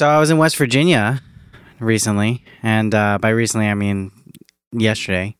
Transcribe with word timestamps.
So 0.00 0.08
I 0.08 0.18
was 0.18 0.30
in 0.30 0.38
West 0.38 0.56
Virginia 0.56 1.20
recently, 1.78 2.42
and 2.62 2.94
uh, 2.94 3.18
by 3.20 3.28
recently 3.28 3.68
I 3.68 3.74
mean 3.74 4.10
yesterday. 4.72 5.36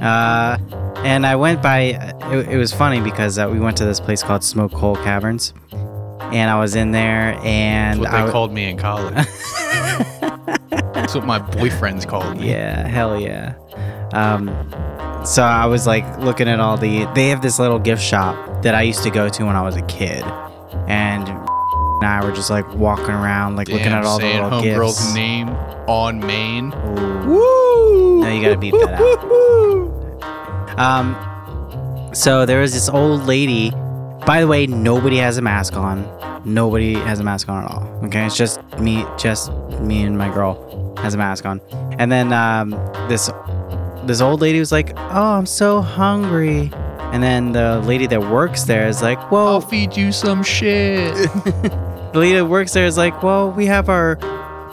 Uh, 0.00 0.56
and 1.04 1.26
I 1.26 1.36
went 1.36 1.62
by. 1.62 1.78
It, 2.32 2.48
it 2.52 2.56
was 2.56 2.72
funny 2.72 3.02
because 3.02 3.36
uh, 3.36 3.50
we 3.52 3.60
went 3.60 3.76
to 3.76 3.84
this 3.84 4.00
place 4.00 4.22
called 4.22 4.44
Smoke 4.44 4.72
Hole 4.72 4.96
Caverns, 4.96 5.52
and 5.72 6.50
I 6.50 6.58
was 6.58 6.74
in 6.74 6.92
there, 6.92 7.38
and 7.42 8.00
That's 8.00 8.00
what 8.00 8.08
I 8.08 8.12
they 8.12 8.18
w- 8.20 8.32
called 8.32 8.52
me 8.54 8.70
in 8.70 8.78
college. 8.78 9.14
That's 10.94 11.14
what 11.14 11.26
my 11.26 11.38
boyfriends 11.38 12.08
called 12.08 12.38
me. 12.38 12.48
Yeah, 12.48 12.88
hell 12.88 13.20
yeah. 13.20 13.56
Um, 14.14 14.46
so 15.26 15.42
I 15.42 15.66
was 15.66 15.86
like 15.86 16.18
looking 16.18 16.48
at 16.48 16.60
all 16.60 16.78
the. 16.78 17.04
They 17.14 17.28
have 17.28 17.42
this 17.42 17.58
little 17.58 17.78
gift 17.78 18.02
shop 18.02 18.62
that 18.62 18.74
I 18.74 18.80
used 18.80 19.02
to 19.02 19.10
go 19.10 19.28
to 19.28 19.44
when 19.44 19.54
I 19.54 19.60
was 19.60 19.76
a 19.76 19.82
kid, 19.82 20.22
and 20.88 21.28
and 22.02 22.10
I 22.10 22.24
were 22.24 22.34
just 22.34 22.50
like 22.50 22.68
walking 22.74 23.10
around, 23.14 23.54
like 23.54 23.68
looking 23.68 23.86
at 23.86 24.04
all 24.04 24.18
the 24.18 24.26
little 24.26 24.60
gifts. 24.60 25.14
name 25.14 25.48
on 25.86 26.18
Maine. 26.18 26.72
Ooh. 26.74 27.28
Woo! 27.28 28.22
No, 28.22 28.28
you 28.28 28.42
gotta 28.42 28.58
beep 28.58 28.74
that 28.74 29.00
out. 29.00 29.32
Um, 30.78 31.14
so 32.14 32.46
there 32.46 32.62
was 32.62 32.72
this 32.72 32.88
old 32.88 33.24
lady. 33.26 33.72
By 34.26 34.40
the 34.40 34.46
way, 34.46 34.66
nobody 34.66 35.18
has 35.18 35.36
a 35.36 35.42
mask 35.42 35.76
on. 35.76 36.08
Nobody 36.46 36.94
has 36.94 37.20
a 37.20 37.24
mask 37.24 37.50
on 37.50 37.62
at 37.62 37.70
all. 37.70 37.82
Okay, 38.04 38.24
it's 38.24 38.38
just 38.38 38.58
me, 38.78 39.04
just 39.18 39.52
me 39.80 40.02
and 40.02 40.16
my 40.16 40.32
girl 40.32 40.94
has 40.96 41.12
a 41.12 41.18
mask 41.18 41.44
on. 41.44 41.60
And 41.98 42.10
then 42.10 42.32
um, 42.32 42.70
this 43.06 43.30
this 44.04 44.22
old 44.22 44.40
lady 44.40 44.58
was 44.60 44.72
like, 44.72 44.94
"Oh, 44.96 45.34
I'm 45.34 45.44
so 45.46 45.82
hungry." 45.82 46.70
And 47.12 47.22
then 47.22 47.52
the 47.52 47.80
lady 47.80 48.06
that 48.06 48.22
works 48.22 48.64
there 48.64 48.88
is 48.88 49.02
like, 49.02 49.20
Whoa 49.30 49.46
I'll 49.46 49.60
feed 49.60 49.94
you 49.94 50.10
some 50.12 50.42
shit. 50.42 51.14
the 52.12 52.18
lady 52.18 52.34
that 52.34 52.46
works 52.46 52.72
there 52.72 52.86
is 52.86 52.96
like, 52.96 53.22
well, 53.22 53.50
we 53.50 53.66
have 53.66 53.88
our, 53.88 54.18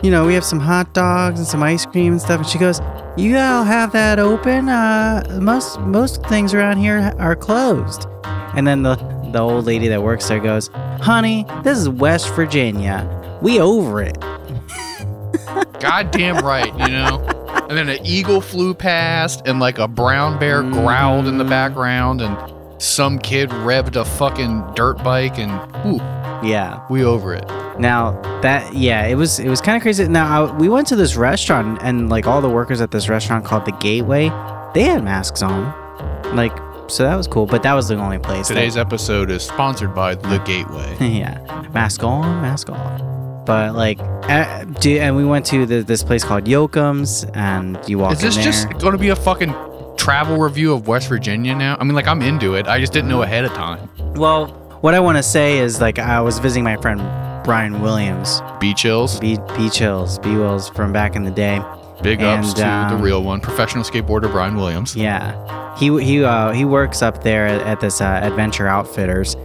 you 0.03 0.11
know, 0.11 0.25
we 0.25 0.33
have 0.33 0.43
some 0.43 0.59
hot 0.59 0.93
dogs 0.93 1.39
and 1.39 1.47
some 1.47 1.63
ice 1.63 1.85
cream 1.85 2.13
and 2.13 2.21
stuff. 2.21 2.41
And 2.41 2.47
she 2.47 2.57
goes, 2.57 2.81
you 3.17 3.37
all 3.37 3.63
have 3.63 3.91
that 3.93 4.19
open? 4.19 4.69
Uh, 4.69 5.39
most 5.41 5.79
most 5.81 6.25
things 6.27 6.53
around 6.53 6.77
here 6.77 7.13
are 7.17 7.35
closed. 7.35 8.07
And 8.55 8.67
then 8.67 8.83
the 8.83 8.95
the 9.31 9.39
old 9.39 9.65
lady 9.65 9.87
that 9.87 10.01
works 10.01 10.27
there 10.27 10.39
goes, 10.39 10.69
honey, 11.01 11.45
this 11.63 11.77
is 11.77 11.87
West 11.87 12.33
Virginia. 12.33 13.07
We 13.41 13.59
over 13.59 14.01
it. 14.01 14.19
Goddamn 15.79 16.43
right, 16.45 16.73
you 16.79 16.87
know? 16.87 17.23
And 17.69 17.77
then 17.77 17.89
an 17.89 17.99
eagle 18.03 18.41
flew 18.41 18.73
past, 18.73 19.43
and 19.45 19.59
like 19.59 19.77
a 19.77 19.87
brown 19.87 20.39
bear 20.39 20.63
growled 20.63 21.27
in 21.27 21.37
the 21.37 21.45
background, 21.45 22.21
and 22.21 22.81
some 22.81 23.19
kid 23.19 23.49
revved 23.49 23.95
a 23.95 24.03
fucking 24.03 24.73
dirt 24.75 25.03
bike, 25.03 25.37
and 25.37 25.51
ooh, 25.85 25.99
Yeah. 26.43 26.81
we 26.89 27.03
over 27.03 27.33
it. 27.33 27.45
Now 27.79 28.19
that 28.41 28.73
yeah, 28.73 29.05
it 29.05 29.15
was 29.15 29.39
it 29.39 29.49
was 29.49 29.61
kind 29.61 29.75
of 29.77 29.81
crazy. 29.81 30.07
Now 30.07 30.45
I, 30.47 30.57
we 30.57 30.67
went 30.69 30.87
to 30.87 30.95
this 30.95 31.15
restaurant 31.15 31.79
and 31.81 32.09
like 32.09 32.27
all 32.27 32.41
the 32.41 32.49
workers 32.49 32.81
at 32.81 32.91
this 32.91 33.07
restaurant 33.09 33.45
called 33.45 33.65
the 33.65 33.71
Gateway, 33.73 34.29
they 34.73 34.83
had 34.83 35.03
masks 35.03 35.41
on, 35.41 35.73
like 36.35 36.51
so 36.87 37.03
that 37.03 37.15
was 37.15 37.27
cool. 37.27 37.45
But 37.45 37.63
that 37.63 37.73
was 37.73 37.87
the 37.87 37.95
only 37.95 38.19
place. 38.19 38.47
that- 38.47 38.55
Today's 38.55 38.75
episode 38.77 39.29
is 39.31 39.43
sponsored 39.43 39.93
by 39.93 40.15
The 40.15 40.39
Gateway. 40.39 40.97
yeah, 41.19 41.67
mask 41.73 42.03
on, 42.03 42.41
mask 42.41 42.69
off. 42.69 43.45
But 43.45 43.75
like, 43.75 43.99
uh, 44.01 44.63
do, 44.65 44.97
and 44.99 45.15
we 45.15 45.25
went 45.25 45.45
to 45.47 45.65
the, 45.65 45.81
this 45.81 46.03
place 46.03 46.23
called 46.23 46.43
Yokum's, 46.45 47.23
and 47.33 47.79
you 47.87 47.97
walk 47.99 48.13
Is 48.13 48.21
this 48.21 48.35
just 48.37 48.69
going 48.79 48.91
to 48.91 48.97
be 48.97 49.09
a 49.09 49.15
fucking 49.15 49.53
travel 49.97 50.37
review 50.37 50.73
of 50.73 50.87
West 50.87 51.09
Virginia 51.09 51.55
now? 51.55 51.75
I 51.79 51.83
mean, 51.83 51.95
like, 51.95 52.05
I'm 52.07 52.21
into 52.21 52.53
it. 52.55 52.67
I 52.67 52.79
just 52.79 52.93
didn't 52.93 53.09
know 53.09 53.23
ahead 53.23 53.45
of 53.45 53.51
time. 53.53 53.89
well, 54.15 54.55
what 54.81 54.93
I 54.93 54.99
want 54.99 55.17
to 55.17 55.23
say 55.23 55.59
is 55.59 55.81
like 55.81 55.99
I 55.99 56.21
was 56.21 56.39
visiting 56.39 56.63
my 56.63 56.77
friend 56.77 56.99
Brian 57.43 57.81
Williams, 57.81 58.41
Beach 58.59 58.83
Hills, 58.83 59.19
B 59.19 59.37
Beach 59.57 59.77
Hills, 59.77 60.19
B 60.19 60.35
Wills 60.35 60.69
from 60.69 60.91
back 60.93 61.15
in 61.15 61.23
the 61.23 61.31
day. 61.31 61.61
big 62.01 62.21
ups 62.21 62.47
And, 62.49 62.57
to 62.57 62.67
um, 62.67 62.97
the 62.97 63.03
real 63.03 63.23
one, 63.23 63.39
professional 63.41 63.83
skateboarder 63.83 64.31
Brian 64.31 64.55
Williams. 64.55 64.95
Yeah, 64.95 65.75
he 65.77 65.87
he 66.03 66.23
uh, 66.23 66.51
he 66.51 66.65
works 66.65 67.01
up 67.01 67.23
there 67.23 67.45
at, 67.47 67.61
at 67.61 67.79
this 67.79 68.01
uh, 68.01 68.19
Adventure 68.23 68.67
Outfitters, 68.67 69.35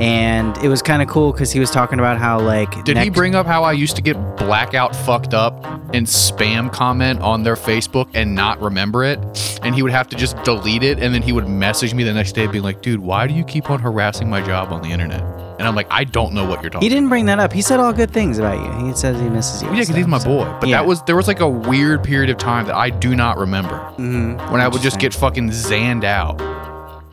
and 0.00 0.56
it 0.58 0.68
was 0.68 0.82
kind 0.82 1.02
of 1.02 1.08
cool 1.08 1.32
because 1.32 1.52
he 1.52 1.60
was 1.60 1.70
talking 1.70 1.98
about 1.98 2.18
how 2.18 2.40
like 2.40 2.84
Did 2.84 2.98
he 2.98 3.10
bring 3.10 3.34
up 3.34 3.46
how 3.46 3.64
I 3.64 3.72
used 3.72 3.96
to 3.96 4.02
get 4.02 4.14
blackout 4.36 4.94
fucked 4.94 5.34
up 5.34 5.64
and 5.94 6.06
spam 6.06 6.72
comment 6.72 7.20
on 7.20 7.42
their 7.42 7.54
Facebook 7.56 8.08
and 8.14 8.34
not 8.34 8.60
remember 8.60 9.04
it? 9.04 9.18
And 9.62 9.74
he 9.74 9.82
would 9.82 9.92
have 9.92 10.08
to 10.08 10.16
just 10.16 10.36
delete 10.42 10.82
it 10.82 10.98
and 10.98 11.14
then 11.14 11.22
he 11.22 11.32
would 11.32 11.48
message 11.48 11.94
me 11.94 12.02
the 12.04 12.12
next 12.12 12.32
day 12.32 12.46
being 12.46 12.64
like, 12.64 12.82
dude, 12.82 13.00
why 13.00 13.26
do 13.26 13.34
you 13.34 13.44
keep 13.44 13.70
on 13.70 13.80
harassing 13.80 14.28
my 14.28 14.40
job 14.44 14.72
on 14.72 14.82
the 14.82 14.88
internet? 14.90 15.22
And 15.56 15.68
I'm 15.68 15.76
like, 15.76 15.86
I 15.88 16.02
don't 16.02 16.32
know 16.34 16.44
what 16.44 16.62
you're 16.62 16.70
talking 16.70 16.84
He 16.84 16.92
didn't 16.92 17.08
bring 17.08 17.26
that 17.26 17.38
up. 17.38 17.52
He 17.52 17.62
said 17.62 17.78
all 17.78 17.92
good 17.92 18.10
things 18.10 18.38
about 18.38 18.58
you. 18.80 18.86
He 18.88 18.92
says 18.94 19.20
he 19.20 19.28
misses 19.28 19.62
you. 19.62 19.68
Yeah, 19.68 19.80
because 19.80 19.94
he's 19.94 20.06
my 20.08 20.22
boy. 20.22 20.44
But 20.60 20.68
Yeah. 20.68 20.78
that 20.78 20.86
was 20.86 21.00
there 21.04 21.14
was 21.14 21.28
like 21.28 21.38
a 21.38 21.48
weird 21.48 22.02
period 22.02 22.28
of 22.30 22.38
time 22.38 22.66
that 22.66 22.74
I 22.74 22.90
do 22.90 23.14
not 23.14 23.38
remember 23.38 23.76
hmm 23.96 24.32
when 24.50 24.60
I 24.60 24.66
would 24.66 24.82
just 24.82 24.98
get 24.98 25.14
fucking 25.14 25.50
zanned 25.50 26.02
out. 26.02 26.40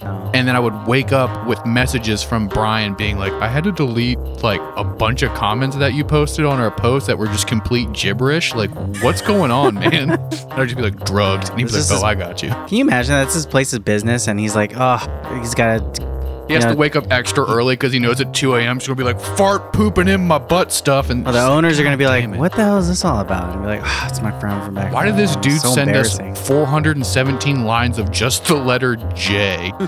And 0.03 0.47
then 0.47 0.56
I 0.56 0.59
would 0.59 0.88
wake 0.88 1.12
up 1.12 1.47
with 1.47 1.63
messages 1.66 2.23
from 2.23 2.47
Brian 2.47 2.95
being 2.95 3.17
like, 3.17 3.34
I 3.34 3.47
had 3.47 3.63
to 3.66 3.72
delete 3.72 4.17
like 4.44 4.62
a 4.75 4.84
bunch 4.84 5.22
of 5.22 5.34
comments 5.34 5.75
that 5.78 5.94
you 5.94 6.03
posted 6.03 6.45
on 6.45 6.59
our 6.59 6.72
post 6.72 7.07
that 7.07 7.17
were 7.17 7.28
just 7.28 7.47
complete 7.47 7.91
gibberish. 7.94 8.53
Like, 8.53 8.72
what's 9.01 9.22
going 9.22 9.51
on, 9.51 9.75
man? 9.75 9.94
and 9.94 10.11
I'd 10.51 10.66
just 10.66 10.78
be 10.78 10.84
like, 10.84 11.03
drugs. 11.06 11.50
And 11.50 11.59
he'd 11.59 11.67
be 11.67 11.73
like, 11.73 11.91
oh, 11.91 12.03
I 12.03 12.16
got 12.16 12.41
you. 12.41 12.50
Can 12.50 12.69
you 12.69 12.81
imagine 12.81 13.11
that's 13.11 13.34
his 13.34 13.45
place 13.45 13.73
of 13.73 13.85
business, 13.85 14.28
and 14.28 14.40
he's 14.40 14.56
like, 14.56 14.73
oh, 14.75 14.97
he's 15.40 15.56
got 15.56 15.95
to. 15.95 16.10
He 16.51 16.56
has 16.56 16.66
Yeah. 16.66 16.72
to 16.72 16.78
wake 16.78 16.97
up 16.97 17.06
extra 17.12 17.45
early 17.50 17.73
because 17.75 17.94
he 17.94 18.00
knows 18.00 18.19
at 18.19 18.34
2 18.34 18.56
a.m. 18.56 18.78
she's 18.78 18.88
going 18.89 18.97
to 18.97 19.03
be 19.06 19.07
like, 19.13 19.22
fart 19.38 19.72
pooping 19.72 20.09
in 20.09 20.28
my 20.28 20.38
butt 20.38 20.73
stuff. 20.73 21.09
And 21.09 21.25
the 21.25 21.41
owners 21.41 21.79
are 21.79 21.84
gonna 21.84 21.95
be 21.95 22.07
like, 22.07 22.29
what 22.35 22.51
the 22.51 22.63
hell 22.63 22.78
is 22.78 22.89
this 22.89 23.06
all 23.06 23.19
about? 23.22 23.53
And 23.53 23.62
be 23.62 23.67
like, 23.69 23.81
oh, 23.84 24.06
it's 24.09 24.22
my 24.22 24.38
friend 24.39 24.61
from 24.66 24.73
back. 24.75 24.91
Why 24.94 25.06
did 25.06 25.11
home. 25.11 25.19
this 25.22 25.35
dude 25.38 25.61
So 25.61 25.73
send 25.73 25.95
us 25.95 26.19
embarrassing. 26.19 26.45
417 26.45 27.63
lines 27.66 27.97
of 28.00 28.11
just 28.11 28.45
the 28.45 28.56
letter 28.56 28.97
J? 29.16 29.72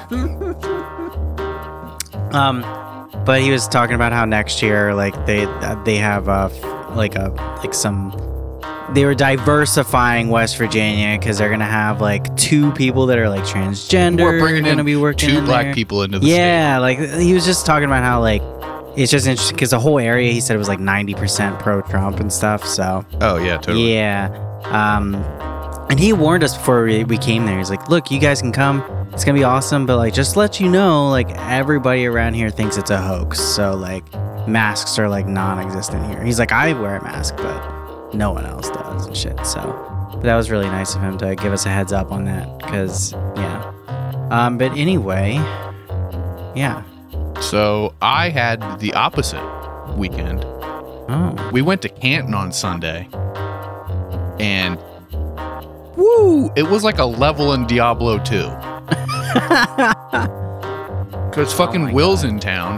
Um, 2.33 2.61
but 3.25 3.41
he 3.41 3.51
was 3.51 3.67
talking 3.67 3.93
about 3.93 4.11
how 4.11 4.25
next 4.25 4.61
year, 4.63 4.95
like 4.95 5.13
they 5.27 5.45
they 5.85 5.97
have 5.97 6.27
uh 6.27 6.49
like 6.95 7.15
a 7.15 7.29
like 7.63 7.73
some. 7.75 8.11
They 8.93 9.05
were 9.05 9.15
diversifying 9.15 10.29
West 10.29 10.57
Virginia 10.57 11.17
because 11.17 11.37
they're 11.39 11.49
gonna 11.49 11.65
have 11.65 11.99
like 12.01 12.35
two 12.37 12.71
people 12.73 13.07
that 13.07 13.17
are 13.17 13.29
like 13.29 13.43
transgender. 13.43 14.21
We're 14.23 14.39
bringing 14.39 14.63
gonna 14.63 14.79
in 14.81 14.85
be 14.85 14.95
working 14.95 15.29
two 15.29 15.41
black 15.41 15.65
there. 15.65 15.73
people 15.73 16.03
into 16.03 16.19
the 16.19 16.27
state. 16.27 16.35
Yeah, 16.37 16.77
like 16.79 16.99
he 16.99 17.33
was 17.33 17.45
just 17.45 17.65
talking 17.65 17.85
about 17.85 18.03
how 18.03 18.21
like 18.21 18.41
it's 18.95 19.11
just 19.11 19.25
interesting 19.25 19.55
because 19.55 19.71
the 19.71 19.79
whole 19.79 19.97
area 19.97 20.31
he 20.31 20.39
said 20.39 20.55
it 20.55 20.59
was 20.59 20.67
like 20.67 20.79
ninety 20.79 21.15
percent 21.15 21.57
pro 21.59 21.81
Trump 21.81 22.19
and 22.19 22.31
stuff. 22.31 22.63
So 22.65 23.03
Oh, 23.21 23.37
yeah, 23.37 23.57
totally. 23.57 23.93
yeah, 23.93 24.27
um, 24.65 25.15
and 25.89 25.99
he 25.99 26.13
warned 26.13 26.43
us 26.43 26.55
before 26.55 26.83
we, 26.83 27.03
we 27.03 27.17
came 27.17 27.45
there. 27.47 27.57
He's 27.57 27.71
like, 27.71 27.89
"Look, 27.89 28.11
you 28.11 28.19
guys 28.19 28.41
can 28.41 28.51
come. 28.51 28.83
It's 29.11 29.23
gonna 29.25 29.37
be 29.37 29.43
awesome, 29.43 29.85
but 29.87 29.97
like, 29.97 30.13
just 30.13 30.35
let 30.37 30.59
you 30.59 30.69
know, 30.69 31.09
like 31.09 31.29
everybody 31.39 32.05
around 32.05 32.35
here 32.35 32.51
thinks 32.51 32.77
it's 32.77 32.91
a 32.91 33.01
hoax. 33.01 33.39
So 33.39 33.73
like, 33.75 34.03
masks 34.47 34.99
are 34.99 35.09
like 35.09 35.25
non-existent 35.25 36.05
here." 36.11 36.23
He's 36.23 36.37
like, 36.37 36.51
"I 36.51 36.73
wear 36.73 36.97
a 36.97 37.03
mask, 37.03 37.35
but 37.37 37.82
no 38.13 38.31
one 38.31 38.45
else 38.45 38.69
does 38.69 39.07
and 39.07 39.15
shit." 39.17 39.45
So 39.45 39.61
but 40.13 40.23
that 40.23 40.35
was 40.35 40.49
really 40.51 40.67
nice 40.67 40.95
of 40.95 41.01
him 41.01 41.17
to 41.19 41.35
give 41.35 41.51
us 41.53 41.65
a 41.65 41.69
heads 41.69 41.91
up 41.91 42.11
on 42.11 42.25
that, 42.25 42.57
because 42.59 43.13
yeah. 43.35 43.71
Um, 44.31 44.57
but 44.57 44.71
anyway, 44.77 45.33
yeah. 46.55 46.83
So 47.41 47.93
I 48.01 48.29
had 48.29 48.79
the 48.79 48.93
opposite 48.93 49.43
weekend. 49.97 50.43
Oh, 50.45 51.49
We 51.51 51.61
went 51.61 51.81
to 51.81 51.89
Canton 51.89 52.33
on 52.33 52.51
Sunday, 52.51 53.09
and 54.39 54.77
woo, 55.97 56.51
it 56.55 56.63
was 56.63 56.83
like 56.83 56.99
a 56.99 57.05
level 57.05 57.53
in 57.53 57.67
Diablo 57.67 58.19
2. 58.23 58.49
Because 61.29 61.51
fucking 61.51 61.89
Oh 61.89 61.93
Will's 61.93 62.23
in 62.23 62.39
town, 62.39 62.77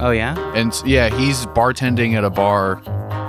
oh 0.00 0.10
yeah. 0.10 0.36
and 0.56 0.72
yeah, 0.84 1.08
he's 1.16 1.46
bartending 1.46 2.14
at 2.14 2.24
a 2.24 2.30
bar 2.30 2.82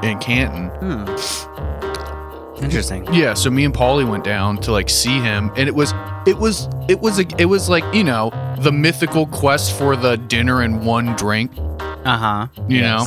in 0.04 0.20
Canton. 0.20 0.70
Hmm. 0.80 2.64
Interesting. 2.64 3.06
Yeah, 3.14 3.36
so 3.36 3.52
me 3.52 3.66
and 3.66 3.74
Paulie 3.74 4.08
went 4.10 4.24
down 4.24 4.58
to 4.62 4.72
like 4.72 4.90
see 4.90 5.20
him, 5.20 5.52
and 5.56 5.68
it 5.70 5.76
was 5.76 5.94
it 6.26 6.38
was 6.38 6.68
it 6.90 7.00
was 7.00 7.20
a, 7.20 7.26
it 7.38 7.46
was 7.46 7.70
like 7.70 7.84
you 7.94 8.04
know 8.04 8.32
the 8.60 8.72
mythical 8.72 9.28
quest 9.28 9.78
for 9.78 9.96
the 9.96 10.16
dinner 10.18 10.62
and 10.62 10.84
one 10.84 11.16
drink. 11.16 11.52
Uh 11.80 12.18
huh. 12.18 12.48
You 12.68 12.82
know? 12.82 13.06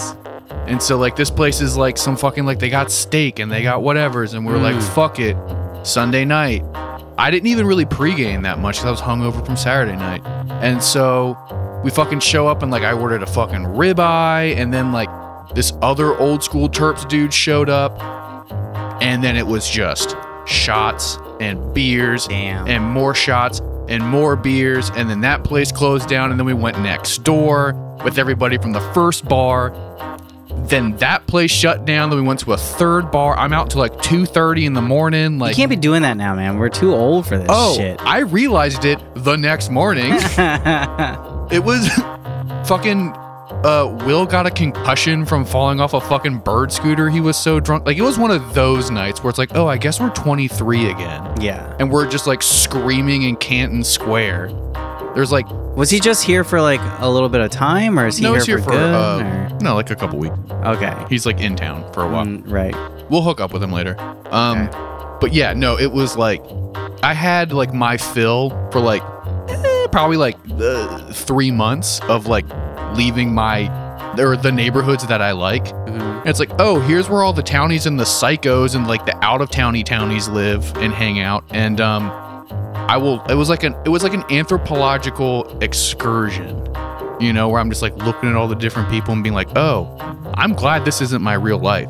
And 0.66 0.81
so 0.81 0.96
like 0.98 1.16
this 1.16 1.31
place 1.31 1.60
is 1.60 1.76
like 1.76 1.98
some 1.98 2.16
fucking 2.16 2.44
like 2.44 2.60
they 2.60 2.70
got 2.70 2.92
steak 2.92 3.40
and 3.40 3.50
they 3.50 3.62
got 3.62 3.82
whatever's 3.82 4.34
and 4.34 4.46
we're 4.46 4.58
like 4.58 4.76
Mm. 4.76 4.94
fuck 4.94 5.19
it 5.19 5.37
Sunday 5.84 6.25
night. 6.25 6.62
I 7.19 7.31
didn't 7.31 7.48
even 7.48 7.66
really 7.66 7.87
pregame 7.87 8.42
that 8.44 8.60
much 8.60 8.76
because 8.76 8.87
I 8.87 8.90
was 8.90 9.00
hungover 9.00 9.44
from 9.44 9.56
Saturday 9.56 9.96
night. 9.96 10.22
And 10.62 10.81
so 10.82 11.37
we 11.82 11.90
fucking 11.90 12.20
show 12.20 12.46
up 12.46 12.62
and 12.62 12.70
like 12.70 12.82
I 12.84 12.92
ordered 12.92 13.22
a 13.22 13.26
fucking 13.26 13.64
ribeye 13.64 14.54
and 14.56 14.72
then 14.72 14.92
like 14.92 15.08
this 15.55 15.73
other 15.82 16.17
old 16.19 16.43
school 16.43 16.69
Terps 16.69 17.08
dude 17.08 17.32
showed 17.32 17.69
up 17.69 18.00
and 19.02 19.23
then 19.23 19.37
it 19.37 19.47
was 19.47 19.69
just 19.69 20.17
shots 20.47 21.19
and 21.41 21.75
beers 21.75 22.26
Damn. 22.26 22.67
and 22.69 22.85
more 22.85 23.14
shots 23.14 23.61
and 23.88 24.02
more 24.02 24.37
beers 24.37 24.91
and 24.91 25.08
then 25.08 25.20
that 25.23 25.44
place 25.44 25.73
closed 25.73 26.08
down 26.08 26.31
and 26.31 26.38
then 26.38 26.47
we 26.47 26.55
went 26.55 26.79
next 26.81 27.25
door 27.25 27.75
with 28.05 28.19
everybody 28.19 28.58
from 28.58 28.73
the 28.73 28.81
first 28.93 29.25
bar 29.26 29.70
then 30.70 30.97
that 30.99 31.26
place 31.26 31.50
shut 31.50 31.85
down. 31.85 32.11
Then 32.11 32.20
we 32.20 32.26
went 32.26 32.41
to 32.41 32.52
a 32.52 32.56
third 32.56 33.11
bar. 33.11 33.37
I'm 33.37 33.52
out 33.52 33.70
till 33.70 33.81
like 33.81 33.97
2:30 34.02 34.67
in 34.67 34.73
the 34.73 34.82
morning. 34.82 35.38
Like, 35.38 35.50
you 35.50 35.56
can't 35.56 35.70
be 35.70 35.76
doing 35.76 36.02
that 36.02 36.17
now, 36.17 36.35
man. 36.35 36.58
We're 36.58 36.69
too 36.69 36.94
old 36.94 37.26
for 37.26 37.38
this 37.38 37.49
oh, 37.50 37.75
shit. 37.76 38.00
I 38.00 38.20
realized 38.20 38.85
it 38.85 39.00
the 39.14 39.37
next 39.37 39.70
morning. 39.70 40.12
it 41.50 41.64
was 41.64 41.88
fucking. 42.69 43.14
Uh, 43.64 43.97
Will 44.06 44.26
got 44.26 44.47
a 44.47 44.50
concussion 44.50 45.25
from 45.25 45.44
falling 45.44 45.81
off 45.81 45.94
a 45.94 46.00
fucking 46.00 46.38
bird 46.38 46.73
scooter. 46.73 47.11
He 47.11 47.20
was 47.20 47.37
so 47.37 47.61
drunk. 47.61 47.87
Like 47.87 47.97
it 47.97 48.02
was 48.02 48.19
one 48.19 48.31
of 48.31 48.55
those 48.55 48.91
nights 48.91 49.23
where 49.23 49.31
it's 49.31 49.38
like, 49.38 49.55
oh, 49.55 49.67
I 49.67 49.76
guess 49.76 50.00
we're 50.00 50.11
23 50.11 50.91
again, 50.91 51.41
yeah. 51.41 51.76
and 51.79 51.91
we're 51.91 52.08
just 52.08 52.26
like 52.26 52.43
screaming 52.43 53.23
in 53.23 53.37
Canton 53.37 53.85
Square. 53.85 54.52
There's 55.14 55.32
like 55.32 55.49
Was 55.76 55.91
he 55.91 55.99
just 55.99 56.25
here 56.25 56.44
for 56.44 56.61
like 56.61 56.81
a 57.00 57.08
little 57.08 57.29
bit 57.29 57.41
of 57.41 57.50
time, 57.50 57.99
or 57.99 58.06
is 58.06 58.17
he 58.19 58.23
no, 58.23 58.35
here, 58.35 58.44
here 58.44 58.58
for, 58.58 58.64
for 58.64 58.70
good? 58.70 58.94
uh, 58.94 59.58
no, 59.58 59.75
like 59.75 59.91
a 59.91 59.97
couple 59.97 60.19
weeks. 60.19 60.37
Okay. 60.50 61.06
He's 61.08 61.26
like 61.26 61.41
in 61.41 61.56
town 61.56 61.93
for 61.93 62.05
a 62.05 62.08
while. 62.08 62.25
Mm, 62.25 62.50
right. 62.50 62.75
We'll 63.11 63.23
hook 63.23 63.41
up 63.41 63.52
with 63.52 63.62
him 63.62 63.73
later. 63.73 63.99
Um, 64.31 64.69
but 65.20 65.32
yeah, 65.32 65.52
no, 65.52 65.79
it 65.79 65.91
was 65.91 66.17
like 66.17 66.43
I 67.02 67.12
had 67.12 67.52
like 67.52 67.75
my 67.75 67.97
fill 67.97 68.50
for 68.70 68.81
like 68.81 69.02
eh, 69.49 69.87
probably 69.88 70.17
like 70.17 70.37
uh, 70.61 71.12
three 71.12 71.50
months 71.50 72.00
of 72.02 72.26
like 72.26 72.44
leaving 72.94 73.34
my 73.34 73.69
or 74.19 74.37
the 74.37 74.50
neighborhoods 74.52 75.06
that 75.06 75.22
I 75.22 75.32
like. 75.32 75.64
Mhm. 75.64 76.00
And 76.20 76.26
it's 76.28 76.40
like, 76.40 76.50
oh, 76.58 76.81
here's 76.81 77.08
where 77.08 77.22
all 77.22 77.32
the 77.32 77.42
townies 77.42 77.87
and 77.87 77.98
the 77.98 78.04
psychos 78.04 78.75
and 78.75 78.87
like 78.87 79.06
the 79.06 79.16
out 79.25 79.40
of 79.40 79.50
towny 79.50 79.82
townies 79.84 80.28
live 80.28 80.76
and 80.78 80.92
hang 80.92 81.20
out. 81.20 81.44
And 81.50 81.81
um, 81.81 82.10
I 82.75 82.96
will. 82.96 83.22
It 83.26 83.34
was 83.34 83.48
like 83.48 83.62
an 83.62 83.75
it 83.84 83.88
was 83.88 84.02
like 84.02 84.14
an 84.14 84.25
anthropological 84.31 85.58
excursion. 85.62 86.66
You 87.20 87.32
know, 87.34 87.48
where 87.50 87.60
I'm 87.60 87.69
just 87.69 87.82
like 87.82 87.94
looking 87.98 88.31
at 88.31 88.34
all 88.34 88.48
the 88.48 88.54
different 88.56 88.88
people 88.88 89.12
and 89.12 89.22
being 89.22 89.34
like, 89.34 89.48
oh, 89.54 89.94
I'm 90.34 90.54
glad 90.54 90.84
this 90.87 91.02
isn't 91.02 91.20
my 91.22 91.34
real 91.34 91.58
life. 91.58 91.88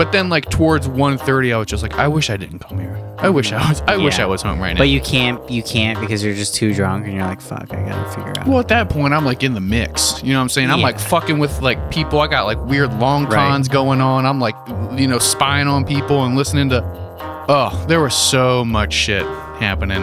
But 0.00 0.12
then 0.12 0.30
like 0.30 0.48
towards 0.48 0.88
1:30, 0.88 1.52
I 1.54 1.58
was 1.58 1.66
just 1.66 1.82
like, 1.82 1.98
I 1.98 2.08
wish 2.08 2.30
I 2.30 2.38
didn't 2.38 2.60
come 2.60 2.78
here. 2.78 2.96
I 3.18 3.28
wish 3.28 3.52
I 3.52 3.58
was. 3.68 3.82
I 3.82 3.98
wish 3.98 4.16
Yeah. 4.16 4.24
I 4.24 4.26
was 4.28 4.40
home 4.40 4.58
right 4.58 4.72
now. 4.72 4.78
But 4.78 4.88
you 4.88 4.98
can't. 4.98 5.38
You 5.50 5.62
can't 5.62 6.00
because 6.00 6.24
you're 6.24 6.32
just 6.34 6.54
too 6.54 6.72
drunk, 6.72 7.04
and 7.04 7.12
you're 7.14 7.26
like, 7.26 7.42
"Fuck, 7.42 7.66
I 7.74 7.82
gotta 7.86 8.08
figure 8.10 8.32
out." 8.38 8.46
Well, 8.46 8.60
at 8.60 8.68
that 8.68 8.88
point, 8.88 9.12
I'm 9.12 9.26
like 9.26 9.42
in 9.42 9.52
the 9.52 9.60
mix. 9.60 10.22
You 10.22 10.32
know 10.32 10.38
what 10.38 10.44
I'm 10.44 10.48
saying? 10.48 10.70
I'm 10.70 10.78
Yeah. 10.78 10.86
like 10.86 10.98
fucking 10.98 11.38
with 11.38 11.60
like 11.60 11.90
people. 11.90 12.18
I 12.20 12.28
got 12.28 12.46
like 12.46 12.56
weird 12.64 12.98
long 12.98 13.24
Right. 13.24 13.34
cons 13.34 13.68
going 13.68 14.00
on. 14.00 14.24
I'm 14.24 14.40
like, 14.40 14.54
you 14.96 15.06
know, 15.06 15.18
spying 15.18 15.68
on 15.68 15.84
people 15.84 16.24
and 16.24 16.34
listening 16.34 16.70
to. 16.70 16.82
Oh, 17.50 17.84
there 17.86 18.00
was 18.00 18.14
so 18.14 18.64
much 18.64 18.94
shit 18.94 19.26
happening. 19.58 20.02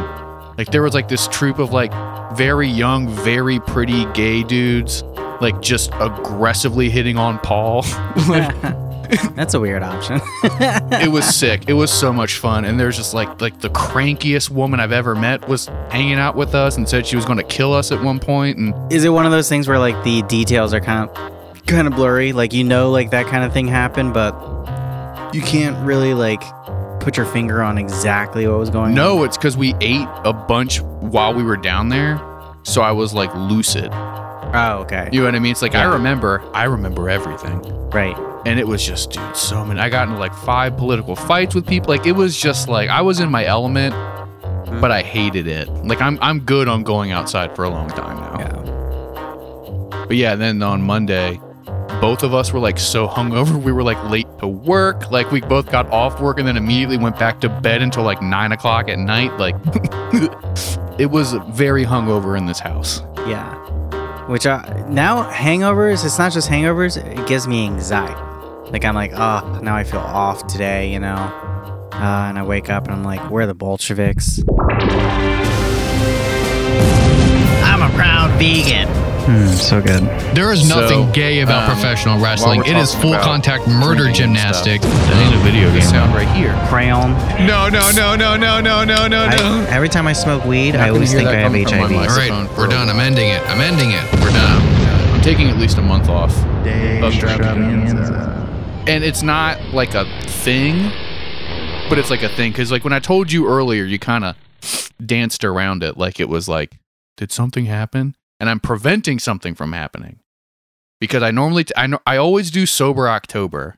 Like 0.60 0.70
there 0.70 0.84
was 0.84 0.94
like 0.94 1.08
this 1.08 1.28
troop 1.30 1.58
of 1.58 1.74
like 1.74 1.92
very 2.38 2.68
young, 2.68 3.08
very 3.10 3.60
pretty 3.62 4.06
gay 4.14 4.44
dudes, 4.44 5.04
like 5.42 5.60
just 5.62 5.90
aggressively 6.00 6.92
hitting 6.92 7.18
on 7.18 7.40
Paul. 7.40 7.84
Like, 8.30 8.54
That's 9.36 9.54
a 9.54 9.60
weird 9.60 9.84
option. 9.84 10.20
it 10.44 11.12
was 11.12 11.26
sick. 11.26 11.68
It 11.68 11.74
was 11.74 11.92
so 11.92 12.12
much 12.12 12.38
fun. 12.38 12.66
And 12.66 12.80
there's 12.80 12.98
just 12.98 13.14
like 13.14 13.42
like 13.42 13.60
the 13.60 13.70
crankiest 13.70 14.50
woman 14.50 14.80
I've 14.80 14.92
ever 14.92 15.16
met 15.16 15.48
was 15.48 15.68
hanging 15.90 16.16
out 16.16 16.36
with 16.36 16.56
us 16.56 16.78
and 16.78 16.88
said 16.88 17.06
she 17.06 17.16
was 17.16 17.26
going 17.26 17.38
to 17.38 17.44
kill 17.44 17.74
us 17.74 17.92
at 17.92 18.02
one 18.02 18.20
point. 18.20 18.58
and 18.58 18.92
Is 18.92 19.06
it 19.06 19.10
one 19.10 19.26
of 19.26 19.32
those 19.32 19.50
things 19.50 19.68
where 19.68 19.80
like 19.80 20.04
the 20.04 20.22
details 20.24 20.74
are 20.74 20.82
kind 20.82 21.10
of 21.10 21.66
kind 21.66 21.88
of 21.88 21.96
blurry? 21.96 22.34
Like 22.34 22.54
you 22.54 22.64
know, 22.64 22.92
like 22.92 23.12
that 23.12 23.28
kind 23.28 23.44
of 23.44 23.54
thing 23.54 23.68
happened, 23.68 24.14
but 24.14 24.34
you 25.34 25.42
can't 25.42 25.78
really 25.86 26.14
like 26.14 26.42
put 27.00 27.16
your 27.16 27.26
finger 27.26 27.62
on 27.62 27.78
exactly 27.78 28.48
what 28.48 28.58
was 28.60 28.70
going 28.70 28.90
on. 28.90 28.94
No, 28.96 29.24
it's 29.24 29.38
because 29.38 29.56
we 29.56 29.74
ate 29.80 30.08
a 30.26 30.34
bunch 30.34 30.82
while 30.82 31.34
we 31.34 31.44
were 31.44 31.58
down 31.58 31.90
there. 31.90 32.20
So 32.64 32.82
I 32.82 32.92
was 32.92 33.14
like 33.14 33.34
lucid. 33.36 33.90
Oh, 33.94 34.80
okay. 34.82 35.10
You 35.12 35.20
know 35.20 35.26
what 35.26 35.36
I 35.36 35.40
mean? 35.40 35.52
It's 35.52 35.62
like 35.62 35.76
I 35.76 35.84
remember, 35.84 36.42
I 36.54 36.64
remember 36.66 37.10
everything. 37.10 37.62
Right. 37.92 38.18
And 38.46 38.60
it 38.60 38.68
was 38.68 38.86
just, 38.86 39.12
dude, 39.12 39.36
so 39.36 39.66
many. 39.66 39.80
I 39.80 39.90
got 39.90 40.08
into 40.08 40.20
like 40.20 40.34
five 40.34 40.78
political 40.78 41.16
fights 41.16 41.56
with 41.56 41.68
people. 41.68 41.90
Like 41.90 42.06
it 42.06 42.14
was 42.14 42.38
just 42.38 42.70
like 42.70 42.90
I 42.90 43.02
was 43.02 43.20
in 43.20 43.30
my 43.30 43.46
element, 43.46 43.94
hmm. 43.94 44.80
but 44.80 44.92
I 44.92 45.02
hated 45.02 45.48
it. 45.48 45.68
Like 45.70 46.02
I'm 46.02 46.18
I'm 46.22 46.40
good 46.42 46.68
on 46.68 46.84
going 46.84 47.12
outside 47.12 47.56
for 47.56 47.66
a 47.66 47.70
long 47.70 47.90
time 47.90 48.18
now. 48.18 48.40
Yeah. 48.40 50.06
But 50.08 50.16
yeah, 50.16 50.36
then 50.36 50.62
on 50.64 50.82
Monday, 50.82 51.42
both 52.00 52.24
of 52.24 52.34
us 52.34 52.54
were 52.54 52.60
like 52.60 52.80
so 52.80 53.08
hungover. 53.08 53.62
We 53.68 53.72
were 53.72 53.84
like 53.84 54.02
late 54.10 54.28
to 54.40 54.48
work. 54.48 55.12
Like 55.12 55.32
we 55.32 55.42
both 55.42 55.70
got 55.72 55.88
off 55.92 56.22
work 56.22 56.40
and 56.40 56.48
then 56.48 56.56
immediately 56.58 56.98
went 56.98 57.20
back 57.20 57.42
to 57.42 57.50
bed 57.50 57.82
until 57.82 58.04
like 58.04 58.22
nine 58.22 58.52
o'clock 58.52 58.88
at 58.88 59.00
night. 59.00 59.38
Like 59.38 59.56
it 61.00 61.12
was 61.12 61.34
very 61.50 61.84
hungover 61.84 62.38
in 62.38 62.46
this 62.46 62.60
house. 62.60 63.02
Yeah. 63.28 63.77
Which 64.28 64.46
uh, 64.46 64.62
now 64.90 65.30
hangovers, 65.32 66.04
it's 66.04 66.20
not 66.20 66.34
just 66.34 66.50
hangovers, 66.50 66.98
it 66.98 67.28
gives 67.28 67.48
me 67.48 67.66
anxiety. 67.66 68.22
Like 68.72 68.84
I'm 68.84 68.94
like, 68.94 69.14
oh, 69.14 69.60
now 69.64 69.76
I 69.76 69.86
feel 69.86 70.02
off 70.02 70.48
today, 70.48 70.92
you 70.92 71.00
know. 71.00 71.16
Uh, 71.94 72.28
and 72.28 72.38
I 72.38 72.44
wake 72.44 72.70
up 72.70 72.84
and 72.84 72.94
I'm 72.94 73.04
like, 73.04 73.32
where 73.32 73.44
are 73.44 73.48
the 73.48 73.56
Bolsheviks? 73.56 74.44
I'm 77.64 77.82
a 77.82 77.90
proud 77.96 78.38
vegan. 78.38 79.07
Hmm, 79.28 79.48
so 79.48 79.82
good. 79.82 80.04
There 80.34 80.54
is 80.54 80.70
nothing 80.70 81.08
So, 81.08 81.12
gay 81.12 81.42
about 81.42 81.68
um, 81.68 81.76
professional 81.76 82.18
wrestling. 82.18 82.62
It 82.66 82.78
is 82.78 82.96
full 82.96 83.12
contact 83.20 83.68
murder 83.68 84.04
drinking 84.04 84.24
and 84.24 84.36
gymnastics. 84.36 84.86
stuff, 84.86 85.10
I 85.12 85.30
need 85.30 85.38
a 85.38 85.44
video 85.44 85.70
game. 85.74 85.82
sound 85.82 86.16
right 86.16 86.30
here. 86.30 86.54
Crayon. 86.70 87.12
No, 87.46 87.68
no, 87.68 87.92
no, 87.92 88.16
no, 88.16 88.38
no, 88.38 88.62
no, 88.62 88.86
no, 88.86 89.06
no, 89.08 89.18
I, 89.18 89.66
every 89.70 89.90
time 89.90 90.08
I 90.08 90.14
smoke 90.14 90.46
weed, 90.46 90.76
How 90.76 90.86
I 90.86 90.90
always 90.92 91.12
think 91.12 91.28
I 91.28 91.34
have 91.36 91.52
coming 91.52 91.68
from 91.68 91.78
my 91.80 91.88
HIV. 91.88 91.92
All 91.92 92.00
microphone 92.00 92.46
right, 92.46 92.56
for 92.56 92.62
we're 92.62 92.68
done. 92.68 92.90
I'm 92.90 93.02
ending 93.02 93.28
it. 93.28 93.42
I'm 93.50 93.60
ending 93.60 93.92
it. 93.92 94.04
We're 94.22 94.32
done. 94.32 94.62
I'm 95.14 95.22
taking 95.22 95.50
at 95.50 95.58
least 95.58 95.78
a 95.78 95.82
month 95.82 96.08
off 96.08 96.32
of 96.38 96.68
extravaganza. 96.68 98.46
And 98.88 99.04
it's 99.04 99.24
not 99.24 99.60
like 99.74 99.94
a 99.94 100.06
thing, 100.24 100.90
but 101.90 101.98
it's 102.00 102.10
like 102.10 102.24
a 102.24 102.30
thing. 102.30 102.52
Because 102.54 102.72
like 102.72 102.86
when 102.86 102.94
I 102.94 103.00
told 103.00 103.30
you 103.32 103.46
earlier, 103.50 103.84
you 103.84 104.00
kind 104.00 104.24
of 104.24 104.36
danced 105.06 105.44
around 105.44 105.84
it 105.84 105.98
like 105.98 106.22
it 106.22 106.30
was 106.30 106.48
like, 106.48 106.78
did 107.18 107.32
something 107.32 107.66
happen? 107.66 108.16
And 108.40 108.50
I'm 108.50 108.60
preventing 108.60 109.20
something 109.20 109.56
from 109.56 109.74
happening 109.74 110.20
because 111.00 111.24
I 111.24 111.32
normally 111.32 111.64
t- 111.64 111.74
I 111.76 111.88
know 111.88 112.00
I 112.06 112.18
always 112.18 112.52
do 112.52 112.66
sober 112.66 113.10
October, 113.10 113.78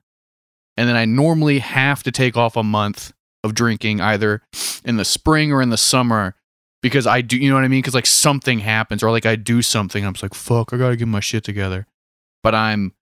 and 0.76 0.88
then 0.90 0.96
I 0.96 1.06
normally 1.06 1.60
have 1.60 2.04
to 2.04 2.12
take 2.12 2.36
off 2.36 2.58
a 2.58 2.64
month 2.64 3.14
of 3.44 3.54
drinking 3.54 4.02
either 4.02 4.42
in 4.84 4.98
the 4.98 5.06
spring 5.06 5.52
or 5.52 5.62
in 5.62 5.70
the 5.70 5.78
summer 5.78 6.36
because 6.82 7.08
I 7.08 7.22
do, 7.22 7.38
you 7.38 7.50
know 7.50 7.56
what 7.56 7.64
I 7.64 7.68
mean? 7.68 7.82
Because 7.82 7.96
like 7.96 8.06
something 8.06 8.60
happens 8.60 9.04
or 9.04 9.12
like 9.12 9.26
I 9.26 9.36
do 9.36 9.62
something, 9.62 10.06
I'm 10.06 10.14
just 10.14 10.24
like, 10.24 10.34
fuck, 10.34 10.74
I 10.74 10.78
gotta 10.78 10.96
get 10.96 11.08
my 11.08 11.20
shit 11.20 11.44
together. 11.44 11.88
But 12.44 12.56
I'm, 12.56 12.94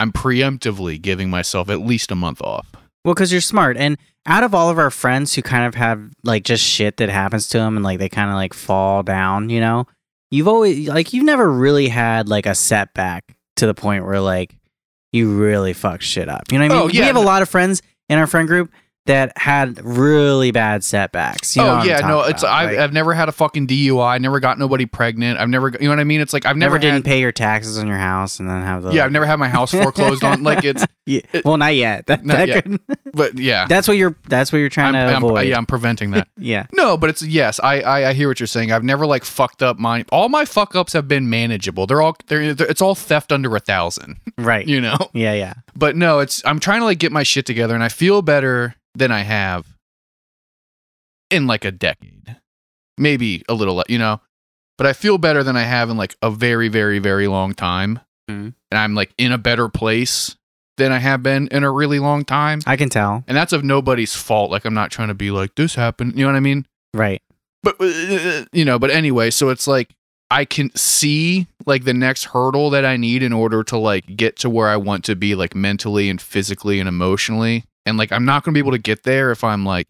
I'm 0.00 0.12
preemptively 0.12 1.00
giving 1.00 1.28
myself 1.28 1.68
at 1.68 1.80
least 1.80 2.12
a 2.12 2.14
month 2.14 2.40
off. 2.42 2.68
Well, 3.04 3.14
because 3.14 3.32
you're 3.32 3.40
smart. 3.40 3.76
And 3.76 3.98
out 4.26 4.44
of 4.44 4.54
all 4.54 4.70
of 4.70 4.78
our 4.78 4.90
friends 4.90 5.34
who 5.34 5.42
kind 5.42 5.66
of 5.66 5.74
have 5.74 6.12
like 6.22 6.44
just 6.44 6.62
shit 6.62 6.98
that 6.98 7.08
happens 7.08 7.48
to 7.48 7.58
them 7.58 7.76
and 7.76 7.84
like 7.84 7.98
they 7.98 8.08
kind 8.08 8.30
of 8.30 8.36
like 8.36 8.54
fall 8.54 9.02
down, 9.02 9.50
you 9.50 9.60
know, 9.60 9.86
you've 10.30 10.48
always 10.48 10.88
like 10.88 11.12
you've 11.12 11.24
never 11.24 11.50
really 11.50 11.88
had 11.88 12.28
like 12.28 12.46
a 12.46 12.54
setback 12.54 13.36
to 13.56 13.66
the 13.66 13.74
point 13.74 14.04
where 14.04 14.20
like 14.20 14.56
you 15.12 15.36
really 15.38 15.72
fuck 15.72 16.00
shit 16.02 16.28
up. 16.28 16.44
You 16.50 16.58
know 16.58 16.66
what 16.66 16.72
I 16.72 16.74
oh, 16.74 16.78
mean? 16.80 16.90
Oh, 16.90 16.92
yeah. 16.92 17.00
We 17.00 17.06
have 17.06 17.16
a 17.16 17.20
lot 17.20 17.42
of 17.42 17.48
friends 17.48 17.82
in 18.08 18.18
our 18.18 18.26
friend 18.26 18.46
group 18.48 18.70
that 19.08 19.36
had 19.36 19.84
really 19.84 20.50
bad 20.50 20.84
setbacks. 20.84 21.56
You 21.56 21.62
oh 21.62 21.82
yeah, 21.82 22.00
no, 22.00 22.20
it's. 22.20 22.44
I've, 22.44 22.70
Like, 22.70 22.78
I've 22.78 22.92
never 22.92 23.12
had 23.14 23.28
a 23.28 23.32
fucking 23.32 23.66
DUI. 23.66 24.20
Never 24.20 24.38
got 24.38 24.58
nobody 24.58 24.86
pregnant. 24.86 25.40
I've 25.40 25.48
never, 25.48 25.68
you 25.70 25.78
know 25.88 25.90
what 25.90 25.98
I 25.98 26.04
mean? 26.04 26.20
It's 26.20 26.32
like 26.32 26.46
I've 26.46 26.56
never 26.56 26.74
never, 26.74 26.78
didn't 26.78 26.94
had, 26.96 27.04
pay 27.06 27.20
your 27.20 27.32
taxes 27.32 27.78
on 27.78 27.86
your 27.86 27.96
house 27.96 28.38
and 28.38 28.48
then 28.48 28.62
have 28.62 28.82
the 28.82 28.90
yeah, 28.92 29.04
I've 29.04 29.12
never 29.12 29.26
had 29.26 29.36
my 29.36 29.48
house 29.48 29.70
foreclosed 29.82 30.22
on. 30.22 30.42
Like 30.44 30.64
it's, 30.64 30.84
Yeah. 31.06 31.20
well 31.44 31.56
not 31.56 31.74
yet. 31.74 32.04
That, 32.06 32.24
Not 32.24 32.36
that 32.36 32.48
yet. 32.48 32.64
could- 32.64 32.80
but 33.14 33.38
yeah, 33.38 33.66
that's 33.66 33.88
what 33.88 33.96
you're 33.96 34.14
that's 34.28 34.52
what 34.52 34.58
you're 34.58 34.68
trying 34.68 34.94
I'm, 34.94 35.06
to 35.08 35.12
I'm- 35.14 35.24
avoid. 35.24 35.48
yeah, 35.48 35.56
I'm 35.56 35.64
preventing 35.66 36.10
that. 36.12 36.28
yeah. 36.36 36.66
No, 36.72 36.96
but 36.98 37.08
it's 37.10 37.22
yes. 37.22 37.58
I, 37.60 37.80
I 37.80 38.10
I 38.10 38.12
hear 38.12 38.28
what 38.28 38.38
you're 38.38 38.46
saying. 38.46 38.70
I've 38.72 38.84
never 38.84 39.06
like 39.06 39.24
fucked 39.24 39.62
up 39.62 39.78
my 39.78 40.04
all 40.12 40.28
my 40.28 40.44
fuck 40.44 40.76
ups 40.76 40.92
have 40.92 41.08
been 41.08 41.30
manageable. 41.30 41.86
They're 41.86 42.02
all 42.02 42.14
they're, 42.26 42.52
they're 42.52 42.66
it's 42.66 42.82
all 42.82 42.94
theft 42.94 43.32
under 43.32 43.56
a 43.56 43.60
thousand. 43.60 44.18
Right. 44.36 44.66
You 44.66 44.80
know. 44.82 44.96
Yeah, 45.14 45.32
yeah. 45.32 45.54
But 45.74 45.96
no, 45.96 46.18
it's 46.18 46.44
I'm 46.44 46.60
trying 46.60 46.80
to 46.80 46.84
like 46.84 46.98
get 46.98 47.10
my 47.10 47.22
shit 47.22 47.46
together, 47.46 47.74
and 47.74 47.82
I 47.82 47.88
feel 47.88 48.20
better 48.20 48.74
than 48.98 49.10
I 49.12 49.20
have 49.20 49.66
in 51.30 51.46
like 51.46 51.64
a 51.64 51.70
decade, 51.72 52.36
maybe 52.96 53.42
a 53.48 53.54
little, 53.54 53.82
you 53.88 53.98
know. 53.98 54.20
But 54.76 54.86
I 54.86 54.92
feel 54.92 55.18
better 55.18 55.42
than 55.42 55.56
I 55.56 55.62
have 55.62 55.90
in 55.90 55.96
like 55.96 56.16
a 56.22 56.30
very, 56.30 56.68
very, 56.68 56.98
very 56.98 57.26
long 57.26 57.52
time, 57.54 58.00
Mhm. 58.30 58.54
and 58.70 58.78
I'm 58.78 58.94
like 58.94 59.12
in 59.18 59.32
a 59.32 59.38
better 59.38 59.68
place 59.68 60.36
than 60.76 60.92
I 60.92 60.98
have 60.98 61.22
been 61.22 61.48
in 61.48 61.64
a 61.64 61.70
really 61.72 61.98
long 61.98 62.24
time. 62.24 62.60
I 62.66 62.76
can 62.76 62.88
tell. 62.88 63.24
And 63.26 63.36
that's 63.36 63.52
of 63.52 63.64
nobody's 63.64 64.14
fault. 64.14 64.50
Like 64.52 64.64
I'm 64.64 64.74
not 64.74 64.90
trying 64.92 65.08
to 65.08 65.14
be 65.14 65.30
like 65.32 65.56
this 65.56 65.74
happened. 65.74 66.12
You 66.16 66.24
know 66.24 66.30
what 66.32 66.36
I 66.36 66.40
mean? 66.40 66.66
Right. 66.94 67.20
but 67.64 67.74
uh, 67.80 68.44
you 68.52 68.64
know 68.64 68.78
but 68.78 68.88
anyway 68.88 69.30
so 69.30 69.48
it's 69.48 69.66
like 69.66 69.90
i 70.30 70.44
can 70.44 70.70
see 70.76 71.48
like 71.66 71.82
the 71.82 71.92
next 71.92 72.26
hurdle 72.26 72.70
that 72.70 72.84
i 72.84 72.96
need 72.96 73.20
in 73.20 73.32
order 73.32 73.64
to 73.64 73.76
like 73.76 74.16
get 74.16 74.36
to 74.36 74.48
where 74.48 74.68
i 74.68 74.76
want 74.76 75.04
to 75.04 75.16
be 75.16 75.34
like 75.34 75.56
mentally 75.56 76.08
and 76.08 76.22
physically 76.22 76.78
and 76.78 76.88
emotionally 76.88 77.64
and 77.88 77.98
like 77.98 78.12
i'm 78.12 78.24
not 78.24 78.44
going 78.44 78.52
to 78.52 78.56
be 78.56 78.60
able 78.60 78.72
to 78.72 78.78
get 78.78 79.02
there 79.02 79.30
if 79.30 79.42
i'm 79.42 79.64
like 79.64 79.86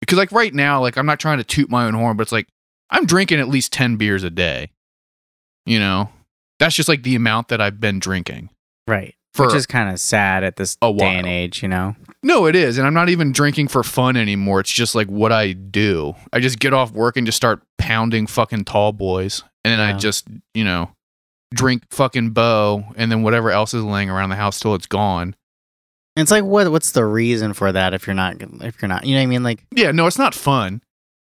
because 0.00 0.18
like 0.18 0.30
right 0.32 0.54
now 0.54 0.80
like 0.80 0.96
i'm 0.96 1.06
not 1.06 1.18
trying 1.18 1.38
to 1.38 1.44
toot 1.44 1.68
my 1.70 1.84
own 1.86 1.94
horn 1.94 2.16
but 2.16 2.22
it's 2.22 2.32
like 2.32 2.48
i'm 2.90 3.06
drinking 3.06 3.40
at 3.40 3.48
least 3.48 3.72
10 3.72 3.96
beers 3.96 4.22
a 4.22 4.30
day 4.30 4.70
you 5.64 5.78
know 5.78 6.10
that's 6.58 6.74
just 6.74 6.88
like 6.88 7.02
the 7.02 7.14
amount 7.16 7.48
that 7.48 7.60
i've 7.60 7.80
been 7.80 7.98
drinking 7.98 8.50
Right. 8.88 9.14
which 9.36 9.52
is 9.54 9.66
kind 9.66 9.90
of 9.90 9.98
sad 9.98 10.44
at 10.44 10.56
this 10.56 10.76
day 10.76 10.86
and 11.16 11.26
age, 11.26 11.60
you 11.62 11.68
know. 11.68 11.96
No, 12.22 12.46
it 12.46 12.54
is. 12.56 12.78
And 12.78 12.86
I'm 12.86 12.94
not 12.94 13.08
even 13.08 13.32
drinking 13.32 13.68
for 13.68 13.82
fun 13.82 14.16
anymore. 14.16 14.60
It's 14.60 14.70
just 14.72 14.94
like 14.94 15.08
what 15.08 15.30
I 15.32 15.52
do. 15.52 16.14
I 16.32 16.38
just 16.40 16.58
get 16.58 16.72
off 16.72 16.92
work 16.92 17.16
and 17.16 17.26
just 17.26 17.36
start 17.36 17.60
pounding 17.78 18.26
fucking 18.26 18.64
tall 18.64 18.92
boys. 18.92 19.42
And 19.64 19.72
then 19.72 19.80
I 19.80 19.98
just, 19.98 20.28
you 20.54 20.64
know, 20.64 20.92
drink 21.52 21.82
fucking 21.90 22.30
bow 22.30 22.84
and 22.96 23.10
then 23.12 23.22
whatever 23.22 23.50
else 23.50 23.74
is 23.74 23.82
laying 23.84 24.08
around 24.08 24.30
the 24.30 24.36
house 24.36 24.58
till 24.60 24.74
it's 24.74 24.86
gone. 24.86 25.34
It's 26.16 26.30
like 26.30 26.44
what 26.44 26.70
what's 26.70 26.92
the 26.92 27.04
reason 27.04 27.52
for 27.52 27.70
that 27.72 27.92
if 27.94 28.06
you're 28.06 28.14
not 28.14 28.36
if 28.40 28.80
you're 28.80 28.88
not 28.88 29.04
you 29.04 29.14
know 29.14 29.20
what 29.20 29.24
I 29.24 29.26
mean 29.26 29.42
like 29.42 29.64
Yeah, 29.74 29.90
no, 29.92 30.06
it's 30.06 30.18
not 30.18 30.34
fun. 30.34 30.82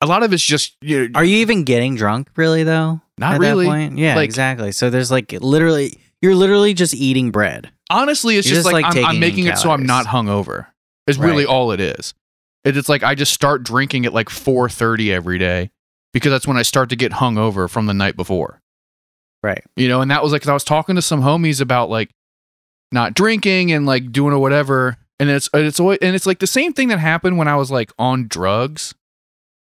A 0.00 0.06
lot 0.06 0.22
of 0.24 0.32
it's 0.32 0.42
just 0.44 0.76
you 0.80 1.08
know, 1.08 1.18
are 1.18 1.24
you 1.24 1.36
even 1.38 1.64
getting 1.64 1.94
drunk 1.94 2.28
really 2.36 2.64
though? 2.64 3.00
not 3.18 3.34
at 3.34 3.40
really. 3.40 3.66
That 3.66 3.70
point? 3.70 3.98
Yeah, 3.98 4.16
Like- 4.16 4.24
exactly. 4.24 4.72
So 4.72 4.90
there's 4.90 5.10
like 5.10 5.32
literally 5.32 5.98
you're 6.20 6.34
literally 6.34 6.74
just 6.74 6.94
eating 6.94 7.30
bread. 7.30 7.70
Honestly, 7.90 8.36
it's 8.36 8.48
just, 8.48 8.62
just, 8.62 8.72
like, 8.72 8.84
like, 8.84 8.96
I'm, 8.96 9.04
I'm 9.04 9.20
making 9.20 9.46
in 9.46 9.52
it 9.52 9.58
so 9.58 9.70
I'm 9.70 9.84
not 9.84 10.06
hungover. 10.06 10.66
Is 11.06 11.18
really 11.18 11.44
all 11.44 11.72
it 11.72 11.80
is. 11.80 12.14
It's 12.64 12.88
like 12.88 13.02
I 13.02 13.14
just 13.14 13.32
start 13.32 13.64
drinking 13.64 14.06
at 14.06 14.12
like 14.12 14.28
4:30 14.28 15.12
every 15.12 15.38
day 15.38 15.70
because 16.12 16.30
that's 16.30 16.46
when 16.46 16.56
I 16.56 16.62
start 16.62 16.88
to 16.90 16.96
get 16.96 17.12
hungover 17.12 17.68
from 17.68 17.86
the 17.86 17.94
night 17.94 18.16
before. 18.16 18.60
Right. 19.42 19.64
You 19.76 19.88
know, 19.88 20.00
and 20.00 20.10
that 20.10 20.22
was 20.22 20.32
like 20.32 20.46
I 20.46 20.54
was 20.54 20.64
talking 20.64 20.94
to 20.94 21.02
some 21.02 21.22
homies 21.22 21.60
about 21.60 21.90
like 21.90 22.10
not 22.92 23.14
drinking 23.14 23.72
and 23.72 23.86
like 23.86 24.12
doing 24.12 24.32
or 24.32 24.38
whatever, 24.38 24.96
and 25.18 25.30
it's 25.30 25.48
it's 25.54 25.80
always, 25.80 25.98
and 26.02 26.14
it's 26.14 26.26
like 26.26 26.38
the 26.38 26.46
same 26.46 26.72
thing 26.72 26.88
that 26.88 26.98
happened 26.98 27.38
when 27.38 27.48
I 27.48 27.56
was 27.56 27.70
like 27.70 27.92
on 27.98 28.28
drugs, 28.28 28.94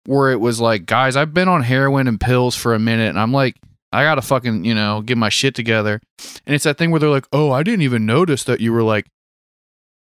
where 0.06 0.32
it 0.32 0.40
was 0.40 0.60
like, 0.60 0.86
guys, 0.86 1.16
I've 1.16 1.34
been 1.34 1.48
on 1.48 1.64
heroin 1.64 2.08
and 2.08 2.20
pills 2.20 2.56
for 2.56 2.74
a 2.74 2.80
minute, 2.80 3.10
and 3.10 3.20
I'm 3.20 3.32
like, 3.32 3.56
I 3.92 4.04
gotta 4.04 4.22
fucking 4.22 4.66
you 4.66 4.76
know 4.76 5.02
get 5.02 5.18
my 5.18 5.30
shit 5.30 5.56
together, 5.56 6.02
and 6.46 6.56
it's 6.56 6.64
that 6.64 6.78
thing 6.78 6.92
where 6.92 7.00
they're 7.00 7.10
like, 7.10 7.28
oh, 7.32 7.52
I 7.52 7.64
didn't 7.64 7.84
even 7.84 8.06
notice 8.06 8.44
that 8.46 8.60
you 8.60 8.74
were 8.74 8.84
like 8.84 9.08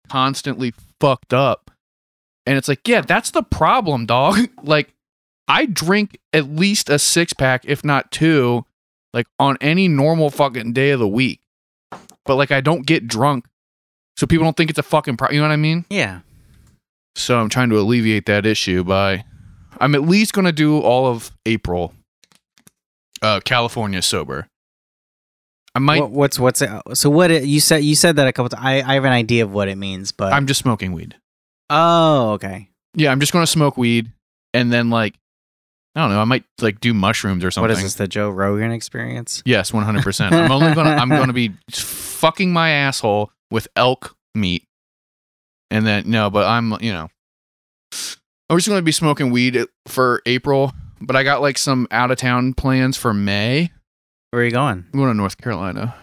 constantly 0.09 0.75
fucked 1.01 1.35
up, 1.35 1.71
and 2.47 2.59
it's 2.59 2.69
like, 2.69 2.87
yeah, 2.87 3.01
that's 3.01 3.31
the 3.31 3.43
problem, 3.43 4.07
dog. 4.07 4.39
like, 4.63 4.95
I 5.47 5.67
drink 5.67 6.19
at 6.33 6.49
least 6.49 6.91
a 6.91 6.99
six 6.99 7.33
pack, 7.33 7.65
if 7.65 7.85
not 7.85 8.11
two 8.11 8.65
like 9.15 9.27
on 9.39 9.57
any 9.61 9.89
normal 9.89 10.31
fucking 10.31 10.73
day 10.73 10.91
of 10.91 11.01
the 11.01 11.09
week. 11.09 11.41
But 12.29 12.37
like 12.37 12.53
I 12.53 12.61
don't 12.61 12.87
get 12.87 13.09
drunk. 13.09 13.47
So 14.17 14.27
people 14.27 14.45
don't 14.45 14.57
think 14.57 14.69
it's 14.71 14.79
a 14.79 14.83
fucking 14.85 15.17
problem. 15.17 15.35
you 15.35 15.41
know 15.41 15.49
what 15.49 15.53
I 15.55 15.57
mean? 15.57 15.85
Yeah. 15.91 16.21
So 17.17 17.41
I'm 17.41 17.49
trying 17.49 17.71
to 17.71 17.79
alleviate 17.79 18.27
that 18.27 18.45
issue 18.47 18.85
by 18.85 19.25
I'm 19.81 19.95
at 19.95 20.03
least 20.03 20.35
going 20.35 20.45
to 20.45 20.53
do 20.53 20.79
all 20.79 21.07
of 21.07 21.33
April 21.47 21.95
uh 23.23 23.41
California 23.45 24.03
sober. 24.03 24.47
I 25.75 25.79
might 25.81 26.01
What, 26.01 26.11
what's 26.11 26.39
what's 26.39 26.63
it, 26.63 26.71
so 26.95 27.09
what 27.11 27.31
it, 27.31 27.45
you 27.45 27.61
said 27.61 27.79
you 27.85 27.95
said 27.95 28.17
that 28.17 28.29
a 28.29 28.33
couple 28.33 28.51
times. 28.51 28.63
I 28.65 28.83
I 28.83 28.95
have 28.95 29.05
an 29.05 29.13
idea 29.13 29.45
of 29.45 29.53
what 29.53 29.69
it 29.69 29.77
means, 29.77 30.13
but 30.13 30.33
I'm 30.33 30.47
just 30.47 30.61
smoking 30.61 30.93
weed. 30.93 31.17
oh 31.71 32.33
okay. 32.33 32.69
Yeah, 32.95 33.11
I'm 33.11 33.21
just 33.21 33.33
going 33.33 33.43
to 33.43 33.51
smoke 33.51 33.77
weed 33.77 34.11
and 34.53 34.73
then 34.73 34.91
like 34.91 35.15
I 35.95 36.03
don't 36.03 36.11
know, 36.11 36.21
I 36.21 36.25
might 36.25 36.45
like 36.61 36.81
do 36.81 36.95
mushrooms 36.95 37.45
or 37.45 37.51
something. 37.51 37.71
What 37.71 37.77
is 37.77 37.83
this? 37.83 37.95
The 37.95 38.07
Joe 38.07 38.31
Rogan 38.31 38.71
experience? 38.71 39.43
Yes, 39.45 39.73
100%. 39.73 40.33
I'm 40.33 40.51
only 40.53 40.73
going 40.75 40.87
to 40.87 40.93
I'm 40.93 41.09
going 41.09 41.27
to 41.27 41.33
be 41.33 41.53
fucking 42.19 42.53
my 42.53 42.71
asshole 42.71 43.31
with 43.51 43.69
elk 43.77 44.17
meat. 44.35 44.65
And 45.71 45.87
then 45.87 46.05
no, 46.11 46.31
but 46.31 46.47
I'm, 46.47 46.73
you 46.81 46.93
know, 46.93 47.09
I'm 48.51 48.57
just 48.57 48.69
going 48.69 48.79
to 48.79 48.83
be 48.83 48.93
smoking 48.93 49.31
weed 49.31 49.65
for 49.87 50.23
April, 50.27 50.73
but 51.01 51.17
I 51.17 51.23
got 51.23 51.43
like 51.43 51.59
some 51.59 51.87
out 51.91 52.11
of 52.11 52.19
town 52.19 52.55
plans 52.55 52.97
for 52.97 53.13
May. 53.13 53.71
Where 54.31 54.43
are 54.43 54.45
you 54.45 54.51
going? 54.51 54.87
I'm 54.93 54.99
going 54.99 55.11
to 55.11 55.15
North 55.15 55.39
Carolina. 55.39 55.95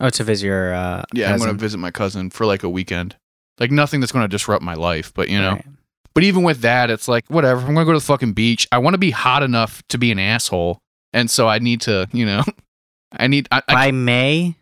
Oh, 0.00 0.10
to 0.10 0.24
visit 0.24 0.46
your 0.46 0.74
uh, 0.74 1.04
Yeah, 1.12 1.32
I'm 1.32 1.38
going 1.38 1.50
to 1.50 1.56
visit 1.56 1.78
my 1.78 1.90
cousin 1.92 2.30
for 2.30 2.44
like 2.44 2.64
a 2.64 2.68
weekend. 2.68 3.16
Like 3.60 3.70
nothing 3.70 4.00
that's 4.00 4.12
going 4.12 4.24
to 4.24 4.28
disrupt 4.28 4.62
my 4.62 4.74
life, 4.74 5.12
but 5.14 5.28
you 5.28 5.38
know. 5.38 5.52
Right. 5.52 5.66
But 6.14 6.24
even 6.24 6.42
with 6.42 6.60
that, 6.60 6.90
it's 6.90 7.08
like 7.08 7.24
whatever. 7.28 7.60
I'm 7.60 7.74
going 7.74 7.78
to 7.78 7.84
go 7.84 7.92
to 7.92 7.98
the 7.98 8.04
fucking 8.04 8.32
beach. 8.32 8.66
I 8.72 8.78
want 8.78 8.94
to 8.94 8.98
be 8.98 9.10
hot 9.10 9.42
enough 9.42 9.82
to 9.88 9.98
be 9.98 10.10
an 10.10 10.18
asshole, 10.18 10.80
and 11.12 11.30
so 11.30 11.48
I 11.48 11.58
need 11.58 11.82
to, 11.82 12.08
you 12.12 12.26
know, 12.26 12.42
I 13.12 13.28
need 13.28 13.48
I, 13.52 13.62
I 13.68 13.74
By 13.74 13.90
May, 13.92 14.56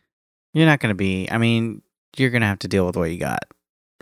you're 0.52 0.66
not 0.66 0.80
going 0.80 0.90
to 0.90 0.96
be. 0.96 1.28
I 1.30 1.38
mean, 1.38 1.82
you're 2.16 2.30
going 2.30 2.42
to 2.42 2.46
have 2.46 2.58
to 2.60 2.68
deal 2.68 2.86
with 2.86 2.96
what 2.96 3.10
you 3.10 3.18
got. 3.18 3.44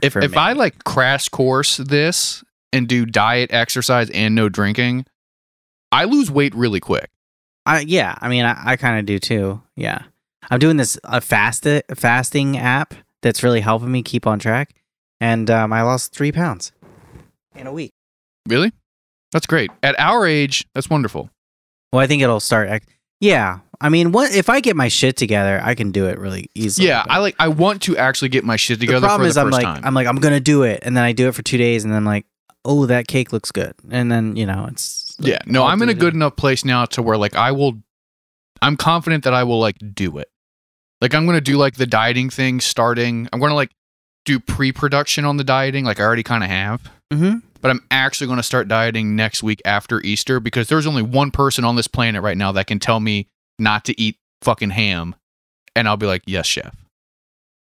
if 0.02 0.16
if. 0.16 0.36
I 0.36 0.52
like 0.52 0.84
crash 0.84 1.28
course 1.28 1.76
this 1.76 2.42
and 2.72 2.88
do 2.88 3.06
diet, 3.06 3.52
exercise, 3.52 4.10
and 4.10 4.34
no 4.34 4.48
drinking, 4.48 5.06
I 5.92 6.04
lose 6.04 6.30
weight 6.30 6.54
really 6.54 6.80
quick. 6.80 7.10
I 7.66 7.80
yeah. 7.80 8.16
I 8.20 8.28
mean, 8.28 8.44
I, 8.44 8.60
I 8.64 8.76
kind 8.76 8.98
of 8.98 9.06
do 9.06 9.18
too. 9.18 9.62
Yeah, 9.76 10.02
I'm 10.50 10.58
doing 10.58 10.76
this 10.76 10.98
a 11.04 11.20
fast 11.20 11.66
fasting 11.94 12.56
app 12.56 12.94
that's 13.22 13.42
really 13.42 13.60
helping 13.60 13.92
me 13.92 14.02
keep 14.02 14.26
on 14.26 14.38
track, 14.38 14.74
and 15.20 15.50
um, 15.50 15.72
I 15.72 15.82
lost 15.82 16.12
three 16.12 16.32
pounds 16.32 16.72
in 17.54 17.66
a 17.66 17.72
week. 17.72 17.92
Really, 18.48 18.72
that's 19.32 19.46
great. 19.46 19.70
At 19.82 19.98
our 19.98 20.26
age, 20.26 20.66
that's 20.74 20.88
wonderful. 20.88 21.30
Well, 21.92 22.00
I 22.00 22.06
think 22.06 22.22
it'll 22.22 22.40
start. 22.40 22.82
Yeah, 23.20 23.60
I 23.80 23.88
mean, 23.90 24.11
what 24.12 24.35
if 24.35 24.49
I 24.49 24.61
get 24.61 24.75
my 24.76 24.88
shit 24.88 25.16
together? 25.16 25.61
I 25.62 25.75
can 25.75 25.92
do 25.92 26.06
it 26.08 26.18
really 26.18 26.50
easily. 26.54 26.88
Yeah, 26.88 27.04
I 27.08 27.18
like. 27.18 27.37
I 27.38 27.49
want 27.49 27.82
to 27.82 27.97
actually 27.97 28.28
get 28.30 28.44
my 28.44 28.56
shit 28.56 28.80
together 28.80 29.00
the 29.00 29.06
problem 29.06 29.28
is 29.28 29.37
I'm 29.37 29.50
like 29.50 29.62
time. 29.64 29.82
I'm 29.85 29.94
like 29.94 30.06
I'm 30.06 30.16
gonna 30.16 30.40
do 30.40 30.62
it, 30.64 30.80
and 30.82 30.97
then 30.97 31.04
I 31.04 31.12
do 31.12 31.28
it 31.28 31.35
for 31.35 31.42
two 31.42 31.58
days, 31.58 31.85
and 31.85 31.92
then 31.92 31.99
I'm 31.99 32.04
like, 32.04 32.26
oh, 32.64 32.87
that 32.87 33.06
cake 33.06 33.32
looks 33.32 33.52
good, 33.52 33.75
and 33.90 34.11
then 34.11 34.35
you 34.35 34.47
know 34.47 34.66
it's 34.70 35.14
like, 35.20 35.28
yeah, 35.28 35.38
no, 35.47 35.64
I'm 35.64 35.80
in 35.82 35.88
a 35.88 35.94
good 35.94 36.14
enough 36.14 36.35
place 36.37 36.64
now 36.64 36.87
to 36.87 37.02
where 37.02 37.16
like 37.16 37.37
I 37.37 37.52
will. 37.52 37.75
I'm 38.61 38.76
confident 38.76 39.23
that 39.25 39.35
I 39.35 39.44
will 39.44 39.61
like 39.61 39.76
do 39.94 40.18
it. 40.18 40.28
Like 41.00 41.14
I'm 41.14 41.25
gonna 41.26 41.40
do 41.40 41.56
like 41.56 41.75
the 41.76 41.87
dieting 41.87 42.30
thing 42.30 42.58
starting. 42.61 43.28
I'm 43.32 43.38
gonna 43.38 43.54
like 43.54 43.70
do 44.25 44.40
pre-production 44.40 45.25
on 45.25 45.37
the 45.37 45.44
dieting, 45.44 45.85
like 45.85 46.00
I 46.00 46.02
already 46.02 46.25
kind 46.25 46.42
of 46.42 46.50
have. 46.50 46.90
Mhm. 47.12 47.42
but 47.62 47.70
I'm 47.70 47.80
actually 47.90 48.26
going 48.26 48.37
to 48.37 48.42
start 48.42 48.68
dieting 48.68 49.16
next 49.16 49.42
week 49.42 49.62
after 49.64 50.00
Easter 50.02 50.38
because 50.40 50.68
there's 50.68 50.87
only 50.87 51.00
one 51.02 51.30
person 51.30 51.64
on 51.64 51.75
this 51.75 51.88
planet 51.88 52.23
right 52.23 52.37
now 52.37 52.52
that 52.52 52.66
can 52.66 52.78
tell 52.78 53.00
me 53.00 53.26
not 53.58 53.84
to 53.86 54.00
eat 54.00 54.16
fucking 54.42 54.70
ham, 54.70 55.14
and 55.74 55.88
I'll 55.88 55.96
be 55.96 56.06
like, 56.06 56.22
yes, 56.26 56.46
chef. 56.46 56.74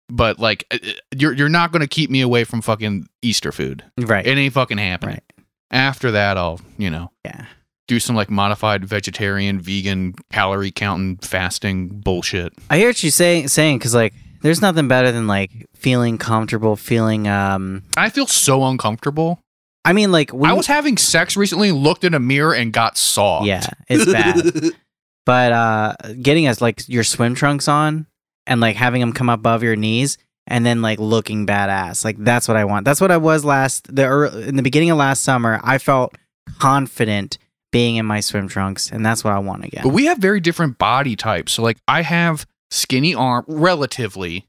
But 0.09 0.39
like, 0.39 0.67
uh, 0.71 0.79
uh, 0.83 0.91
you're 1.17 1.33
you're 1.33 1.49
not 1.49 1.73
going 1.73 1.81
to 1.81 1.89
keep 1.89 2.11
me 2.11 2.21
away 2.21 2.45
from 2.45 2.61
fucking 2.61 3.09
Easter 3.23 3.53
food. 3.53 3.85
right, 3.99 4.27
It 4.27 4.37
ain't 4.37 4.53
fucking 4.53 4.79
happening. 4.79 5.15
right, 5.15 5.45
After 5.71 6.11
that, 6.11 6.37
I'll 6.37 6.61
you 6.77 6.91
know 6.91 7.11
yeah. 7.25 7.47
do 7.89 7.99
some 7.99 8.15
like 8.15 8.31
modified 8.31 8.85
vegetarian, 8.85 9.61
vegan, 9.61 10.15
calorie 10.31 10.71
counting, 10.71 11.17
fasting 11.19 11.89
bullshit. 11.89 12.53
I 12.69 12.79
hear 12.79 12.89
what 12.89 13.03
you 13.03 13.11
say 13.11 13.47
saying 13.47 13.79
because 13.79 13.95
like 13.95 14.13
there's 14.43 14.61
nothing 14.61 14.89
better 14.89 15.13
than 15.13 15.27
like 15.27 15.51
feeling 15.75 16.19
comfortable, 16.19 16.77
feeling 16.77 17.27
um. 17.29 17.85
I 17.97 18.11
feel 18.11 18.27
so 18.27 18.65
uncomfortable. 18.65 19.41
I 19.85 19.95
mean, 19.95 20.13
like 20.13 20.31
when 20.31 20.51
I 20.51 20.55
was 20.55 20.67
having 20.67 20.97
sex 20.97 21.37
recently, 21.37 21.73
looked 21.73 22.05
in 22.05 22.13
a 22.13 22.21
mirror, 22.21 22.55
and 22.55 22.73
got 22.73 22.99
soft. 22.99 23.47
yeah, 23.47 23.67
it's 23.89 24.13
bad. 24.13 24.73
but 25.27 25.53
uh 25.53 25.95
getting 26.21 26.47
us 26.47 26.61
like 26.61 26.89
your 26.89 27.05
swim 27.05 27.35
trunks 27.35 27.69
on 27.69 28.07
and 28.47 28.61
like 28.61 28.77
having 28.77 29.01
them 29.01 29.13
come 29.13 29.29
above 29.29 29.63
your 29.63 29.77
knees 29.77 30.19
and 30.47 30.67
then 30.67 30.83
like 30.83 30.99
looking 30.99 31.47
badass. 31.47 32.05
Like 32.05 32.17
that's 32.19 32.49
what 32.49 32.57
i 32.57 32.65
want. 32.65 32.85
That's 32.85 33.01
what 33.01 33.11
i 33.11 33.17
was 33.17 33.45
last 33.45 33.95
the 33.95 34.03
ear 34.03 34.25
in 34.25 34.57
the 34.57 34.63
beginning 34.63 34.91
of 34.91 34.99
last 34.99 35.23
summer. 35.23 35.61
I 35.63 35.79
felt 35.79 36.17
confident 36.59 37.39
being 37.71 37.97
in 37.97 38.05
my 38.05 38.21
swim 38.21 38.49
trunks 38.49 38.91
and 38.91 39.07
that's 39.07 39.25
what 39.25 39.33
i 39.33 39.39
want 39.39 39.65
again 39.65 39.83
But 39.83 39.95
we 39.95 40.05
have 40.05 40.19
very 40.19 40.41
different 40.41 40.77
body 40.79 41.17
types. 41.17 41.53
So 41.53 41.63
like 41.63 41.79
I 41.89 42.03
have 42.03 42.47
skinny 42.71 43.15
arm 43.15 43.45
relatively 43.49 44.47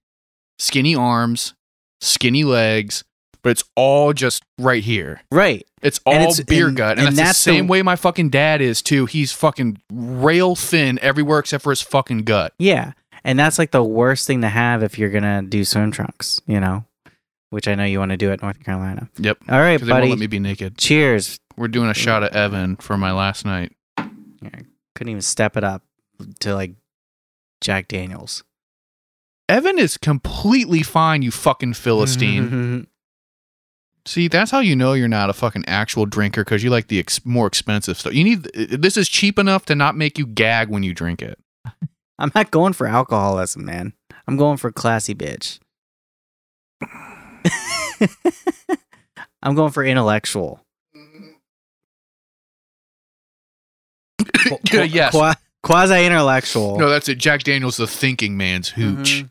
skinny 0.59 0.95
arms, 0.95 1.53
skinny 2.01 2.43
legs, 2.43 3.03
but 3.43 3.49
it's 3.51 3.63
all 3.75 4.13
just 4.13 4.43
right 4.57 4.83
here. 4.83 5.21
right 5.31 5.65
It's 5.81 5.99
all 6.05 6.13
it's- 6.13 6.39
beer 6.41 6.67
and- 6.69 6.77
gut. 6.77 6.97
And, 6.97 7.09
and 7.09 7.17
that's, 7.17 7.27
that's 7.29 7.43
the 7.43 7.51
the- 7.51 7.57
same 7.57 7.67
way 7.67 7.81
my 7.83 7.95
fucking 7.95 8.29
dad 8.29 8.61
is 8.61 8.81
too. 8.81 9.05
He's 9.05 9.31
fucking 9.31 9.79
rail 9.91 10.55
thin 10.55 10.97
everywhere 11.01 11.39
except 11.39 11.63
for 11.63 11.71
his 11.71 11.81
fucking 11.81 12.19
gut. 12.23 12.53
yeah 12.57 12.93
and 13.25 13.37
that's 13.39 13.57
like 13.59 13.71
the 13.71 13.83
worst 13.83 14.27
thing 14.27 14.41
to 14.41 14.49
have 14.49 14.83
if 14.83 14.97
you're 14.99 15.09
gonna 15.09 15.41
do 15.43 15.63
swim 15.63 15.91
trunks 15.91 16.41
you 16.45 16.59
know 16.59 16.83
which 17.51 17.67
i 17.69 17.75
know 17.75 17.85
you 17.85 17.97
want 17.99 18.11
to 18.11 18.17
do 18.17 18.31
at 18.31 18.41
north 18.41 18.61
carolina 18.65 19.07
Yep. 19.17 19.37
all 19.49 19.59
right 19.59 19.75
Because 19.75 19.87
they 19.87 19.93
won't 19.93 20.01
buddy 20.01 20.09
let 20.09 20.19
me 20.19 20.27
be 20.27 20.39
naked. 20.39 20.77
cheers 20.77 21.39
We're 21.55 21.69
doing 21.69 21.89
a 21.89 21.93
shot 21.93 22.23
of 22.23 22.35
Evan 22.35 22.75
for 22.77 22.97
my 22.97 23.11
last 23.13 23.45
night. 23.45 23.71
couldn't 23.97 25.09
even 25.11 25.21
step 25.21 25.55
it 25.55 25.63
up 25.63 25.83
to 26.41 26.53
like 26.53 26.73
jack 27.61 27.87
daniels 27.87 28.43
Evan 29.49 29.77
is 29.77 29.97
completely 29.97 30.81
fine, 30.83 31.21
you 31.21 31.29
fucking 31.29 31.73
Philistine. 31.73 32.87
See, 34.05 34.27
that's 34.27 34.51
how 34.51 34.59
you 34.59 34.75
know 34.75 34.93
you're 34.93 35.07
not 35.07 35.29
a 35.29 35.33
fucking 35.33 35.63
actual 35.65 36.05
drinker 36.05 36.43
because 36.43 36.61
you 36.63 36.69
like 36.69 36.87
the 36.87 36.99
ex- 36.99 37.25
more 37.25 37.47
expensive 37.47 37.97
stuff. 37.97 38.13
You 38.13 38.23
need 38.25 38.43
this 38.53 38.97
is 38.97 39.07
cheap 39.07 39.39
enough 39.39 39.65
to 39.67 39.75
not 39.75 39.95
make 39.95 40.17
you 40.17 40.25
gag 40.27 40.67
when 40.69 40.83
you 40.83 40.93
drink 40.93 41.21
it. 41.21 41.39
I'm 42.19 42.31
not 42.35 42.51
going 42.51 42.73
for 42.73 42.85
alcoholism, 42.85 43.63
man. 43.65 43.93
I'm 44.27 44.35
going 44.37 44.57
for 44.57 44.71
classy 44.71 45.15
bitch. 45.15 45.59
I'm 49.41 49.55
going 49.55 49.71
for 49.71 49.83
intellectual. 49.85 50.59
yes. 54.71 55.15
Quasi 55.63 56.05
intellectual. 56.05 56.77
No, 56.77 56.89
that's 56.89 57.07
it. 57.07 57.17
Jack 57.17 57.43
Daniels, 57.43 57.77
the 57.77 57.87
thinking 57.87 58.35
man's 58.35 58.69
hooch. 58.69 59.23
Mhm. 59.23 59.29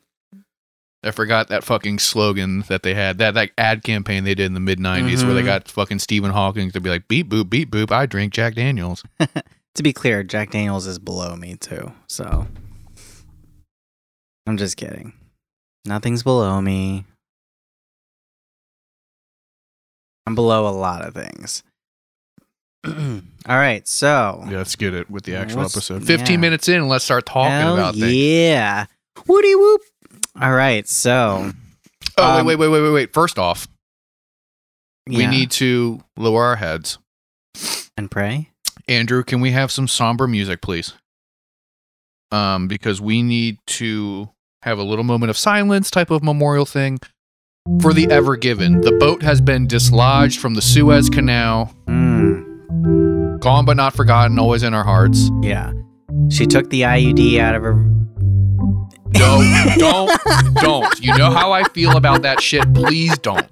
I 1.04 1.10
forgot 1.10 1.48
that 1.48 1.64
fucking 1.64 1.98
slogan 1.98 2.60
that 2.68 2.82
they 2.84 2.94
had. 2.94 3.18
That 3.18 3.34
that 3.34 3.50
ad 3.58 3.82
campaign 3.82 4.22
they 4.24 4.34
did 4.36 4.46
in 4.46 4.54
the 4.54 4.60
mid 4.60 4.78
90s 4.78 5.24
where 5.24 5.34
they 5.34 5.42
Mhm. 5.42 5.46
got 5.46 5.68
fucking 5.68 5.98
Stephen 5.98 6.30
Hawking 6.30 6.70
to 6.70 6.80
be 6.80 6.90
like 6.90 7.08
beep 7.08 7.28
boop 7.28 7.50
beep 7.50 7.70
boop. 7.70 7.90
I 7.90 8.06
drink 8.06 8.32
Jack 8.32 8.54
Daniels. 8.54 9.02
To 9.76 9.82
be 9.82 9.94
clear, 9.94 10.22
Jack 10.22 10.50
Daniels 10.50 10.86
is 10.86 10.98
below 10.98 11.34
me 11.34 11.56
too. 11.56 11.92
So 12.06 12.46
I'm 14.46 14.58
just 14.58 14.76
kidding. 14.76 15.14
Nothing's 15.86 16.22
below 16.22 16.60
me. 16.60 17.06
I'm 20.26 20.34
below 20.34 20.68
a 20.68 20.76
lot 20.76 21.02
of 21.06 21.14
things. 21.14 21.62
All 22.86 22.92
right, 23.56 23.86
so 23.88 24.44
Yeah, 24.50 24.58
let's 24.58 24.76
get 24.76 24.92
it 24.94 25.08
with 25.10 25.24
the 25.24 25.36
actual 25.36 25.62
episode. 25.62 26.04
15 26.04 26.34
yeah. 26.34 26.36
minutes 26.40 26.68
in 26.68 26.76
and 26.76 26.88
let's 26.88 27.04
start 27.04 27.26
talking 27.26 27.50
Hell 27.52 27.74
about 27.74 27.94
things. 27.94 28.12
yeah, 28.12 28.86
woody 29.26 29.54
whoop. 29.54 29.80
All 30.40 30.52
right, 30.52 30.86
so 30.88 31.52
Oh, 32.18 32.40
Um, 32.40 32.46
wait, 32.46 32.56
wait, 32.56 32.68
wait, 32.68 32.80
wait, 32.80 32.82
wait, 32.82 32.92
wait. 32.92 33.12
First 33.14 33.38
off, 33.38 33.66
we 35.06 35.26
need 35.26 35.50
to 35.52 36.00
lower 36.16 36.44
our 36.44 36.56
heads. 36.56 36.98
and 37.96 38.10
pray. 38.10 38.50
Andrew, 38.88 39.22
can 39.22 39.40
we 39.40 39.50
have 39.52 39.70
some 39.70 39.86
somber 39.88 40.26
music, 40.26 40.60
please? 40.62 40.94
Um, 42.30 42.66
because 42.68 43.00
we 43.00 43.22
need 43.22 43.58
to 43.66 44.30
have 44.62 44.78
a 44.78 44.82
little 44.82 45.04
moment 45.04 45.30
of 45.30 45.36
silence 45.36 45.90
type 45.90 46.10
of 46.10 46.22
memorial 46.22 46.64
thing 46.66 46.98
for 47.80 47.92
the 47.92 48.10
Ever 48.10 48.36
Given. 48.36 48.80
The 48.80 48.92
boat 48.92 49.22
has 49.22 49.40
been 49.40 49.66
dislodged 49.66 50.40
from 50.40 50.54
the 50.54 50.62
Suez 50.62 51.08
Canal, 51.10 51.72
Mm, 51.86 53.38
gone 53.40 53.64
but 53.66 53.76
not 53.76 53.94
forgotten, 53.94 54.38
always 54.38 54.62
in 54.62 54.72
our 54.74 54.84
hearts. 54.84 55.30
yeah, 55.42 55.72
she 56.30 56.46
took 56.46 56.70
the 56.70 56.82
IUD 56.82 57.38
out 57.38 57.54
of 57.54 57.62
her. 57.62 58.01
No, 59.14 59.42
don't, 59.78 60.54
don't. 60.56 61.00
You 61.00 61.16
know 61.16 61.30
how 61.30 61.52
I 61.52 61.64
feel 61.64 61.96
about 61.96 62.22
that 62.22 62.40
shit. 62.40 62.72
Please 62.74 63.16
don't. 63.18 63.48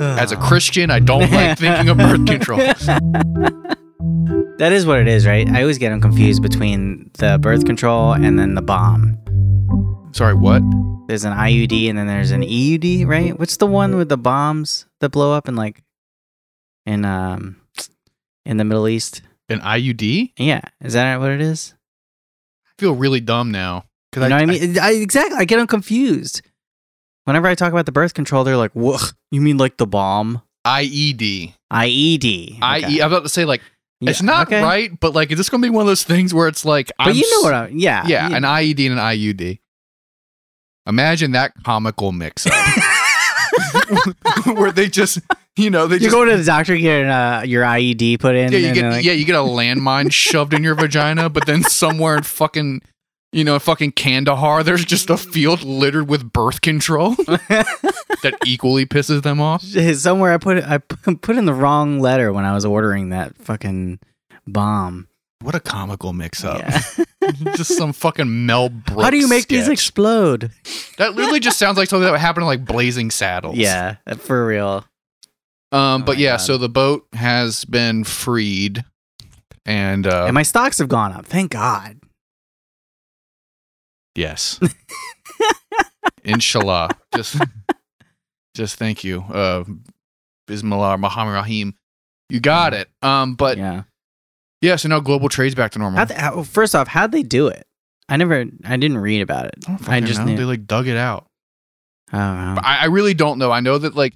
As 0.00 0.32
a 0.32 0.36
Christian, 0.36 0.90
I 0.90 0.98
don't 0.98 1.30
like 1.30 1.58
thinking 1.64 1.88
of 1.88 1.98
birth 1.98 2.26
control. 2.26 2.58
That 4.58 4.72
is 4.72 4.86
what 4.86 4.98
it 5.00 5.08
is, 5.08 5.26
right? 5.26 5.48
I 5.48 5.62
always 5.62 5.78
get 5.78 5.90
them 5.90 6.00
confused 6.00 6.42
between 6.42 7.10
the 7.18 7.38
birth 7.40 7.64
control 7.66 8.12
and 8.12 8.38
then 8.38 8.54
the 8.54 8.62
bomb. 8.62 9.18
Sorry, 10.12 10.34
what? 10.34 10.62
There's 11.08 11.24
an 11.24 11.32
IUD 11.32 11.88
and 11.88 11.98
then 11.98 12.06
there's 12.06 12.30
an 12.30 12.42
EUD, 12.42 13.06
right? 13.06 13.38
What's 13.38 13.56
the 13.56 13.66
one 13.66 13.96
with 13.96 14.08
the 14.08 14.16
bombs 14.16 14.86
that 15.00 15.10
blow 15.10 15.32
up 15.32 15.48
in 15.48 15.56
like 15.56 15.82
in 16.86 17.04
um 17.04 17.56
in 18.46 18.56
the 18.56 18.64
Middle 18.64 18.88
East? 18.88 19.22
An 19.48 19.60
IUD? 19.60 20.32
Yeah, 20.38 20.62
is 20.80 20.94
that 20.94 21.20
what 21.20 21.30
it 21.30 21.40
is? 21.40 21.74
I 22.78 22.80
feel 22.82 22.94
really 22.94 23.20
dumb 23.20 23.50
now. 23.50 23.84
You 24.14 24.20
know 24.22 24.28
what 24.28 24.32
I 24.42 24.46
mean? 24.46 24.78
I, 24.78 24.92
exactly. 24.92 25.36
I 25.38 25.44
get 25.44 25.56
them 25.58 25.66
confused. 25.66 26.42
Whenever 27.24 27.48
I 27.48 27.54
talk 27.54 27.72
about 27.72 27.86
the 27.86 27.92
birth 27.92 28.14
control, 28.14 28.44
they're 28.44 28.56
like, 28.56 28.72
"What? 28.72 29.12
You 29.30 29.40
mean 29.40 29.56
like 29.58 29.76
the 29.76 29.86
bomb?" 29.86 30.42
IED. 30.66 31.54
IED. 31.72 32.58
I, 32.62 32.78
Okay. 32.78 33.00
I'm 33.00 33.08
about 33.12 33.22
to 33.24 33.28
say, 33.28 33.44
like, 33.44 33.60
Yeah, 34.00 34.10
it's 34.10 34.22
not 34.22 34.46
okay. 34.46 34.62
right, 34.62 34.98
but 34.98 35.14
like, 35.14 35.30
is 35.30 35.36
this 35.38 35.48
going 35.48 35.60
to 35.62 35.66
be 35.66 35.70
one 35.70 35.82
of 35.82 35.86
those 35.88 36.04
things 36.04 36.32
where 36.32 36.48
it's 36.48 36.64
like, 36.64 36.90
But 36.98 37.08
I'm 37.08 37.14
you 37.16 37.30
know 37.36 37.42
what 37.42 37.54
I 37.54 37.68
yeah. 37.68 38.06
Yeah, 38.06 38.28
you- 38.30 38.36
an 38.36 38.42
IED 38.44 38.86
and 38.90 38.98
an 38.98 39.04
IUD. 39.04 39.58
Imagine 40.86 41.32
that 41.32 41.52
comical 41.64 42.12
mix 42.12 42.46
up 42.46 42.52
where 44.56 44.72
they 44.72 44.88
just, 44.88 45.18
you 45.56 45.70
know, 45.70 45.86
they 45.86 45.96
you 45.96 46.00
just. 46.00 46.12
go 46.12 46.24
to 46.24 46.36
the 46.36 46.44
doctor, 46.44 46.76
get 46.76 47.06
uh, 47.06 47.42
your 47.44 47.62
IED 47.62 48.18
put 48.18 48.34
in. 48.34 48.52
yeah, 48.52 48.58
you 48.58 48.74
get 48.74 48.90
like, 48.90 49.04
yeah, 49.04 49.12
you 49.12 49.24
get 49.24 49.36
a 49.36 49.38
landmine 49.38 50.12
shoved 50.12 50.52
in 50.52 50.64
your 50.64 50.74
vagina, 50.74 51.28
but 51.28 51.46
then 51.46 51.62
somewhere 51.62 52.16
in 52.16 52.24
fucking, 52.24 52.82
you 53.32 53.44
know, 53.44 53.58
fucking 53.58 53.92
Kandahar, 53.92 54.64
there's 54.64 54.84
just 54.84 55.10
a 55.10 55.16
field 55.16 55.62
littered 55.62 56.08
with 56.08 56.32
birth 56.32 56.60
control 56.60 57.10
that 57.14 58.36
equally 58.44 58.84
pisses 58.84 59.22
them 59.22 59.40
off. 59.40 59.62
somewhere 59.94 60.32
I 60.32 60.38
put 60.38 60.64
I 60.64 60.78
put 60.78 61.36
in 61.36 61.44
the 61.44 61.54
wrong 61.54 62.00
letter 62.00 62.32
when 62.32 62.44
I 62.44 62.52
was 62.52 62.64
ordering 62.64 63.10
that 63.10 63.36
fucking 63.36 64.00
bomb. 64.46 65.06
What 65.40 65.54
a 65.54 65.60
comical 65.60 66.14
mix 66.14 66.42
up! 66.42 66.58
Yeah. 66.58 66.80
just 67.54 67.76
some 67.76 67.92
fucking 67.92 68.46
Mel 68.46 68.70
Brooks. 68.70 69.02
How 69.02 69.10
do 69.10 69.18
you 69.18 69.28
make 69.28 69.46
these 69.46 69.68
explode? 69.68 70.50
That 70.96 71.14
literally 71.14 71.40
just 71.40 71.58
sounds 71.58 71.76
like 71.76 71.88
something 71.88 72.04
that 72.04 72.12
would 72.12 72.20
happen 72.20 72.42
in 72.42 72.46
like 72.46 72.64
Blazing 72.64 73.10
Saddles. 73.10 73.56
Yeah, 73.56 73.96
for 74.20 74.46
real. 74.46 74.86
Um, 75.74 76.02
Oh 76.02 76.04
but 76.04 76.18
yeah, 76.18 76.32
God. 76.32 76.36
so 76.36 76.56
the 76.56 76.68
boat 76.68 77.06
has 77.14 77.64
been 77.64 78.04
freed, 78.04 78.84
and 79.66 80.06
uh, 80.06 80.26
and 80.26 80.34
my 80.34 80.44
stocks 80.44 80.78
have 80.78 80.88
gone 80.88 81.12
up. 81.12 81.26
Thank 81.26 81.50
God. 81.50 81.98
yes, 84.14 84.60
inshallah. 86.24 86.90
Just, 87.14 87.40
just 88.54 88.76
thank 88.76 89.02
you, 89.02 89.22
uh, 89.22 89.64
Bismillah, 90.46 90.98
Muhammad 90.98 91.34
Rahim. 91.34 91.74
You 92.30 92.40
got 92.40 92.72
it. 92.72 92.88
Um, 93.02 93.34
but 93.34 93.58
yeah. 93.58 93.82
yeah. 94.60 94.76
so 94.76 94.88
now 94.88 95.00
global 95.00 95.28
trade's 95.28 95.54
back 95.54 95.72
to 95.72 95.78
normal. 95.78 96.06
They, 96.06 96.14
how, 96.14 96.42
first 96.44 96.74
off, 96.74 96.88
how'd 96.88 97.12
they 97.12 97.22
do 97.22 97.48
it? 97.48 97.66
I 98.08 98.16
never, 98.16 98.44
I 98.64 98.76
didn't 98.76 98.98
read 98.98 99.22
about 99.22 99.46
it. 99.46 99.56
I, 99.88 99.96
I 99.96 100.00
just 100.00 100.20
know. 100.20 100.26
knew. 100.26 100.36
they 100.36 100.44
like 100.44 100.66
dug 100.66 100.86
it 100.86 100.96
out. 100.96 101.26
Oh, 102.12 102.18
I, 102.18 102.78
I 102.82 102.84
really 102.86 103.14
don't 103.14 103.38
know. 103.38 103.50
I 103.50 103.60
know 103.60 103.76
that 103.78 103.94
like 103.94 104.14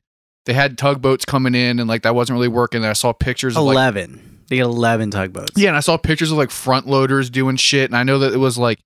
they 0.48 0.54
had 0.54 0.76
tugboats 0.78 1.24
coming 1.24 1.54
in, 1.54 1.78
and 1.78 1.86
like 1.88 2.02
that 2.02 2.14
wasn't 2.14 2.34
really 2.36 2.48
working. 2.48 2.78
And 2.78 2.88
I 2.90 2.94
saw 2.94 3.12
pictures 3.12 3.54
of 3.56 3.62
like 3.64 3.74
eleven. 3.74 4.40
they 4.48 4.56
get 4.56 4.62
eleven 4.64 5.10
tugboats. 5.10 5.52
Yeah, 5.56 5.68
and 5.68 5.76
I 5.76 5.80
saw 5.80 5.96
pictures 5.98 6.32
of 6.32 6.38
like 6.38 6.50
front 6.50 6.86
loaders 6.88 7.28
doing 7.30 7.56
shit, 7.56 7.90
and 7.90 7.96
I 7.96 8.02
know 8.02 8.18
that 8.20 8.32
it 8.32 8.38
was 8.38 8.56
like 8.58 8.80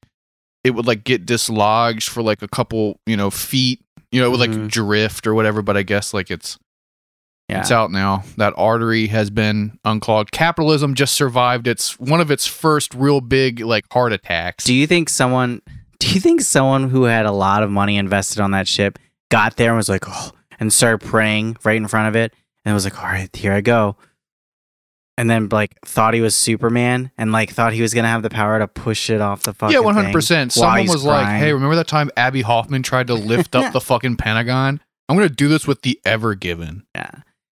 it 0.64 0.72
would 0.72 0.86
like 0.86 1.04
get 1.04 1.24
dislodged 1.24 2.08
for 2.08 2.20
like 2.22 2.42
a 2.42 2.48
couple, 2.48 2.98
you 3.06 3.16
know, 3.16 3.30
feet. 3.30 3.80
You 4.10 4.20
know, 4.20 4.26
it 4.26 4.30
would 4.30 4.40
like 4.40 4.50
Mhm. 4.50 4.68
drift 4.70 5.26
or 5.26 5.34
whatever, 5.34 5.62
but 5.62 5.76
I 5.76 5.82
guess 5.84 6.12
like 6.12 6.30
it's 6.30 6.58
yeah. 7.48 7.60
it's 7.60 7.70
out 7.70 7.90
now. 7.90 8.24
That 8.36 8.52
artery 8.56 9.06
has 9.06 9.30
been 9.30 9.78
unclogged. 9.84 10.32
Capitalism 10.32 10.94
just 10.94 11.14
survived 11.14 11.66
its 11.66 11.98
one 11.98 12.20
of 12.20 12.30
its 12.30 12.46
first 12.46 12.92
real 12.94 13.20
big 13.20 13.60
like 13.60 13.84
heart 13.92 14.12
attacks. 14.12 14.64
Do 14.64 14.74
you 14.74 14.86
think 14.86 15.08
someone? 15.08 15.62
Do 15.98 16.08
you 16.12 16.20
think 16.20 16.40
someone 16.40 16.90
who 16.90 17.04
had 17.04 17.26
a 17.26 17.32
lot 17.32 17.62
of 17.62 17.70
money 17.70 17.96
invested 17.96 18.40
on 18.40 18.50
that 18.50 18.66
ship 18.66 18.98
got 19.30 19.56
there 19.56 19.68
and 19.70 19.76
was 19.76 19.88
like, 19.88 20.04
oh, 20.08 20.32
and 20.62 20.72
started 20.72 21.04
praying 21.04 21.56
right 21.64 21.76
in 21.76 21.88
front 21.88 22.06
of 22.08 22.14
it, 22.14 22.32
and 22.64 22.72
was 22.72 22.84
like, 22.84 22.96
all 22.98 23.04
right, 23.10 23.34
here 23.34 23.52
I 23.52 23.60
go, 23.60 23.96
and 25.18 25.28
then 25.28 25.48
like 25.50 25.74
thought 25.84 26.14
he 26.14 26.20
was 26.20 26.34
Superman 26.34 27.10
and 27.18 27.32
like 27.32 27.50
thought 27.50 27.72
he 27.72 27.82
was 27.82 27.92
gonna 27.92 28.08
have 28.08 28.22
the 28.22 28.30
power 28.30 28.58
to 28.58 28.68
push 28.68 29.10
it 29.10 29.20
off 29.20 29.42
the 29.42 29.52
fucking 29.52 29.74
yeah, 29.74 29.80
one 29.80 29.94
hundred 29.94 30.12
percent. 30.12 30.52
Someone 30.52 30.86
was 30.86 31.04
like, 31.04 31.26
"Hey, 31.38 31.52
remember 31.52 31.74
that 31.76 31.88
time 31.88 32.10
Abbie 32.16 32.42
Hoffman 32.42 32.82
tried 32.82 33.08
to 33.08 33.14
lift 33.14 33.54
up 33.54 33.72
the 33.74 33.80
fucking 33.80 34.16
Pentagon? 34.16 34.80
I'm 35.08 35.16
gonna 35.16 35.28
do 35.28 35.48
this 35.48 35.66
with 35.66 35.82
the 35.82 36.00
Ever 36.04 36.34
Given." 36.34 36.84
Yeah. 36.94 37.10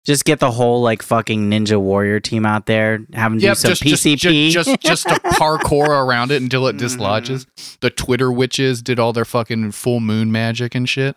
Just 0.04 0.24
get 0.24 0.38
the 0.38 0.52
whole 0.52 0.82
like 0.82 1.02
fucking 1.02 1.50
Ninja 1.50 1.80
Warrior 1.80 2.20
team 2.20 2.46
out 2.46 2.66
there, 2.66 3.00
have 3.14 3.32
them 3.32 3.38
do 3.40 3.52
some 3.56 3.70
just, 3.70 3.82
PCP. 3.82 4.50
just, 4.50 4.68
just, 4.68 4.80
just 4.80 5.08
to 5.08 5.14
parkour 5.30 5.88
around 5.88 6.30
it 6.30 6.40
until 6.40 6.68
it 6.68 6.76
Mhm. 6.76 6.80
dislodges. 6.80 7.46
The 7.80 7.90
Twitter 7.90 8.30
witches 8.30 8.82
did 8.82 9.00
all 9.00 9.12
their 9.12 9.24
fucking 9.24 9.72
full 9.72 9.98
moon 10.00 10.30
magic 10.30 10.74
and 10.76 10.88
shit. 10.88 11.16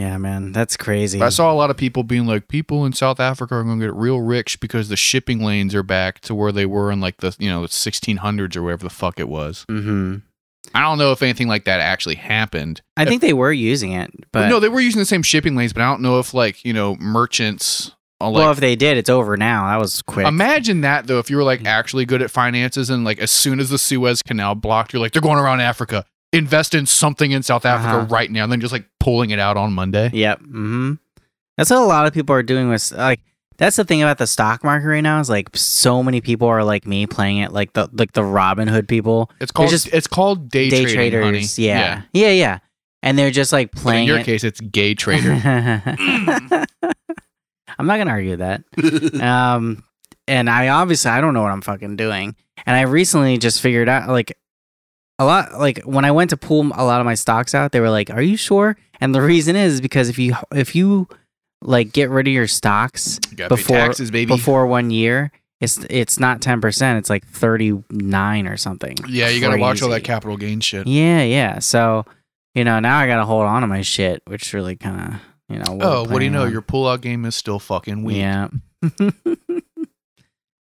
Yeah, 0.00 0.16
man, 0.18 0.52
that's 0.52 0.76
crazy. 0.76 1.18
But 1.18 1.26
I 1.26 1.28
saw 1.28 1.52
a 1.52 1.54
lot 1.54 1.70
of 1.70 1.76
people 1.76 2.02
being 2.02 2.26
like, 2.26 2.48
people 2.48 2.84
in 2.86 2.92
South 2.92 3.20
Africa 3.20 3.54
are 3.56 3.62
going 3.62 3.78
to 3.80 3.86
get 3.86 3.94
real 3.94 4.20
rich 4.20 4.58
because 4.60 4.88
the 4.88 4.96
shipping 4.96 5.40
lanes 5.44 5.74
are 5.74 5.82
back 5.82 6.20
to 6.20 6.34
where 6.34 6.50
they 6.52 6.66
were 6.66 6.90
in 6.90 7.00
like 7.00 7.18
the 7.18 7.36
you 7.38 7.50
know 7.50 7.62
1600s 7.62 8.56
or 8.56 8.62
whatever 8.62 8.84
the 8.84 8.90
fuck 8.90 9.20
it 9.20 9.28
was. 9.28 9.64
hmm 9.68 10.16
I 10.74 10.82
don't 10.82 10.98
know 10.98 11.10
if 11.10 11.22
anything 11.22 11.48
like 11.48 11.64
that 11.64 11.80
actually 11.80 12.14
happened. 12.16 12.80
I 12.96 13.04
think 13.04 13.22
they 13.22 13.32
were 13.32 13.52
using 13.52 13.92
it, 13.92 14.10
but 14.30 14.48
no, 14.48 14.60
they 14.60 14.68
were 14.68 14.80
using 14.80 15.00
the 15.00 15.06
same 15.06 15.22
shipping 15.22 15.56
lanes, 15.56 15.72
but 15.72 15.82
I 15.82 15.86
don't 15.90 16.02
know 16.02 16.18
if 16.20 16.32
like 16.34 16.64
you 16.64 16.72
know 16.72 16.96
merchants. 16.96 17.92
Like, 18.22 18.34
well, 18.34 18.50
if 18.50 18.60
they 18.60 18.76
did, 18.76 18.98
it's 18.98 19.08
over 19.08 19.38
now. 19.38 19.68
That 19.68 19.80
was 19.80 20.02
quick. 20.02 20.26
Imagine 20.26 20.82
that 20.82 21.06
though, 21.06 21.18
if 21.18 21.30
you 21.30 21.38
were 21.38 21.42
like 21.42 21.64
actually 21.64 22.04
good 22.04 22.20
at 22.20 22.30
finances 22.30 22.90
and 22.90 23.02
like 23.02 23.18
as 23.18 23.30
soon 23.30 23.58
as 23.58 23.70
the 23.70 23.78
Suez 23.78 24.22
Canal 24.22 24.54
blocked, 24.54 24.92
you're 24.92 25.00
like, 25.00 25.12
they're 25.12 25.22
going 25.22 25.38
around 25.38 25.60
Africa. 25.62 26.04
Invest 26.32 26.74
in 26.74 26.86
something 26.86 27.32
in 27.32 27.42
South 27.42 27.64
Africa 27.66 27.96
Uh-huh. 27.98 28.06
right 28.08 28.30
now, 28.30 28.44
and 28.44 28.52
then 28.52 28.60
just 28.60 28.72
like 28.72 28.84
pulling 29.00 29.30
it 29.30 29.38
out 29.40 29.56
on 29.56 29.72
Monday. 29.72 30.10
Yep. 30.12 30.40
Mm-hmm. 30.40 30.92
That's 31.56 31.70
what 31.70 31.80
a 31.80 31.84
lot 31.84 32.06
of 32.06 32.12
people 32.14 32.34
are 32.34 32.42
doing 32.42 32.68
with 32.68 32.92
like. 32.92 33.20
That's 33.58 33.76
the 33.76 33.84
thing 33.84 34.00
about 34.00 34.16
the 34.16 34.26
stock 34.26 34.64
market 34.64 34.86
right 34.86 35.02
now 35.02 35.20
is 35.20 35.28
like 35.28 35.50
so 35.54 36.02
many 36.02 36.22
people 36.22 36.48
are 36.48 36.64
like 36.64 36.86
me 36.86 37.06
playing 37.06 37.38
it 37.38 37.52
like 37.52 37.74
the 37.74 37.90
like 37.92 38.12
the 38.12 38.22
Robinhood 38.22 38.88
people, 38.88 39.30
It's 39.38 39.52
called 39.52 39.68
just 39.68 39.88
it's 39.88 40.06
called 40.06 40.48
day, 40.48 40.70
day 40.70 40.84
trading, 40.86 41.20
honey. 41.20 41.30
traders. 41.40 41.58
Yeah. 41.58 42.02
yeah, 42.14 42.30
yeah, 42.30 42.58
and 43.02 43.18
they're 43.18 43.30
just 43.30 43.52
like 43.52 43.70
But 43.72 43.78
in 43.80 43.82
playing. 43.82 44.06
your 44.08 44.18
it. 44.20 44.24
case, 44.24 44.44
it's 44.44 44.62
gay 44.62 44.94
trader. 45.02 45.32
I'm 47.78 47.86
not 47.86 47.98
gonna 47.98 48.10
argue 48.10 48.36
that. 48.36 48.62
um, 49.20 49.84
and 50.26 50.48
I 50.50 50.68
obviously 50.68 51.10
I 51.10 51.20
don't 51.20 51.34
know 51.34 51.42
what 51.42 51.52
I'm 51.52 51.60
fucking 51.62 51.96
doing, 51.96 52.34
and 52.66 52.76
I 52.76 52.82
recently 52.82 53.36
just 53.38 53.60
figured 53.60 53.88
out 53.90 54.08
like 54.08 54.36
a 55.20 55.24
lot 55.24 55.58
like 55.60 55.82
when 55.82 56.06
I 56.06 56.10
went 56.10 56.30
to 56.30 56.36
pull 56.38 56.62
a 56.74 56.82
lot 56.82 56.98
of 57.00 57.04
my 57.04 57.14
stocks 57.14 57.54
out, 57.54 57.72
they 57.72 57.80
were 57.80 57.90
like, 57.90 58.10
"Are 58.10 58.22
you 58.22 58.38
sure?" 58.38 58.76
And 59.02 59.14
the 59.14 59.20
reason 59.20 59.54
is 59.54 59.82
because 59.82 60.08
if 60.08 60.18
you 60.18 60.34
if 60.50 60.74
you 60.74 61.08
like 61.60 61.92
get 61.92 62.08
rid 62.08 62.26
of 62.26 62.32
your 62.32 62.46
stocks 62.46 63.20
You 63.36 63.46
before 63.46 63.76
taxes, 63.76 64.10
baby. 64.10 64.26
before 64.26 64.66
one 64.66 64.90
year, 64.90 65.30
it's 65.60 65.76
it's 65.90 66.18
not 66.18 66.40
ten 66.40 66.62
percent. 66.62 66.98
It's 66.98 67.10
like 67.10 67.26
thirty 67.26 67.84
nine 67.90 68.46
or 68.46 68.56
something. 68.56 68.96
Yeah, 69.08 69.28
you 69.28 69.42
got 69.42 69.54
to 69.54 69.60
watch 69.60 69.82
all 69.82 69.90
that 69.90 70.04
capital 70.04 70.38
gain 70.38 70.60
shit. 70.60 70.86
Yeah, 70.86 71.22
yeah. 71.22 71.58
So 71.58 72.06
you 72.54 72.64
know 72.64 72.80
now 72.80 72.98
I 72.98 73.06
got 73.06 73.16
to 73.16 73.26
hold 73.26 73.44
on 73.44 73.60
to 73.60 73.66
my 73.66 73.82
shit, 73.82 74.22
which 74.26 74.54
really 74.54 74.76
kind 74.76 75.14
of 75.14 75.20
you 75.50 75.58
know. 75.58 75.78
Oh, 75.82 76.04
what 76.04 76.20
do 76.20 76.24
you 76.24 76.30
know? 76.30 76.44
Your 76.44 76.52
Your 76.52 76.62
pullout 76.62 77.02
game 77.02 77.26
is 77.26 77.36
still 77.36 77.58
fucking 77.58 78.04
weak. 78.04 78.16
Yeah. 78.16 78.48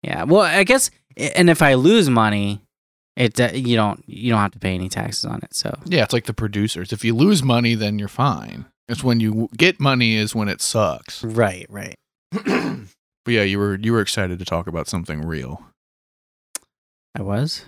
yeah. 0.01 0.23
Well, 0.23 0.41
I 0.41 0.63
guess, 0.63 0.89
and 1.15 1.47
if 1.47 1.61
I 1.61 1.75
lose 1.75 2.09
money, 2.09 2.63
it 3.17 3.39
uh, 3.39 3.49
you 3.53 3.75
don't 3.75 4.03
you 4.07 4.31
don't 4.31 4.39
have 4.39 4.51
to 4.51 4.59
pay 4.59 4.73
any 4.73 4.87
taxes 4.87 5.25
on 5.25 5.39
it. 5.43 5.53
So 5.53 5.77
Yeah, 5.85 6.03
it's 6.03 6.13
like 6.13 6.25
the 6.25 6.33
producers. 6.33 6.93
If 6.93 7.03
you 7.03 7.13
lose 7.13 7.43
money, 7.43 7.75
then 7.75 7.99
you're 7.99 8.07
fine. 8.07 8.65
It's 8.87 9.03
when 9.03 9.19
you 9.19 9.49
get 9.57 9.79
money 9.81 10.15
is 10.15 10.33
when 10.33 10.47
it 10.47 10.61
sucks. 10.61 11.23
right, 11.23 11.65
right. 11.69 11.95
But 13.27 13.33
yeah, 13.33 13.43
you 13.43 13.59
were 13.59 13.75
you 13.75 13.91
were 13.91 13.99
excited 13.99 14.39
to 14.39 14.45
talk 14.45 14.67
about 14.67 14.87
something 14.87 15.19
real. 15.21 15.61
I 17.13 17.21
was. 17.21 17.65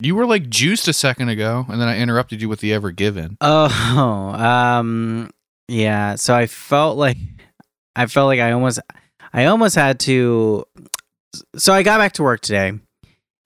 You 0.00 0.14
were 0.14 0.24
like 0.24 0.48
juiced 0.48 0.88
a 0.88 0.94
second 0.94 1.28
ago, 1.28 1.66
and 1.68 1.78
then 1.78 1.86
I 1.86 1.98
interrupted 1.98 2.40
you 2.40 2.48
with 2.48 2.60
the 2.60 2.72
Ever 2.72 2.92
Given. 2.92 3.36
Oh, 3.42 3.66
um, 4.34 5.30
yeah. 5.68 6.14
So 6.14 6.34
I 6.34 6.46
felt 6.46 6.96
like 6.96 7.18
I 7.94 8.06
felt 8.06 8.28
like 8.28 8.40
I 8.40 8.52
almost 8.52 8.80
I 9.34 9.44
almost 9.44 9.74
had 9.74 10.00
to. 10.00 10.64
So 11.56 11.74
I 11.74 11.82
got 11.82 11.98
back 11.98 12.12
to 12.14 12.22
work 12.22 12.40
today, 12.40 12.72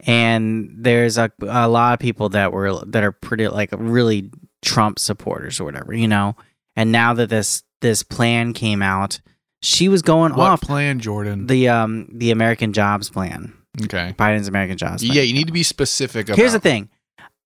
and 0.06 0.70
there's 0.76 1.18
a 1.18 1.30
a 1.42 1.68
lot 1.68 1.94
of 1.94 1.98
people 2.00 2.28
that 2.30 2.52
were 2.52 2.84
that 2.86 3.02
are 3.04 3.12
pretty 3.12 3.48
like 3.48 3.70
really 3.72 4.30
Trump 4.62 4.98
supporters 4.98 5.60
or 5.60 5.64
whatever, 5.64 5.94
you 5.94 6.08
know. 6.08 6.36
And 6.76 6.92
now 6.92 7.14
that 7.14 7.28
this 7.30 7.62
this 7.80 8.02
plan 8.02 8.52
came 8.52 8.82
out, 8.82 9.20
she 9.62 9.88
was 9.88 10.02
going 10.02 10.34
What 10.34 10.50
off 10.50 10.60
plan, 10.60 11.00
Jordan? 11.00 11.46
the 11.46 11.68
um 11.68 12.08
the 12.12 12.30
American 12.30 12.72
Jobs 12.72 13.10
Plan, 13.10 13.52
okay. 13.84 14.14
Biden's 14.18 14.48
American 14.48 14.76
Jobs. 14.76 15.02
Plan. 15.04 15.16
Yeah, 15.16 15.22
you 15.22 15.34
need 15.34 15.46
to 15.46 15.52
be 15.52 15.62
specific. 15.62 16.28
About 16.28 16.38
Here's 16.38 16.52
the 16.52 16.60
thing. 16.60 16.88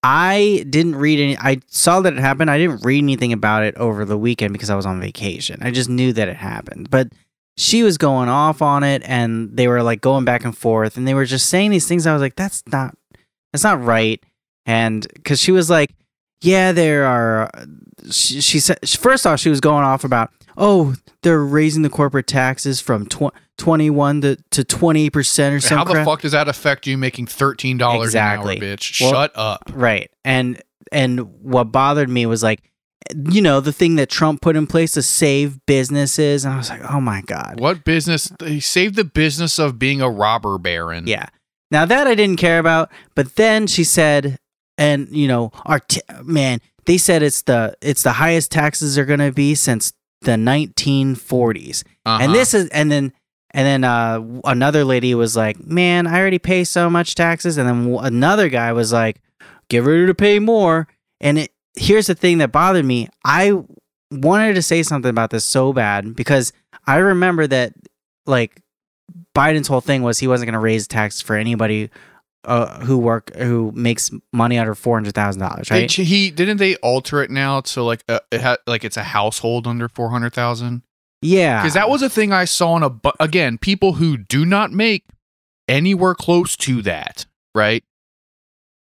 I 0.07 0.67
didn't 0.69 0.97
read 0.97 1.19
any 1.19 1.39
I 1.39 1.61
saw 1.69 2.01
that 2.01 2.13
it 2.13 2.19
happened. 2.19 2.51
I 2.51 2.59
didn't 2.59 2.85
read 2.85 2.99
anything 2.99 3.33
about 3.33 3.63
it 3.65 3.75
over 3.77 4.05
the 4.05 4.19
weekend 4.19 4.53
because 4.53 4.69
I 4.69 4.75
was 4.75 4.85
on 4.85 5.01
vacation. 5.01 5.61
I 5.63 5.71
just 5.71 5.89
knew 5.89 6.13
that 6.13 6.29
it 6.29 6.37
happened. 6.37 6.91
But 6.91 7.09
she 7.57 7.83
was 7.83 7.99
going 7.99 8.29
off 8.29 8.61
on 8.63 8.83
it 8.83 9.03
and 9.05 9.57
they 9.57 9.69
were 9.69 9.83
like 9.83 10.01
going 10.01 10.25
back 10.25 10.45
and 10.45 10.57
forth 10.57 10.97
and 10.97 11.07
they 11.07 11.15
were 11.15 11.25
just 11.25 11.49
saying 11.49 11.71
these 11.71 11.87
things 11.87 12.07
I 12.07 12.13
was 12.13 12.23
like 12.23 12.37
that's 12.37 12.63
not 12.73 12.97
that's 13.53 13.65
not 13.65 13.83
right. 13.83 14.23
And 14.67 15.07
cuz 15.25 15.41
she 15.41 15.53
was 15.53 15.71
like 15.71 15.95
yeah, 16.41 16.73
there 16.73 17.05
are 17.07 17.51
she, 18.11 18.41
she 18.41 18.61
said 18.61 18.79
first 18.89 19.27
off 19.27 19.41
she 19.41 19.49
was 19.51 19.61
going 19.61 19.85
off 19.85 20.05
about 20.05 20.31
oh, 20.57 20.95
they're 21.23 21.43
raising 21.45 21.83
the 21.83 21.91
corporate 21.91 22.27
taxes 22.27 22.81
from 22.81 23.07
tw- 23.07 23.33
21 23.59 24.21
to, 24.21 24.37
to 24.53 24.63
20% 24.63 25.11
or 25.13 25.61
something. 25.61 25.79
How 25.79 25.85
the 25.85 26.05
fuck 26.05 26.21
does 26.21 26.31
that 26.31 26.47
affect 26.49 26.87
you 26.87 26.97
making 26.97 27.27
thirteen 27.27 27.77
dollars 27.77 28.09
Exactly. 28.11 28.57
an 28.59 28.63
hour, 28.63 28.69
bitch? 28.77 29.01
Well- 29.01 29.11
Shut 29.13 29.33
up. 29.35 29.63
Right. 29.73 30.11
And 30.25 30.63
and 30.93 31.21
what 31.43 31.65
bothered 31.73 32.09
me 32.09 32.27
was 32.27 32.43
like 32.43 32.63
you 33.31 33.43
know, 33.43 33.61
the 33.61 33.73
thing 33.73 33.97
that 33.97 34.09
Trump 34.09 34.41
put 34.41 34.57
in 34.57 34.67
place 34.67 34.93
to 34.93 35.03
save 35.03 35.65
businesses 35.67 36.45
and 36.45 36.55
I 36.55 36.57
was 36.57 36.71
like, 36.71 36.83
"Oh 36.91 37.01
my 37.01 37.21
god." 37.23 37.61
What 37.61 37.85
business? 37.85 38.33
He 38.43 38.61
saved 38.61 38.97
the 38.97 39.05
business 39.05 39.59
of 39.59 39.79
being 39.79 40.01
a 40.01 40.09
robber 40.09 40.59
baron. 40.59 41.07
Yeah. 41.07 41.27
Now 41.71 41.85
that 41.85 42.07
I 42.07 42.15
didn't 42.15 42.39
care 42.39 42.59
about, 42.59 42.91
but 43.15 43.37
then 43.37 43.67
she 43.67 43.85
said 43.85 44.39
and 44.79 45.09
you 45.11 45.29
know, 45.29 45.53
our 45.65 45.81
t- 45.81 46.01
man, 46.23 46.61
they 46.87 46.99
said 46.99 47.23
it's 47.23 47.43
the 47.43 47.77
it's 47.81 48.03
the 48.03 48.13
highest 48.13 48.51
taxes 48.51 48.99
are 48.99 49.05
going 49.05 49.21
to 49.21 49.33
be 49.33 49.55
since 49.55 49.93
the 50.23 50.33
1940s. 50.33 51.85
Uh-huh. 52.07 52.23
And 52.23 52.35
this 52.35 52.55
is 52.55 52.69
and 52.71 52.91
then 52.91 53.13
and 53.51 53.67
then 53.67 53.85
uh, 53.85 54.21
another 54.45 54.85
lady 54.85 55.15
was 55.15 55.37
like, 55.37 55.65
"Man, 55.65 56.07
I 56.07 56.19
already 56.19 56.41
pay 56.41 56.65
so 56.65 56.91
much 56.91 57.15
taxes." 57.15 57.57
And 57.57 57.69
then 57.69 57.99
another 58.03 58.49
guy 58.49 58.73
was 58.73 58.93
like, 58.93 59.21
"Get 59.69 59.85
ready 59.85 60.07
to 60.07 60.15
pay 60.15 60.41
more." 60.41 60.89
And 61.21 61.39
it, 61.39 61.53
here's 61.77 62.07
the 62.07 62.15
thing 62.15 62.39
that 62.39 62.53
bothered 62.53 62.85
me: 62.85 63.09
I 63.25 63.53
wanted 64.11 64.55
to 64.55 64.63
say 64.63 64.83
something 64.83 65.11
about 65.11 65.31
this 65.31 65.45
so 65.45 65.73
bad 65.73 66.15
because 66.15 66.53
I 66.87 66.97
remember 66.99 67.47
that, 67.47 67.73
like, 68.27 68.61
Biden's 69.35 69.69
whole 69.69 69.81
thing 69.81 70.03
was 70.03 70.19
he 70.19 70.27
wasn't 70.29 70.47
going 70.47 70.55
to 70.55 70.61
raise 70.61 70.87
tax 70.87 71.21
for 71.21 71.37
anybody 71.37 71.91
uh, 72.45 72.81
who 72.81 72.99
work 72.99 73.35
who 73.37 73.73
makes 73.75 74.11
money 74.33 74.59
under 74.59 74.75
four 74.75 74.97
hundred 74.97 75.15
thousand 75.15 75.41
dollars, 75.41 75.71
right? 75.71 75.89
ch- 75.89 75.97
he 75.97 76.31
didn't 76.31 76.59
they 76.59 76.77
alter 76.77 77.23
it 77.23 77.31
now 77.31 77.63
so 77.63 77.85
like 77.85 78.05
uh, 78.09 78.21
it 78.31 78.41
had 78.41 78.59
like 78.67 78.85
it's 78.85 78.97
a 78.97 79.03
household 79.03 79.67
under 79.67 79.89
four 79.89 80.11
hundred 80.11 80.35
thousand? 80.35 80.83
Yeah, 81.23 81.63
because 81.63 81.75
that 81.75 81.89
was 81.89 82.03
a 82.03 82.11
thing 82.11 82.33
I 82.33 82.45
saw 82.45 82.73
on 82.73 82.83
a 82.83 82.91
bu- 82.91 83.13
again 83.19 83.57
people 83.57 83.95
who 83.95 84.19
do 84.19 84.45
not 84.45 84.73
make 84.73 85.05
anywhere 85.69 86.15
close 86.15 86.55
to 86.59 86.83
that 86.83 87.25
right 87.55 87.83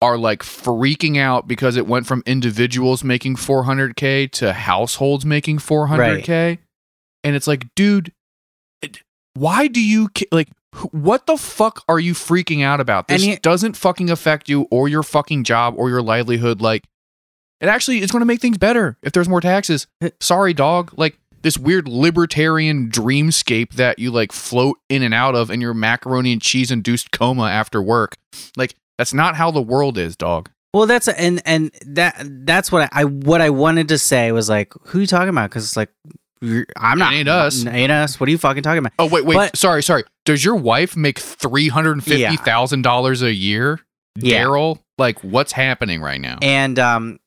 are 0.02 0.18
like 0.18 0.42
freaking 0.44 1.18
out 1.18 1.48
because 1.48 1.76
it 1.76 1.88
went 1.88 2.08
from 2.08 2.24
individuals 2.26 3.04
making 3.04 3.36
400k 3.36 4.32
to 4.32 4.54
households 4.54 5.26
making 5.26 5.58
400k 5.58 6.58
and 7.24 7.36
it's 7.36 7.48
like 7.48 7.66
dude 7.76 8.14
why 9.34 9.68
do 9.68 9.82
you 9.82 10.10
like 10.32 10.50
what 10.92 11.26
the 11.26 11.38
fuck 11.38 11.84
are 11.88 12.00
you 12.00 12.14
freaking 12.14 12.64
out 12.64 12.80
about? 12.80 13.08
This 13.08 13.24
he- 13.24 13.36
doesn't 13.38 13.76
fucking 13.76 14.10
affect 14.10 14.50
you 14.50 14.68
or 14.70 14.88
your 14.88 15.04
fucking 15.04 15.44
job 15.44 15.74
or 15.78 15.90
your 15.90 16.02
livelihood. 16.02 16.62
Like 16.62 16.84
it 17.60 17.68
actually 17.68 18.02
is 18.02 18.12
going 18.12 18.22
to 18.22 18.26
make 18.26 18.42
things 18.42 18.58
better 18.58 18.98
if 19.02 19.14
there's 19.14 19.30
more 19.30 19.42
taxes. 19.42 19.88
Sorry 20.20 20.54
dog. 20.54 20.94
Like 20.96 21.18
this 21.42 21.58
weird 21.58 21.88
libertarian 21.88 22.90
dreamscape 22.90 23.74
that 23.74 23.98
you 23.98 24.12
like 24.12 24.32
float 24.32 24.78
in 24.90 25.02
and 25.02 25.14
out 25.14 25.36
of 25.36 25.50
in 25.50 25.62
your 25.62 25.74
macaroni 25.74 26.34
and 26.34 26.42
cheese 26.42 26.70
induced 26.70 27.12
coma 27.12 27.50
after 27.50 27.82
work. 27.82 28.16
Like 28.56 28.76
that's 29.00 29.16
not 29.16 29.36
how 29.36 29.50
the 29.50 29.62
world 29.64 29.98
is 29.98 30.16
dog 30.16 30.52
Well, 30.76 30.86
that's 30.86 31.08
and 31.08 31.42
and 31.46 31.72
that 31.88 32.24
that's 32.46 32.72
what 32.72 32.84
I, 32.94 33.02
I 33.02 33.04
what 33.06 33.42
I 33.42 33.50
wanted 33.50 33.88
to 33.88 33.98
say 33.98 34.32
was 34.32 34.48
like, 34.50 34.72
who 34.84 35.00
you 35.00 35.08
talking 35.08 35.30
about? 35.30 35.50
Because 35.50 35.64
it's 35.66 35.76
like, 35.76 35.90
you're- 36.42 36.66
I'm 36.78 37.00
not. 37.00 37.14
It 37.14 37.18
ain't 37.18 37.30
us. 37.30 37.64
It 37.64 37.70
Ain't 37.74 37.92
us. 37.92 38.20
What 38.20 38.30
are 38.30 38.32
you 38.32 38.38
fucking 38.38 38.62
talking 38.64 38.78
about? 38.78 38.94
oh 39.00 39.08
wait 39.08 39.26
wait 39.26 39.34
But- 39.36 39.58
sorry 39.58 39.82
sorry 39.82 40.04
does 40.26 40.46
your 40.46 40.56
wife 40.56 40.96
make 40.96 41.20
$350000 41.20 43.22
a 43.24 43.34
year 43.34 43.80
Yeah. 44.16 44.44
daryl 44.44 44.80
like 44.98 45.24
what's 45.24 45.52
happening 45.54 46.02
right 46.02 46.20
now 46.22 46.38
And 46.42 46.78
um, 46.80 47.20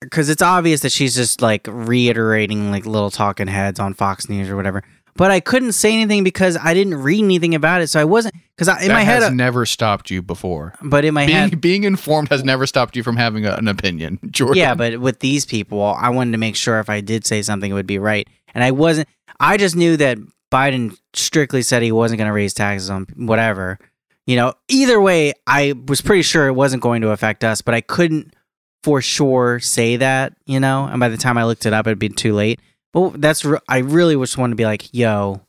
because 0.00 0.28
it's 0.28 0.42
obvious 0.42 0.80
that 0.80 0.92
she's 0.92 1.14
just 1.14 1.40
like 1.40 1.66
reiterating 1.70 2.70
like 2.70 2.84
little 2.86 3.10
talking 3.10 3.46
heads 3.46 3.80
on 3.80 3.94
Fox 3.94 4.28
News 4.28 4.50
or 4.50 4.56
whatever. 4.56 4.82
But 5.16 5.30
I 5.30 5.38
couldn't 5.40 5.72
say 5.72 5.94
anything 5.94 6.24
because 6.24 6.56
I 6.56 6.74
didn't 6.74 6.96
read 6.96 7.22
anything 7.22 7.54
about 7.54 7.82
it, 7.82 7.86
so 7.86 8.00
I 8.00 8.04
wasn't 8.04 8.34
because 8.56 8.68
in 8.82 8.88
that 8.88 8.94
my 8.94 9.02
head. 9.02 9.22
has 9.22 9.24
uh, 9.24 9.30
never 9.30 9.64
stopped 9.66 10.10
you 10.10 10.22
before 10.22 10.74
but 10.82 11.04
in 11.04 11.14
my 11.14 11.26
being, 11.26 11.38
head, 11.38 11.60
being 11.60 11.84
informed 11.84 12.28
has 12.28 12.44
never 12.44 12.66
stopped 12.66 12.96
you 12.96 13.02
from 13.02 13.16
having 13.16 13.46
a, 13.46 13.54
an 13.54 13.68
opinion 13.68 14.18
jordan 14.30 14.56
Yeah, 14.56 14.74
but 14.74 14.98
with 15.00 15.20
these 15.20 15.46
people, 15.46 15.82
I 15.82 16.08
wanted 16.08 16.32
to 16.32 16.38
make 16.38 16.56
sure 16.56 16.80
if 16.80 16.90
I 16.90 17.00
did 17.00 17.26
say 17.26 17.42
something, 17.42 17.70
it 17.70 17.74
would 17.74 17.86
be 17.86 17.98
right. 17.98 18.28
And 18.54 18.62
I 18.62 18.70
wasn't. 18.70 19.08
I 19.40 19.56
just 19.56 19.76
knew 19.76 19.96
that 19.96 20.18
Biden 20.52 20.96
strictly 21.14 21.62
said 21.62 21.82
he 21.82 21.92
wasn't 21.92 22.18
going 22.18 22.28
to 22.28 22.32
raise 22.32 22.54
taxes 22.54 22.90
on 22.90 23.06
whatever. 23.16 23.78
You 24.26 24.36
know, 24.36 24.54
either 24.68 25.00
way, 25.00 25.32
I 25.46 25.74
was 25.86 26.00
pretty 26.00 26.22
sure 26.22 26.46
it 26.46 26.52
wasn't 26.52 26.82
going 26.82 27.02
to 27.02 27.10
affect 27.10 27.42
us, 27.44 27.60
but 27.60 27.74
I 27.74 27.80
couldn't 27.80 28.34
for 28.82 29.02
sure 29.02 29.58
say 29.58 29.96
that. 29.96 30.34
You 30.46 30.60
know, 30.60 30.84
and 30.84 31.00
by 31.00 31.08
the 31.08 31.16
time 31.16 31.36
I 31.36 31.44
looked 31.44 31.66
it 31.66 31.72
up, 31.72 31.86
it'd 31.86 31.98
be 31.98 32.08
too 32.08 32.34
late. 32.34 32.60
But 32.94 33.20
that's 33.20 33.44
re- 33.44 33.58
I 33.68 33.78
really 33.78 34.14
just 34.16 34.38
want 34.38 34.52
to 34.52 34.56
be 34.56 34.64
like, 34.64 34.88
yo. 34.94 35.42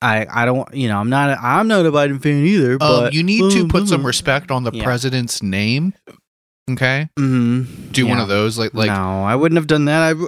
I, 0.00 0.26
I 0.30 0.44
don't 0.44 0.72
you 0.74 0.88
know 0.88 0.98
I'm 0.98 1.08
not 1.08 1.30
a, 1.30 1.38
I'm 1.42 1.66
not 1.66 1.84
a 1.86 1.90
Biden 1.90 2.22
fan 2.22 2.44
either 2.44 2.72
um, 2.74 2.78
but 2.78 3.12
you 3.14 3.22
need 3.22 3.50
to 3.52 3.66
put 3.66 3.88
some 3.88 4.04
respect 4.06 4.50
on 4.50 4.62
the 4.62 4.70
Yeah. 4.72 4.84
president's 4.84 5.42
name 5.42 5.94
okay 6.70 7.08
Mm-hmm. 7.18 7.90
do 7.90 8.06
one 8.06 8.20
of 8.20 8.28
those 8.28 8.58
like 8.58 8.72
like 8.74 8.88
no, 8.88 8.94
I 9.24 9.34
wouldn't 9.34 9.56
have 9.56 9.66
done 9.66 9.86
that. 9.86 10.02
I'd 10.16 10.26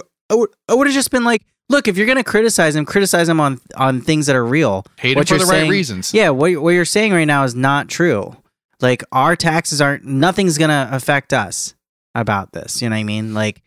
I 0.69 0.73
would 0.73 0.87
have 0.87 0.93
just 0.93 1.11
been 1.11 1.23
like, 1.23 1.43
look, 1.69 1.87
if 1.87 1.95
you're 1.97 2.07
gonna 2.07 2.23
criticize 2.23 2.75
him, 2.75 2.85
criticize 2.85 3.29
him 3.29 3.39
on 3.39 3.61
on 3.75 4.01
things 4.01 4.25
that 4.25 4.35
are 4.35 4.45
real. 4.45 4.83
hate 4.97 5.11
him 5.13 5.19
what 5.19 5.27
for 5.29 5.35
you're 5.35 5.45
the 5.45 5.51
right 5.51 5.59
saying- 5.59 5.71
reasons 5.71 6.13
Yeah, 6.13 6.29
what 6.31 6.53
what 6.57 6.71
you're 6.71 6.83
saying 6.85 7.13
right 7.13 7.25
now 7.25 7.43
is 7.45 7.55
not 7.55 7.87
true. 7.87 8.35
Like 8.81 9.03
our 9.11 9.35
taxes 9.35 9.79
aren't 9.79 10.03
nothing's 10.03 10.57
gonna 10.57 10.89
affect 10.91 11.31
us 11.33 11.73
about 12.15 12.51
this. 12.51 12.81
You 12.81 12.89
know 12.89 12.95
what 12.95 12.99
I 13.01 13.03
mean? 13.03 13.33
Like 13.33 13.61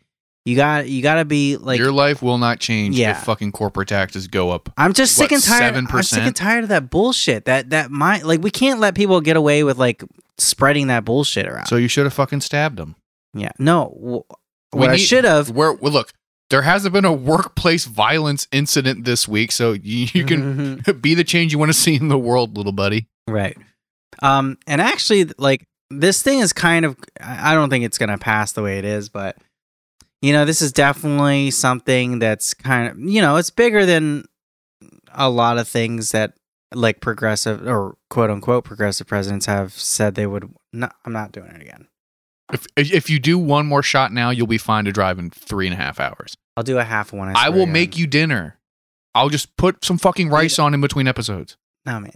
you 0.45 0.55
got 0.55 0.87
you 0.89 1.01
got 1.03 1.15
to 1.15 1.25
be 1.25 1.57
like 1.57 1.77
your 1.79 1.91
life 1.91 2.21
will 2.21 2.37
not 2.37 2.59
change 2.59 2.95
Yeah. 2.97 3.11
if 3.11 3.23
fucking 3.23 3.51
corporate 3.51 3.87
taxes 3.87 4.27
go 4.27 4.49
up 4.49 4.69
I'm 4.77 4.93
just 4.93 5.15
sick 5.15 5.31
and 5.31 5.43
tired. 5.43 5.75
I'm 5.75 6.03
sick 6.03 6.23
and 6.23 6.35
tired 6.35 6.63
of 6.63 6.69
that 6.69 6.89
bullshit. 6.89 7.45
That 7.45 7.69
that 7.69 7.91
my 7.91 8.21
like 8.21 8.41
we 8.41 8.49
can't 8.51 8.79
let 8.79 8.95
people 8.95 9.21
get 9.21 9.35
away 9.37 9.63
with 9.63 9.77
like 9.77 10.03
spreading 10.37 10.87
that 10.87 11.05
bullshit 11.05 11.47
around. 11.47 11.67
so 11.67 11.75
you 11.75 11.87
should 11.87 12.05
have 12.05 12.13
fucking 12.13 12.41
stabbed 12.41 12.79
him 12.79 12.95
yeah, 13.33 13.51
no. 13.59 13.93
w- 14.01 14.23
We 14.73 14.79
What 14.79 14.89
I 14.89 14.97
should 14.97 15.23
have. 15.25 15.51
where 15.51 15.73
well, 15.73 15.93
look 15.93 16.11
there 16.49 16.63
hasn't 16.63 16.91
been 16.93 17.05
a 17.05 17.13
workplace 17.13 17.85
violence 17.85 18.47
incident 18.51 19.05
this 19.05 19.27
week 19.27 19.51
so 19.53 19.71
you, 19.73 20.07
you 20.13 20.25
can 20.25 20.81
be 21.01 21.13
the 21.13 21.23
change 21.23 21.53
you 21.53 21.59
want 21.59 21.69
to 21.71 21.77
see 21.77 21.95
in 21.95 22.07
the 22.07 22.17
world 22.19 22.57
little 22.57 22.71
buddy 22.73 23.07
Right. 23.27 23.55
Um, 24.21 24.57
and 24.67 24.81
actually, 24.81 25.25
like 25.37 25.63
this 25.89 26.21
thing 26.21 26.39
is 26.39 26.51
kind 26.53 26.85
of. 26.85 26.97
I 27.21 27.51
I 27.51 27.53
don't 27.53 27.69
think 27.69 27.85
it's 27.85 27.97
gonna 27.97 28.17
pass 28.17 28.51
the 28.51 28.61
way 28.63 28.77
it 28.79 28.85
is, 28.85 29.07
but 29.09 29.37
you 30.21 30.33
know, 30.33 30.45
this 30.45 30.61
is 30.61 30.71
definitely 30.71 31.51
something 31.51 32.19
that's 32.19 32.53
kind 32.53 32.87
of. 32.89 32.99
You 32.99 33.21
know, 33.21 33.37
it's 33.37 33.49
bigger 33.49 33.85
than 33.85 34.25
a 35.13 35.29
lot 35.29 35.57
of 35.57 35.67
things 35.67 36.11
that 36.11 36.33
like 36.73 37.01
progressive 37.01 37.67
or 37.67 37.97
quote 38.09 38.29
unquote 38.29 38.63
progressive 38.63 39.07
presidents 39.07 39.45
have 39.45 39.73
said 39.73 40.15
they 40.15 40.27
would. 40.27 40.53
No, 40.71 40.89
I'm 41.05 41.13
not 41.13 41.31
doing 41.31 41.51
it 41.51 41.61
again. 41.61 41.87
If 42.53 42.65
if 42.75 43.09
you 43.09 43.19
do 43.19 43.37
one 43.37 43.65
more 43.65 43.83
shot 43.83 44.11
now, 44.11 44.29
you'll 44.29 44.47
be 44.47 44.57
fine 44.57 44.85
to 44.85 44.91
drive 44.91 45.19
in 45.19 45.29
three 45.29 45.67
and 45.67 45.73
a 45.73 45.77
half 45.77 45.99
hours. 45.99 46.35
I'll 46.57 46.63
do 46.63 46.77
a 46.77 46.83
half 46.83 47.13
one. 47.13 47.33
I 47.35 47.49
will 47.49 47.65
make 47.65 47.97
you 47.97 48.07
dinner. 48.07 48.57
I'll 49.15 49.29
just 49.29 49.55
put 49.57 49.83
some 49.83 49.97
fucking 49.97 50.29
rice 50.29 50.59
on 50.59 50.73
in 50.73 50.81
between 50.81 51.07
episodes. 51.07 51.57
No 51.85 51.99
man, 51.99 52.13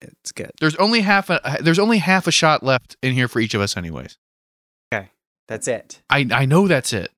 it's 0.00 0.32
good. 0.32 0.52
There's 0.60 0.76
only 0.76 1.00
half 1.00 1.28
a 1.30 1.58
there's 1.60 1.78
only 1.78 1.98
half 1.98 2.26
a 2.26 2.32
shot 2.32 2.62
left 2.62 2.96
in 3.02 3.12
here 3.14 3.28
for 3.28 3.40
each 3.40 3.54
of 3.54 3.60
us, 3.60 3.76
anyways. 3.76 4.16
Okay, 4.92 5.10
that's 5.48 5.68
it. 5.68 6.02
I 6.08 6.26
I 6.32 6.46
know 6.46 6.68
that's 6.68 6.92
it. 6.92 7.10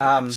Um, 0.00 0.32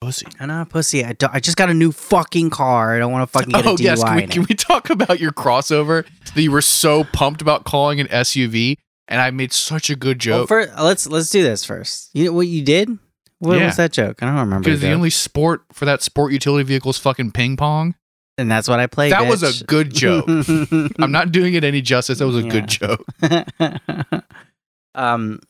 Pussy. 0.00 0.26
I'm 0.40 0.48
not 0.48 0.62
a 0.62 0.70
pussy. 0.70 1.04
I, 1.04 1.12
don't- 1.12 1.34
I 1.34 1.40
just 1.40 1.58
got 1.58 1.68
a 1.68 1.74
new 1.74 1.92
fucking 1.92 2.48
car. 2.48 2.94
I 2.94 2.98
don't 2.98 3.12
want 3.12 3.22
to 3.30 3.38
fucking 3.38 3.50
get 3.52 3.66
a 3.66 3.68
Oh 3.70 3.74
DUI. 3.76 3.80
yes, 3.80 4.02
can 4.02 4.16
we, 4.16 4.26
can 4.26 4.46
we 4.48 4.54
talk 4.54 4.88
about 4.88 5.20
your 5.20 5.30
crossover 5.32 6.06
that 6.34 6.40
you 6.40 6.50
were 6.50 6.62
so 6.62 7.04
pumped 7.04 7.42
about 7.42 7.64
calling 7.64 8.00
an 8.00 8.06
SUV, 8.06 8.76
and 9.08 9.20
I 9.20 9.30
made 9.30 9.52
such 9.52 9.90
a 9.90 9.96
good 9.96 10.24
Well, 10.24 10.46
joke 10.46 10.70
let's 10.80 11.06
let's 11.06 11.28
do 11.28 11.42
this 11.42 11.64
first. 11.66 12.08
You 12.14 12.24
know 12.24 12.32
what 12.32 12.46
you 12.46 12.62
did? 12.64 12.88
What 13.40 13.58
Yeah. 13.58 13.66
was 13.66 13.76
that 13.76 13.92
joke? 13.92 14.22
I 14.22 14.26
don't 14.26 14.36
remember. 14.36 14.64
because 14.64 14.80
the 14.80 14.86
joke. 14.88 14.94
only 14.96 15.10
sport 15.10 15.64
for 15.72 15.84
that 15.84 16.00
sport 16.02 16.32
utility 16.32 16.64
vehicle 16.64 16.90
is 16.90 16.96
fucking 16.98 17.32
ping 17.32 17.58
pong. 17.58 17.94
and 18.38 18.50
that's 18.50 18.68
what 18.68 18.80
I 18.80 18.86
played. 18.86 19.12
that 19.12 19.28
was 19.28 19.42
a 19.42 19.64
good 19.64 19.92
joke. 19.94 20.24
I'm 20.98 21.12
not 21.12 21.30
doing 21.30 21.52
it 21.52 21.62
any 21.64 21.82
justice. 21.82 22.20
That 22.20 22.26
was 22.26 22.36
a 22.42 22.48
good 22.48 22.68
joke. 22.68 23.04
um, 24.94 25.40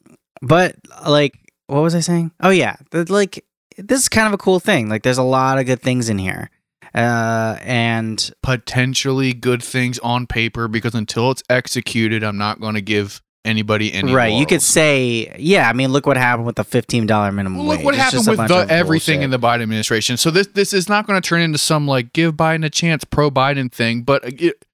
but 0.43 0.75
like, 1.07 1.35
what 1.70 1.83
was 1.83 1.94
I 1.94 2.00
saying? 2.00 2.33
Oh 2.40 2.50
yeah, 2.50 2.76
like 2.92 3.44
this 3.78 4.00
is 4.02 4.09
kind 4.09 4.26
of 4.26 4.33
a 4.33 4.38
cool 4.38 4.61
thing. 4.61 4.88
Like, 4.88 5.02
there's 5.02 5.18
a 5.18 5.22
lot 5.22 5.59
of 5.59 5.66
good 5.66 5.80
things 5.80 6.09
in 6.09 6.18
here, 6.18 6.50
uh, 6.94 7.56
and 7.62 8.30
Potentially 8.42 9.33
good 9.33 9.62
things 9.62 9.98
on 10.00 10.26
paper 10.26 10.68
because 10.68 10.94
until 10.94 11.30
it's 11.30 11.42
executed, 11.48 12.22
I'm 12.22 12.37
not 12.38 12.61
going 12.61 12.74
to 12.74 12.80
give 12.83 13.22
anybody 13.44 13.90
any. 13.92 14.12
right, 14.12 14.35
you 14.35 14.44
could 14.44 14.61
say, 14.61 15.35
yeah. 15.38 15.68
I 15.68 15.72
mean, 15.72 15.92
look 15.92 16.04
what 16.06 16.16
happened 16.18 16.46
with 16.46 16.56
the 16.56 16.64
fifteen 16.64 17.06
dollar 17.06 17.33
minimum 17.33 17.59
Well, 17.59 17.68
wage. 17.68 17.78
look 17.78 17.85
what 17.87 17.94
It's 17.94 18.02
happened 18.02 18.26
with 18.26 18.48
the, 18.48 18.66
everything 18.72 19.22
in 19.22 19.30
the 19.30 19.38
Biden 19.38 19.62
administration. 19.62 20.16
So 20.16 20.30
this 20.30 20.48
this 20.48 20.72
is 20.72 20.88
not 20.88 21.06
going 21.06 21.20
to 21.20 21.26
turn 21.26 21.40
into 21.40 21.59
some 21.59 21.87
like 21.87 22.12
give 22.12 22.35
Biden 22.35 22.64
a 22.64 22.70
chance 22.70 23.04
pro 23.04 23.30
Biden 23.30 23.72
thing, 23.72 24.02
but 24.02 24.22
it, 24.24 24.64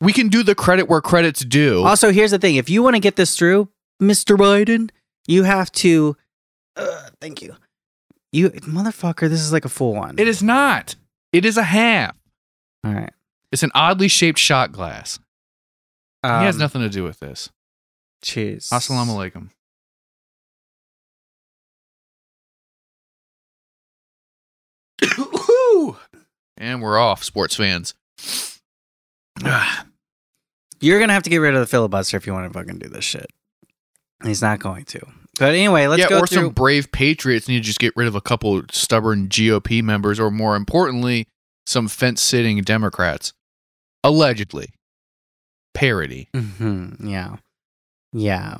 we 0.00 0.12
can 0.12 0.28
do 0.28 0.42
the 0.42 0.54
credit 0.54 0.88
where 0.88 1.00
credit's 1.00 1.44
due. 1.44 1.82
Also, 1.82 2.12
here's 2.12 2.30
the 2.30 2.38
thing: 2.38 2.54
if 2.56 2.70
you 2.70 2.82
want 2.82 2.96
to 2.96 3.00
get 3.00 3.16
this 3.16 3.36
through, 3.36 3.68
Mr. 4.00 4.36
Biden, 4.36 4.90
you 5.26 5.42
have 5.42 5.70
to. 5.72 6.16
Uh, 6.76 7.08
thank 7.20 7.42
you. 7.42 7.54
You 8.32 8.50
motherfucker, 8.50 9.28
this 9.28 9.40
is 9.40 9.52
like 9.52 9.64
a 9.64 9.68
full 9.68 9.94
one. 9.94 10.18
it 10.18 10.26
is 10.26 10.42
not. 10.42 10.96
It 11.32 11.44
is 11.44 11.56
a 11.56 11.62
half. 11.62 12.16
All 12.84 12.92
right. 12.92 13.12
It's 13.52 13.62
an 13.62 13.70
oddly 13.74 14.08
shaped 14.08 14.38
shot 14.38 14.72
glass. 14.72 15.18
he 16.24 16.28
has 16.28 16.56
Um, 16.56 16.60
nothing 16.60 16.80
to 16.82 16.88
do 16.88 17.04
with 17.04 17.20
this. 17.20 17.50
Cheers. 18.22 18.70
Assalamu 18.70 19.30
alaikum. 19.30 19.50
and 26.56 26.82
we're 26.82 26.98
off, 26.98 27.22
sports 27.24 27.56
fans. 27.56 27.94
You're 30.80 31.00
gonna 31.00 31.12
have 31.12 31.22
to 31.24 31.30
get 31.30 31.38
rid 31.38 31.54
of 31.54 31.60
the 31.60 31.66
filibuster 31.66 32.16
if 32.16 32.26
you 32.26 32.32
want 32.32 32.52
to 32.52 32.58
fucking 32.58 32.78
do 32.78 32.88
this 32.88 33.04
shit. 33.04 33.26
He's 34.22 34.42
not 34.42 34.60
going 34.60 34.84
to. 34.86 35.00
But 35.38 35.50
anyway, 35.54 35.86
let's 35.86 36.00
yeah, 36.00 36.08
go 36.08 36.20
or 36.20 36.26
through. 36.26 36.36
some 36.36 36.48
brave 36.50 36.92
patriots 36.92 37.48
need 37.48 37.56
to 37.58 37.62
just 37.64 37.78
get 37.80 37.92
rid 37.96 38.06
of 38.08 38.14
a 38.14 38.20
couple 38.20 38.62
stubborn 38.70 39.28
GOP 39.28 39.82
members, 39.82 40.20
or 40.20 40.30
more 40.30 40.54
importantly, 40.56 41.26
some 41.66 41.88
fence 41.88 42.20
sitting 42.22 42.60
Democrats. 42.62 43.32
Allegedly. 44.04 44.68
Parody. 45.74 46.28
Mhm, 46.34 46.96
Yeah, 47.08 47.36
yeah. 48.12 48.58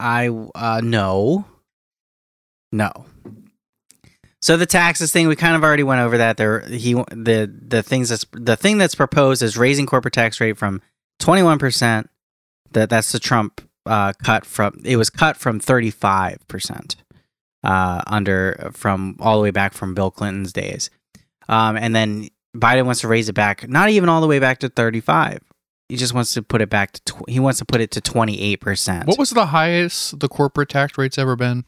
I 0.00 0.28
uh 0.28 0.80
no, 0.82 1.44
no. 2.72 2.90
So 4.42 4.56
the 4.56 4.66
taxes 4.66 5.10
thing, 5.12 5.26
we 5.26 5.36
kind 5.36 5.56
of 5.56 5.64
already 5.64 5.82
went 5.82 6.00
over 6.02 6.18
that. 6.18 6.36
There, 6.36 6.60
he 6.60 6.94
the 6.94 7.52
the 7.68 7.82
things 7.82 8.10
that's 8.10 8.24
the 8.32 8.56
thing 8.56 8.78
that's 8.78 8.94
proposed 8.94 9.42
is 9.42 9.56
raising 9.58 9.86
corporate 9.86 10.14
tax 10.14 10.40
rate 10.40 10.56
from 10.56 10.80
twenty 11.18 11.42
one 11.42 11.58
percent. 11.58 12.08
That 12.72 12.90
that's 12.90 13.12
the 13.12 13.18
Trump 13.18 13.60
uh, 13.86 14.12
cut 14.22 14.44
from. 14.44 14.80
It 14.84 14.96
was 14.96 15.10
cut 15.10 15.36
from 15.36 15.60
thirty 15.60 15.90
five 15.90 16.46
percent 16.48 16.96
uh, 17.62 18.02
under 18.06 18.70
from 18.72 19.16
all 19.20 19.36
the 19.36 19.42
way 19.42 19.50
back 19.50 19.72
from 19.72 19.94
Bill 19.94 20.10
Clinton's 20.10 20.52
days, 20.52 20.90
um, 21.48 21.76
and 21.76 21.94
then 21.94 22.28
Biden 22.56 22.86
wants 22.86 23.00
to 23.02 23.08
raise 23.08 23.28
it 23.28 23.34
back, 23.34 23.68
not 23.68 23.90
even 23.90 24.08
all 24.08 24.20
the 24.20 24.26
way 24.26 24.38
back 24.38 24.58
to 24.60 24.68
thirty 24.68 25.00
five. 25.00 25.40
He 25.88 25.96
just 25.96 26.14
wants 26.14 26.34
to 26.34 26.42
put 26.42 26.60
it 26.62 26.68
back 26.68 26.92
to. 26.92 27.00
Tw- 27.04 27.30
he 27.30 27.38
wants 27.40 27.58
to 27.60 27.64
put 27.64 27.80
it 27.80 27.90
to 27.92 28.00
twenty 28.00 28.40
eight 28.40 28.60
percent. 28.60 29.06
What 29.06 29.18
was 29.18 29.30
the 29.30 29.46
highest 29.46 30.18
the 30.18 30.28
corporate 30.28 30.68
tax 30.68 30.98
rate's 30.98 31.18
ever 31.18 31.36
been? 31.36 31.64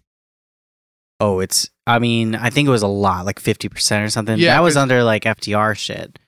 Oh, 1.21 1.41
it's. 1.41 1.71
I 1.87 1.99
mean, 1.99 2.35
I 2.35 2.51
think 2.51 2.69
it 2.69 2.71
was 2.71 2.83
a 2.83 2.89
lot, 2.89 3.25
like 3.27 3.41
fifty 3.41 3.69
percent 3.69 4.05
or 4.05 4.11
something. 4.11 4.39
Yeah, 4.39 4.55
that 4.55 4.63
was 4.63 4.77
under 4.77 5.03
like 5.05 5.25
FDR 5.25 5.77
shit. 5.77 6.19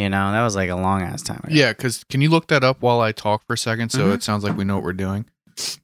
You 0.00 0.08
know, 0.08 0.32
that 0.32 0.42
was 0.42 0.56
like 0.56 0.70
a 0.70 0.76
long 0.76 1.02
ass 1.02 1.22
time. 1.22 1.40
ago. 1.44 1.48
Yeah, 1.54 1.72
because 1.72 2.04
can 2.08 2.20
you 2.20 2.30
look 2.30 2.46
that 2.48 2.64
up 2.64 2.80
while 2.80 3.00
I 3.00 3.12
talk 3.12 3.46
for 3.46 3.54
a 3.54 3.58
second? 3.58 3.90
So 3.90 4.06
Mhm. 4.10 4.14
it 4.14 4.22
sounds 4.22 4.44
like 4.44 4.56
we 4.56 4.64
know 4.64 4.76
what 4.76 4.84
we're 4.84 4.92
doing. 4.92 5.26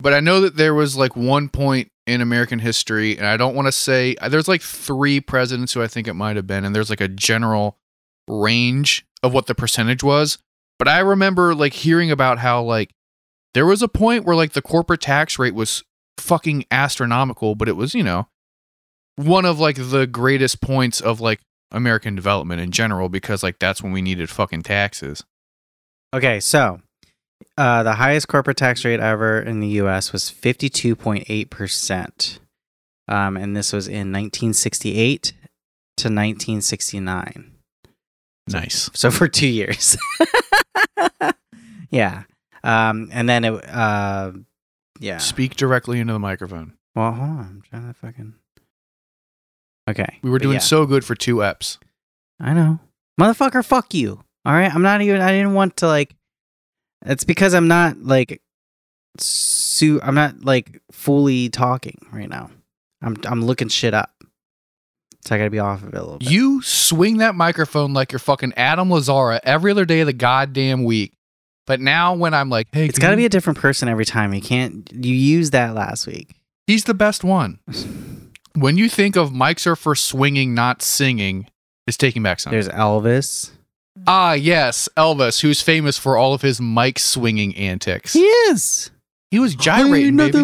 But 0.00 0.14
I 0.14 0.20
know 0.20 0.40
that 0.40 0.56
there 0.56 0.74
was 0.74 0.96
like 0.96 1.14
one 1.16 1.48
point 1.48 1.88
in 2.06 2.20
American 2.20 2.60
history, 2.60 3.16
and 3.18 3.26
I 3.26 3.36
don't 3.36 3.54
want 3.54 3.66
to 3.66 3.72
say 3.72 4.16
there's 4.28 4.48
like 4.48 4.62
three 4.62 5.20
presidents 5.20 5.72
who 5.74 5.82
I 5.82 5.86
think 5.88 6.08
it 6.08 6.14
might 6.14 6.36
have 6.36 6.46
been, 6.46 6.64
and 6.64 6.74
there's 6.74 6.88
like 6.88 7.00
a 7.00 7.08
general 7.08 7.76
range 8.28 9.04
of 9.22 9.32
what 9.34 9.46
the 9.46 9.54
percentage 9.54 10.02
was. 10.02 10.38
But 10.78 10.88
I 10.88 11.00
remember 11.00 11.54
like 11.54 11.72
hearing 11.72 12.10
about 12.10 12.38
how 12.38 12.62
like 12.62 12.90
there 13.54 13.66
was 13.66 13.82
a 13.82 13.88
point 13.88 14.24
where 14.24 14.36
like 14.36 14.52
the 14.52 14.62
corporate 14.62 15.00
tax 15.00 15.38
rate 15.38 15.54
was 15.54 15.82
fucking 16.18 16.64
astronomical, 16.70 17.54
but 17.54 17.68
it 17.68 17.76
was, 17.76 17.94
you 17.94 18.02
know, 18.02 18.28
one 19.16 19.44
of 19.44 19.58
like 19.58 19.76
the 19.76 20.06
greatest 20.06 20.60
points 20.60 21.00
of 21.00 21.20
like 21.20 21.40
American 21.70 22.14
development 22.14 22.60
in 22.60 22.70
general 22.70 23.08
because 23.08 23.42
like 23.42 23.58
that's 23.58 23.82
when 23.82 23.92
we 23.92 24.02
needed 24.02 24.30
fucking 24.30 24.62
taxes. 24.62 25.24
Okay, 26.14 26.40
so 26.40 26.80
uh, 27.58 27.82
the 27.82 27.94
highest 27.94 28.28
corporate 28.28 28.56
tax 28.56 28.84
rate 28.84 29.00
ever 29.00 29.40
in 29.40 29.60
the 29.60 29.68
U.S. 29.68 30.12
was 30.12 30.30
fifty 30.30 30.68
two 30.68 30.96
point 30.96 31.24
eight 31.28 31.50
percent, 31.50 32.38
um, 33.08 33.36
and 33.36 33.56
this 33.56 33.72
was 33.72 33.88
in 33.88 34.10
nineteen 34.10 34.52
sixty 34.52 34.96
eight 34.96 35.32
to 35.96 36.10
nineteen 36.10 36.60
sixty 36.60 37.00
nine. 37.00 37.52
Nice. 38.48 38.90
So 38.94 39.10
for 39.10 39.26
two 39.26 39.48
years. 39.48 39.96
yeah, 41.90 42.22
um, 42.62 43.08
and 43.12 43.28
then 43.28 43.44
it. 43.44 43.68
Uh, 43.68 44.32
yeah. 45.00 45.18
Speak 45.18 45.56
directly 45.56 46.00
into 46.00 46.12
the 46.12 46.18
microphone. 46.18 46.74
Well, 46.94 47.12
hold 47.12 47.28
on. 47.28 47.38
I'm 47.38 47.62
trying 47.68 47.86
to 47.86 47.94
fucking. 47.94 48.34
Okay. 49.88 50.18
We 50.22 50.30
were 50.30 50.38
doing 50.38 50.54
yeah. 50.54 50.60
so 50.60 50.86
good 50.86 51.04
for 51.04 51.14
two 51.14 51.36
eps. 51.36 51.78
I 52.40 52.52
know. 52.52 52.80
Motherfucker, 53.20 53.64
fuck 53.64 53.94
you. 53.94 54.22
All 54.44 54.52
right? 54.52 54.72
I'm 54.72 54.82
not 54.82 55.00
even 55.00 55.20
I 55.20 55.32
didn't 55.32 55.54
want 55.54 55.78
to 55.78 55.86
like 55.86 56.14
It's 57.04 57.24
because 57.24 57.54
I'm 57.54 57.68
not 57.68 57.98
like 57.98 58.42
su 59.18 60.00
I'm 60.02 60.14
not 60.14 60.44
like 60.44 60.80
fully 60.90 61.48
talking 61.48 61.98
right 62.12 62.28
now. 62.28 62.50
I'm 63.02 63.16
I'm 63.26 63.44
looking 63.44 63.68
shit 63.68 63.94
up. 63.94 64.12
So 65.24 65.34
I 65.34 65.38
got 65.38 65.44
to 65.44 65.50
be 65.50 65.58
off 65.58 65.82
of 65.82 65.88
it 65.88 65.96
a 65.96 66.00
little 66.00 66.18
bit. 66.18 66.30
You 66.30 66.62
swing 66.62 67.18
that 67.18 67.34
microphone 67.34 67.92
like 67.92 68.12
you're 68.12 68.20
fucking 68.20 68.54
Adam 68.56 68.90
Lazzara 68.90 69.40
every 69.42 69.72
other 69.72 69.84
day 69.84 70.00
of 70.00 70.06
the 70.06 70.12
goddamn 70.12 70.84
week. 70.84 71.14
But 71.66 71.80
now 71.80 72.14
when 72.14 72.32
I'm 72.32 72.48
like, 72.48 72.68
hey, 72.70 72.86
it's 72.86 72.98
got 72.98 73.10
to 73.10 73.16
be 73.16 73.26
a 73.26 73.28
different 73.28 73.58
person 73.58 73.88
every 73.88 74.04
time. 74.04 74.32
You 74.32 74.40
can't 74.40 74.88
you 74.92 75.14
used 75.14 75.52
that 75.52 75.74
last 75.74 76.06
week. 76.06 76.36
he's 76.66 76.84
the 76.84 76.94
best 76.94 77.24
one. 77.24 77.58
When 78.56 78.76
you 78.78 78.88
think 78.88 79.16
of 79.16 79.30
mics 79.30 79.66
are 79.66 79.76
for 79.76 79.94
swinging, 79.94 80.54
not 80.54 80.82
singing, 80.82 81.48
it's 81.86 81.96
taking 81.96 82.22
back 82.22 82.40
something. 82.40 82.56
There's 82.60 82.68
Elvis. 82.68 83.50
ah, 84.06 84.32
yes, 84.32 84.88
Elvis, 84.96 85.40
who's 85.42 85.60
famous 85.62 85.98
for 85.98 86.16
all 86.16 86.32
of 86.34 86.42
his 86.42 86.60
mic 86.60 86.98
swinging 86.98 87.54
antics. 87.56 88.14
Yes. 88.16 88.90
He 89.30 89.38
was 89.38 89.54
gyrating, 89.54 90.16
baby. 90.16 90.38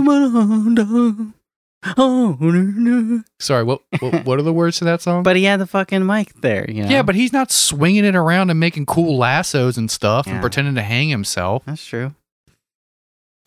Oh, 1.96 3.22
Sorry, 3.40 3.64
what, 3.64 3.80
what 3.98 4.24
what 4.24 4.38
are 4.38 4.42
the 4.42 4.52
words 4.52 4.78
to 4.78 4.84
that 4.84 5.02
song? 5.02 5.24
but 5.24 5.34
he 5.34 5.42
had 5.44 5.58
the 5.58 5.66
fucking 5.66 6.06
mic 6.06 6.32
there, 6.40 6.70
you 6.70 6.84
know? 6.84 6.88
Yeah, 6.88 7.02
but 7.02 7.16
he's 7.16 7.32
not 7.32 7.50
swinging 7.50 8.04
it 8.04 8.14
around 8.14 8.50
and 8.50 8.60
making 8.60 8.86
cool 8.86 9.16
lassos 9.18 9.76
and 9.76 9.90
stuff 9.90 10.26
and 10.28 10.40
pretending 10.40 10.76
to 10.76 10.82
hang 10.82 11.08
himself. 11.08 11.64
that's 11.66 11.84
true. 11.84 12.14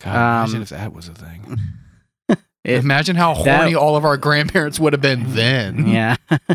God, 0.02 0.10
imagine 0.14 0.56
Um, 0.56 0.62
if 0.62 0.68
that 0.68 0.92
was 0.92 1.08
a 1.08 1.14
thing. 1.14 1.58
Imagine 2.74 3.16
how 3.16 3.34
that- 3.42 3.58
horny 3.60 3.74
all 3.74 3.96
of 3.96 4.04
our 4.04 4.16
grandparents 4.16 4.78
would 4.80 4.92
have 4.92 5.02
been 5.02 5.34
then. 5.34 5.86
yeah. 5.88 6.16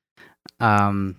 um, 0.60 1.16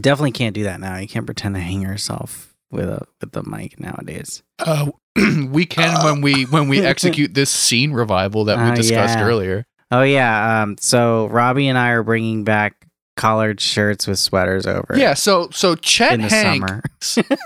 definitely 0.00 0.32
can't 0.32 0.54
do 0.54 0.64
that 0.64 0.80
now. 0.80 0.96
You 0.96 1.08
can't 1.08 1.26
pretend 1.26 1.54
to 1.54 1.60
hang 1.60 1.82
yourself 1.82 2.54
with 2.70 2.88
a 2.88 3.06
with 3.20 3.32
the 3.32 3.42
mic 3.42 3.78
nowadays. 3.80 4.42
Uh, 4.58 4.90
we 5.48 5.66
can 5.66 6.02
when 6.04 6.20
we 6.20 6.44
when 6.44 6.68
we 6.68 6.80
execute 6.80 7.34
this 7.34 7.50
scene 7.50 7.92
revival 7.92 8.44
that 8.44 8.58
we 8.58 8.70
Oh, 8.72 8.74
discussed 8.74 9.18
yeah. 9.18 9.24
earlier. 9.24 9.66
Oh 9.90 10.02
yeah. 10.02 10.62
Um, 10.62 10.76
so 10.80 11.26
Robbie 11.26 11.68
and 11.68 11.78
I 11.78 11.90
are 11.90 12.02
bringing 12.02 12.44
back 12.44 12.86
collared 13.16 13.60
shirts 13.60 14.06
with 14.08 14.18
sweaters 14.18 14.66
over. 14.66 14.94
Yeah, 14.96 15.14
so 15.14 15.48
so 15.50 15.76
Chet 15.76 16.14
in 16.14 16.22
the 16.22 16.28
Hank 16.28 16.66
summer. 16.66 16.82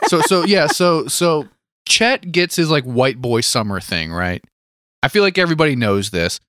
so 0.07 0.21
so 0.23 0.45
yeah, 0.45 0.67
so 0.67 1.07
so 1.09 1.49
Chet 1.87 2.33
gets 2.33 2.57
his 2.57 2.71
like 2.71 2.85
white 2.85 3.21
boy 3.21 3.41
summer 3.43 3.81
thing, 3.81 4.13
right? 4.13 4.43
I 5.03 5.09
feel 5.09 5.23
like 5.23 5.39
everybody 5.39 5.77
knows 5.77 6.11
this. 6.11 6.41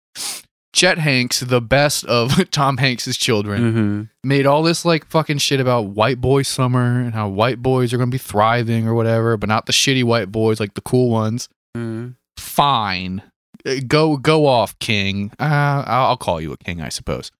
Chet 0.73 0.99
Hanks, 0.99 1.39
the 1.39 1.61
best 1.61 2.05
of 2.05 2.49
Tom 2.51 2.77
Hanks's 2.77 3.17
children, 3.17 3.71
hmm 3.73 4.03
made 4.27 4.45
all 4.45 4.61
this 4.63 4.85
like 4.85 5.05
fucking 5.07 5.37
shit 5.39 5.59
about 5.59 5.87
white 5.87 6.19
boy 6.21 6.43
summer 6.43 6.99
and 6.99 7.13
how 7.13 7.27
white 7.27 7.61
boys 7.61 7.91
are 7.93 7.97
going 7.97 8.09
to 8.09 8.13
be 8.13 8.17
thriving 8.19 8.87
or 8.87 8.93
whatever, 8.93 9.35
but 9.37 9.47
not 9.49 9.65
the 9.65 9.73
shitty 9.73 10.03
white 10.03 10.31
boys 10.31 10.59
like 10.59 10.73
the 10.75 10.81
cool 10.81 11.09
ones. 11.09 11.49
hmm 11.75 12.09
Fine. 12.37 13.23
Uh, 13.65 13.75
Go 13.87 14.17
go 14.17 14.45
off, 14.45 14.77
king. 14.79 15.31
Uh, 15.39 15.83
I'll 15.87 16.17
call 16.17 16.39
you 16.39 16.51
a 16.53 16.57
king, 16.57 16.81
I 16.81 16.89
suppose. 16.89 17.31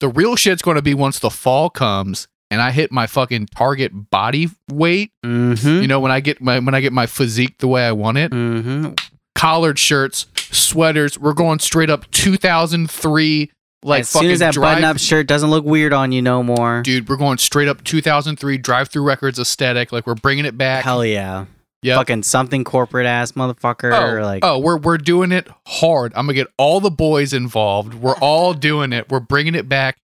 The 0.00 0.08
real 0.08 0.36
shit's 0.36 0.62
going 0.62 0.76
to 0.76 0.82
be 0.82 0.94
once 0.94 1.18
the 1.18 1.30
fall 1.30 1.70
comes 1.70 2.28
and 2.50 2.60
I 2.60 2.70
hit 2.70 2.92
my 2.92 3.06
fucking 3.06 3.46
target 3.46 4.10
body 4.10 4.50
weight 4.70 5.10
hmm 5.24 5.54
you 5.64 5.88
know 5.88 5.98
when 6.00 6.12
i 6.12 6.20
get 6.20 6.40
my 6.40 6.58
when 6.60 6.74
i 6.74 6.80
get 6.80 6.92
my 6.92 7.06
physique 7.06 7.58
the 7.58 7.66
way 7.68 7.84
i 7.86 7.90
want 7.92 8.18
it 8.18 8.32
hmm 8.32 8.92
collared 9.36 9.78
shirts 9.78 10.26
sweaters 10.36 11.18
we're 11.18 11.32
going 11.34 11.58
straight 11.58 11.90
up 11.90 12.10
2003 12.10 13.50
like 13.82 14.00
as 14.00 14.08
soon 14.08 14.20
fucking 14.20 14.30
as 14.32 14.38
that 14.40 14.54
drive 14.54 14.76
button-up 14.76 14.98
shirt 14.98 15.26
doesn't 15.26 15.50
look 15.50 15.64
weird 15.64 15.92
on 15.92 16.10
you 16.12 16.22
no 16.22 16.42
more. 16.42 16.82
dude 16.82 17.08
we're 17.08 17.16
going 17.16 17.38
straight 17.38 17.68
up 17.68 17.84
2003 17.84 18.58
Drive-Thru 18.58 19.02
Records 19.02 19.38
aesthetic 19.38 19.92
like 19.92 20.06
we're 20.06 20.14
bringing 20.14 20.44
it 20.44 20.56
back 20.58 20.84
Hell 20.84 21.04
yeah. 21.04 21.46
Yep. 21.82 21.98
Fucking 21.98 22.22
something 22.24 22.64
corporate 22.64 23.06
ass 23.06 23.32
motherfucker. 23.32 23.92
Oh, 23.92 24.20
like 24.24 24.44
oh, 24.44 24.58
we're 24.58 24.78
we're 24.78 24.98
doing 24.98 25.30
it 25.30 25.46
hard. 25.68 26.12
I'm 26.16 26.24
gonna 26.26 26.34
get 26.34 26.48
all 26.58 26.80
the 26.80 26.90
boys 26.90 27.32
involved. 27.32 27.94
We're 27.94 28.16
all 28.16 28.54
doing 28.54 28.92
it. 28.92 29.08
We're 29.08 29.20
bringing 29.20 29.54
it 29.54 29.68
back. 29.68 29.98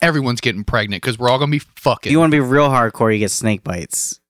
Everyone's 0.00 0.40
getting 0.40 0.62
pregnant 0.62 1.02
because 1.02 1.18
we're 1.18 1.28
all 1.28 1.40
gonna 1.40 1.50
be 1.50 1.58
fucking. 1.58 2.12
you 2.12 2.20
want 2.20 2.30
to 2.30 2.36
be 2.36 2.40
real 2.40 2.68
hardcore, 2.68 3.12
you 3.12 3.18
get 3.18 3.32
snake 3.32 3.64
bites. 3.64 4.20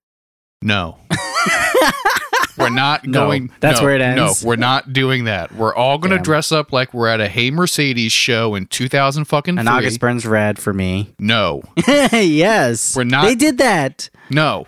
no, 0.62 0.98
we're 2.58 2.70
not 2.70 3.06
No, 3.06 3.26
going. 3.26 3.50
that's 3.60 3.80
no, 3.80 3.86
where 3.86 3.94
it 3.96 4.00
ends. 4.02 4.42
No, 4.42 4.48
we're 4.48 4.56
not 4.56 4.92
doing 4.92 5.24
that. 5.24 5.54
We're 5.54 5.74
all 5.74 5.98
gonna 5.98 6.20
dress 6.20 6.52
up 6.52 6.72
like 6.72 6.92
we're 6.92 7.08
at 7.08 7.20
a 7.20 7.28
Hey 7.28 7.50
Mercedes 7.50 8.12
show 8.12 8.54
in 8.54 8.66
2000 8.66 9.24
fucking 9.26 9.58
And. 9.58 9.68
August 9.68 10.00
burns 10.00 10.26
red 10.26 10.58
for 10.58 10.72
me. 10.72 11.14
No, 11.18 11.62
yes. 12.12 12.96
We're 12.96 13.04
not- 13.04 13.24
They 13.24 13.34
did 13.34 13.58
that. 13.58 14.10
no. 14.30 14.66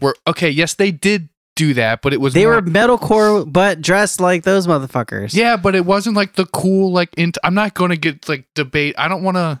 We're 0.00 0.14
okay. 0.26 0.50
Yes, 0.50 0.74
they 0.74 0.90
did 0.90 1.30
do 1.54 1.72
that, 1.72 2.02
but 2.02 2.12
it 2.12 2.20
was 2.20 2.34
They 2.34 2.44
more- 2.44 2.56
were 2.56 2.62
metalcore, 2.62 3.50
but 3.50 3.80
dressed 3.80 4.20
like 4.20 4.42
those 4.42 4.66
motherfuckers. 4.66 5.32
Yeah, 5.34 5.56
but 5.56 5.74
it 5.74 5.86
wasn't 5.86 6.16
like 6.16 6.34
the 6.34 6.44
cool 6.44 6.92
like. 6.92 7.08
Int- 7.16 7.38
I'm 7.42 7.54
not 7.54 7.72
going 7.72 7.90
to 7.92 7.96
get 7.96 8.28
like 8.28 8.44
debate. 8.54 8.94
I 8.98 9.08
don't 9.08 9.22
want 9.22 9.38
to. 9.38 9.60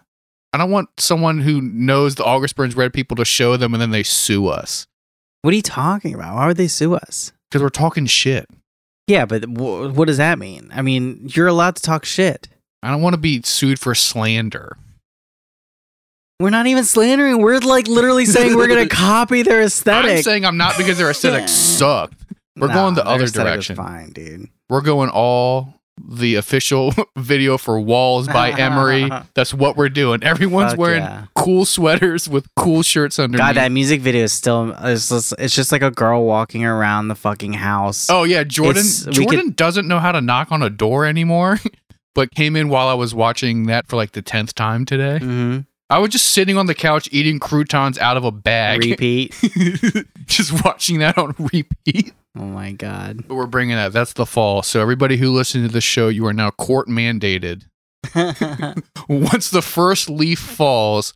I 0.52 0.58
don't 0.58 0.70
want 0.70 0.88
someone 0.98 1.40
who 1.40 1.62
knows 1.62 2.16
the 2.16 2.24
August 2.24 2.54
Burns 2.56 2.76
Red 2.76 2.92
people 2.92 3.16
to 3.16 3.24
show 3.24 3.56
them 3.56 3.72
and 3.74 3.80
then 3.80 3.90
they 3.92 4.02
sue 4.02 4.46
us 4.46 4.86
What 5.42 5.52
are 5.52 5.56
you 5.56 5.62
talking 5.62 6.14
about? 6.14 6.34
Why 6.34 6.46
would 6.46 6.56
they 6.56 6.68
sue 6.68 6.94
us? 6.94 7.32
Because 7.50 7.62
we're 7.62 7.68
talking 7.68 8.06
shit. 8.06 8.46
Yeah, 9.06 9.24
but 9.24 9.42
w- 9.42 9.90
what 9.92 10.06
does 10.08 10.16
that 10.16 10.38
mean? 10.38 10.68
I 10.72 10.82
mean, 10.82 11.30
you're 11.34 11.46
allowed 11.46 11.76
to 11.76 11.82
talk 11.82 12.04
shit. 12.04 12.48
I 12.82 12.90
don't 12.90 13.02
want 13.02 13.14
to 13.14 13.20
be 13.20 13.40
sued 13.42 13.78
for 13.78 13.94
slander. 13.94 14.76
We're 16.38 16.50
not 16.50 16.66
even 16.66 16.84
slandering. 16.84 17.40
We're 17.40 17.60
like 17.60 17.88
literally 17.88 18.26
saying 18.26 18.56
we're 18.56 18.68
gonna 18.68 18.88
copy 18.90 19.42
their 19.42 19.62
aesthetic. 19.62 20.10
I'm 20.18 20.22
saying 20.22 20.44
I'm 20.44 20.56
not 20.58 20.76
because 20.76 20.98
their 20.98 21.10
aesthetic 21.10 21.48
sucked. 21.48 22.14
We're 22.56 22.68
going 22.68 22.94
the 22.94 23.06
other 23.06 23.26
direction. 23.26 23.76
Fine, 23.76 24.10
dude. 24.10 24.48
We're 24.68 24.82
going 24.82 25.08
all 25.10 25.74
the 26.04 26.34
official 26.34 26.92
video 27.16 27.56
for 27.58 27.80
Walls 27.80 28.26
by 28.28 28.50
Emery. 28.58 29.10
That's 29.34 29.54
what 29.54 29.76
we're 29.76 29.88
doing. 29.88 30.22
Everyone's 30.22 30.72
Fuck 30.72 30.78
wearing 30.78 31.02
yeah. 31.02 31.26
cool 31.34 31.64
sweaters 31.64 32.28
with 32.28 32.46
cool 32.56 32.82
shirts 32.82 33.18
underneath. 33.18 33.40
God, 33.46 33.56
that 33.56 33.72
music 33.72 34.00
video 34.00 34.24
is 34.24 34.32
still. 34.32 34.74
It's 34.80 35.08
just, 35.08 35.34
it's 35.38 35.54
just 35.54 35.72
like 35.72 35.82
a 35.82 35.90
girl 35.90 36.24
walking 36.24 36.64
around 36.64 37.08
the 37.08 37.14
fucking 37.14 37.54
house. 37.54 38.08
Oh 38.10 38.24
yeah, 38.24 38.44
Jordan. 38.44 38.80
It's- 38.80 39.06
Jordan 39.16 39.52
doesn't 39.52 39.88
know 39.88 39.98
how 39.98 40.12
to 40.12 40.20
knock 40.20 40.52
on 40.52 40.62
a 40.62 40.70
door 40.70 41.06
anymore, 41.06 41.58
but 42.14 42.30
came 42.34 42.56
in 42.56 42.68
while 42.68 42.88
I 42.88 42.94
was 42.94 43.14
watching 43.14 43.66
that 43.66 43.86
for 43.88 43.96
like 43.96 44.12
the 44.12 44.22
tenth 44.22 44.54
time 44.54 44.84
today. 44.84 45.18
hmm 45.18 45.58
I 45.88 46.00
was 46.00 46.10
just 46.10 46.30
sitting 46.30 46.58
on 46.58 46.66
the 46.66 46.74
couch 46.74 47.08
eating 47.12 47.38
croutons 47.38 47.96
out 47.96 48.16
of 48.16 48.24
a 48.24 48.32
bag, 48.32 48.80
Repeat. 48.84 49.32
just 50.26 50.64
watching 50.64 50.98
that 50.98 51.16
on 51.16 51.32
repeat. 51.38 52.12
Oh 52.38 52.44
my 52.44 52.72
god. 52.72 53.26
But 53.26 53.34
we're 53.34 53.46
bringing 53.46 53.76
that. 53.76 53.92
That's 53.92 54.12
the 54.12 54.26
fall. 54.26 54.62
So 54.62 54.80
everybody 54.80 55.16
who 55.16 55.32
listened 55.32 55.66
to 55.66 55.72
the 55.72 55.80
show, 55.80 56.08
you 56.08 56.26
are 56.26 56.32
now 56.32 56.50
court 56.50 56.88
mandated. 56.88 57.64
Once 59.08 59.50
the 59.50 59.62
first 59.62 60.08
leaf 60.10 60.38
falls, 60.38 61.14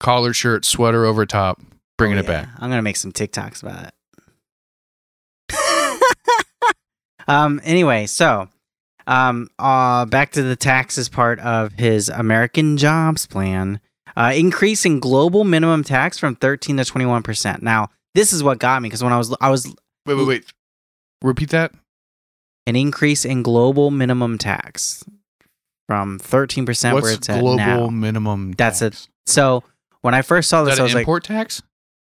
collared 0.00 0.36
shirt, 0.36 0.64
sweater 0.64 1.04
over 1.04 1.26
top, 1.26 1.60
bringing 1.98 2.18
Oh, 2.18 2.20
it 2.22 2.26
back. 2.26 2.48
I'm 2.58 2.70
gonna 2.70 2.82
make 2.82 2.96
some 2.96 3.12
TikToks 3.12 3.62
about 3.62 3.86
it. 3.86 3.94
um. 7.28 7.60
Anyway, 7.64 8.06
so, 8.06 8.48
um, 9.06 9.48
uh, 9.58 10.04
back 10.06 10.32
to 10.32 10.42
the 10.42 10.56
taxes 10.56 11.08
part 11.08 11.38
of 11.40 11.72
his 11.74 12.08
American 12.08 12.76
Jobs 12.76 13.26
Plan, 13.26 13.80
uh, 14.16 14.32
increasing 14.34 15.00
global 15.00 15.44
minimum 15.44 15.84
tax 15.84 16.18
from 16.18 16.36
13 16.36 16.78
to 16.78 16.84
21 16.84 17.22
percent. 17.22 17.62
Now, 17.62 17.88
this 18.14 18.32
is 18.32 18.42
what 18.42 18.58
got 18.58 18.82
me 18.82 18.88
because 18.88 19.02
when 19.04 19.12
I 19.12 19.18
was 19.18 19.34
I 19.40 19.50
was 19.50 19.74
Wait, 20.06 20.14
wait, 20.14 20.26
wait. 20.26 20.44
Repeat 21.22 21.50
that. 21.50 21.72
an 22.66 22.76
increase 22.76 23.24
in 23.24 23.42
global 23.42 23.90
minimum 23.90 24.38
tax 24.38 25.04
from 25.88 26.18
13 26.18 26.64
percent 26.66 26.94
What's 26.94 27.04
where 27.04 27.12
it's 27.14 27.28
at 27.28 27.40
global 27.40 27.56
now. 27.56 27.88
minimum? 27.88 28.52
That's 28.52 28.80
tax? 28.80 29.08
So 29.26 29.64
when 30.02 30.14
I 30.14 30.22
first 30.22 30.48
saw 30.48 30.62
Is 30.62 30.68
this, 30.68 30.76
that 30.76 30.82
I 30.82 30.84
an 30.84 30.86
was 30.86 30.94
like, 30.94 31.02
import 31.02 31.24
tax? 31.24 31.62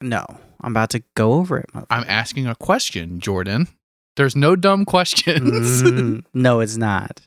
no, 0.02 0.26
I'm 0.62 0.74
about 0.74 0.90
to 0.92 1.04
go 1.16 1.34
over 1.34 1.58
it. 1.58 1.70
I'm 1.90 2.04
asking 2.08 2.48
a 2.48 2.56
question, 2.56 3.20
Jordan. 3.20 3.68
There's 4.18 4.36
no 4.36 4.56
dumb 4.56 4.84
questions. 4.86 5.82
Mm, 5.84 6.24
no, 6.34 6.60
it's 6.60 6.76
not. 6.78 7.22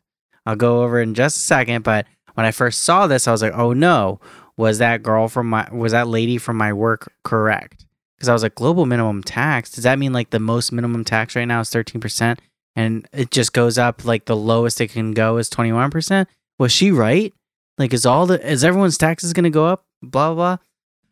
I'll 0.44 0.57
go 0.57 0.83
over 0.83 0.99
it 1.01 1.05
in 1.05 1.14
just 1.14 1.37
a 1.37 1.40
second. 1.40 1.83
But 1.85 2.07
when 2.35 2.44
I 2.46 2.51
first 2.51 2.83
saw 2.83 3.07
this, 3.07 3.29
I 3.29 3.33
was 3.33 3.42
like, 3.42 3.53
oh 3.55 3.73
no, 3.73 4.20
was 4.57 4.79
that 4.79 5.03
girl 5.03 5.29
from 5.29 5.49
my, 5.49 5.68
was 5.73 5.92
that 5.92 6.09
lady 6.09 6.37
from 6.38 6.57
my 6.57 6.73
work 6.73 7.12
correct? 7.25 7.87
Because 8.21 8.29
I 8.29 8.35
was 8.35 8.43
like, 8.43 8.55
global 8.55 8.85
minimum 8.85 9.23
tax. 9.23 9.71
Does 9.71 9.85
that 9.85 9.99
mean 9.99 10.13
like 10.13 10.29
the 10.29 10.39
most 10.39 10.73
minimum 10.73 11.05
tax 11.05 11.35
right 11.35 11.47
now 11.47 11.61
is 11.61 11.71
13%? 11.71 12.39
And 12.77 13.09
it 13.15 13.31
just 13.31 13.55
goes 13.55 13.79
up 13.79 14.05
like 14.05 14.27
the 14.27 14.37
lowest 14.37 14.79
it 14.81 14.93
can 14.93 15.13
go 15.13 15.39
is 15.39 15.49
21%? 15.49 16.27
Was 16.59 16.71
she 16.71 16.93
right? 16.93 17.33
Like, 17.79 17.95
is 17.95 18.05
all 18.05 18.27
the, 18.27 18.47
is 18.47 18.63
everyone's 18.63 18.99
taxes 18.99 19.33
going 19.33 19.45
to 19.45 19.51
go 19.51 19.65
up? 19.67 19.87
Blah, 20.03 20.35
blah, 20.35 20.59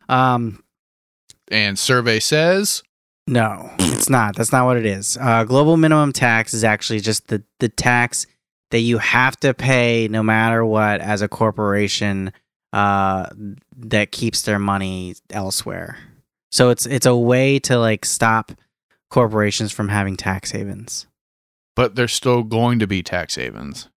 blah. 0.07 0.15
Um, 0.15 0.63
and 1.49 1.79
survey 1.79 2.19
says 2.19 2.83
no, 3.29 3.69
it's 3.77 4.09
not. 4.09 4.35
That's 4.35 4.51
not 4.51 4.65
what 4.65 4.77
it 4.77 4.87
is. 4.87 5.15
Uh, 5.21 5.43
global 5.43 5.77
minimum 5.77 6.11
tax 6.11 6.53
is 6.55 6.63
actually 6.63 6.99
just 6.99 7.27
the, 7.27 7.43
the 7.59 7.69
tax 7.69 8.25
that 8.71 8.79
you 8.79 8.97
have 8.97 9.39
to 9.41 9.53
pay 9.53 10.07
no 10.09 10.23
matter 10.23 10.65
what 10.65 10.99
as 10.99 11.21
a 11.21 11.27
corporation 11.27 12.33
uh, 12.73 13.27
that 13.77 14.11
keeps 14.11 14.41
their 14.41 14.57
money 14.57 15.15
elsewhere. 15.29 15.97
So 16.51 16.69
it's 16.69 16.85
it's 16.85 17.05
a 17.05 17.15
way 17.15 17.59
to 17.59 17.77
like 17.77 18.05
stop 18.05 18.51
corporations 19.09 19.71
from 19.71 19.89
having 19.89 20.15
tax 20.17 20.51
havens. 20.51 21.07
but 21.75 21.95
there's 21.95 22.13
still 22.13 22.43
going 22.43 22.79
to 22.79 22.87
be 22.87 23.01
tax 23.03 23.35
havens. 23.35 23.87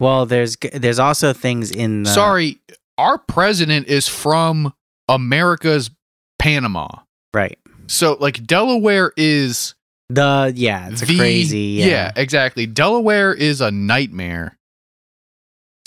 Well, 0.00 0.26
there's 0.26 0.56
there's 0.72 0.98
also 0.98 1.32
things 1.32 1.70
in 1.70 2.02
the 2.04 2.10
Sorry, 2.10 2.58
our 2.96 3.18
president 3.18 3.88
is 3.88 4.06
from 4.08 4.72
America's 5.08 5.90
Panama. 6.38 6.88
right 7.34 7.58
So 7.86 8.16
like 8.20 8.44
Delaware 8.46 9.12
is 9.16 9.74
the 10.10 10.52
yeah 10.54 10.88
it's 10.90 11.00
the- 11.00 11.16
crazy 11.18 11.80
yeah. 11.82 12.12
exactly. 12.16 12.66
Delaware 12.66 13.32
is 13.32 13.60
a 13.60 13.70
nightmare. 13.70 14.57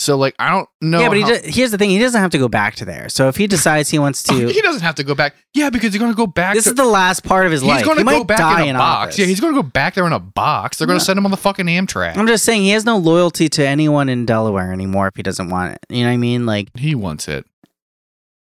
So 0.01 0.17
like 0.17 0.33
I 0.39 0.49
don't 0.49 0.67
know. 0.81 0.99
yeah, 0.99 1.09
but 1.09 1.17
he 1.17 1.21
how- 1.23 1.37
here's 1.43 1.69
the 1.69 1.77
thing: 1.77 1.91
he 1.91 1.99
doesn't 1.99 2.19
have 2.19 2.31
to 2.31 2.39
go 2.39 2.47
back 2.47 2.73
to 2.77 2.85
there. 2.85 3.07
So 3.07 3.27
if 3.27 3.37
he 3.37 3.45
decides 3.45 3.87
he 3.91 3.99
wants 3.99 4.23
to, 4.23 4.33
he 4.51 4.59
doesn't 4.59 4.81
have 4.81 4.95
to 4.95 5.03
go 5.03 5.13
back. 5.13 5.35
Yeah, 5.53 5.69
because 5.69 5.93
he's 5.93 5.99
going 5.99 6.11
to 6.11 6.17
go 6.17 6.25
back. 6.25 6.55
this 6.55 6.63
to, 6.63 6.71
is 6.71 6.75
the 6.75 6.85
last 6.85 7.23
part 7.23 7.45
of 7.45 7.51
his 7.51 7.63
life. 7.63 7.77
he's 7.77 7.85
going 7.85 7.99
he 7.99 8.03
to 8.03 8.09
go 8.09 8.17
might 8.17 8.27
back 8.27 8.39
die 8.39 8.63
in 8.63 8.75
a 8.75 8.79
box. 8.79 9.03
office. 9.09 9.19
Yeah, 9.19 9.27
he's 9.27 9.39
going 9.39 9.53
to 9.53 9.61
go 9.61 9.67
back 9.67 9.93
there 9.93 10.07
in 10.07 10.13
a 10.13 10.19
box. 10.19 10.80
They're 10.80 10.88
to 10.88 10.99
send 10.99 11.19
him 11.19 11.26
on 11.26 11.30
the 11.32 11.38
fucking 11.38 11.67
Amtrak. 11.67 12.17
I'm 12.17 12.26
just 12.26 12.43
saying 12.43 12.63
he 12.63 12.71
has 12.71 12.84
no 12.84 12.97
loyalty 12.97 13.47
to 13.49 13.67
anyone 13.67 14.09
in 14.09 14.26
Delaware 14.26 14.73
anymore 14.73 15.07
if 15.07 15.15
he 15.15 15.21
doesn't 15.21 15.49
want 15.49 15.73
it. 15.76 15.86
You 15.89 16.01
know 16.01 16.09
what 16.09 16.13
I 16.13 16.17
mean? 16.17 16.47
Like, 16.47 16.76
he 16.76 16.95
wants 16.95 17.28
it. 17.28 17.45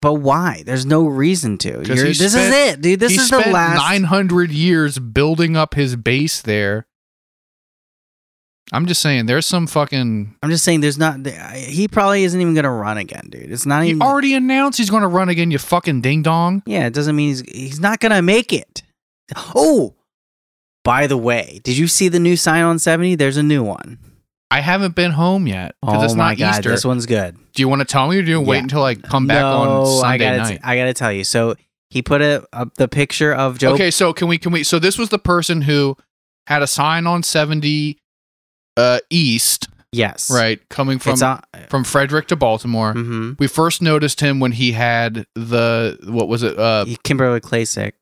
but 0.01 0.15
why? 0.15 0.63
There's 0.65 0.85
no 0.85 1.05
reason 1.07 1.57
to. 1.59 1.69
You're, 1.69 1.83
this 1.83 2.17
spent- 2.33 2.53
is 2.53 2.73
it, 2.73 2.81
dude. 2.81 2.99
This 2.99 3.13
he 3.13 3.19
is 3.19 3.29
the 3.29 3.39
spent 3.39 3.53
last. 3.53 3.77
900 3.77 4.51
years 4.51 4.99
building 4.99 5.55
up 5.55 5.75
his 5.75 5.95
base 5.95 6.41
there. 6.41 6.87
I'm 8.73 8.85
just 8.85 9.01
saying, 9.01 9.27
there's 9.27 9.45
some 9.45 9.65
fucking. 9.67 10.35
I'm 10.43 10.49
just 10.49 10.63
saying, 10.65 10.81
there's 10.81 10.97
not. 10.97 11.25
He 11.55 11.87
probably 11.87 12.23
isn't 12.23 12.39
even 12.39 12.53
gonna 12.53 12.71
run 12.71 12.97
again, 12.97 13.27
dude. 13.29 13.51
It's 13.51 13.65
not 13.65 13.83
He 13.83 13.91
even. 13.91 14.01
already 14.01 14.33
announced 14.33 14.77
he's 14.77 14.89
going 14.89 15.03
to 15.03 15.07
run 15.07 15.29
again. 15.29 15.51
You 15.51 15.57
fucking 15.57 16.01
ding 16.01 16.21
dong. 16.21 16.63
yeah, 16.65 16.85
it 16.87 16.93
doesn't 16.93 17.15
mean 17.15 17.29
he's 17.29 17.41
he's 17.41 17.79
not 17.79 17.99
gonna 17.99 18.21
make 18.21 18.51
it. 18.51 18.83
Oh, 19.55 19.95
by 20.83 21.07
the 21.07 21.17
way, 21.17 21.59
did 21.63 21.77
you 21.77 21.87
see 21.87 22.07
the 22.07 22.19
new 22.19 22.35
sign 22.37 22.63
on 22.63 22.79
70? 22.79 23.15
There's 23.15 23.37
a 23.37 23.43
new 23.43 23.63
one. 23.63 23.99
I 24.49 24.61
haven't 24.61 24.95
been 24.95 25.11
home 25.11 25.45
yet 25.47 25.75
because 25.81 26.01
Oh 26.01 26.05
it's 26.05 26.15
my 26.15 26.29
not 26.29 26.37
god, 26.37 26.59
Easter. 26.59 26.69
this 26.69 26.85
one's 26.85 27.05
good. 27.05 27.37
Do 27.53 27.61
you 27.61 27.67
want 27.67 27.81
to 27.81 27.85
tell 27.85 28.07
me 28.07 28.17
or 28.17 28.21
do 28.21 28.29
you 28.31 28.39
wait 28.39 28.59
until 28.59 28.83
I 28.83 28.95
come 28.95 29.27
back 29.27 29.41
no, 29.41 29.47
on 29.47 29.81
I 29.81 30.01
Sunday 30.01 30.17
gotta, 30.25 30.37
night? 30.37 30.59
I 30.63 30.75
gotta 30.77 30.93
tell 30.93 31.11
you. 31.11 31.25
So 31.25 31.55
he 31.89 32.01
put 32.01 32.21
a, 32.21 32.47
up 32.53 32.75
the 32.75 32.87
picture 32.87 33.33
of 33.33 33.57
Joe. 33.59 33.73
Okay, 33.73 33.91
so 33.91 34.13
can 34.13 34.29
we 34.29 34.37
can 34.37 34.53
we 34.53 34.63
so 34.63 34.79
this 34.79 34.97
was 34.97 35.09
the 35.09 35.19
person 35.19 35.63
who 35.63 35.97
had 36.47 36.61
a 36.61 36.67
sign 36.67 37.05
on 37.05 37.23
70 37.23 37.97
uh 38.77 38.99
east, 39.09 39.67
Yes. 39.91 40.29
right, 40.31 40.59
coming 40.69 40.99
from 40.99 41.21
on. 41.23 41.41
from 41.69 41.83
Frederick 41.83 42.27
to 42.27 42.35
Baltimore. 42.35 42.93
hmm 42.93 43.33
We 43.39 43.47
first 43.47 43.81
noticed 43.81 44.21
him 44.21 44.39
when 44.39 44.51
he 44.53 44.71
had 44.73 45.25
the 45.35 45.97
what 46.07 46.27
was 46.27 46.43
it? 46.43 46.57
Uh 46.57 46.85
Kimberly 47.03 47.39
Klacik. 47.41 47.93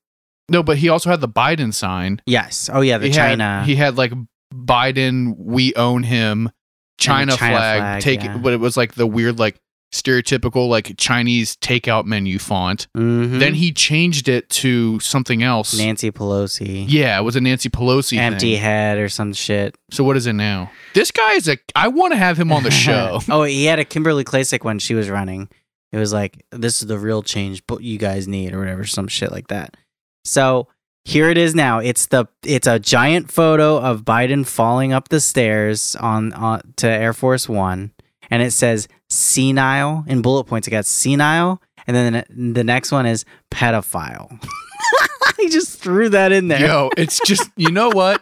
no, 0.49 0.61
but 0.61 0.77
he 0.77 0.89
also 0.89 1.09
had 1.09 1.21
the 1.21 1.29
Biden 1.29 1.73
sign. 1.73 2.21
Yes. 2.25 2.69
Oh 2.71 2.81
yeah, 2.81 2.97
the 2.99 3.07
he 3.07 3.13
China. 3.13 3.59
Had, 3.59 3.65
he 3.67 3.75
had 3.75 3.97
like 3.97 4.11
Biden, 4.53 5.35
we 5.37 5.73
own 5.75 6.03
him, 6.03 6.49
China, 6.97 7.35
China 7.35 7.37
flag, 7.37 7.79
flag, 7.79 8.01
take 8.01 8.23
yeah. 8.23 8.37
but 8.37 8.53
it 8.53 8.59
was 8.59 8.77
like 8.77 8.93
the 8.95 9.07
weird 9.07 9.39
like 9.39 9.59
stereotypical 9.95 10.67
like 10.69 10.95
Chinese 10.97 11.55
takeout 11.57 12.05
menu 12.05 12.37
font. 12.39 12.87
Mhm. 12.95 13.39
Then 13.39 13.53
he 13.55 13.71
changed 13.71 14.27
it 14.29 14.49
to 14.49 14.99
something 14.99 15.41
else. 15.43 15.77
Nancy 15.77 16.11
Pelosi. 16.11 16.85
yeah, 16.87 17.17
it 17.19 17.23
was 17.23 17.35
a 17.35 17.41
Nancy 17.41 17.69
Pelosi 17.69 18.17
Empty 18.17 18.53
thing. 18.53 18.61
head 18.61 18.97
or 18.97 19.09
some 19.09 19.33
shit. 19.33 19.75
So 19.91 20.03
what 20.03 20.17
is 20.17 20.27
it 20.27 20.33
now? 20.33 20.71
This 20.93 21.11
guy 21.11 21.33
is 21.33 21.47
a 21.47 21.57
I 21.75 21.87
want 21.87 22.13
to 22.13 22.17
have 22.17 22.37
him 22.37 22.51
on 22.51 22.63
the 22.63 22.71
show. 22.85 23.19
oh, 23.29 23.43
he 23.43 23.65
had 23.65 23.79
a 23.79 23.85
Kimberly 23.85 24.23
Klacik 24.23 24.63
when 24.63 24.79
she 24.79 24.93
was 24.93 25.09
running. 25.09 25.49
It 25.91 25.97
was 25.97 26.11
like, 26.11 26.43
this 26.51 26.81
is 26.81 26.87
the 26.87 26.99
real 26.99 27.23
change 27.23 27.63
but 27.67 27.81
you 27.81 27.97
guys 27.97 28.27
need 28.27 28.53
or 28.53 28.59
whatever, 28.59 28.83
some 28.85 29.07
shit 29.07 29.31
like 29.31 29.47
that. 29.47 29.77
So 30.25 30.67
here 31.05 31.29
it 31.29 31.37
is 31.37 31.55
now. 31.55 31.79
It's 31.79 32.07
the 32.07 32.25
it's 32.43 32.67
a 32.67 32.79
giant 32.79 33.31
photo 33.31 33.77
of 33.79 34.03
Biden 34.03 34.45
falling 34.45 34.91
up 34.91 35.09
the 35.09 35.19
stairs 35.21 35.95
on, 35.95 36.33
on 36.33 36.73
to 36.77 36.87
Air 36.89 37.13
Force 37.13 37.47
One, 37.47 37.91
and 38.29 38.41
it 38.41 38.51
says 38.51 38.87
senile 39.09 40.03
in 40.07 40.21
bullet 40.21 40.45
points. 40.45 40.67
It 40.67 40.71
got 40.71 40.85
senile, 40.85 41.61
and 41.87 41.95
then 41.95 42.53
the, 42.53 42.63
next 42.63 42.91
one 42.91 43.05
is 43.05 43.25
pedophile. 43.51 44.43
he 45.37 45.49
just 45.49 45.79
threw 45.79 46.09
that 46.09 46.31
in 46.31 46.47
there. 46.47 46.59
Yo, 46.61 46.89
it's 46.97 47.19
just 47.25 47.49
you 47.55 47.71
know 47.71 47.89
what? 47.89 48.21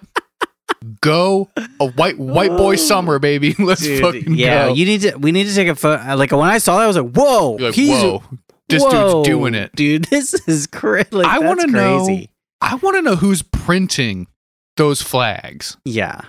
Go 1.02 1.50
a 1.80 1.88
white 1.88 2.18
white 2.18 2.52
boy 2.52 2.76
summer, 2.76 3.20
baby. 3.20 3.56
Let's 3.60 3.82
Dude, 3.82 4.02
fucking 4.02 4.36
yeah, 4.36 4.68
go. 4.68 4.74
you 4.74 4.86
need 4.86 5.02
to. 5.02 5.16
We 5.18 5.32
need 5.32 5.46
to 5.48 5.56
take 5.56 5.68
a 5.70 5.76
photo. 5.76 6.16
Like 6.16 6.32
when 6.32 6.42
I 6.42 6.58
saw 6.58 6.78
that, 6.78 6.84
I 6.84 6.88
was 6.88 6.98
like, 6.98 7.12
"Whoa, 7.14 7.58
You're 7.58 7.70
like, 7.70 7.76
he's 7.76 7.90
whoa, 7.90 8.24
this 8.68 8.84
whoa, 8.84 9.14
dude's 9.24 9.28
doing 9.30 9.56
it. 9.56 9.74
dude. 9.76 10.06
This 10.06 10.34
is 10.48 10.68
crazy. 10.68 11.08
Like, 11.12 11.28
I 11.28 11.40
want 11.40 11.60
wanna 11.60 11.72
know- 11.72 12.22
I 12.62 12.76
want 12.76 12.96
to 12.96 13.02
know 13.02 13.16
who's 13.18 13.42
printing 13.44 14.28
those 14.78 15.02
flags 15.02 15.76
Yeah, 15.84 16.22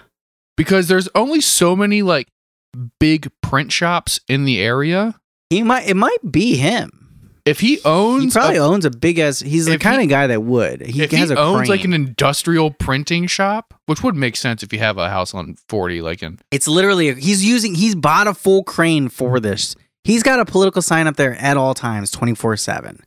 because 0.57 0.89
there's 0.89 1.09
only 1.15 1.41
so 1.41 1.77
many 1.77 2.03
like 2.03 2.27
big 2.75 3.31
print 3.43 3.73
shops 3.73 4.21
in 4.29 4.45
the 4.45 4.61
area. 4.61 5.15
he 5.51 5.63
might. 5.63 5.89
It 5.89 5.97
might 5.97 6.31
be 6.31 6.57
him. 6.57 7.01
If 7.45 7.61
he 7.61 7.79
owns, 7.85 8.33
He 8.35 8.41
probably 8.41 8.57
a- 8.57 8.63
owns 8.65 8.87
a 8.87 8.91
big 8.91 9.19
ass. 9.19 9.41
He's 9.41 9.67
the 9.67 9.79
kind 9.79 10.01
he- 10.01 10.07
of 10.07 10.11
guy 10.11 10.27
that 10.29 10.43
would. 10.43 10.81
He 10.81 11.03
if 11.03 11.11
has 11.13 11.29
he 11.29 11.37
owns 11.37 11.69
like 11.69 11.85
an 11.85 11.93
industrial 11.93 12.71
printing 12.71 13.27
shop, 13.27 13.75
which 13.85 14.03
would 14.03 14.17
make 14.17 14.35
sense 14.37 14.63
if 14.63 14.73
you 14.73 14.79
have 14.79 14.97
a 14.97 15.11
house 15.11 15.35
on 15.35 15.57
40, 15.69 16.01
like 16.01 16.23
in 16.23 16.39
It's 16.51 16.67
literally. 16.67 17.13
He's 17.15 17.45
using. 17.45 17.75
He's 17.75 17.95
bought 17.95 18.27
a 18.27 18.33
full 18.35 18.65
crane 18.65 19.11
for 19.11 19.41
this. 19.41 19.77
He's 20.05 20.23
got 20.23 20.41
a 20.41 20.47
political 20.47 20.81
sign 20.83 21.07
up 21.07 21.17
there 21.17 21.35
at 21.37 21.57
all 21.59 21.75
times, 21.75 22.11
twenty 22.11 22.35
four 22.35 22.57
seven. 22.57 23.01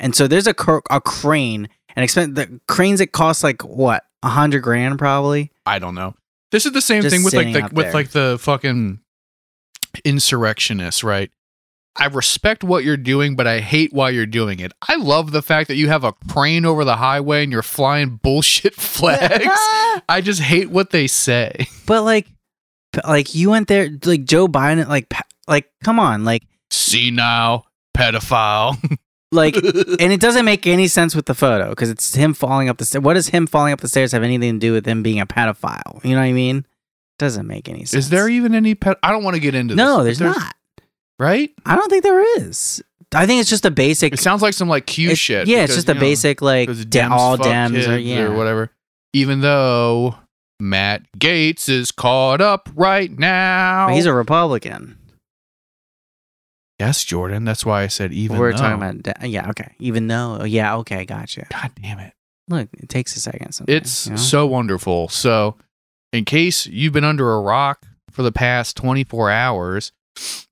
And 0.00 0.14
so 0.16 0.26
there's 0.26 0.46
a 0.46 0.54
a 0.90 1.00
crane 1.02 1.68
and 1.94 2.02
expense 2.04 2.34
the 2.34 2.60
cranes 2.66 2.98
that 3.00 3.12
cost 3.12 3.44
like 3.44 3.62
what 3.62 4.04
a 4.22 4.28
hundred 4.30 4.60
grand 4.62 4.98
probably. 4.98 5.52
I 5.66 5.78
don't 5.78 5.94
know. 5.94 6.14
This 6.50 6.64
is 6.66 6.72
the 6.72 6.80
same 6.80 7.02
Just 7.02 7.14
thing 7.14 7.22
with 7.24 7.34
like 7.34 7.52
the, 7.52 7.62
with 7.74 7.84
there. 7.86 7.92
like 7.92 8.08
the 8.10 8.38
fucking 8.40 9.00
insurrectionists, 10.04 11.04
right? 11.04 11.30
I 11.96 12.06
respect 12.06 12.64
what 12.64 12.82
you're 12.82 12.96
doing, 12.96 13.36
but 13.36 13.46
I 13.46 13.60
hate 13.60 13.92
why 13.92 14.10
you're 14.10 14.26
doing 14.26 14.58
it. 14.58 14.72
I 14.88 14.96
love 14.96 15.30
the 15.30 15.42
fact 15.42 15.68
that 15.68 15.76
you 15.76 15.88
have 15.88 16.02
a 16.02 16.12
crane 16.28 16.64
over 16.64 16.84
the 16.84 16.96
highway 16.96 17.44
and 17.44 17.52
you're 17.52 17.62
flying 17.62 18.16
bullshit 18.22 18.74
flags. 18.74 19.44
I 20.08 20.20
just 20.20 20.40
hate 20.40 20.70
what 20.70 20.90
they 20.90 21.06
say. 21.06 21.66
But 21.86 22.02
like, 22.02 22.26
like 23.06 23.34
you 23.34 23.50
went 23.50 23.68
there, 23.68 23.90
like 24.04 24.24
Joe 24.24 24.48
Biden, 24.48 24.88
like, 24.88 25.12
like, 25.46 25.70
come 25.84 26.00
on, 26.00 26.24
like, 26.24 26.42
See 26.70 27.10
now, 27.10 27.64
pedophile. 27.96 28.76
like, 29.30 29.54
and 29.54 30.12
it 30.12 30.18
doesn't 30.20 30.44
make 30.46 30.66
any 30.66 30.88
sense 30.88 31.14
with 31.14 31.26
the 31.26 31.34
photo 31.34 31.68
because 31.70 31.90
it's 31.90 32.14
him 32.14 32.34
falling 32.34 32.68
up 32.68 32.78
the 32.78 32.84
stairs. 32.84 33.04
What 33.04 33.14
does 33.14 33.28
him 33.28 33.46
falling 33.46 33.72
up 33.72 33.80
the 33.80 33.88
stairs 33.88 34.12
have 34.12 34.22
anything 34.22 34.54
to 34.54 34.58
do 34.58 34.72
with 34.72 34.86
him 34.86 35.02
being 35.02 35.20
a 35.20 35.26
pedophile? 35.26 36.02
You 36.04 36.12
know 36.12 36.20
what 36.20 36.26
I 36.26 36.32
mean? 36.32 36.66
Doesn't 37.18 37.46
make 37.46 37.68
any 37.68 37.84
sense. 37.84 38.04
Is 38.04 38.10
there 38.10 38.28
even 38.28 38.54
any 38.54 38.74
pet? 38.74 38.98
I 39.02 39.12
don't 39.12 39.22
want 39.22 39.34
to 39.34 39.40
get 39.40 39.54
into 39.54 39.74
this. 39.74 39.78
No, 39.78 40.02
this. 40.02 40.18
there's, 40.18 40.36
not. 40.36 40.54
Right? 41.18 41.50
I 41.64 41.76
don't 41.76 41.88
think 41.88 42.02
there 42.02 42.20
is. 42.38 42.82
I 43.14 43.26
think 43.26 43.40
it's 43.40 43.50
just 43.50 43.64
a 43.64 43.70
basic. 43.70 44.14
It 44.14 44.18
sounds 44.18 44.42
like 44.42 44.54
some 44.54 44.68
like 44.68 44.86
Q 44.86 45.06
it's- 45.06 45.18
shit. 45.18 45.46
Yeah, 45.46 45.64
it's 45.64 45.74
just 45.74 45.88
a 45.88 45.94
know, 45.94 46.00
basic 46.00 46.42
like 46.42 46.68
Dems 46.68 47.10
all 47.10 47.38
Dems 47.38 47.88
or 47.88 47.96
yeah. 47.96 48.22
or 48.22 48.36
whatever. 48.36 48.72
Even 49.12 49.40
though 49.40 50.16
Matt 50.60 51.02
Gaetz 51.18 51.68
is 51.68 51.92
caught 51.92 52.40
up 52.40 52.68
right 52.74 53.16
now. 53.16 53.88
He's 53.88 54.06
a 54.06 54.12
Republican. 54.12 54.98
yes, 56.80 57.04
Jordan. 57.04 57.44
That's 57.44 57.64
why 57.64 57.82
I 57.82 57.86
said 57.86 58.12
even. 58.12 58.38
We're 58.38 58.52
though. 58.52 58.58
talking 58.58 59.00
about 59.00 59.28
yeah, 59.28 59.50
okay. 59.50 59.74
Even 59.78 60.08
though 60.08 60.38
oh, 60.40 60.44
yeah, 60.44 60.76
okay, 60.78 61.04
gotcha. 61.04 61.46
God 61.50 61.70
damn 61.80 61.98
it! 62.00 62.12
Look, 62.48 62.68
it 62.74 62.88
takes 62.88 63.16
a 63.16 63.20
second. 63.20 63.58
It's 63.68 64.06
you 64.06 64.12
know? 64.12 64.16
so 64.16 64.46
wonderful. 64.46 65.08
So, 65.08 65.56
in 66.14 66.24
case 66.24 66.66
you've 66.66 66.92
been 66.92 67.04
under 67.04 67.32
a 67.32 67.40
rock 67.40 67.86
for 68.08 68.22
the 68.22 68.30
past 68.30 68.76
24 68.76 69.30
hours, 69.32 69.90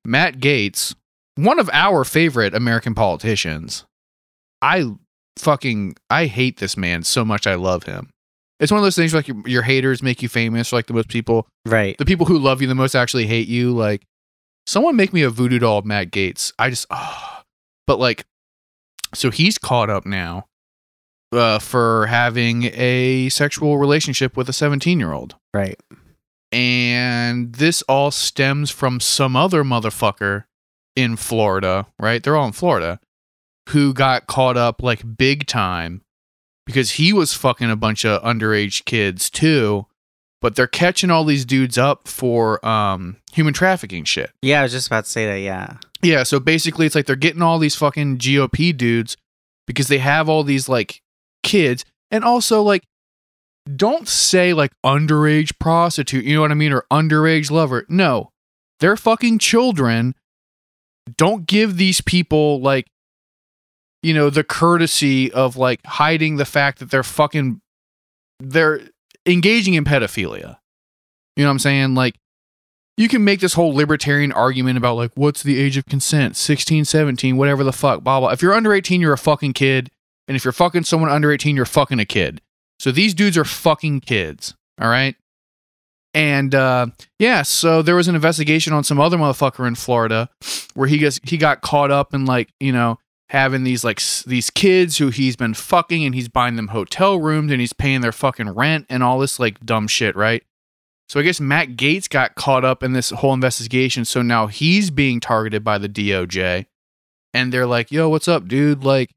Matt 0.04 0.38
Gaetz, 0.38 0.96
one 1.36 1.60
of 1.60 1.70
our 1.72 2.02
favorite 2.02 2.52
American 2.52 2.96
politicians, 2.96 3.84
I 4.60 4.90
fucking 5.38 5.94
I 6.10 6.26
hate 6.26 6.58
this 6.58 6.76
man 6.76 7.04
so 7.04 7.24
much. 7.24 7.46
I 7.46 7.54
love 7.54 7.84
him. 7.84 8.10
It's 8.58 8.72
one 8.72 8.78
of 8.78 8.84
those 8.84 8.96
things 8.96 9.12
where, 9.12 9.20
like 9.20 9.28
your, 9.28 9.42
your 9.46 9.62
haters 9.62 10.02
make 10.02 10.20
you 10.20 10.28
famous. 10.28 10.72
Like 10.72 10.86
the 10.86 10.94
most 10.94 11.08
people, 11.08 11.46
right. 11.64 11.96
the 11.96 12.04
people 12.04 12.26
who 12.26 12.38
love 12.38 12.60
you 12.60 12.66
the 12.66 12.74
most 12.74 12.96
actually 12.96 13.26
hate 13.26 13.46
you. 13.46 13.70
Like 13.70 14.02
someone 14.66 14.96
make 14.96 15.12
me 15.12 15.22
a 15.22 15.30
voodoo 15.30 15.60
doll 15.60 15.78
of 15.78 15.84
Matt 15.84 16.10
Gaetz. 16.10 16.52
I 16.58 16.70
just, 16.70 16.86
oh. 16.90 17.42
but 17.86 18.00
like, 18.00 18.24
so 19.14 19.30
he's 19.30 19.58
caught 19.58 19.90
up 19.90 20.06
now 20.06 20.46
uh, 21.32 21.58
for 21.58 22.06
having 22.06 22.64
a 22.74 23.28
sexual 23.30 23.78
relationship 23.78 24.36
with 24.36 24.48
a 24.48 24.52
17 24.52 24.98
year 24.98 25.12
old. 25.12 25.36
Right. 25.54 25.80
And 26.50 27.54
this 27.54 27.82
all 27.82 28.10
stems 28.10 28.70
from 28.70 29.00
some 29.00 29.34
other 29.34 29.64
motherfucker 29.64 30.44
in 30.94 31.16
Florida, 31.16 31.86
right? 31.98 32.22
They're 32.22 32.36
all 32.36 32.46
in 32.46 32.52
Florida, 32.52 33.00
who 33.70 33.94
got 33.94 34.26
caught 34.26 34.58
up 34.58 34.82
like 34.82 35.16
big 35.16 35.46
time 35.46 36.02
because 36.66 36.92
he 36.92 37.12
was 37.12 37.32
fucking 37.32 37.70
a 37.70 37.76
bunch 37.76 38.04
of 38.04 38.22
underage 38.22 38.84
kids 38.84 39.30
too. 39.30 39.86
But 40.42 40.56
they're 40.56 40.66
catching 40.66 41.10
all 41.10 41.24
these 41.24 41.44
dudes 41.44 41.78
up 41.78 42.08
for 42.08 42.64
um, 42.66 43.18
human 43.32 43.54
trafficking 43.54 44.02
shit. 44.04 44.32
Yeah, 44.42 44.58
I 44.58 44.62
was 44.64 44.72
just 44.72 44.88
about 44.88 45.04
to 45.04 45.10
say 45.10 45.26
that. 45.26 45.38
Yeah. 45.38 45.76
Yeah, 46.02 46.24
so 46.24 46.40
basically 46.40 46.84
it's 46.84 46.96
like 46.96 47.06
they're 47.06 47.14
getting 47.14 47.42
all 47.42 47.60
these 47.60 47.76
fucking 47.76 48.18
GOP 48.18 48.76
dudes 48.76 49.16
because 49.68 49.86
they 49.86 49.98
have 49.98 50.28
all 50.28 50.42
these 50.42 50.68
like 50.68 51.01
kids 51.42 51.84
and 52.10 52.24
also 52.24 52.62
like 52.62 52.84
don't 53.76 54.08
say 54.08 54.52
like 54.52 54.72
underage 54.84 55.58
prostitute, 55.58 56.24
you 56.24 56.34
know 56.34 56.40
what 56.40 56.50
I 56.50 56.54
mean, 56.54 56.72
or 56.72 56.84
underage 56.90 57.50
lover. 57.50 57.86
No. 57.88 58.30
They're 58.80 58.96
fucking 58.96 59.38
children. 59.38 60.14
Don't 61.16 61.46
give 61.46 61.76
these 61.76 62.00
people 62.00 62.60
like 62.60 62.86
you 64.02 64.12
know 64.12 64.30
the 64.30 64.44
courtesy 64.44 65.32
of 65.32 65.56
like 65.56 65.84
hiding 65.86 66.36
the 66.36 66.44
fact 66.44 66.80
that 66.80 66.90
they're 66.90 67.04
fucking 67.04 67.60
they're 68.40 68.80
engaging 69.26 69.74
in 69.74 69.84
pedophilia. 69.84 70.58
You 71.36 71.44
know 71.44 71.48
what 71.48 71.52
I'm 71.52 71.58
saying? 71.60 71.94
Like 71.94 72.16
you 72.96 73.08
can 73.08 73.24
make 73.24 73.40
this 73.40 73.54
whole 73.54 73.74
libertarian 73.74 74.32
argument 74.32 74.76
about 74.76 74.96
like 74.96 75.12
what's 75.14 75.42
the 75.42 75.58
age 75.58 75.76
of 75.76 75.86
consent 75.86 76.36
16 76.36 76.84
17 76.84 77.36
whatever 77.36 77.64
the 77.64 77.72
fuck 77.72 78.02
blah 78.02 78.20
blah 78.20 78.30
if 78.30 78.42
you're 78.42 78.52
under 78.52 78.72
18 78.72 79.00
you're 79.00 79.12
a 79.12 79.18
fucking 79.18 79.52
kid 79.52 79.90
and 80.32 80.36
if 80.36 80.44
you're 80.44 80.52
fucking 80.52 80.84
someone 80.84 81.10
under 81.10 81.30
18 81.30 81.54
you're 81.54 81.66
fucking 81.66 81.98
a 82.00 82.04
kid 82.06 82.40
so 82.78 82.90
these 82.90 83.12
dudes 83.12 83.36
are 83.36 83.44
fucking 83.44 84.00
kids 84.00 84.54
all 84.80 84.88
right 84.88 85.14
and 86.14 86.54
uh 86.54 86.86
yeah 87.18 87.42
so 87.42 87.82
there 87.82 87.94
was 87.96 88.08
an 88.08 88.14
investigation 88.14 88.72
on 88.72 88.82
some 88.84 88.98
other 89.00 89.16
motherfucker 89.16 89.66
in 89.66 89.74
florida 89.74 90.28
where 90.74 90.88
he 90.88 90.98
gets 90.98 91.20
he 91.24 91.36
got 91.36 91.60
caught 91.60 91.90
up 91.90 92.14
in 92.14 92.24
like 92.24 92.50
you 92.60 92.72
know 92.72 92.98
having 93.28 93.64
these 93.64 93.82
like 93.84 93.98
s- 93.98 94.22
these 94.24 94.50
kids 94.50 94.98
who 94.98 95.08
he's 95.08 95.36
been 95.36 95.54
fucking 95.54 96.04
and 96.04 96.14
he's 96.14 96.28
buying 96.28 96.56
them 96.56 96.68
hotel 96.68 97.18
rooms 97.18 97.50
and 97.50 97.60
he's 97.60 97.72
paying 97.72 98.00
their 98.00 98.12
fucking 98.12 98.48
rent 98.50 98.86
and 98.88 99.02
all 99.02 99.18
this 99.18 99.38
like 99.38 99.60
dumb 99.60 99.86
shit 99.86 100.16
right 100.16 100.42
so 101.08 101.20
I 101.20 101.24
guess 101.24 101.40
Matt 101.40 101.76
Gaetz 101.76 102.08
got 102.08 102.36
caught 102.36 102.64
up 102.64 102.82
in 102.82 102.94
this 102.94 103.10
whole 103.10 103.34
investigation. 103.34 104.06
So 104.06 104.22
now 104.22 104.46
he's 104.46 104.90
being 104.90 105.20
targeted 105.20 105.62
by 105.62 105.76
the 105.76 105.88
DOJ. 105.88 106.64
And 107.34 107.52
they're 107.52 107.66
like, 107.66 107.92
yo, 107.92 108.08
what's 108.08 108.28
up, 108.28 108.48
dude? 108.48 108.82
Like, 108.82 109.10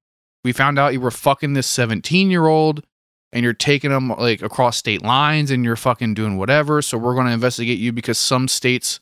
we 0.45 0.53
found 0.53 0.79
out 0.79 0.93
you 0.93 1.01
were 1.01 1.11
fucking 1.11 1.53
this 1.53 1.67
17 1.67 2.29
year 2.31 2.47
old. 2.47 2.85
and 3.33 3.43
you're 3.43 3.51
taking 3.53 3.89
them 3.91 4.07
like 4.09 4.41
across 4.41 4.77
state 4.77 5.01
lines 5.03 5.51
and 5.51 5.65
you're 5.65 5.75
fucking 5.75 6.13
doing 6.13 6.37
whatever. 6.37 6.81
So 6.81 6.97
we're 6.97 7.15
going 7.15 7.25
to 7.27 7.33
investigate 7.33 7.79
you 7.79 7.91
because 7.91 8.17
some 8.17 8.47
states 8.47 9.01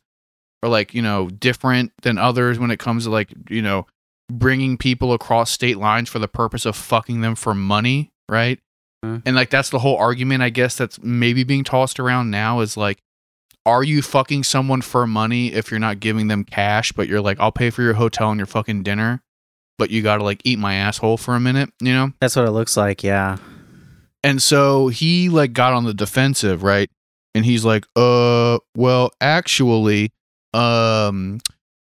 are 0.63 0.69
like, 0.69 0.95
you 0.95 1.03
know, 1.03 1.29
different 1.29 1.91
than 2.01 2.17
others 2.17 2.57
when 2.57 2.71
it 2.71 2.79
comes 2.79 3.03
to 3.03 3.11
like, 3.11 3.29
you 3.49 3.61
know, 3.61 3.85
bringing 4.31 4.75
people 4.77 5.13
across 5.13 5.51
state 5.51 5.77
lines 5.77 6.09
for 6.09 6.17
the 6.17 6.27
purpose 6.27 6.65
of 6.65 6.75
fucking 6.75 7.21
them 7.21 7.35
for 7.35 7.53
money, 7.53 8.11
right? 8.27 8.59
Mhm. 9.05 9.21
And 9.25 9.35
like 9.35 9.51
that's 9.51 9.69
the 9.69 9.79
whole 9.79 9.97
argument 9.97 10.41
I 10.41 10.49
guess 10.49 10.77
that's 10.77 10.97
maybe 11.03 11.43
being 11.43 11.63
tossed 11.65 11.99
around 11.99 12.31
now 12.31 12.61
is 12.61 12.75
like 12.75 12.97
are 13.67 13.83
you 13.83 14.01
fucking 14.01 14.43
someone 14.45 14.81
for 14.81 15.05
money 15.05 15.53
if 15.53 15.69
you're 15.69 15.79
not 15.79 15.99
giving 15.99 16.27
them 16.27 16.43
cash 16.43 16.91
but 16.93 17.07
you're 17.07 17.21
like 17.21 17.39
I'll 17.39 17.51
pay 17.51 17.69
for 17.69 17.81
your 17.83 17.93
hotel 17.95 18.31
and 18.31 18.39
your 18.39 18.47
fucking 18.47 18.81
dinner 18.83 19.21
but 19.78 19.89
you 19.89 20.01
got 20.01 20.17
to 20.17 20.24
like 20.24 20.41
eat 20.43 20.59
my 20.59 20.76
asshole 20.76 21.17
for 21.17 21.36
a 21.36 21.39
minute, 21.39 21.69
you 21.82 21.93
know? 21.93 22.11
That's 22.19 22.36
what 22.36 22.45
it 22.45 22.51
looks 22.51 22.78
like. 22.78 23.03
Yeah. 23.03 23.38
And 24.24 24.41
so 24.41 24.88
he 24.88 25.30
like 25.30 25.53
got 25.53 25.74
on 25.74 25.84
the 25.84 25.93
defensive, 25.93 26.63
right? 26.63 26.89
And 27.36 27.43
he's 27.45 27.65
like, 27.65 27.86
"Uh, 27.95 28.59
well, 28.76 29.11
actually, 29.19 30.11
um 30.53 31.39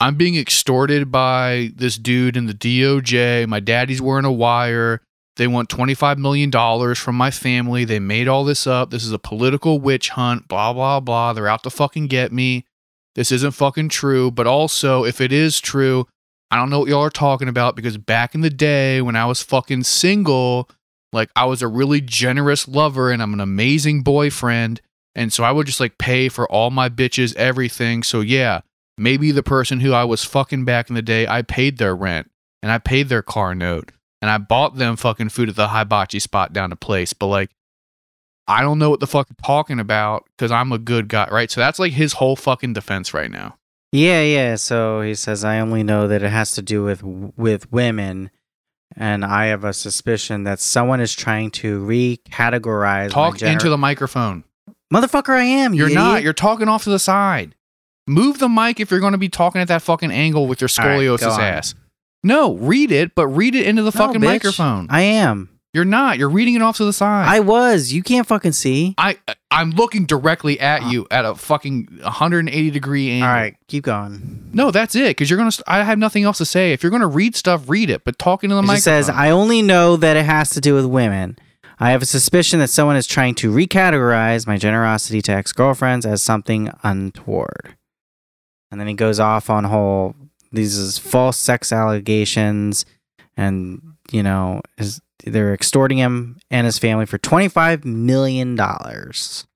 I'm 0.01 0.15
being 0.15 0.37
extorted 0.37 1.11
by 1.11 1.73
this 1.75 1.97
dude 1.97 2.37
in 2.37 2.47
the 2.47 2.55
DOJ. 2.55 3.49
My 3.49 3.59
daddy's 3.61 4.01
wearing 4.01 4.25
a 4.25 4.33
wire. 4.33 5.01
They 5.37 5.47
want 5.49 5.69
25 5.69 6.19
million 6.19 6.51
dollars 6.51 6.99
from 6.99 7.17
my 7.17 7.31
family. 7.31 7.85
They 7.85 7.99
made 7.99 8.29
all 8.29 8.45
this 8.45 8.67
up. 8.67 8.91
This 8.91 9.05
is 9.05 9.13
a 9.13 9.19
political 9.19 9.81
witch 9.81 10.11
hunt, 10.11 10.49
blah 10.49 10.73
blah 10.73 11.01
blah. 11.01 11.33
They're 11.33 11.49
out 11.49 11.63
to 11.65 11.71
fucking 11.71 12.09
get 12.09 12.33
me. 12.33 12.65
This 13.15 13.33
isn't 13.33 13.53
fucking 13.53 13.89
true, 13.89 14.31
but 14.31 14.47
also 14.47 15.05
if 15.05 15.21
it 15.21 15.33
is 15.33 15.61
true, 15.61 16.07
I 16.51 16.57
don't 16.57 16.71
know 16.71 16.81
what 16.81 16.89
y'all 16.89 17.03
are 17.03 17.11
talking 17.11 17.49
about 17.49 17.77
because 17.77 17.99
back 17.99 18.35
in 18.35 18.41
the 18.41 18.51
day 18.51 19.03
when 19.03 19.17
I 19.17 19.27
was 19.27 19.43
fucking 19.43 19.85
single, 19.85 20.69
like 21.13 21.31
I 21.37 21.45
was 21.45 21.63
a 21.63 21.69
really 21.69 22.01
generous 22.01 22.67
lover 22.67 23.11
and 23.11 23.23
I'm 23.23 23.35
an 23.35 23.41
amazing 23.41 24.03
boyfriend. 24.03 24.81
And 25.15 25.33
so 25.33 25.45
I 25.45 25.53
would 25.53 25.67
just 25.67 25.81
like 25.81 25.99
pay 25.99 26.29
for 26.29 26.51
all 26.51 26.71
my 26.71 26.89
bitches 26.89 27.35
everything. 27.37 28.03
So 28.03 28.21
yeah, 28.21 28.61
maybe 28.97 29.31
the 29.31 29.43
person 29.43 29.81
who 29.81 29.93
I 29.93 30.05
was 30.05 30.25
fucking 30.25 30.65
back 30.65 30.89
in 30.89 30.95
the 30.95 31.03
day, 31.03 31.27
I 31.27 31.43
paid 31.43 31.79
their 31.79 31.95
rent 31.95 32.31
and 32.63 32.73
I 32.73 32.79
paid 32.79 33.09
their 33.09 33.23
car 33.23 33.55
note 33.55 33.93
and 34.23 34.31
I 34.31 34.39
bought 34.39 34.77
them 34.77 34.97
fucking 34.97 35.29
food 35.29 35.49
at 35.49 35.57
the 35.57 35.69
hibachi 35.69 36.19
spot 36.19 36.53
down 36.53 36.71
the 36.71 36.77
place. 36.77 37.13
But 37.13 37.27
like, 37.27 37.51
I 38.47 38.63
don't 38.63 38.79
know 38.79 38.89
what 38.89 39.01
the 39.01 39.07
fuck 39.07 39.29
you're 39.29 39.37
talking 39.45 39.79
about 39.79 40.25
because 40.37 40.51
I'm 40.51 40.73
a 40.73 40.79
good 40.79 41.09
guy, 41.09 41.29
right? 41.31 41.51
So 41.51 41.61
that's 41.61 41.79
like 41.79 41.93
his 41.93 42.15
whole 42.15 42.35
fucking 42.35 42.73
defense 42.73 43.13
right 43.13 43.31
now. 43.31 43.59
Yeah, 43.93 44.23
yeah. 44.23 44.57
So 44.57 45.01
he 45.01 45.15
says, 45.15 45.45
I 45.45 45.61
only 45.61 45.83
know 45.83 46.09
that 46.09 46.23
it 46.23 46.31
has 46.31 46.53
to 46.53 46.63
do 46.63 46.85
with 46.85 47.03
with 47.03 47.71
women, 47.73 48.31
and 48.97 49.25
I 49.25 49.47
have 49.47 49.65
a 49.65 49.73
suspicion 49.73 50.45
that 50.45 50.61
someone 50.61 51.01
is 51.01 51.15
trying 51.15 51.51
to 51.53 51.81
recategorize. 51.85 53.11
Talk 53.11 53.39
gener- 53.39 53.53
into 53.53 53.69
the 53.71 53.79
microphone. 53.79 54.45
motherfucker. 54.93 55.31
I 55.35 55.43
am. 55.45 55.73
you 55.75 55.87
You're 55.87 55.95
not. 55.95 56.11
idiot. 56.13 56.25
You're 56.25 56.33
talking 56.35 56.69
off 56.69 56.85
to 56.85 56.91
the 56.91 56.99
side. 56.99 57.55
Move 58.07 58.39
the 58.39 58.49
mic 58.49 58.81
if 58.81 58.91
you're 58.91 59.01
going 59.01 59.13
to 59.13 59.19
be 59.19 59.29
talking 59.29 59.61
at 59.61 59.69
that 59.69 59.83
fucking 59.83 60.11
angle 60.11 60.47
with 60.47 60.61
your 60.63 60.69
right, 60.79 60.87
scoliosis 60.99 61.31
on. 61.35 61.41
ass. 61.41 61.75
No, 62.25 62.55
read 62.55 62.91
it, 62.91 63.15
but 63.15 63.27
read 63.29 63.55
it 63.55 63.67
into 63.67 63.83
the 63.83 63.87
No, 63.95 64.07
fucking 64.07 64.21
bitch. 64.21 64.25
microphone. 64.25 64.87
I 64.91 65.03
am. 65.03 65.51
You're 65.75 65.85
not. 65.85 66.19
You're 66.19 66.31
reading 66.31 66.55
it 66.55 66.63
off 66.63 66.77
to 66.79 66.85
the 66.85 66.93
side. 66.93 67.29
I 67.29 67.41
was. 67.41 67.93
You 67.93 68.03
can't 68.03 68.27
fucking 68.27 68.53
see. 68.53 68.95
I 68.99 69.19
I'm 69.51 69.71
looking 69.71 70.07
directly 70.07 70.59
at 70.61 70.85
you 70.91 71.07
at 71.11 71.25
a 71.25 71.35
fucking 71.35 71.99
180 72.03 72.71
degree 72.71 73.11
angle. 73.11 73.29
All 73.29 73.35
right, 73.35 73.57
keep 73.69 73.85
going. 73.85 74.51
No, 74.53 74.71
that's 74.71 74.95
it. 74.95 75.09
Because 75.11 75.29
you're 75.31 75.37
gonna. 75.37 75.53
st- 75.53 75.65
I 75.69 75.83
have 75.85 75.99
nothing 75.99 76.25
else 76.25 76.39
to 76.39 76.45
say. 76.47 76.73
If 76.73 76.83
you're 76.83 76.91
gonna 76.91 77.07
read 77.07 77.37
stuff, 77.37 77.69
read 77.69 77.91
it. 77.91 78.05
But 78.05 78.19
talking 78.19 78.49
to 78.51 78.55
the 78.57 78.63
It 78.63 78.67
microphone. 78.67 78.81
says, 78.83 79.09
I 79.11 79.31
only 79.31 79.61
know 79.63 79.97
that 79.97 80.17
it 80.17 80.25
has 80.25 80.51
to 80.51 80.61
do 80.61 80.75
with 80.75 80.87
women. 80.87 81.37
I 81.81 81.91
have 81.93 82.03
a 82.03 82.07
suspicion 82.07 82.59
that 82.61 82.71
someone 82.71 82.97
is 82.97 83.07
trying 83.07 83.35
to 83.37 83.53
recategorize 83.53 84.47
my 84.47 84.57
generosity 84.57 85.23
to 85.23 85.33
ex 85.33 85.53
girlfriends 85.53 86.05
as 86.07 86.23
something 86.23 86.73
untoward. 86.83 87.77
And 88.71 88.81
then 88.81 88.89
he 88.89 88.95
goes 88.95 89.21
off 89.21 89.49
on 89.49 89.65
whole 89.65 90.15
these 90.51 90.77
is 90.77 90.99
false 90.99 91.37
sex 91.37 91.73
allegations, 91.73 92.85
and 93.37 93.81
you 94.11 94.23
know, 94.23 94.63
is 94.79 95.01
they're 95.25 95.55
extorting 95.55 95.99
him 95.99 96.39
and 96.51 96.65
his 96.65 96.79
family 96.79 97.07
for 97.07 97.19
twenty 97.19 97.49
five 97.49 97.85
million 97.85 98.55
dollars. 98.55 99.47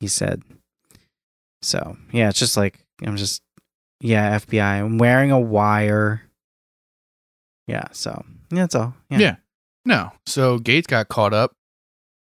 He 0.00 0.08
said. 0.08 0.42
So 1.62 1.96
yeah, 2.12 2.28
it's 2.28 2.38
just 2.38 2.56
like 2.56 2.78
I'm 3.04 3.16
just 3.16 3.42
yeah, 4.00 4.38
FBI. 4.38 4.62
I'm 4.62 4.98
wearing 4.98 5.30
a 5.30 5.40
wire. 5.40 6.22
Yeah, 7.66 7.84
so 7.92 8.24
yeah, 8.50 8.60
that's 8.62 8.74
all. 8.74 8.94
Yeah. 9.08 9.18
Yeah. 9.18 9.36
No. 9.86 10.12
So 10.26 10.58
Gaetz 10.58 10.86
got 10.86 11.08
caught 11.08 11.32
up. 11.32 11.52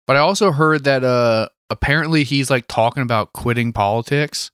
But 0.07 0.17
I 0.17 0.21
also 0.21 0.51
heard 0.53 0.85
that 0.85 1.05
uh 1.05 1.49
apparently 1.71 2.25
he's 2.25 2.51
like 2.51 2.67
talking 2.69 3.03
about 3.03 3.33
quitting 3.33 3.73
politics 3.73 4.51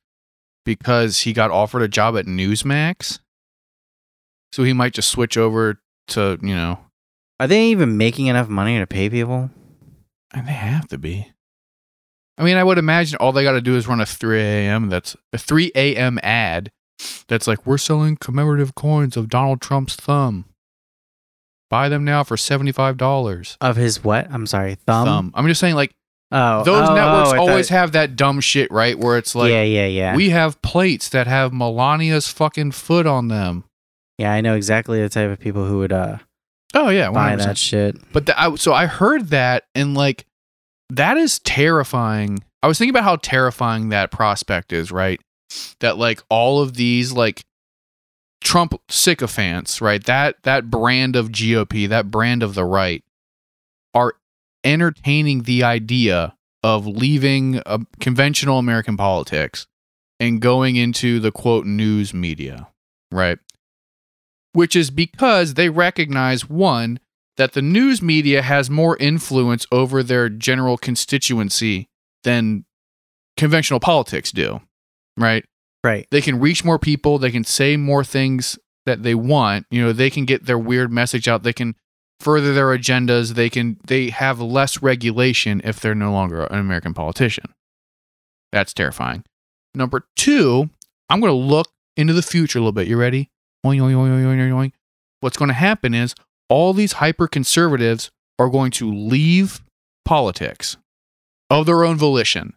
because 0.64 1.20
he 1.20 1.32
got 1.32 1.50
offered 1.50 1.82
a 1.82 1.88
job 1.88 2.16
at 2.16 2.26
Newsmax. 2.26 3.20
So 4.52 4.64
he 4.64 4.72
might 4.72 4.92
just 4.92 5.10
switch 5.10 5.36
over 5.36 5.80
to, 6.08 6.38
you 6.42 6.54
know, 6.54 6.78
Are 7.38 7.46
they 7.46 7.66
even 7.66 7.96
making 7.96 8.26
enough 8.26 8.48
money 8.48 8.78
to 8.78 8.86
pay 8.86 9.08
people? 9.10 9.50
and 10.34 10.46
they 10.46 10.52
have 10.52 10.86
to 10.88 10.98
be. 10.98 11.32
I 12.36 12.44
mean, 12.44 12.56
I 12.58 12.64
would 12.64 12.76
imagine 12.76 13.16
all 13.18 13.32
they 13.32 13.42
got 13.44 13.52
to 13.52 13.62
do 13.62 13.76
is 13.76 13.86
run 13.88 14.00
a 14.00 14.06
3 14.06 14.38
a.m. 14.40 14.88
that's 14.90 15.16
a 15.32 15.38
3 15.38 15.72
a.m. 15.74 16.18
ad 16.22 16.70
that's 17.28 17.46
like, 17.46 17.64
we're 17.66 17.78
selling 17.78 18.16
commemorative 18.16 18.74
coins 18.74 19.16
of 19.16 19.28
Donald 19.30 19.62
Trump's 19.62 19.96
thumb. 19.96 20.44
Buy 21.70 21.88
them 21.88 22.04
now 22.04 22.22
for 22.22 22.36
$75. 22.36 23.56
Of 23.60 23.76
his 23.76 24.04
what? 24.04 24.26
I'm 24.30 24.46
sorry, 24.46 24.74
thumb. 24.74 25.06
thumb. 25.06 25.32
I'm 25.34 25.46
just 25.46 25.60
saying, 25.60 25.74
like, 25.74 25.92
Oh, 26.32 26.64
those 26.64 26.88
oh, 26.88 26.94
networks 26.94 27.30
oh, 27.32 27.38
always 27.38 27.68
thought- 27.68 27.74
have 27.76 27.92
that 27.92 28.16
dumb 28.16 28.40
shit, 28.40 28.70
right? 28.72 28.98
Where 28.98 29.16
it's 29.16 29.34
like, 29.36 29.50
yeah, 29.50 29.62
yeah, 29.62 29.86
yeah. 29.86 30.16
we 30.16 30.30
have 30.30 30.60
plates 30.60 31.08
that 31.10 31.28
have 31.28 31.52
Melania's 31.52 32.28
fucking 32.28 32.72
foot 32.72 33.06
on 33.06 33.28
them. 33.28 33.62
yeah, 34.18 34.32
I 34.32 34.40
know 34.40 34.54
exactly 34.54 35.00
the 35.00 35.08
type 35.08 35.30
of 35.30 35.38
people 35.38 35.66
who 35.66 35.78
would 35.78 35.92
uh 35.92 36.18
Oh 36.76 36.90
yeah, 36.90 37.10
buy 37.10 37.34
100%. 37.34 37.38
that 37.38 37.58
shit. 37.58 38.12
But 38.12 38.26
the, 38.26 38.38
I, 38.38 38.54
so 38.56 38.74
I 38.74 38.84
heard 38.84 39.28
that, 39.28 39.64
and 39.74 39.94
like, 39.94 40.26
that 40.90 41.16
is 41.16 41.38
terrifying. 41.38 42.44
I 42.62 42.68
was 42.68 42.76
thinking 42.76 42.90
about 42.90 43.04
how 43.04 43.16
terrifying 43.16 43.88
that 43.88 44.10
prospect 44.10 44.74
is, 44.74 44.92
right? 44.92 45.18
That 45.80 45.96
like 45.96 46.22
all 46.28 46.60
of 46.60 46.74
these 46.74 47.12
like 47.12 47.44
Trump 48.44 48.74
sycophants, 48.90 49.80
right? 49.80 50.04
That 50.04 50.42
that 50.42 50.70
brand 50.70 51.16
of 51.16 51.30
GOP, 51.30 51.88
that 51.88 52.10
brand 52.10 52.42
of 52.42 52.54
the 52.54 52.64
right, 52.64 53.02
are 53.94 54.14
entertaining 54.62 55.44
the 55.44 55.64
idea 55.64 56.36
of 56.62 56.86
leaving 56.86 57.62
uh, 57.64 57.78
conventional 58.00 58.58
American 58.58 58.98
politics 58.98 59.66
and 60.20 60.42
going 60.42 60.76
into 60.76 61.20
the 61.20 61.32
quote 61.32 61.64
news 61.64 62.12
media, 62.12 62.68
right? 63.10 63.38
Which 64.56 64.74
is 64.74 64.90
because 64.90 65.52
they 65.52 65.68
recognize 65.68 66.48
one 66.48 66.98
that 67.36 67.52
the 67.52 67.60
news 67.60 68.00
media 68.00 68.40
has 68.40 68.70
more 68.70 68.96
influence 68.96 69.66
over 69.70 70.02
their 70.02 70.30
general 70.30 70.78
constituency 70.78 71.90
than 72.24 72.64
conventional 73.36 73.80
politics 73.80 74.32
do, 74.32 74.62
right? 75.18 75.44
Right. 75.84 76.06
They 76.10 76.22
can 76.22 76.40
reach 76.40 76.64
more 76.64 76.78
people, 76.78 77.18
they 77.18 77.30
can 77.30 77.44
say 77.44 77.76
more 77.76 78.02
things 78.02 78.58
that 78.86 79.02
they 79.02 79.14
want, 79.14 79.66
you 79.70 79.82
know, 79.82 79.92
they 79.92 80.08
can 80.08 80.24
get 80.24 80.46
their 80.46 80.58
weird 80.58 80.90
message 80.90 81.28
out, 81.28 81.42
they 81.42 81.52
can 81.52 81.74
further 82.18 82.54
their 82.54 82.68
agendas, 82.68 83.34
they 83.34 83.50
can 83.50 83.78
they 83.86 84.08
have 84.08 84.40
less 84.40 84.80
regulation 84.80 85.60
if 85.64 85.80
they're 85.80 85.94
no 85.94 86.12
longer 86.12 86.44
an 86.44 86.58
American 86.58 86.94
politician. 86.94 87.52
That's 88.52 88.72
terrifying. 88.72 89.22
Number 89.74 90.06
2, 90.16 90.70
I'm 91.10 91.20
going 91.20 91.30
to 91.30 91.36
look 91.36 91.68
into 91.94 92.14
the 92.14 92.22
future 92.22 92.58
a 92.58 92.62
little 92.62 92.72
bit. 92.72 92.88
You 92.88 92.96
ready? 92.96 93.28
Oing, 93.66 93.80
oing, 93.80 93.94
oing, 93.94 94.24
oing, 94.24 94.38
oing, 94.38 94.52
oing. 94.52 94.72
What's 95.20 95.36
going 95.36 95.48
to 95.48 95.54
happen 95.54 95.94
is 95.94 96.14
all 96.48 96.72
these 96.72 96.94
hyper 96.94 97.26
conservatives 97.26 98.10
are 98.38 98.48
going 98.48 98.70
to 98.72 98.92
leave 98.92 99.60
politics 100.04 100.76
of 101.50 101.66
their 101.66 101.84
own 101.84 101.96
volition. 101.96 102.54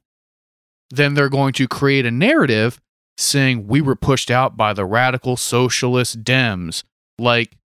Then 0.92 1.14
they're 1.14 1.30
going 1.30 1.54
to 1.54 1.68
create 1.68 2.06
a 2.06 2.12
narrative 2.12 2.80
saying 3.18 3.68
we 3.68 3.82
were 3.82 3.96
pushed 3.96 4.32
out 4.32 4.56
by 4.56 4.74
the 4.74 4.86
radical 4.86 5.36
socialist 5.36 6.24
Dems, 6.24 6.84
like 7.18 7.58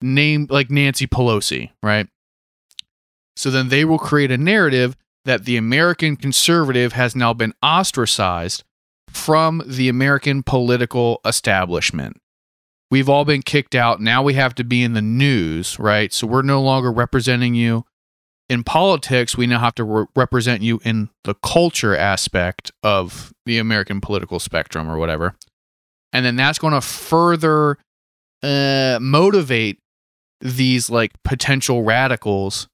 name 0.00 0.46
like 0.50 0.70
Nancy 0.70 1.06
Pelosi, 1.06 1.70
right? 1.82 2.08
So 3.36 3.50
then 3.50 3.68
they 3.68 3.84
will 3.84 3.98
create 3.98 4.30
a 4.30 4.38
narrative 4.38 4.96
that 5.24 5.44
the 5.44 5.56
American 5.56 6.16
conservative 6.16 6.92
has 6.92 7.16
now 7.16 7.32
been 7.32 7.54
ostracized 7.62 8.62
from 9.08 9.62
the 9.66 9.88
American 9.88 10.42
political 10.42 11.20
establishment 11.24 12.20
we've 12.94 13.08
all 13.08 13.24
been 13.24 13.42
kicked 13.42 13.74
out. 13.74 14.00
Now 14.00 14.22
we 14.22 14.34
have 14.34 14.54
to 14.54 14.62
be 14.62 14.84
in 14.84 14.92
the 14.92 15.02
news, 15.02 15.80
right? 15.80 16.12
So 16.12 16.28
we're 16.28 16.42
no 16.42 16.62
longer 16.62 16.92
representing 16.92 17.56
you 17.56 17.84
in 18.48 18.62
politics. 18.62 19.36
We 19.36 19.48
now 19.48 19.58
have 19.58 19.74
to 19.74 19.82
re- 19.82 20.06
represent 20.14 20.62
you 20.62 20.80
in 20.84 21.10
the 21.24 21.34
culture 21.34 21.96
aspect 21.96 22.70
of 22.84 23.34
the 23.46 23.58
American 23.58 24.00
political 24.00 24.38
spectrum 24.38 24.88
or 24.88 24.96
whatever. 24.96 25.34
And 26.12 26.24
then 26.24 26.36
that's 26.36 26.60
going 26.60 26.72
to 26.72 26.80
further 26.80 27.78
uh, 28.44 29.00
motivate 29.00 29.80
these 30.40 30.88
like 30.88 31.20
potential 31.24 31.82
radicals 31.82 32.68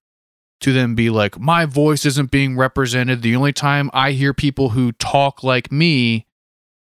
to 0.61 0.75
then 0.75 0.95
be 0.95 1.09
like, 1.09 1.41
my 1.41 1.65
voice 1.65 2.05
isn't 2.05 2.31
being 2.31 2.59
represented. 2.59 3.23
The 3.23 3.37
only 3.37 3.55
time 3.55 3.89
I 3.95 4.13
hear 4.13 4.35
people 4.35 4.71
who 4.71 4.93
talk 4.93 5.43
like 5.43 5.73
me 5.73 6.27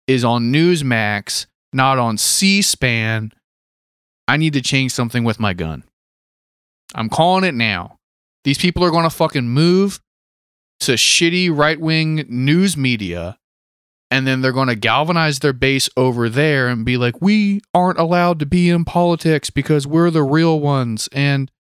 is 0.08 0.24
on 0.24 0.52
Newsmax, 0.52 1.46
not 1.78 1.98
on 1.98 2.18
C 2.18 2.62
SPAN. 2.62 3.32
I 4.28 4.36
need 4.36 4.52
to 4.54 4.62
change 4.62 4.92
something 4.92 5.24
with 5.24 5.40
my 5.40 5.54
gun. 5.54 5.86
I'm 6.94 7.08
calling 7.08 7.46
it 7.46 7.56
now. 7.56 8.00
These 8.44 8.58
people 8.58 8.84
are 8.84 8.92
going 8.92 9.04
to 9.04 9.10
fucking 9.10 9.48
move 9.48 10.02
to 10.82 10.94
shitty 10.94 11.56
right 11.56 11.80
wing 11.80 12.26
news 12.28 12.76
media 12.76 13.38
and 14.10 14.26
then 14.26 14.42
they're 14.42 14.52
going 14.54 14.70
to 14.70 14.76
galvanize 14.76 15.40
their 15.40 15.54
base 15.54 15.90
over 15.98 16.30
there 16.30 16.68
and 16.68 16.86
be 16.86 16.98
like, 16.98 17.22
we 17.22 17.62
aren't 17.74 18.00
allowed 18.00 18.40
to 18.40 18.46
be 18.46 18.70
in 18.70 18.86
politics 18.86 19.50
because 19.50 19.86
we're 19.86 20.12
the 20.12 20.24
real 20.24 20.60
ones. 20.60 21.10
And 21.12 21.52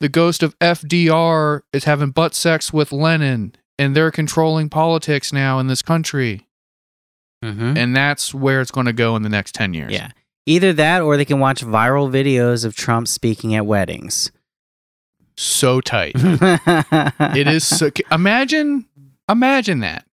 the 0.00 0.08
ghost 0.08 0.42
of 0.42 0.58
FDR 0.58 1.60
is 1.72 1.84
having 1.84 2.10
butt 2.10 2.34
sex 2.34 2.72
with 2.72 2.90
Lenin 2.92 3.54
and 3.78 3.94
they're 3.94 4.10
controlling 4.10 4.68
politics 4.68 5.32
now 5.32 5.58
in 5.60 5.68
this 5.68 5.82
country. 5.82 6.48
Mm-hmm. 7.42 7.76
And 7.76 7.96
that's 7.96 8.32
where 8.32 8.60
it's 8.60 8.70
going 8.70 8.86
to 8.86 8.92
go 8.92 9.16
in 9.16 9.22
the 9.22 9.28
next 9.28 9.54
10 9.54 9.74
years. 9.74 9.92
Yeah. 9.92 10.10
Either 10.46 10.72
that 10.72 11.02
or 11.02 11.16
they 11.16 11.24
can 11.24 11.40
watch 11.40 11.62
viral 11.62 12.10
videos 12.10 12.64
of 12.64 12.74
Trump 12.74 13.08
speaking 13.08 13.54
at 13.54 13.66
weddings. 13.66 14.30
So 15.36 15.80
tight. 15.80 16.12
it 16.16 17.48
is 17.48 17.64
so. 17.64 17.90
Imagine, 18.10 18.86
imagine 19.28 19.80
that. 19.80 20.04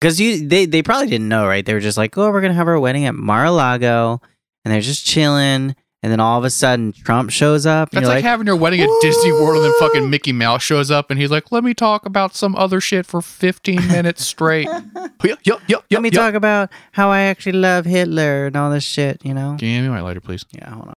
Because 0.00 0.20
you 0.20 0.46
they, 0.46 0.66
they 0.66 0.82
probably 0.82 1.08
didn't 1.08 1.28
know, 1.28 1.46
right? 1.46 1.66
They 1.66 1.74
were 1.74 1.80
just 1.80 1.98
like, 1.98 2.16
oh, 2.16 2.30
we're 2.30 2.40
gonna 2.40 2.54
have 2.54 2.68
our 2.68 2.78
wedding 2.78 3.06
at 3.06 3.16
Mar-a-Lago, 3.16 4.20
and 4.64 4.72
they're 4.72 4.80
just 4.80 5.04
chilling, 5.04 5.74
and 6.02 6.12
then 6.12 6.20
all 6.20 6.38
of 6.38 6.44
a 6.44 6.50
sudden 6.50 6.92
Trump 6.92 7.30
shows 7.30 7.66
up. 7.66 7.90
That's 7.90 8.02
you're 8.02 8.14
like, 8.14 8.24
having 8.24 8.46
your 8.46 8.56
wedding 8.56 8.80
at 8.80 8.88
Disney 9.00 9.32
World 9.32 9.56
and 9.56 9.64
then 9.64 9.74
fucking 9.80 10.10
Mickey 10.10 10.32
Mouse 10.32 10.62
shows 10.62 10.90
up 10.90 11.10
and 11.10 11.18
he's 11.18 11.30
like, 11.30 11.50
let 11.50 11.64
me 11.64 11.74
talk 11.74 12.06
about 12.06 12.34
some 12.36 12.54
other 12.56 12.80
shit 12.80 13.04
for 13.04 13.20
15 13.20 13.88
minutes 13.88 14.24
straight. 14.24 14.68
Yup, 15.24 15.40
yup, 15.42 15.60
yup, 15.66 15.84
Let 15.90 16.02
me 16.02 16.10
talk 16.10 16.34
about 16.34 16.70
how 16.92 17.10
I 17.10 17.22
actually 17.22 17.52
love 17.52 17.84
Hitler 17.84 18.46
and 18.46 18.54
all 18.56 18.70
this 18.70 18.84
shit, 18.84 19.24
you 19.24 19.34
know? 19.34 19.56
Can 19.58 19.66
you 19.66 19.74
hand 19.74 19.86
me 19.86 19.90
my 19.90 20.00
lighter, 20.00 20.20
please? 20.20 20.44
Yeah, 20.52 20.70
hold 20.70 20.88
on. 20.88 20.94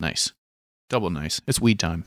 Nice. 0.00 0.32
Double 0.88 1.10
nice. 1.10 1.42
It's 1.46 1.60
weed 1.60 1.78
time. 1.78 2.06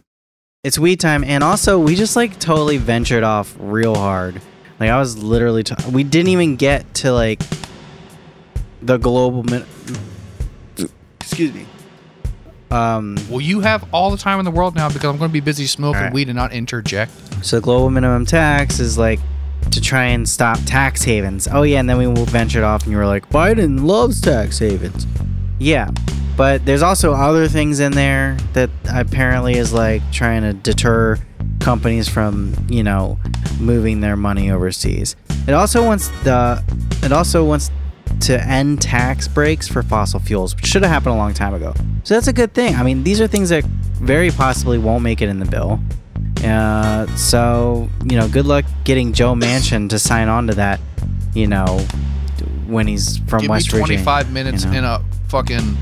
It's 0.64 0.80
weed 0.80 1.00
time, 1.00 1.24
and 1.24 1.44
also 1.44 1.78
we 1.80 1.96
just 1.96 2.16
like 2.16 2.40
totally 2.40 2.78
ventured 2.78 3.24
off 3.24 3.56
real 3.60 3.96
hard. 3.96 4.42
Like 4.80 4.90
I 4.90 5.00
was 5.00 5.18
literally, 5.22 5.64
t- 5.64 5.76
we 5.92 6.04
didn't 6.04 6.30
even 6.30 6.56
get 6.56 6.92
to 6.96 7.12
like 7.14 7.42
the 8.82 8.98
global 8.98 9.44
min. 9.44 9.66
Excuse 11.28 11.54
me. 11.54 11.66
Um, 12.72 13.18
Well, 13.30 13.42
you 13.42 13.62
have 13.62 13.86
all 13.94 14.12
the 14.12 14.18
time 14.18 14.40
in 14.40 14.46
the 14.46 14.52
world 14.52 14.76
now 14.76 14.88
because 14.90 15.06
I'm 15.06 15.18
going 15.18 15.30
to 15.30 15.34
be 15.34 15.40
busy 15.40 15.68
smoking 15.68 15.98
All 15.98 16.04
right. 16.06 16.14
weed 16.14 16.28
and 16.30 16.36
not 16.36 16.52
interject. 16.54 17.12
so 17.46 17.58
the 17.58 17.62
global 17.62 17.90
minimum 17.90 18.26
tax 18.26 18.80
is 18.80 18.98
like 18.98 19.20
to 19.72 19.82
try 19.82 20.06
and 20.06 20.28
stop 20.28 20.58
tax 20.66 21.04
havens. 21.04 21.48
Oh 21.52 21.64
yeah, 21.64 21.80
and 21.80 21.90
then 21.90 21.98
we 21.98 22.08
will 22.08 22.26
ventured 22.26 22.64
off, 22.64 22.84
and 22.84 22.92
you 22.92 22.98
were 22.98 23.06
like, 23.06 23.30
Biden 23.30 23.86
loves 23.86 24.22
tax 24.22 24.60
havens. 24.60 25.06
Yeah, 25.60 25.92
but 26.36 26.66
there's 26.66 26.82
also 26.82 27.14
other 27.14 27.48
things 27.48 27.80
in 27.80 27.92
there 27.94 28.38
that 28.54 28.70
apparently 28.90 29.56
is 29.56 29.74
like 29.74 30.02
trying 30.12 30.42
to 30.44 30.54
deter 30.54 31.18
companies 31.60 32.08
from, 32.08 32.54
you 32.70 32.84
know, 32.84 33.18
moving 33.60 34.00
their 34.02 34.16
money 34.16 34.50
overseas. 34.52 35.16
It 35.48 35.54
also 35.54 35.86
wants 35.86 36.08
the 36.24 36.64
it 37.04 37.12
also 37.12 37.44
wants 37.44 37.72
to 38.22 38.42
end 38.44 38.82
tax 38.82 39.28
breaks 39.28 39.68
for 39.68 39.84
fossil 39.84 40.20
fuels, 40.20 40.56
which 40.56 40.66
should 40.66 40.84
have 40.84 40.92
happened 40.92 41.16
a 41.16 41.18
long 41.18 41.34
time 41.34 41.54
ago. 41.54 41.74
So 42.04 42.14
that's 42.14 42.28
a 42.28 42.34
good 42.34 42.54
thing. 42.54 42.76
I 42.76 42.84
mean, 42.84 43.04
these 43.04 43.22
are 43.22 43.28
things 43.28 43.50
that 43.50 43.64
very 43.64 44.32
possibly 44.32 44.78
won't 44.78 45.04
make 45.04 45.22
it 45.22 45.30
in 45.30 45.40
the 45.40 45.46
bill. 45.46 45.80
Uh, 46.44 47.08
so 47.16 47.90
you 48.06 48.18
know, 48.18 48.28
good 48.28 48.46
luck 48.46 48.66
getting 48.84 49.14
Joe 49.14 49.34
Manchin 49.34 49.90
to 49.90 50.00
sign 50.00 50.28
on 50.28 50.48
to 50.48 50.56
that. 50.56 50.80
You 51.34 51.48
know, 51.48 51.86
when 52.68 52.88
he's 52.88 53.18
from 53.20 53.42
Give 53.42 53.50
West 53.50 53.68
me 53.74 53.80
Virginia. 53.80 54.04
25 54.04 54.32
minutes 54.32 54.66
you 54.66 54.72
know. 54.72 54.78
in 54.78 54.84
a 54.84 55.04
fucking 55.30 55.78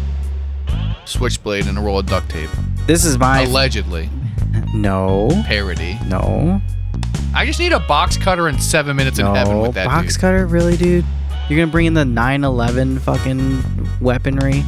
switchblade 1.05 1.67
and 1.67 1.78
a 1.78 1.82
roll 1.82 1.99
of 1.99 2.05
duct 2.05 2.30
tape. 2.30 2.49
This 2.88 3.05
is 3.05 3.17
my 3.17 3.41
Allegedly. 3.41 4.09
no, 4.73 5.30
Parody. 5.45 5.97
no, 6.07 6.61
I 7.34 7.45
just 7.45 7.59
need 7.59 7.73
a 7.73 7.80
box 7.80 8.17
cutter 8.17 8.47
and 8.47 8.61
seven 8.61 8.95
minutes 8.95 9.19
in 9.19 9.26
heaven 9.26 9.59
with 9.59 9.73
that 9.73 9.84
dude. 9.84 9.91
box 9.91 10.13
dude. 10.13 10.21
cutter, 10.21 10.45
really, 10.47 10.78
dude. 10.78 11.05
You're 11.50 11.60
gonna 11.60 11.72
bring 11.72 11.86
in 11.86 11.93
the 11.93 12.04
9/11 12.04 13.00
fucking 13.00 13.64
weaponry. 14.02 14.64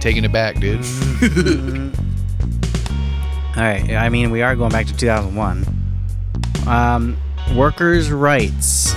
Taking 0.00 0.24
it 0.24 0.32
back, 0.32 0.58
dude. 0.58 0.84
All 3.56 3.62
right. 3.62 3.90
I 3.90 4.08
mean, 4.08 4.30
we 4.30 4.42
are 4.42 4.56
going 4.56 4.70
back 4.70 4.86
to 4.86 4.96
2001. 4.96 5.66
Um, 6.66 7.16
workers' 7.54 8.10
rights. 8.10 8.94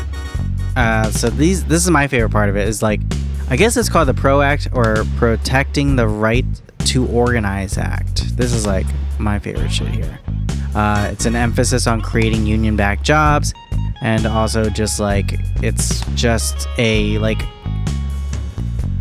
Uh, 0.75 1.11
so 1.11 1.29
these, 1.29 1.65
this 1.65 1.83
is 1.83 1.91
my 1.91 2.07
favorite 2.07 2.31
part 2.31 2.49
of 2.49 2.55
it. 2.55 2.67
Is 2.67 2.81
like, 2.81 3.01
I 3.49 3.57
guess 3.57 3.75
it's 3.77 3.89
called 3.89 4.07
the 4.07 4.13
PRO 4.13 4.41
Act 4.41 4.69
or 4.73 5.03
Protecting 5.17 5.95
the 5.95 6.07
Right 6.07 6.45
to 6.85 7.05
Organize 7.07 7.77
Act. 7.77 8.37
This 8.37 8.53
is 8.53 8.65
like 8.65 8.85
my 9.19 9.39
favorite 9.39 9.71
shit 9.71 9.89
here. 9.89 10.19
Uh, 10.75 11.09
it's 11.11 11.25
an 11.25 11.35
emphasis 11.35 11.85
on 11.85 12.01
creating 12.01 12.45
union-backed 12.47 13.03
jobs, 13.03 13.53
and 14.03 14.27
also 14.27 14.69
just 14.69 14.99
like 14.99 15.39
it's 15.63 16.05
just 16.13 16.67
a 16.77 17.17
like 17.19 17.41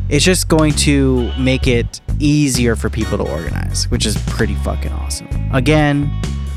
it's 0.08 0.24
just 0.24 0.48
going 0.48 0.72
to 0.72 1.32
make 1.38 1.66
it 1.66 2.00
easier 2.18 2.76
for 2.76 2.88
people 2.88 3.18
to 3.18 3.24
organize, 3.24 3.90
which 3.90 4.06
is 4.06 4.16
pretty 4.28 4.54
fucking 4.56 4.92
awesome. 4.92 5.26
Again, 5.52 6.10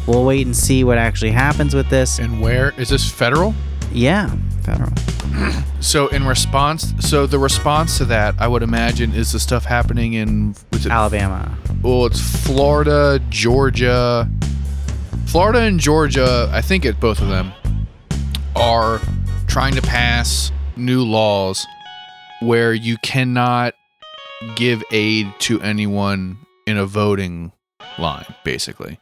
we'll 0.08 0.26
wait 0.26 0.46
and 0.46 0.56
see 0.56 0.84
what 0.84 0.98
actually 0.98 1.32
happens 1.32 1.74
with 1.74 1.90
this. 1.90 2.20
and 2.20 2.42
where 2.42 2.74
is 2.78 2.90
this 2.90 3.10
federal? 3.10 3.56
Yeah, 3.92 4.34
federal. 4.62 4.92
So 5.82 6.08
in 6.08 6.26
response, 6.26 6.94
so 7.00 7.28
the 7.28 7.38
response 7.38 8.00
to 8.00 8.06
that, 8.06 8.34
I 8.40 8.48
would 8.48 8.64
imagine, 8.64 9.14
is 9.14 9.32
the 9.34 9.40
stuff 9.40 9.66
happening 9.66 10.14
in? 10.14 10.56
Alabama. 10.90 11.56
Well, 11.84 12.08
it's 12.08 12.20
Florida, 12.20 13.22
Georgia, 13.30 14.28
Florida 15.28 15.60
and 15.60 15.80
Georgia. 15.80 16.50
I 16.52 16.62
think 16.62 16.86
it's 16.86 16.98
both 16.98 17.22
of 17.22 17.28
them 17.28 17.54
are 18.56 19.02
trying 19.48 19.76
to 19.76 19.82
pass 19.82 20.52
new 20.76 21.04
laws 21.04 21.66
where 22.42 22.74
you 22.74 22.98
cannot 22.98 23.74
give 24.56 24.84
aid 24.92 25.28
to 25.40 25.62
anyone 25.62 26.38
in 26.68 26.78
a 26.78 26.86
voting 26.86 27.52
line, 27.98 28.26
basically. 28.44 29.00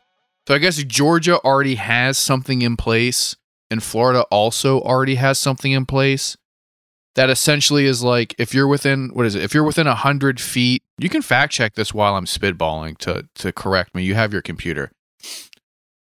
So 0.47 0.55
I 0.55 0.57
guess 0.57 0.83
Georgia 0.83 1.39
already 1.39 1.75
has 1.75 2.17
something 2.17 2.61
in 2.61 2.75
place, 2.75 3.35
and 3.71 3.81
Florida 3.81 4.23
also 4.23 4.81
already 4.81 5.15
has 5.15 5.39
something 5.39 5.71
in 5.71 5.85
place. 5.85 6.37
That 7.15 7.29
essentially 7.29 7.85
is 7.85 8.03
like 8.03 8.33
if 8.39 8.55
you're 8.55 8.67
within 8.67 9.09
what 9.13 9.27
is 9.27 9.35
it? 9.35 9.43
If 9.43 9.53
you're 9.53 9.63
within 9.63 9.85
a 9.85 9.93
hundred 9.93 10.41
feet, 10.41 10.81
you 10.97 11.09
can 11.09 11.21
fact 11.21 11.53
check 11.53 11.75
this 11.75 11.93
while 11.93 12.15
I'm 12.15 12.25
spitballing 12.25 12.97
to 12.99 13.27
to 13.35 13.51
correct 13.51 13.93
me. 13.93 14.03
You 14.03 14.15
have 14.15 14.33
your 14.33 14.41
computer, 14.41 14.91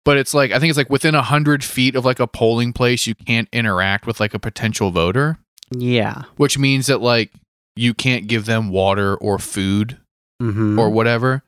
but 0.09 0.17
it's 0.17 0.33
like 0.33 0.53
I 0.53 0.59
think 0.59 0.71
it's 0.71 0.79
like 0.79 0.89
within 0.89 1.15
a 1.15 1.21
hundred 1.23 1.63
feet 1.63 1.95
of 1.95 2.05
like 2.07 2.19
a 2.19 2.27
polling 2.27 2.73
place, 2.73 3.07
you 3.07 3.15
can't 3.15 3.47
interact 3.53 4.07
with 4.07 4.21
like 4.21 4.33
a 4.33 4.39
potential 4.39 4.91
voter 4.91 5.37
Yeah. 5.71 6.23
which 6.39 6.57
means 6.59 6.87
that 6.87 7.03
like 7.03 7.31
you 7.77 7.93
can't 7.93 8.27
give 8.27 8.47
them 8.47 8.71
water 8.71 9.15
or 9.17 9.39
food 9.39 9.99
Mm-hmm. 10.41 10.79
or 10.79 10.89
whatever 10.89 11.43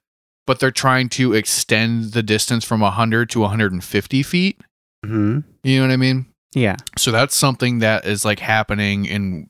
but 0.48 0.58
they're 0.58 0.72
trying 0.72 1.08
to 1.10 1.32
extend 1.32 2.12
the 2.12 2.24
distance 2.24 2.64
from 2.64 2.80
100 2.80 3.30
to 3.30 3.38
150 3.40 4.22
feet 4.24 4.60
hmm 5.06 5.38
you 5.62 5.76
know 5.80 5.86
what 5.86 5.92
i 5.92 5.96
mean 5.96 6.26
Yeah. 6.56 6.74
so 6.98 7.12
that's 7.12 7.36
something 7.36 7.78
that 7.78 8.04
is 8.04 8.24
like 8.24 8.40
happening 8.40 9.04
in 9.06 9.48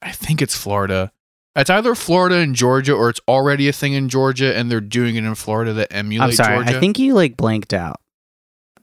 i 0.00 0.12
think 0.12 0.40
it's 0.40 0.56
florida 0.56 1.12
it's 1.54 1.68
either 1.68 1.94
florida 1.94 2.36
and 2.36 2.54
georgia 2.56 2.94
or 2.94 3.10
it's 3.10 3.20
already 3.28 3.68
a 3.68 3.72
thing 3.72 3.92
in 3.92 4.08
georgia 4.08 4.56
and 4.56 4.70
they're 4.70 4.80
doing 4.80 5.16
it 5.16 5.24
in 5.24 5.34
florida 5.34 5.74
that 5.74 5.92
emulate 5.92 6.30
I'm 6.30 6.34
sorry. 6.36 6.56
georgia 6.64 6.76
I 6.78 6.80
think 6.80 6.98
you 6.98 7.12
like 7.12 7.36
blanked 7.36 7.74
out 7.74 8.00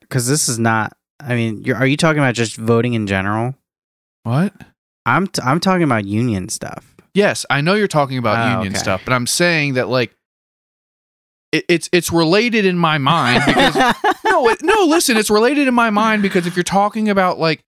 because 0.07 0.27
this 0.27 0.47
is 0.49 0.57
not. 0.59 0.95
I 1.19 1.35
mean, 1.35 1.63
you're, 1.63 1.75
are 1.77 1.87
you 1.87 1.97
talking 1.97 2.19
about 2.19 2.35
just 2.35 2.55
voting 2.55 2.93
in 2.93 3.07
general? 3.07 3.55
what 4.23 4.53
I'm 5.05 5.27
t- 5.27 5.41
I'm 5.43 5.59
talking 5.59 5.83
about 5.83 6.05
union 6.05 6.49
stuff. 6.49 6.95
Yes, 7.13 7.45
I 7.49 7.61
know 7.61 7.73
you're 7.75 7.87
talking 7.87 8.17
about 8.17 8.37
Oh, 8.37 8.51
union 8.57 8.73
okay. 8.73 8.79
stuff, 8.79 9.01
but 9.05 9.13
I'm 9.13 9.25
saying 9.25 9.75
that 9.75 9.87
like 9.87 10.13
it, 11.51 11.63
it's 11.69 11.89
it's 11.93 12.11
related 12.11 12.65
in 12.65 12.77
my 12.77 12.97
mind 12.97 13.41
because 13.47 13.75
no, 14.25 14.49
it, 14.49 14.61
no, 14.61 14.83
listen, 14.85 15.15
it's 15.17 15.29
related 15.29 15.67
in 15.67 15.73
my 15.73 15.89
mind 15.89 16.21
because 16.21 16.45
if 16.45 16.55
you're 16.55 16.63
talking 16.63 17.09
about 17.09 17.39
like 17.39 17.61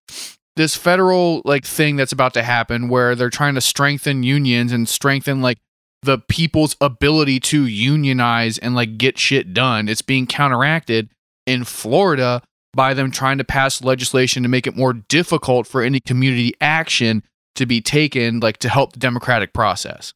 this 0.57 0.75
federal 0.75 1.41
like 1.45 1.65
thing 1.65 1.95
that's 1.95 2.11
about 2.11 2.33
to 2.33 2.43
happen 2.43 2.89
where 2.89 3.15
they're 3.15 3.29
trying 3.29 3.55
to 3.55 3.61
strengthen 3.61 4.21
unions 4.23 4.73
and 4.73 4.87
strengthen 4.89 5.41
like 5.41 5.57
the 6.03 6.17
people's 6.17 6.75
ability 6.81 7.39
to 7.39 7.65
unionize 7.65 8.57
and 8.57 8.75
like 8.75 8.97
get 8.97 9.17
shit 9.17 9.53
done, 9.53 9.87
it's 9.87 10.01
being 10.01 10.27
counteracted 10.27 11.09
in 11.49 11.63
Florida 11.63 12.41
by 12.73 12.93
them 12.93 13.11
trying 13.11 13.37
to 13.39 13.43
pass 13.43 13.81
legislation 13.81 14.43
to 14.43 14.49
make 14.49 14.67
it 14.67 14.75
more 14.75 14.93
difficult 14.93 15.65
for 15.67 15.81
any 15.81 15.99
community 15.99 16.53
action 16.61 17.23
to 17.55 17.65
be 17.65 17.81
taken 17.81 18.39
like 18.39 18.57
to 18.57 18.69
help 18.69 18.93
the 18.93 18.99
democratic 18.99 19.53
process 19.53 20.13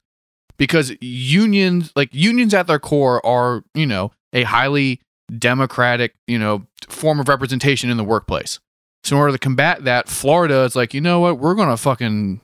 because 0.57 0.93
unions 1.01 1.91
like 1.95 2.09
unions 2.13 2.53
at 2.53 2.67
their 2.67 2.79
core 2.79 3.25
are 3.25 3.63
you 3.73 3.85
know 3.85 4.11
a 4.33 4.43
highly 4.43 5.01
democratic, 5.37 6.15
you 6.27 6.37
know, 6.37 6.65
form 6.87 7.19
of 7.19 7.27
representation 7.27 7.89
in 7.89 7.97
the 7.97 8.03
workplace. 8.03 8.59
So 9.03 9.15
in 9.15 9.19
order 9.19 9.33
to 9.33 9.39
combat 9.39 9.83
that, 9.83 10.07
Florida 10.07 10.61
is 10.63 10.75
like, 10.75 10.93
you 10.93 11.01
know 11.01 11.19
what, 11.19 11.39
we're 11.39 11.55
gonna 11.55 11.77
fucking 11.77 12.41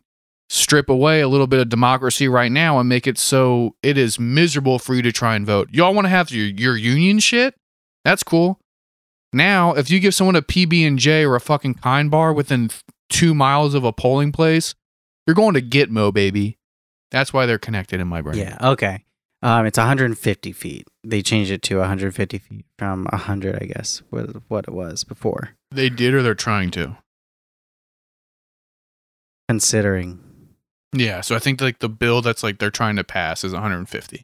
strip 0.50 0.90
away 0.90 1.22
a 1.22 1.28
little 1.28 1.48
bit 1.48 1.60
of 1.60 1.70
democracy 1.70 2.28
right 2.28 2.52
now 2.52 2.80
and 2.80 2.90
make 2.90 3.06
it 3.06 3.18
so 3.18 3.76
it 3.84 3.98
is 3.98 4.20
miserable 4.20 4.80
for 4.80 4.96
you 4.96 5.02
to 5.04 5.12
try 5.12 5.36
and 5.36 5.46
vote. 5.46 5.70
Y'all 5.72 5.94
want 5.94 6.06
to 6.06 6.10
have 6.10 6.32
your 6.32 6.48
your 6.48 6.76
union 6.76 7.20
shit? 7.20 7.56
That's 8.04 8.24
cool. 8.24 8.60
Now, 9.32 9.74
if 9.74 9.90
you 9.92 10.00
give 10.00 10.16
someone 10.16 10.36
a 10.36 10.42
PB 10.42 10.86
and 10.88 10.98
J 10.98 11.26
or 11.26 11.36
a 11.36 11.40
fucking 11.42 11.76
kind 11.76 12.10
bar 12.10 12.34
within 12.34 12.70
two 13.10 13.34
miles 13.36 13.74
of 13.74 13.84
a 13.84 13.94
polling 13.94 14.32
place, 14.32 14.74
you're 15.28 15.36
going 15.36 15.54
to 15.54 15.62
Gitmo, 15.62 16.14
baby. 16.14 16.58
That's 17.12 17.34
why 17.34 17.46
they're 17.46 17.60
connected 17.60 18.00
in 18.00 18.08
my 18.08 18.22
brain. 18.22 18.38
Yeah. 18.38 18.58
Okay. 18.62 19.04
Um, 19.42 19.66
it's 19.66 19.78
150 19.78 20.52
feet. 20.52 20.88
They 21.04 21.22
changed 21.22 21.52
it 21.52 21.62
to 21.64 21.78
150 21.78 22.38
feet 22.40 22.66
from 22.78 23.06
100, 23.06 23.56
I 23.62 23.66
guess, 23.66 24.02
was 24.12 24.36
what 24.48 24.66
it 24.68 24.74
was 24.74 25.04
before. 25.04 25.52
They 25.72 25.90
did 25.90 26.14
or 26.14 26.22
they're 26.22 26.36
trying 26.36 26.72
to. 26.72 26.98
Considering, 29.48 30.20
Yeah, 30.94 31.22
so 31.22 31.36
I 31.36 31.40
think 31.40 31.62
like 31.62 31.80
the 31.80 31.90
bill 31.90 32.22
that's 32.22 32.44
like 32.44 32.60
they're 32.60 32.70
trying 32.70 32.98
to 32.98 33.04
pass 33.04 33.44
is 33.44 33.54
150. 33.54 34.22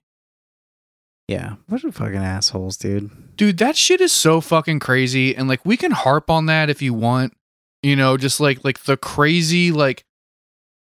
Yeah, 1.28 1.56
what 1.68 1.84
are 1.84 1.92
fucking 1.92 2.16
assholes, 2.16 2.78
dude? 2.78 3.36
Dude, 3.36 3.58
that 3.58 3.76
shit 3.76 4.00
is 4.00 4.14
so 4.14 4.42
fucking 4.42 4.80
crazy 4.80 5.36
and 5.36 5.48
like 5.48 5.66
we 5.66 5.76
can 5.76 5.92
harp 5.92 6.30
on 6.30 6.46
that 6.46 6.70
if 6.70 6.82
you 6.82 6.94
want. 6.94 7.34
You 7.82 7.96
know, 7.96 8.18
just 8.18 8.40
like 8.40 8.64
like 8.64 8.84
the 8.84 8.98
crazy 8.98 9.72
like 9.72 10.06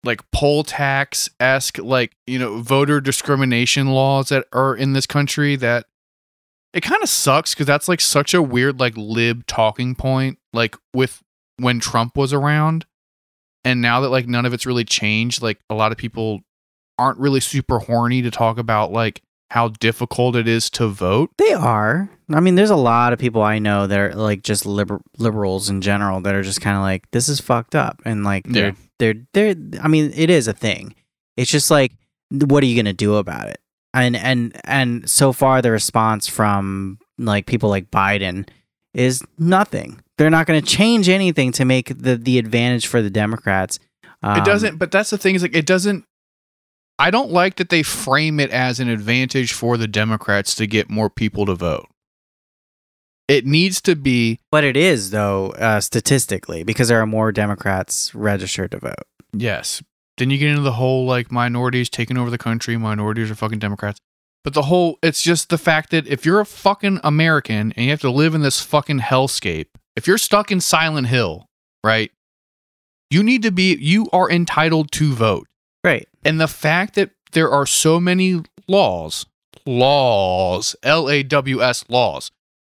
like 0.03 0.21
poll 0.31 0.63
tax 0.63 1.29
esque 1.39 1.77
like, 1.79 2.15
you 2.25 2.39
know, 2.39 2.61
voter 2.61 3.01
discrimination 3.01 3.87
laws 3.87 4.29
that 4.29 4.45
are 4.53 4.75
in 4.75 4.93
this 4.93 5.05
country 5.05 5.55
that 5.57 5.85
it 6.73 6.81
kind 6.81 7.03
of 7.03 7.09
sucks 7.09 7.53
cuz 7.53 7.67
that's 7.67 7.89
like 7.89 8.01
such 8.01 8.33
a 8.33 8.41
weird 8.41 8.79
like 8.79 8.93
lib 8.95 9.45
talking 9.47 9.95
point 9.95 10.39
like 10.53 10.75
with 10.93 11.21
when 11.57 11.79
Trump 11.79 12.15
was 12.15 12.33
around. 12.33 12.85
And 13.63 13.81
now 13.81 13.99
that 13.99 14.09
like 14.09 14.27
none 14.27 14.45
of 14.45 14.53
it's 14.53 14.65
really 14.65 14.85
changed, 14.85 15.41
like 15.41 15.59
a 15.69 15.75
lot 15.75 15.91
of 15.91 15.97
people 15.97 16.41
aren't 16.97 17.19
really 17.19 17.41
super 17.41 17.79
horny 17.79 18.21
to 18.21 18.31
talk 18.31 18.57
about 18.57 18.91
like 18.91 19.21
how 19.51 19.67
difficult 19.67 20.37
it 20.37 20.47
is 20.47 20.69
to 20.69 20.87
vote. 20.87 21.29
They 21.37 21.51
are. 21.51 22.09
I 22.33 22.39
mean, 22.39 22.55
there's 22.55 22.69
a 22.69 22.75
lot 22.77 23.11
of 23.11 23.19
people 23.19 23.41
I 23.41 23.59
know 23.59 23.85
that 23.85 23.99
are 23.99 24.15
like 24.15 24.43
just 24.43 24.65
liber- 24.65 25.01
liberals 25.17 25.69
in 25.69 25.81
general 25.81 26.21
that 26.21 26.33
are 26.33 26.41
just 26.41 26.61
kind 26.61 26.77
of 26.77 26.83
like, 26.83 27.11
this 27.11 27.27
is 27.27 27.41
fucked 27.41 27.75
up, 27.75 28.01
and 28.05 28.23
like 28.23 28.45
they're 28.47 28.75
they're 28.97 29.15
they're. 29.33 29.55
I 29.83 29.89
mean, 29.89 30.13
it 30.15 30.29
is 30.29 30.47
a 30.47 30.53
thing. 30.53 30.95
It's 31.35 31.51
just 31.51 31.69
like, 31.69 31.91
what 32.29 32.63
are 32.63 32.65
you 32.65 32.81
gonna 32.81 32.93
do 32.93 33.15
about 33.15 33.49
it? 33.49 33.59
And 33.93 34.15
and 34.15 34.57
and 34.63 35.09
so 35.09 35.33
far, 35.33 35.61
the 35.61 35.71
response 35.71 36.29
from 36.29 36.97
like 37.17 37.45
people 37.45 37.69
like 37.69 37.91
Biden 37.91 38.47
is 38.93 39.21
nothing. 39.37 40.01
They're 40.17 40.29
not 40.29 40.47
going 40.47 40.61
to 40.61 40.65
change 40.65 41.09
anything 41.09 41.51
to 41.53 41.65
make 41.65 41.87
the 41.97 42.15
the 42.15 42.37
advantage 42.37 42.87
for 42.87 43.01
the 43.01 43.09
Democrats. 43.09 43.79
Um, 44.23 44.37
it 44.37 44.45
doesn't, 44.45 44.77
but 44.77 44.91
that's 44.91 45.09
the 45.09 45.17
thing 45.17 45.35
is 45.35 45.41
like 45.41 45.55
it 45.55 45.65
doesn't. 45.65 46.05
I 47.01 47.09
don't 47.09 47.31
like 47.31 47.55
that 47.55 47.69
they 47.69 47.81
frame 47.81 48.39
it 48.39 48.51
as 48.51 48.79
an 48.79 48.87
advantage 48.87 49.53
for 49.53 49.75
the 49.75 49.87
Democrats 49.87 50.53
to 50.53 50.67
get 50.67 50.87
more 50.87 51.09
people 51.09 51.47
to 51.47 51.55
vote. 51.55 51.87
It 53.27 53.43
needs 53.43 53.81
to 53.81 53.95
be 53.95 54.39
But 54.51 54.63
it 54.63 54.77
is 54.77 55.09
though, 55.09 55.49
uh, 55.53 55.81
statistically, 55.81 56.63
because 56.63 56.89
there 56.89 57.01
are 57.01 57.07
more 57.07 57.31
Democrats 57.31 58.13
registered 58.13 58.71
to 58.71 58.79
vote. 58.79 59.07
yes. 59.33 59.81
Then 60.17 60.29
you 60.29 60.37
get 60.37 60.49
into 60.49 60.61
the 60.61 60.73
whole 60.73 61.07
like 61.07 61.31
minorities 61.31 61.89
taking 61.89 62.17
over 62.19 62.29
the 62.29 62.37
country. 62.37 62.77
Minorities 62.77 63.31
are 63.31 63.35
fucking 63.35 63.57
Democrats. 63.57 63.97
But 64.43 64.53
the 64.53 64.63
whole, 64.63 64.99
it's 65.01 65.23
just 65.23 65.49
the 65.49 65.57
fact 65.57 65.89
that 65.89 66.05
if 66.05 66.23
you're 66.23 66.41
a 66.41 66.45
fucking 66.45 66.99
American 67.03 67.71
and 67.71 67.85
you 67.85 67.89
have 67.89 68.01
to 68.01 68.11
live 68.11 68.35
in 68.35 68.41
this 68.41 68.61
fucking 68.61 68.99
hellscape, 68.99 69.67
if 69.95 70.05
you're 70.05 70.19
stuck 70.19 70.51
in 70.51 70.61
Silent 70.61 71.07
Hill, 71.07 71.47
right? 71.83 72.11
You 73.09 73.23
need 73.23 73.41
to 73.41 73.51
be, 73.51 73.75
you 73.75 74.07
are 74.13 74.29
entitled 74.29 74.91
to 74.91 75.13
vote. 75.13 75.47
Right. 75.83 76.07
And 76.23 76.39
the 76.39 76.47
fact 76.47 76.95
that 76.95 77.11
there 77.31 77.49
are 77.49 77.65
so 77.65 77.99
many 77.99 78.41
laws, 78.67 79.25
laws, 79.65 80.75
L 80.83 81.09
A 81.09 81.23
W 81.23 81.61
S 81.61 81.85
laws, 81.89 82.31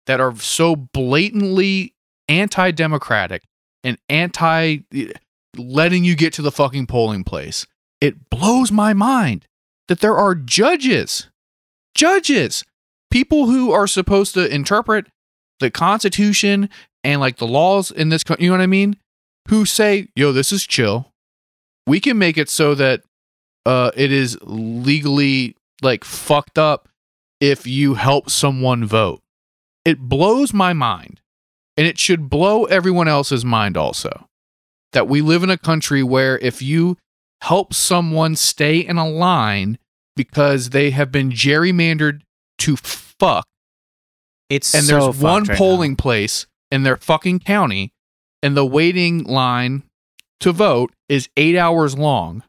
that 0.08 0.20
are 0.20 0.36
so 0.36 0.76
blatantly 0.76 1.94
anti 2.28 2.72
democratic 2.72 3.44
and 3.84 3.98
anti 4.10 4.80
letting 5.58 6.04
you 6.04 6.16
get 6.16 6.34
to 6.34 6.42
the 6.42 6.52
fucking 6.52 6.88
polling 6.88 7.24
place, 7.24 7.66
it 8.00 8.30
blows 8.30 8.72
my 8.72 8.94
mind 8.94 9.46
that 9.88 10.00
there 10.00 10.16
are 10.16 10.36
judges, 10.36 11.28
judges, 11.96 12.64
people 13.10 13.48
who 13.48 13.72
are 13.72 13.88
supposed 13.88 14.34
to 14.34 14.54
interpret 14.54 15.08
the 15.60 15.70
Constitution 15.70 16.70
and 17.04 17.20
like 17.20 17.38
the 17.38 17.48
laws 17.48 17.92
in 17.92 18.10
this, 18.10 18.24
country, 18.24 18.46
you 18.46 18.52
know 18.52 18.58
what 18.58 18.64
I 18.64 18.68
mean? 18.68 18.98
Who 19.50 19.66
say, 19.66 20.08
yo, 20.16 20.32
this 20.32 20.52
is 20.52 20.66
chill. 20.66 21.12
We 21.88 22.00
can 22.00 22.18
make 22.18 22.38
it 22.38 22.50
so 22.50 22.76
that 22.76 23.02
uh, 23.66 23.92
it 23.96 24.12
is 24.12 24.38
legally 24.42 25.56
like 25.82 26.04
fucked 26.04 26.58
up 26.58 26.90
if 27.40 27.66
you 27.66 27.96
help 27.96 28.30
someone 28.30 28.86
vote. 28.86 29.22
It 29.86 30.00
blows 30.00 30.54
my 30.54 30.74
mind. 30.74 31.20
And 31.78 31.88
it 31.88 31.98
should 31.98 32.30
blow 32.30 32.66
everyone 32.66 33.08
else's 33.08 33.46
mind 33.46 33.78
also. 33.78 34.28
That 34.92 35.08
we 35.08 35.22
live 35.22 35.42
in 35.42 35.50
a 35.50 35.58
country 35.58 36.04
where 36.04 36.38
if 36.40 36.62
you 36.62 36.98
help 37.42 37.74
someone 37.74 38.36
stay 38.36 38.80
in 38.80 38.98
a 38.98 39.10
line 39.10 39.80
because 40.16 40.72
they 40.72 40.92
have 40.92 41.12
been 41.12 41.32
gerrymandered 41.32 42.22
to 42.60 42.76
fuck, 42.76 43.48
It's 44.50 44.76
and 44.76 44.84
so 44.84 45.06
there's 45.06 45.18
one 45.18 45.46
right 45.46 45.58
polling 45.58 45.96
place 45.96 46.46
in 46.70 46.84
their 46.84 46.98
fucking 46.98 47.40
county, 47.40 47.94
and 48.44 48.56
the 48.56 48.66
waiting 48.66 49.24
line 49.24 49.84
to 50.42 50.52
vote 50.52 50.94
is 51.08 51.30
eight 51.38 51.58
hours 51.58 51.98
long. 51.98 52.44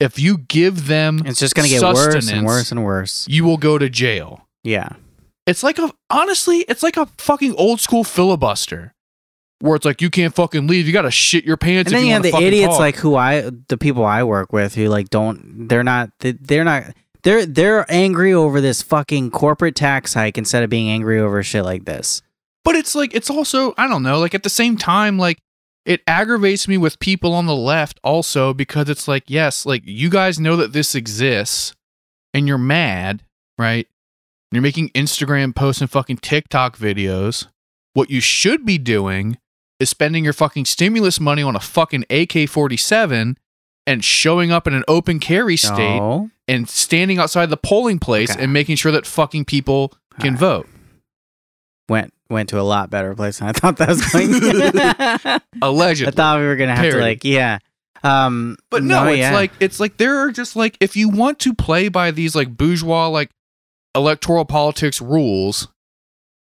If 0.00 0.18
you 0.18 0.38
give 0.38 0.86
them. 0.86 1.22
It's 1.26 1.38
just 1.38 1.54
gonna 1.54 1.68
get 1.68 1.82
worse 1.82 2.30
and 2.30 2.46
worse 2.46 2.72
and 2.72 2.84
worse. 2.84 3.26
you 3.28 3.44
will 3.44 3.58
go 3.58 3.76
to 3.78 3.88
jail. 3.90 4.46
Yeah. 4.64 4.88
It's 5.46 5.62
like 5.62 5.78
a 5.78 5.92
honestly, 6.08 6.58
it's 6.68 6.82
like 6.82 6.96
a 6.96 7.06
fucking 7.18 7.54
old 7.56 7.80
school 7.80 8.02
filibuster. 8.04 8.94
Where 9.60 9.76
it's 9.76 9.84
like 9.84 10.00
you 10.00 10.08
can't 10.08 10.34
fucking 10.34 10.66
leave. 10.66 10.86
You 10.86 10.92
gotta 10.94 11.10
shit 11.10 11.44
your 11.44 11.58
pants. 11.58 11.90
And 11.92 11.96
then 11.96 12.02
you 12.04 12.08
you 12.08 12.14
have 12.14 12.22
the 12.22 12.34
idiots 12.36 12.72
talk. 12.74 12.78
like 12.80 12.96
who 12.96 13.14
I, 13.14 13.50
the 13.68 13.76
people 13.76 14.04
I 14.06 14.22
work 14.22 14.54
with, 14.54 14.74
who 14.74 14.88
like 14.88 15.10
don't, 15.10 15.68
they're 15.68 15.84
not, 15.84 16.10
they- 16.20 16.32
they're 16.32 16.64
not, 16.64 16.84
they're 17.24 17.44
they're 17.44 17.84
angry 17.92 18.32
over 18.32 18.62
this 18.62 18.80
fucking 18.80 19.30
corporate 19.32 19.74
tax 19.74 20.14
hike 20.14 20.38
instead 20.38 20.62
of 20.62 20.70
being 20.70 20.88
angry 20.88 21.20
over 21.20 21.42
shit 21.42 21.62
like 21.64 21.84
this. 21.84 22.22
But 22.64 22.74
it's 22.76 22.94
like 22.94 23.14
it's 23.14 23.28
also 23.28 23.74
I 23.76 23.86
don't 23.86 24.02
know, 24.02 24.18
like 24.18 24.34
at 24.34 24.44
the 24.44 24.48
same 24.50 24.78
time, 24.78 25.18
like 25.18 25.38
it 25.90 26.02
aggravates 26.06 26.68
me 26.68 26.78
with 26.78 27.00
people 27.00 27.32
on 27.34 27.46
the 27.46 27.54
left 27.56 27.98
also 28.04 28.54
because 28.54 28.88
it's 28.88 29.08
like, 29.08 29.24
yes, 29.26 29.66
like 29.66 29.82
you 29.84 30.08
guys 30.08 30.38
know 30.38 30.54
that 30.56 30.72
this 30.72 30.94
exists 30.94 31.74
and 32.32 32.46
you're 32.46 32.58
mad, 32.58 33.24
right? 33.58 33.88
You're 34.52 34.62
making 34.62 34.90
Instagram 34.90 35.52
posts 35.54 35.80
and 35.80 35.90
fucking 35.90 36.18
TikTok 36.18 36.76
videos. 36.76 37.48
What 37.94 38.08
you 38.08 38.20
should 38.20 38.64
be 38.64 38.78
doing 38.78 39.38
is 39.80 39.88
spending 39.90 40.22
your 40.22 40.32
fucking 40.32 40.66
stimulus 40.66 41.18
money 41.18 41.42
on 41.42 41.56
a 41.56 41.60
fucking 41.60 42.04
AK 42.08 42.48
47 42.48 43.36
and 43.86 44.04
showing 44.04 44.52
up 44.52 44.68
in 44.68 44.74
an 44.74 44.84
open 44.86 45.18
carry 45.18 45.56
state 45.56 45.98
No. 45.98 46.30
and 46.46 46.68
standing 46.68 47.18
outside 47.18 47.50
the 47.50 47.56
polling 47.56 47.98
place 47.98 48.30
Okay. 48.30 48.44
and 48.44 48.52
making 48.52 48.76
sure 48.76 48.92
that 48.92 49.06
fucking 49.06 49.44
people 49.46 49.92
can 50.20 50.34
Alright. 50.36 50.38
vote. 50.38 50.68
went 51.88 52.12
went 52.30 52.48
to 52.50 52.60
a 52.60 52.62
lot 52.62 52.88
better 52.90 53.14
place 53.14 53.38
than 53.40 53.48
I 53.48 53.52
thought 53.52 53.76
that 53.78 53.88
was 53.88 54.06
going. 54.12 55.40
Allegedly. 55.62 56.12
I 56.12 56.14
thought 56.14 56.38
we 56.38 56.46
were 56.46 56.56
gonna 56.56 56.74
have 56.76 56.84
Parody. 56.84 56.98
to 56.98 57.04
like, 57.04 57.24
yeah. 57.24 57.58
Um, 58.02 58.56
But 58.70 58.82
no, 58.82 59.06
it's 59.08 59.18
yeah. 59.18 59.34
like 59.34 59.52
it's 59.60 59.78
like 59.80 59.98
there 59.98 60.18
are 60.20 60.30
just 60.30 60.56
like 60.56 60.76
if 60.80 60.96
you 60.96 61.08
want 61.10 61.38
to 61.40 61.52
play 61.52 61.88
by 61.88 62.10
these 62.10 62.34
like 62.34 62.56
bourgeois 62.56 63.08
like 63.08 63.30
electoral 63.94 64.44
politics 64.46 65.02
rules, 65.02 65.68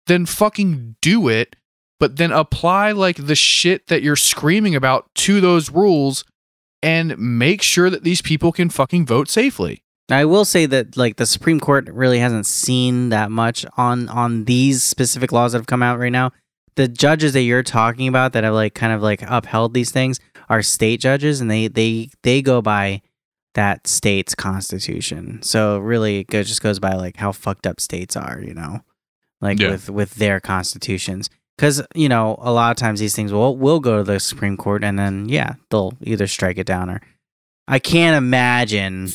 then 0.06 0.26
fucking 0.26 0.96
do 1.00 1.28
it, 1.28 1.54
but 2.00 2.16
then 2.16 2.32
apply 2.32 2.90
like 2.92 3.26
the 3.26 3.36
shit 3.36 3.86
that 3.86 4.02
you're 4.02 4.16
screaming 4.16 4.74
about 4.74 5.06
to 5.14 5.40
those 5.40 5.70
rules 5.70 6.24
and 6.82 7.16
make 7.18 7.62
sure 7.62 7.88
that 7.88 8.02
these 8.02 8.20
people 8.20 8.50
can 8.50 8.68
fucking 8.68 9.06
vote 9.06 9.28
safely. 9.28 9.83
I 10.10 10.24
will 10.26 10.44
say 10.44 10.66
that 10.66 10.96
like 10.96 11.16
the 11.16 11.26
Supreme 11.26 11.60
Court 11.60 11.88
really 11.90 12.18
hasn't 12.18 12.46
seen 12.46 13.08
that 13.08 13.30
much 13.30 13.64
on 13.76 14.08
on 14.08 14.44
these 14.44 14.82
specific 14.82 15.32
laws 15.32 15.52
that 15.52 15.58
have 15.58 15.66
come 15.66 15.82
out 15.82 15.98
right 15.98 16.12
now. 16.12 16.30
The 16.76 16.88
judges 16.88 17.32
that 17.34 17.42
you're 17.42 17.62
talking 17.62 18.08
about 18.08 18.32
that 18.32 18.44
have 18.44 18.52
like 18.54 18.74
kind 18.74 18.92
of 18.92 19.00
like 19.02 19.22
upheld 19.22 19.72
these 19.74 19.90
things 19.92 20.20
are 20.50 20.60
state 20.62 21.00
judges, 21.00 21.40
and 21.40 21.50
they 21.50 21.68
they 21.68 22.10
they 22.22 22.42
go 22.42 22.60
by 22.60 23.00
that 23.54 23.86
state's 23.86 24.34
constitution. 24.34 25.40
So 25.42 25.78
really, 25.78 26.26
it 26.28 26.44
just 26.44 26.60
goes 26.62 26.78
by 26.80 26.94
like 26.94 27.16
how 27.16 27.32
fucked 27.32 27.66
up 27.66 27.80
states 27.80 28.16
are, 28.16 28.40
you 28.44 28.52
know, 28.52 28.80
like 29.40 29.58
Yeah. 29.60 29.70
with 29.70 29.88
with 29.88 30.14
their 30.16 30.40
constitutions. 30.40 31.30
Because 31.56 31.80
you 31.94 32.08
know, 32.08 32.36
a 32.42 32.52
lot 32.52 32.72
of 32.72 32.76
times 32.76 33.00
these 33.00 33.14
things 33.16 33.32
will 33.32 33.56
will 33.56 33.80
go 33.80 33.98
to 33.98 34.02
the 34.04 34.20
Supreme 34.20 34.56
Court, 34.58 34.84
and 34.84 34.98
then 34.98 35.28
yeah, 35.30 35.54
they'll 35.70 35.94
either 36.02 36.26
strike 36.26 36.58
it 36.58 36.66
down 36.66 36.90
or. 36.90 37.00
I 37.66 37.78
can't 37.78 38.14
imagine 38.16 39.08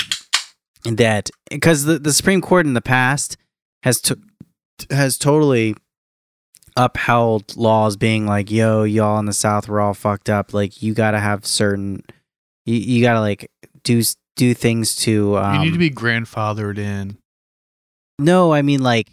that 0.84 1.30
because 1.50 1.86
the, 1.86 2.00
the 2.00 2.14
Supreme 2.14 2.42
Court 2.42 2.66
in 2.66 2.74
the 2.74 2.82
past 2.82 3.38
has 3.84 4.00
took 4.02 4.20
has 4.90 5.18
totally 5.18 5.76
upheld 6.76 7.56
laws 7.58 7.98
being 7.98 8.26
like, 8.26 8.50
yo, 8.50 8.84
y'all 8.84 9.20
in 9.20 9.26
the 9.26 9.34
South 9.34 9.68
were 9.68 9.82
all 9.82 9.94
fucked 9.94 10.30
up. 10.30 10.54
Like, 10.54 10.82
you 10.82 10.94
got 10.94 11.12
to 11.12 11.20
have 11.20 11.46
certain, 11.46 12.04
you, 12.66 12.76
you 12.76 13.02
got 13.02 13.14
to 13.14 13.20
like 13.20 13.52
do 13.84 14.02
do 14.36 14.54
things 14.54 14.96
to. 14.98 15.38
Um, 15.38 15.56
you 15.56 15.66
need 15.66 15.74
to 15.74 15.80
be 15.80 15.92
grandfathered 15.92 16.78
in. 16.78 17.18
No, 18.18 18.54
I 18.54 18.62
mean 18.62 18.82
like 18.82 19.10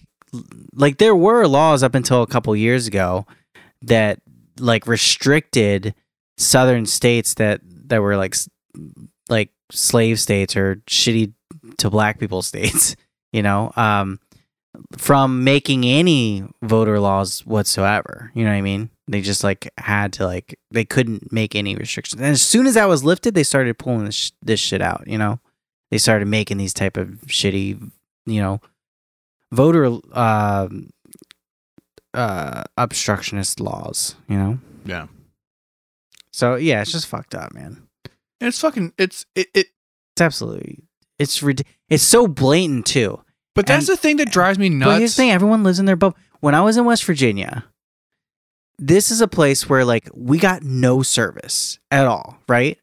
like 0.74 0.98
there 0.98 1.14
were 1.14 1.46
laws 1.46 1.82
up 1.82 1.94
until 1.94 2.22
a 2.22 2.26
couple 2.26 2.54
years 2.56 2.86
ago 2.86 3.26
that 3.82 4.20
like 4.58 4.86
restricted 4.86 5.94
southern 6.36 6.86
states 6.86 7.34
that 7.34 7.60
that 7.88 8.02
were 8.02 8.16
like 8.16 8.34
like 9.28 9.50
slave 9.70 10.20
states 10.20 10.56
or 10.56 10.82
shitty 10.88 11.32
to 11.78 11.90
black 11.90 12.18
people 12.18 12.42
states, 12.42 12.96
you 13.32 13.42
know, 13.42 13.72
um 13.76 14.20
from 14.96 15.42
making 15.42 15.84
any 15.84 16.44
voter 16.62 17.00
laws 17.00 17.44
whatsoever. 17.46 18.30
You 18.34 18.44
know 18.44 18.50
what 18.50 18.56
I 18.56 18.62
mean? 18.62 18.90
They 19.08 19.20
just 19.20 19.42
like 19.44 19.72
had 19.78 20.12
to 20.14 20.26
like 20.26 20.58
they 20.70 20.84
couldn't 20.84 21.32
make 21.32 21.54
any 21.54 21.76
restrictions. 21.76 22.20
And 22.20 22.30
as 22.30 22.42
soon 22.42 22.66
as 22.66 22.74
that 22.74 22.88
was 22.88 23.04
lifted, 23.04 23.34
they 23.34 23.42
started 23.42 23.78
pulling 23.78 24.04
this 24.04 24.14
sh- 24.14 24.30
this 24.42 24.60
shit 24.60 24.82
out, 24.82 25.04
you 25.06 25.18
know. 25.18 25.40
They 25.90 25.98
started 25.98 26.26
making 26.26 26.58
these 26.58 26.74
type 26.74 26.96
of 26.96 27.08
shitty, 27.26 27.90
you 28.26 28.40
know, 28.40 28.60
voter 29.52 29.98
uh, 30.12 30.68
uh, 32.12 32.64
obstructionist 32.76 33.60
laws, 33.60 34.16
you 34.28 34.36
know? 34.36 34.58
Yeah. 34.84 35.06
So 36.32 36.56
yeah, 36.56 36.82
it's 36.82 36.92
just 36.92 37.06
fucked 37.06 37.34
up, 37.34 37.54
man. 37.54 37.82
And 38.40 38.48
it's 38.48 38.60
fucking 38.60 38.92
it's 38.98 39.24
it, 39.34 39.48
it 39.54 39.68
It's 40.14 40.20
absolutely 40.20 40.82
it's 41.18 41.42
it's 41.88 42.02
so 42.02 42.26
blatant 42.26 42.86
too. 42.86 43.20
but 43.54 43.66
that's 43.66 43.88
And- 43.88 43.96
the 43.96 44.00
thing 44.00 44.16
that 44.18 44.30
drives 44.30 44.58
me 44.58 44.68
nuts. 44.68 44.86
But 44.90 44.98
here's 44.98 45.12
the 45.16 45.22
thing: 45.22 45.30
everyone 45.30 45.62
lives 45.64 45.78
in 45.78 45.86
their 45.86 45.96
bubble. 45.96 46.16
When 46.40 46.54
I 46.54 46.60
was 46.60 46.76
in 46.76 46.84
West 46.84 47.04
Virginia, 47.04 47.64
this 48.78 49.10
is 49.10 49.20
a 49.20 49.28
place 49.28 49.68
where 49.68 49.84
like 49.84 50.08
we 50.14 50.38
got 50.38 50.62
no 50.62 51.02
service 51.02 51.78
at 51.90 52.06
all, 52.06 52.38
right? 52.48 52.78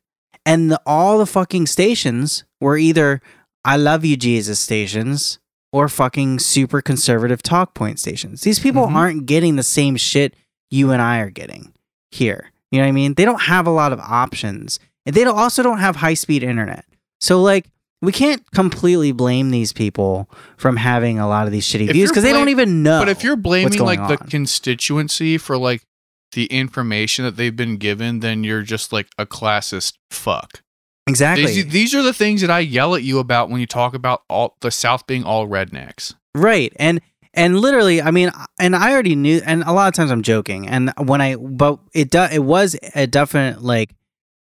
And 0.45 0.71
the, 0.71 0.81
all 0.85 1.17
the 1.17 1.25
fucking 1.25 1.67
stations 1.67 2.43
were 2.59 2.77
either 2.77 3.21
"I 3.63 3.77
love 3.77 4.03
you, 4.03 4.17
Jesus" 4.17 4.59
stations 4.59 5.39
or 5.71 5.87
fucking 5.89 6.37
super 6.39 6.81
conservative 6.81 7.41
talk 7.41 7.73
point 7.73 7.99
stations. 7.99 8.41
These 8.41 8.59
people 8.59 8.87
Mhm. 8.87 8.95
aren't 8.95 9.25
getting 9.25 9.55
the 9.55 9.63
same 9.63 9.95
shit 9.97 10.35
you 10.69 10.91
and 10.91 11.01
I 11.01 11.19
are 11.19 11.29
getting 11.31 11.73
here. 12.11 12.51
You 12.71 12.79
know 12.79 12.85
what 12.85 12.89
I 12.89 12.93
mean? 12.93 13.13
They 13.15 13.25
don't 13.25 13.41
have 13.43 13.65
a 13.67 13.71
lot 13.71 13.91
of 13.93 13.99
options, 13.99 14.79
and 15.05 15.15
they 15.15 15.23
don't, 15.23 15.37
also 15.37 15.61
don't 15.63 15.79
have 15.79 15.97
high 15.97 16.13
speed 16.15 16.41
internet. 16.43 16.85
So 17.21 17.41
like. 17.41 17.69
We 18.03 18.11
can't 18.11 18.43
completely 18.51 19.13
blame 19.13 19.51
these 19.51 19.71
people 19.71 20.29
from 20.57 20.75
having 20.75 21.19
a 21.19 21.27
lot 21.27 21.45
of 21.45 21.53
these 21.53 21.65
shitty 21.65 21.87
If 21.87 21.93
views 21.93 22.09
because 22.09 22.23
they 22.23 22.33
don't 22.33 22.49
even 22.49 22.83
know. 22.83 22.99
But 22.99 23.07
if 23.07 23.23
you're 23.23 23.37
blaming 23.37 23.79
like 23.79 24.09
the 24.09 24.17
constituency 24.17 25.37
for 25.37 25.57
like 25.57 25.85
the 26.33 26.47
information 26.47 27.23
that 27.23 27.37
they've 27.37 27.55
been 27.55 27.77
given, 27.77 28.19
then 28.19 28.43
you're 28.43 28.61
just 28.61 28.91
like 28.91 29.07
a 29.17 29.25
classist 29.25 29.93
fuck. 30.11 30.61
exactly 31.07 31.45
These, 31.45 31.67
these 31.67 31.95
are 31.95 32.01
the 32.03 32.11
things 32.11 32.41
that 32.41 32.51
I 32.51 32.59
yell 32.59 32.93
at 32.93 33.03
you 33.03 33.19
about 33.19 33.49
when 33.49 33.61
you 33.61 33.67
talk 33.67 33.93
about 33.93 34.23
all 34.29 34.57
the 34.59 34.69
South 34.69 35.07
being 35.07 35.23
all 35.23 35.47
rednecks. 35.47 36.13
right, 36.35 36.73
and 36.75 36.99
and 37.33 37.61
literally, 37.61 38.01
I 38.01 38.11
mean, 38.11 38.31
and 38.59 38.75
I 38.75 38.91
already 38.91 39.15
knew, 39.15 39.41
and 39.45 39.63
a 39.63 39.71
lot 39.71 39.87
of 39.87 39.93
times 39.93 40.11
I'm 40.11 40.23
joking, 40.23 40.67
and 40.67 40.91
when 40.97 41.21
I, 41.21 41.37
but 41.37 41.79
it 41.93 42.11
do, 42.11 42.23
it 42.23 42.43
was 42.43 42.75
a 42.95 43.07
definite 43.07 43.61
like, 43.61 43.95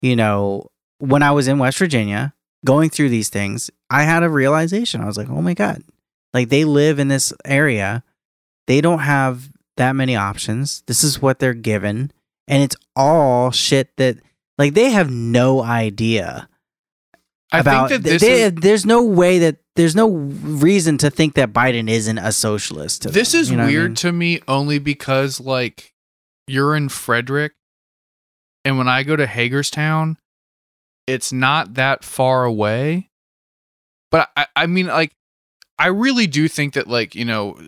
you 0.02 0.18
know, 0.18 0.68
when 1.00 1.24
I 1.24 1.32
was 1.32 1.48
in 1.48 1.60
West 1.60 1.78
Virginia 1.78 2.34
going 2.66 2.90
through 2.90 3.10
these 3.10 3.30
things, 3.30 3.70
I 3.90 4.04
had 4.04 4.24
a 4.24 4.30
realization. 4.30 5.02
I 5.02 5.06
was 5.06 5.18
like, 5.18 5.30
oh 5.30 5.42
my 5.42 5.54
god, 5.54 5.84
like 6.34 6.50
they 6.50 6.66
live 6.66 7.00
in 7.00 7.08
this 7.08 7.34
area, 7.46 8.04
they 8.68 8.82
don't 8.82 9.00
have 9.00 9.50
that 9.78 9.96
many 9.96 10.16
options. 10.16 10.84
This 10.88 11.04
is 11.04 11.22
what 11.22 11.40
they're 11.40 11.54
given, 11.54 12.12
and 12.48 12.64
it's 12.64 12.76
all 12.96 13.52
shit 13.52 13.96
that 13.98 14.18
like 14.58 14.74
they 14.74 14.90
have 14.92 15.12
no 15.12 15.62
idea 15.64 16.50
I 17.52 17.60
about 17.60 17.90
think 17.90 18.04
that 18.04 18.10
this 18.10 18.22
they, 18.22 18.44
is, 18.44 18.54
there's 18.56 18.86
no 18.86 19.04
way 19.04 19.40
that 19.40 19.58
there's 19.76 19.96
no 19.96 20.10
reason 20.10 20.98
to 21.00 21.10
think 21.10 21.36
that 21.36 21.54
Biden 21.54 21.90
isn't 21.90 22.18
a 22.18 22.32
socialist. 22.32 23.04
to 23.04 23.10
this 23.10 23.32
them, 23.32 23.42
is 23.42 23.52
you 23.52 23.58
know 23.58 23.64
what 23.64 23.70
I 23.70 23.72
weird 23.72 23.90
mean? 23.92 23.96
to 23.96 24.12
me 24.12 24.42
only 24.48 24.80
because 24.80 25.40
like 25.40 25.94
you're 26.48 26.76
in 26.76 26.90
Frederick, 26.90 27.54
and 28.66 28.78
when 28.78 28.88
I 28.88 29.04
go 29.04 29.16
to 29.16 29.26
Hagerstown, 29.26 30.18
it's 31.08 31.32
not 31.32 31.76
that 31.76 32.04
far 32.04 32.44
away. 32.44 33.10
But 34.12 34.30
I, 34.38 34.46
I 34.56 34.66
mean, 34.68 34.88
like, 34.88 35.14
I 35.80 35.88
really 35.88 36.28
do 36.28 36.48
think 36.48 36.74
that 36.74 36.88
like 36.88 37.16
you 37.16 37.26
know 37.26 37.60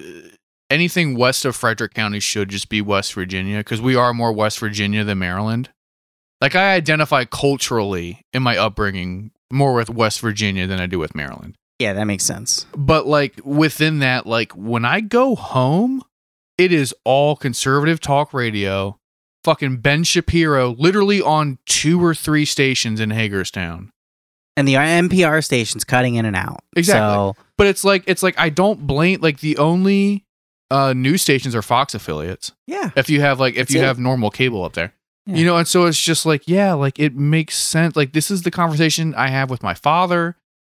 anything 0.70 1.16
west 1.16 1.46
of 1.46 1.56
Frederick 1.56 1.94
County 1.94 2.20
should 2.20 2.50
just 2.50 2.70
be 2.70 2.82
West 2.82 3.14
Virginia 3.14 3.58
because 3.58 3.82
we 3.82 3.96
are 3.96 4.14
more 4.14 4.32
West 4.32 4.60
Virginia 4.60 5.04
than 5.04 5.20
Maryland. 5.20 5.70
Like 6.42 6.56
I 6.56 6.74
identify 6.74 7.26
culturally 7.26 8.22
in 8.34 8.44
my 8.44 8.58
upbringing 8.58 9.32
more 9.52 9.74
with 9.74 9.90
West 9.90 10.22
Virginia 10.22 10.68
than 10.68 10.80
I 10.80 10.86
do 10.86 11.00
with 11.00 11.16
Maryland. 11.16 11.56
yeah, 11.80 11.94
that 11.94 12.06
makes 12.06 12.24
sense. 12.24 12.66
But 12.76 13.08
like 13.08 13.40
within 13.44 14.00
that, 14.00 14.26
like 14.26 14.52
when 14.54 14.86
I 14.86 15.02
go 15.02 15.36
home, 15.36 16.04
it 16.58 16.72
is 16.72 16.94
all 17.04 17.36
conservative 17.36 18.00
talk 18.00 18.34
radio. 18.34 18.99
Fucking 19.44 19.78
Ben 19.78 20.04
Shapiro, 20.04 20.76
literally 20.78 21.22
on 21.22 21.60
two 21.66 22.04
or 22.04 22.14
three 22.14 22.46
stations 22.46 23.00
in 23.00 23.10
Hagerstown. 23.12 23.92
And 24.58 24.68
the 24.68 24.74
NPR 24.74 25.44
station's 25.44 25.86
cutting 25.86 26.16
in 26.16 26.26
and 26.26 26.36
out. 26.36 26.60
Exactly. 26.76 27.14
So, 27.16 27.36
But 27.58 27.68
it's 27.68 27.84
like 27.86 28.04
it's 28.08 28.22
like 28.22 28.38
I 28.38 28.50
don't 28.50 28.86
blame 28.86 29.22
like 29.22 29.40
the 29.40 29.58
only 29.58 30.26
uh 30.70 30.92
news 30.94 31.22
stations 31.22 31.56
are 31.56 31.62
Fox 31.62 31.96
affiliates. 31.96 32.52
yeah, 32.68 32.90
If 32.98 33.10
you 33.10 33.22
have 33.22 33.40
like 33.40 33.54
if 33.54 33.68
That's 33.68 33.74
you 33.76 33.80
it. 33.82 33.86
have 33.86 33.98
normal 34.00 34.30
cable 34.30 34.64
up 34.66 34.74
there. 34.74 34.94
Yeah. 35.26 35.36
You 35.36 35.46
know, 35.46 35.58
and 35.58 35.68
so 35.68 35.86
it's 35.86 36.00
just 36.00 36.26
like, 36.26 36.48
yeah, 36.48 36.74
like 36.74 37.00
it 37.00 37.16
makes 37.16 37.56
sense. 37.56 37.96
Like 37.96 38.12
this 38.14 38.30
is 38.30 38.42
the 38.42 38.52
conversation 38.52 39.14
I 39.16 39.28
have 39.30 39.50
with 39.50 39.64
my 39.64 39.74
father, 39.76 40.36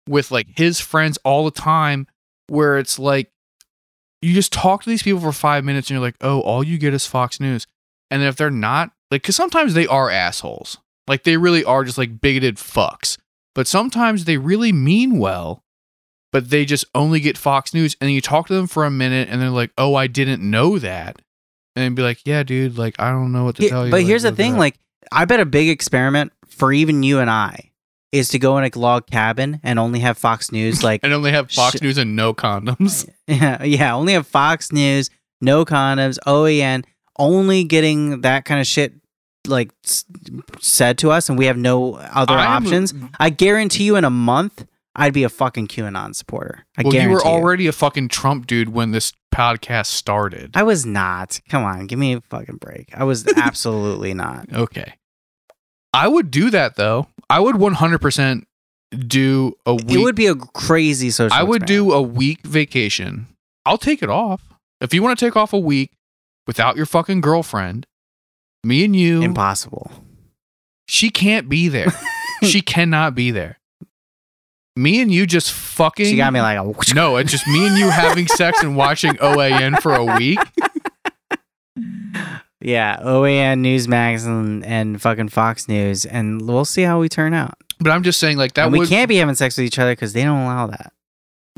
with 0.08 0.30
like 0.30 0.48
his 0.56 0.80
friends 0.80 1.18
all 1.26 1.46
the 1.46 1.52
time, 1.52 2.06
where 2.48 2.78
it's 2.78 3.00
like 3.00 3.32
you 4.22 4.34
just 4.36 4.54
talk 4.54 4.84
to 4.84 4.90
these 4.90 5.02
people 5.02 5.22
for 5.22 5.32
five 5.32 5.64
minutes 5.66 5.90
and 5.90 5.96
you're 5.96 6.06
like, 6.06 6.18
oh, 6.22 6.42
all 6.42 6.64
you 6.64 6.78
get 6.78 6.94
is 6.94 7.08
Fox 7.08 7.40
News. 7.40 7.66
And 8.12 8.22
then 8.22 8.30
if 8.30 8.36
they're 8.36 8.52
not, 8.52 8.92
like, 9.10 9.24
because 9.24 9.36
sometimes 9.36 9.74
they 9.74 9.88
are 9.88 10.10
assholes. 10.12 10.78
Like 11.08 11.24
they 11.24 11.38
really 11.38 11.64
are 11.64 11.84
just 11.84 11.98
like 11.98 12.22
bigoted 12.22 12.58
fucks. 12.58 13.18
But 13.56 13.68
sometimes 13.68 14.26
they 14.26 14.38
really 14.38 14.72
mean 14.72 15.18
well, 15.18 15.64
but 16.32 16.50
they 16.52 16.64
just 16.66 16.86
only 16.94 17.20
get 17.20 17.38
Fox 17.38 17.74
News. 17.74 17.96
And 18.00 18.08
then 18.08 18.14
you 18.14 18.22
talk 18.22 18.48
to 18.48 18.54
them 18.54 18.68
for 18.68 18.86
a 18.86 18.92
minute 18.92 19.28
and 19.30 19.42
they're 19.42 19.50
like, 19.50 19.72
oh, 19.78 19.96
I 19.96 20.08
didn't 20.08 20.48
know 20.48 20.78
that. 20.80 21.22
And 21.76 21.96
be 21.96 22.02
like, 22.02 22.20
yeah, 22.26 22.44
dude, 22.44 22.78
like, 22.78 22.96
I 23.00 23.12
don't 23.12 23.32
know 23.32 23.46
what 23.46 23.56
to 23.56 23.62
Here- 23.64 23.70
tell 23.72 23.86
you. 23.86 23.92
but 23.92 23.98
like, 24.02 24.06
here's 24.06 24.24
the 24.24 24.32
thing: 24.34 24.54
up." 24.54 24.60
like, 24.60 24.76
I 25.12 25.24
bet 25.26 25.40
a 25.40 25.46
big 25.46 25.70
experiment 25.70 26.34
for 26.48 26.72
even 26.74 27.02
you 27.02 27.20
and 27.20 27.30
I 27.30 27.72
is 28.12 28.28
to 28.30 28.40
go 28.40 28.58
in 28.58 28.66
a 28.66 28.78
log 28.78 29.08
cabin 29.08 29.62
and 29.64 29.80
only 29.80 30.02
have 30.02 30.18
Fox 30.18 30.52
News. 30.52 30.84
Like, 30.84 31.00
and 31.04 31.14
only 31.14 31.32
have 31.32 31.50
Fox 31.50 31.78
Sh- 31.78 31.82
News 31.82 31.98
and 31.98 32.16
no 32.16 32.34
condoms. 32.34 33.10
yeah, 33.28 33.64
yeah, 33.64 33.96
only 33.96 34.14
have 34.14 34.28
Fox 34.28 34.72
News, 34.74 35.10
no 35.40 35.64
condoms, 35.64 36.20
OAN, 36.28 36.84
only 37.22 37.64
getting 37.64 38.22
that 38.22 38.44
kind 38.46 38.60
of 38.60 38.68
shit 38.68 38.94
like 39.48 39.72
s- 39.86 40.06
said 40.60 40.98
to 41.00 41.12
us, 41.12 41.30
and 41.30 41.38
we 41.38 41.46
have 41.46 41.58
no 41.58 41.96
other 41.96 42.34
I 42.34 42.46
am- 42.58 42.64
options. 42.64 42.94
I 43.20 43.30
guarantee 43.30 43.84
you, 43.86 43.96
in 43.96 44.04
a 44.04 44.10
month, 44.10 44.66
I'd 44.96 45.14
be 45.14 45.24
a 45.24 45.30
fucking 45.30 45.68
QAnon 45.68 46.14
supporter. 46.16 46.66
I 46.78 46.84
well, 46.84 46.94
you 46.94 47.10
were 47.10 47.24
already 47.26 47.68
a 47.68 47.72
fucking 47.72 48.10
Trump 48.10 48.46
dude 48.48 48.70
when 48.70 48.92
this 48.92 49.14
podcast 49.34 49.86
started. 49.88 50.52
I 50.56 50.64
was 50.64 50.86
not. 50.86 51.40
Come 51.48 51.64
on, 51.64 51.88
give 51.88 51.98
me 51.98 52.14
a 52.14 52.22
fucking 52.22 52.58
break. 52.58 52.90
I 52.94 53.04
was 53.06 53.26
absolutely 53.38 54.14
not. 54.14 54.52
Okay. 54.54 54.94
I 55.94 56.08
would 56.08 56.30
do 56.32 56.50
that 56.50 56.76
though. 56.76 57.08
I 57.30 57.40
would 57.40 57.56
100% 57.56 58.44
do 59.08 59.54
a 59.66 59.74
week. 59.76 59.92
It 59.92 59.98
would 60.00 60.16
be 60.16 60.28
a 60.28 60.36
crazy 60.36 61.10
social. 61.12 61.36
I 61.38 61.44
would 61.44 61.64
experiment. 61.64 61.90
do 61.90 61.94
a 61.94 62.02
week 62.02 62.42
vacation. 62.46 63.28
I'll 63.66 63.78
take 63.78 64.04
it 64.04 64.10
off. 64.10 64.42
If 64.82 64.94
you 64.94 65.02
want 65.04 65.18
to 65.18 65.26
take 65.26 65.36
off 65.38 65.54
a 65.54 65.60
week 65.60 65.92
without 66.48 66.76
your 66.76 66.86
fucking 66.86 67.22
girlfriend, 67.22 67.86
me 68.64 68.84
and 68.86 68.96
you, 68.96 69.22
impossible. 69.22 69.92
she 70.88 71.10
can't 71.10 71.50
be 71.50 71.68
there. 71.68 71.92
she 72.44 72.62
cannot 72.62 73.16
be 73.16 73.32
there. 73.32 73.60
Me 74.76 75.02
and 75.02 75.12
you 75.12 75.26
just 75.26 75.52
fucking. 75.52 76.06
She 76.06 76.16
got 76.16 76.32
me 76.34 76.42
like 76.42 76.58
a. 76.58 76.74
No, 76.96 77.18
it's 77.18 77.32
just 77.32 77.48
me 77.48 77.68
and 77.68 77.78
you 77.78 77.90
having 77.90 78.28
sex 78.28 78.64
and 78.64 78.76
watching 78.78 79.14
OAN 79.16 79.82
for 79.82 79.94
a 79.94 80.18
week. 80.18 80.40
Yeah, 82.64 82.98
OAN, 83.02 83.62
Newsmax, 83.62 84.26
and, 84.28 84.64
and 84.64 85.02
fucking 85.02 85.30
Fox 85.30 85.68
News, 85.68 86.06
and 86.06 86.48
we'll 86.48 86.64
see 86.66 86.84
how 86.84 87.00
we 87.00 87.10
turn 87.10 87.34
out. 87.34 87.56
But 87.80 87.90
I'm 87.92 88.04
just 88.04 88.20
saying, 88.20 88.38
like 88.38 88.54
that 88.54 88.66
and 88.66 88.72
would 88.74 88.82
we 88.82 88.88
can't 88.88 89.10
be 89.10 89.18
having 89.18 89.34
sex 89.34 89.58
with 89.58 89.66
each 89.66 89.80
other 89.80 89.94
because 89.94 90.14
they 90.14 90.24
don't 90.24 90.44
allow 90.44 90.68
that. 90.68 90.94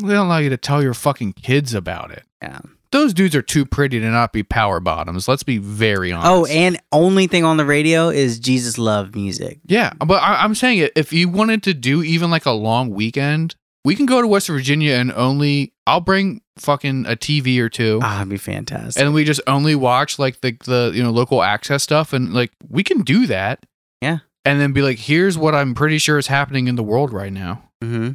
they 0.02 0.14
don't 0.14 0.28
allow 0.28 0.38
you 0.38 0.50
to 0.50 0.58
tell 0.58 0.82
your 0.82 0.94
fucking 0.94 1.34
kids 1.34 1.74
about 1.74 2.12
it. 2.12 2.24
Yeah. 2.42 2.60
Those 2.94 3.14
dudes 3.14 3.36
are 3.36 3.41
too 3.41 3.66
pretty 3.66 4.00
to 4.00 4.10
not 4.10 4.32
be 4.32 4.44
power 4.44 4.80
bottoms. 4.80 5.28
Let's 5.28 5.44
be 5.44 5.58
very 5.58 6.12
honest. 6.12 6.30
Oh, 6.32 6.46
and 6.46 6.80
only 6.94 7.28
thing 7.28 7.44
on 7.44 7.58
the 7.58 7.66
radio 7.66 8.08
is 8.10 8.39
Jesus 8.39 8.78
Love 8.78 9.16
music. 9.16 9.60
yeah, 9.66 9.91
but 10.00 10.22
I, 10.22 10.44
I'm 10.44 10.56
saying 10.56 10.78
it. 10.78 10.94
If 10.96 11.12
you 11.12 11.28
wanted 11.28 11.64
to 11.64 11.74
do 11.74 12.02
even 12.04 12.30
like 12.32 12.46
a 12.46 12.52
long 12.52 12.91
weekend, 12.91 13.56
we 13.84 13.96
can 13.96 14.06
go 14.06 14.22
to 14.22 14.28
West 14.28 14.48
Virginia 14.48 14.94
and 14.94 15.12
only 15.12 15.74
I'll 15.86 16.00
bring 16.00 16.41
fucking 16.60 17.06
a 17.08 17.16
TV 17.18 17.58
or 17.60 17.68
two. 17.68 18.00
Ah, 18.02 18.18
it'd 18.20 18.30
be 18.30 18.38
fantastic. 18.38 19.04
and 19.04 19.14
we 19.14 19.24
just 19.26 19.41
only 19.48 19.76
watch 19.76 20.18
like 20.20 20.39
the 20.41 20.56
the 20.66 20.91
you 20.94 21.02
know 21.04 21.10
local 21.12 21.41
access 21.44 21.84
stuff 21.84 22.14
and 22.14 22.34
like 22.34 22.52
we 22.70 22.84
can 22.84 23.02
do 23.02 23.26
that 23.28 23.66
Yeah. 24.02 24.20
and 24.46 24.62
then 24.62 24.72
be 24.72 24.82
like 24.84 25.00
here's 25.00 25.36
what 25.38 25.56
i'm 25.56 25.74
pretty 25.74 25.98
sure 25.98 26.18
is 26.20 26.28
happening 26.28 26.68
in 26.68 26.76
the 26.76 26.84
world 26.84 27.12
right 27.12 27.34
now 27.34 27.64
mm-hmm. 27.84 28.12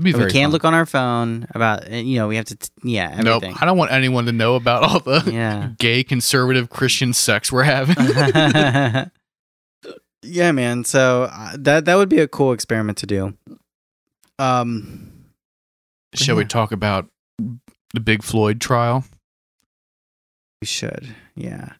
We 0.00 0.12
can't 0.12 0.30
fun. 0.32 0.50
look 0.50 0.64
on 0.64 0.74
our 0.74 0.86
phone 0.86 1.46
about. 1.54 1.90
You 1.90 2.18
know, 2.20 2.28
we 2.28 2.36
have 2.36 2.44
to. 2.46 2.56
T- 2.56 2.68
yeah, 2.84 3.20
nope 3.20 3.42
i 3.60 3.64
don't 3.64 3.76
want 3.76 3.90
anyone 3.90 4.26
to 4.26 4.32
know 4.32 4.54
about 4.54 4.82
all 4.84 5.00
the 5.00 5.28
Yeah. 5.32 5.70
gay 5.78 6.04
conservative 6.04 6.70
christian 6.70 7.12
sex 7.12 7.50
we're 7.50 7.64
having 7.64 7.96
yeah, 10.22 10.52
man. 10.52 10.84
So 10.84 11.28
uh, 11.32 11.56
that 11.58 11.84
that 11.86 11.94
would 11.96 12.08
be 12.08 12.18
a 12.20 12.28
cool 12.28 12.52
experiment 12.52 12.98
to 12.98 13.06
do. 13.06 13.34
Um, 14.38 15.10
shall 16.14 16.36
we 16.36 16.44
talk 16.44 16.70
about 16.72 17.08
the 17.94 18.00
big 18.00 18.22
floyd 18.22 18.60
trial 18.60 19.04
we 20.60 20.66
should. 20.66 21.14
Yeah. 21.34 21.72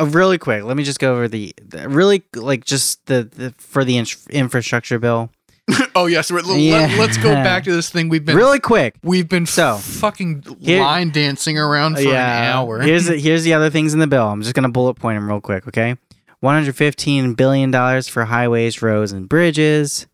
Uh, 0.00 0.06
really 0.06 0.38
quick, 0.38 0.64
let 0.64 0.76
me 0.76 0.82
just 0.82 0.98
go 0.98 1.12
over 1.12 1.28
the, 1.28 1.54
the 1.62 1.88
really 1.88 2.22
like 2.34 2.64
just 2.64 3.04
the, 3.06 3.24
the 3.24 3.54
for 3.58 3.84
the 3.84 3.98
in- 3.98 4.06
infrastructure 4.30 4.98
bill. 4.98 5.30
oh 5.94 6.06
yes 6.06 6.30
let, 6.30 6.44
Yeah. 6.58 6.88
us 7.00 7.16
go 7.18 7.32
back 7.32 7.64
to 7.64 7.72
this 7.72 7.88
thing 7.88 8.08
we've 8.08 8.24
been 8.24 8.36
really 8.36 8.58
quick. 8.60 8.96
we've 9.02 9.28
been 9.28 9.46
So, 9.46 9.76
fucking 9.78 10.44
here- 10.60 10.80
line 10.80 11.10
dancing 11.10 11.56
around 11.58 11.96
for 11.96 12.08
an 12.08 12.16
hour 12.16 12.80
Here's 12.80 13.06
the, 13.06 13.16
here's 13.18 13.44
the 13.44 13.54
other 13.54 13.70
things 13.70 13.94
in 13.94 14.00
the 14.00 14.06
bill. 14.08 14.26
I'm 14.28 14.42
just 14.42 14.54
gonna 14.54 14.68
bullet 14.70 14.94
point 14.94 15.16
them 15.18 15.28
real 15.28 15.40
quick. 15.40 15.68
Okay, 15.68 15.96
115 16.40 17.34
billion 17.34 17.70
dollars 17.70 18.08
for 18.08 18.24
highways, 18.24 18.82
roads, 18.82 19.12
and 19.12 19.28
bridges. 19.28 20.06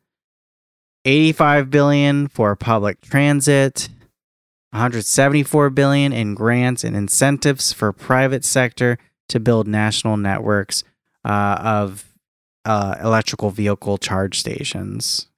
85 1.05 1.71
billion 1.71 2.29
for 2.29 2.55
public 2.55 3.01
transit. 3.01 3.89
174 4.73 5.71
billion 5.71 6.13
in 6.13 6.35
grants 6.35 6.85
and 6.85 6.95
incentives 6.95 7.73
for 7.73 7.91
private 7.93 8.45
sector 8.45 8.99
to 9.31 9.41
build 9.41 9.67
national 9.67 10.19
networks 10.19 10.85
uh, 11.25 11.57
of 11.61 12.13
uh, 12.67 12.97
electrical 13.03 13.51
vehicle 13.51 13.97
charge 13.97 14.39
stations. 14.39 15.29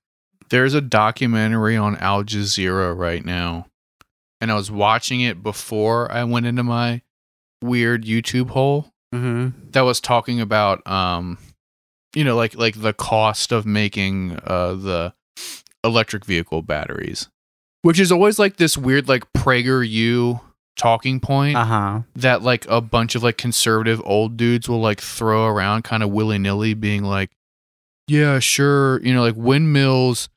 There's 0.51 0.75
a 0.75 0.81
documentary 0.81 1.77
on 1.77 1.97
Al 1.97 2.25
Jazeera 2.25 2.97
right 2.97 3.25
now, 3.25 3.67
and 4.41 4.51
I 4.51 4.55
was 4.55 4.71
watching 4.71 5.21
it 5.21 5.43
before 5.43 6.11
I 6.11 6.25
went 6.25 6.47
into 6.47 6.63
my 6.63 7.03
weird 7.63 8.05
YouTube 8.05 8.51
hole 8.51 8.93
Mm-hmm. 9.15 9.71
that 9.73 9.81
was 9.81 10.01
talking 10.01 10.41
about, 10.41 10.87
um, 10.87 11.37
you 12.15 12.23
know, 12.23 12.37
like 12.37 12.55
like 12.55 12.81
the 12.81 12.93
cost 12.93 13.51
of 13.51 13.67
making 13.67 14.39
uh 14.45 14.75
the 14.75 15.15
electric 15.83 16.25
vehicle 16.25 16.63
batteries, 16.63 17.29
which 17.83 17.99
is 17.99 18.13
always 18.13 18.39
like 18.39 18.57
this 18.57 18.77
weird 18.79 19.09
like 19.09 19.25
PragerU 19.33 20.41
talking 20.77 21.19
point 21.19 21.57
Uh 21.57 21.65
huh. 21.65 22.01
that 22.15 22.43
like 22.43 22.67
a 22.69 22.81
bunch 22.81 23.15
of 23.17 23.23
like 23.25 23.37
conservative 23.37 24.01
old 24.05 24.37
dudes 24.37 24.69
will 24.69 24.81
like 24.81 25.01
throw 25.01 25.47
around 25.47 25.83
kind 25.83 26.03
of 26.05 26.11
willy 26.11 26.39
nilly, 26.39 26.75
being 26.75 27.03
like, 27.03 27.31
yeah, 28.07 28.39
sure, 28.39 29.01
you 29.03 29.13
know, 29.13 29.23
like 29.23 29.35
windmills 29.37 30.29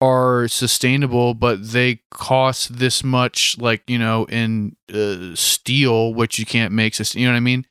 are 0.00 0.46
sustainable, 0.48 1.34
but 1.34 1.72
they 1.72 2.00
cost 2.10 2.78
this 2.78 3.02
much, 3.02 3.56
like, 3.58 3.82
you 3.88 3.98
know, 3.98 4.24
in 4.26 4.76
uh, 4.92 5.34
steel, 5.34 6.12
which 6.12 6.38
you 6.38 6.46
can't 6.46 6.72
make, 6.72 6.98
you 7.14 7.26
know 7.26 7.32
what 7.32 7.36
I 7.36 7.40
mean? 7.40 7.66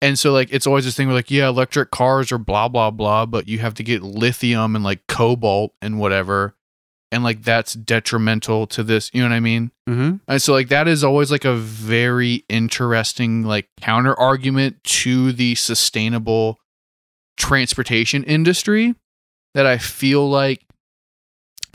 And 0.00 0.18
so, 0.18 0.32
like, 0.32 0.52
it's 0.52 0.66
always 0.66 0.84
this 0.84 0.96
thing 0.96 1.08
where, 1.08 1.16
like, 1.16 1.30
yeah, 1.30 1.48
electric 1.48 1.90
cars 1.90 2.30
are 2.30 2.38
blah, 2.38 2.68
blah, 2.68 2.90
blah, 2.90 3.26
but 3.26 3.48
you 3.48 3.58
have 3.60 3.74
to 3.74 3.82
get 3.82 4.02
lithium 4.02 4.76
and 4.76 4.84
like 4.84 5.06
cobalt 5.06 5.72
and 5.80 5.98
whatever. 5.98 6.54
And 7.10 7.22
like, 7.24 7.42
that's 7.42 7.74
detrimental 7.74 8.66
to 8.68 8.82
this, 8.82 9.10
you 9.12 9.22
know 9.22 9.28
what 9.28 9.36
I 9.36 9.40
mean? 9.40 9.70
Mm-hmm. 9.88 10.16
And 10.26 10.42
so 10.42 10.52
like 10.52 10.68
that 10.68 10.88
is 10.88 11.04
always 11.04 11.30
like 11.30 11.44
a 11.44 11.54
very 11.54 12.44
interesting 12.48 13.44
like 13.44 13.68
counter 13.80 14.18
argument 14.18 14.82
to 14.84 15.32
the 15.32 15.54
sustainable 15.54 16.58
transportation 17.36 18.24
industry 18.24 18.94
that 19.54 19.66
I 19.66 19.78
feel 19.78 20.28
like 20.28 20.64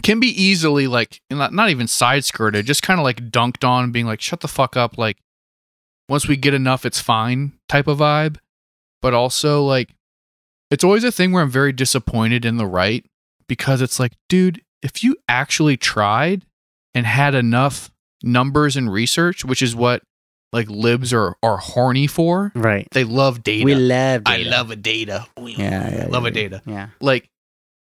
can 0.02 0.20
be 0.20 0.28
easily 0.28 0.88
like 0.88 1.22
not, 1.30 1.54
not 1.54 1.70
even 1.70 1.88
side 1.88 2.26
skirted, 2.26 2.66
just 2.66 2.84
kind 2.84 3.00
of 3.00 3.04
like 3.04 3.30
dunked 3.30 3.68
on 3.68 3.92
being 3.92 4.06
like 4.06 4.22
shut 4.22 4.42
the 4.42 4.48
fuck 4.48 4.78
up 4.78 4.98
like 4.98 5.18
once 6.08 6.28
we 6.28 6.36
get 6.36 6.54
enough 6.54 6.86
it's 6.86 7.00
fine 7.00 7.54
type 7.68 7.88
of 7.88 8.00
vibe. 8.00 8.38
But 9.02 9.14
also 9.14 9.64
like 9.64 9.96
it's 10.72 10.84
always 10.84 11.04
a 11.04 11.12
thing 11.12 11.32
where 11.32 11.44
I'm 11.44 11.50
very 11.50 11.72
disappointed 11.72 12.46
in 12.46 12.58
the 12.58 12.68
right 12.68 13.06
because 13.48 13.82
it's 13.82 14.00
like 14.00 14.14
dude, 14.28 14.62
if 14.82 15.04
you 15.04 15.16
actually 15.28 15.78
tried 15.78 16.46
and 16.94 17.06
had 17.06 17.36
enough 17.36 17.92
numbers 18.24 18.76
and 18.76 18.92
research, 18.92 19.46
which 19.46 19.62
is 19.62 19.76
what 19.76 20.04
like 20.52 20.70
libs 20.70 21.14
are 21.14 21.36
are 21.44 21.58
horny 21.58 22.08
for. 22.08 22.52
Right. 22.56 22.88
They 22.92 23.04
love 23.04 23.44
data. 23.44 23.66
We 23.66 23.76
love. 23.76 24.24
I 24.26 24.38
love 24.38 24.72
a 24.72 24.76
data. 24.76 25.28
Yeah, 25.38 25.46
yeah, 25.58 26.08
love 26.10 26.24
yeah, 26.24 26.30
a 26.30 26.32
data. 26.32 26.62
Yeah. 26.66 26.90
Like 27.00 27.30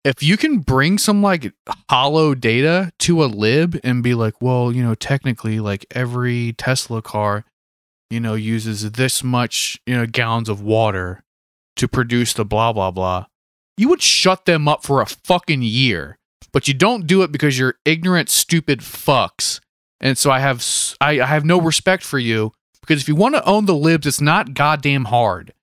if 0.04 0.22
you 0.22 0.38
can 0.38 0.60
bring 0.60 0.98
some 0.98 1.22
like 1.22 1.54
hollow 1.90 2.36
data 2.36 2.92
to 3.00 3.24
a 3.24 3.26
lib 3.26 3.80
and 3.84 4.04
be 4.04 4.14
like, 4.14 4.42
well, 4.42 4.72
you 4.72 4.84
know, 4.84 4.96
technically 4.96 5.60
like 5.60 5.86
every 5.92 6.54
Tesla 6.54 7.02
car, 7.02 7.46
you 8.10 8.20
know, 8.20 8.34
uses 8.34 8.92
this 8.92 9.24
much, 9.24 9.80
you 9.86 9.96
know, 9.96 10.06
gallons 10.06 10.50
of 10.50 10.62
water 10.62 11.24
to 11.78 11.88
produce 11.88 12.34
the 12.34 12.46
blah 12.46 12.74
blah 12.74 12.92
blah. 12.92 13.26
You 13.78 13.90
would 13.90 14.02
shut 14.02 14.46
them 14.46 14.68
up 14.68 14.84
for 14.84 15.02
a 15.02 15.06
fucking 15.06 15.62
year. 15.62 16.18
But 16.52 16.68
you 16.68 16.76
don't 16.76 17.08
do 17.08 17.24
it 17.24 17.32
because 17.32 17.58
you're 17.58 17.76
ignorant, 17.84 18.30
stupid 18.30 18.82
fucks. 18.82 19.60
And 20.00 20.18
so 20.18 20.30
I 20.30 20.40
have 20.40 20.64
I 21.02 21.16
have 21.16 21.46
no 21.46 21.60
respect 21.60 22.04
for 22.04 22.20
you 22.20 22.52
because 22.82 23.02
if 23.02 23.08
you 23.08 23.16
want 23.16 23.36
to 23.36 23.46
own 23.46 23.66
the 23.66 23.76
libs, 23.76 24.06
it's 24.06 24.22
not 24.22 24.54
goddamn 24.54 25.06
hard. 25.06 25.54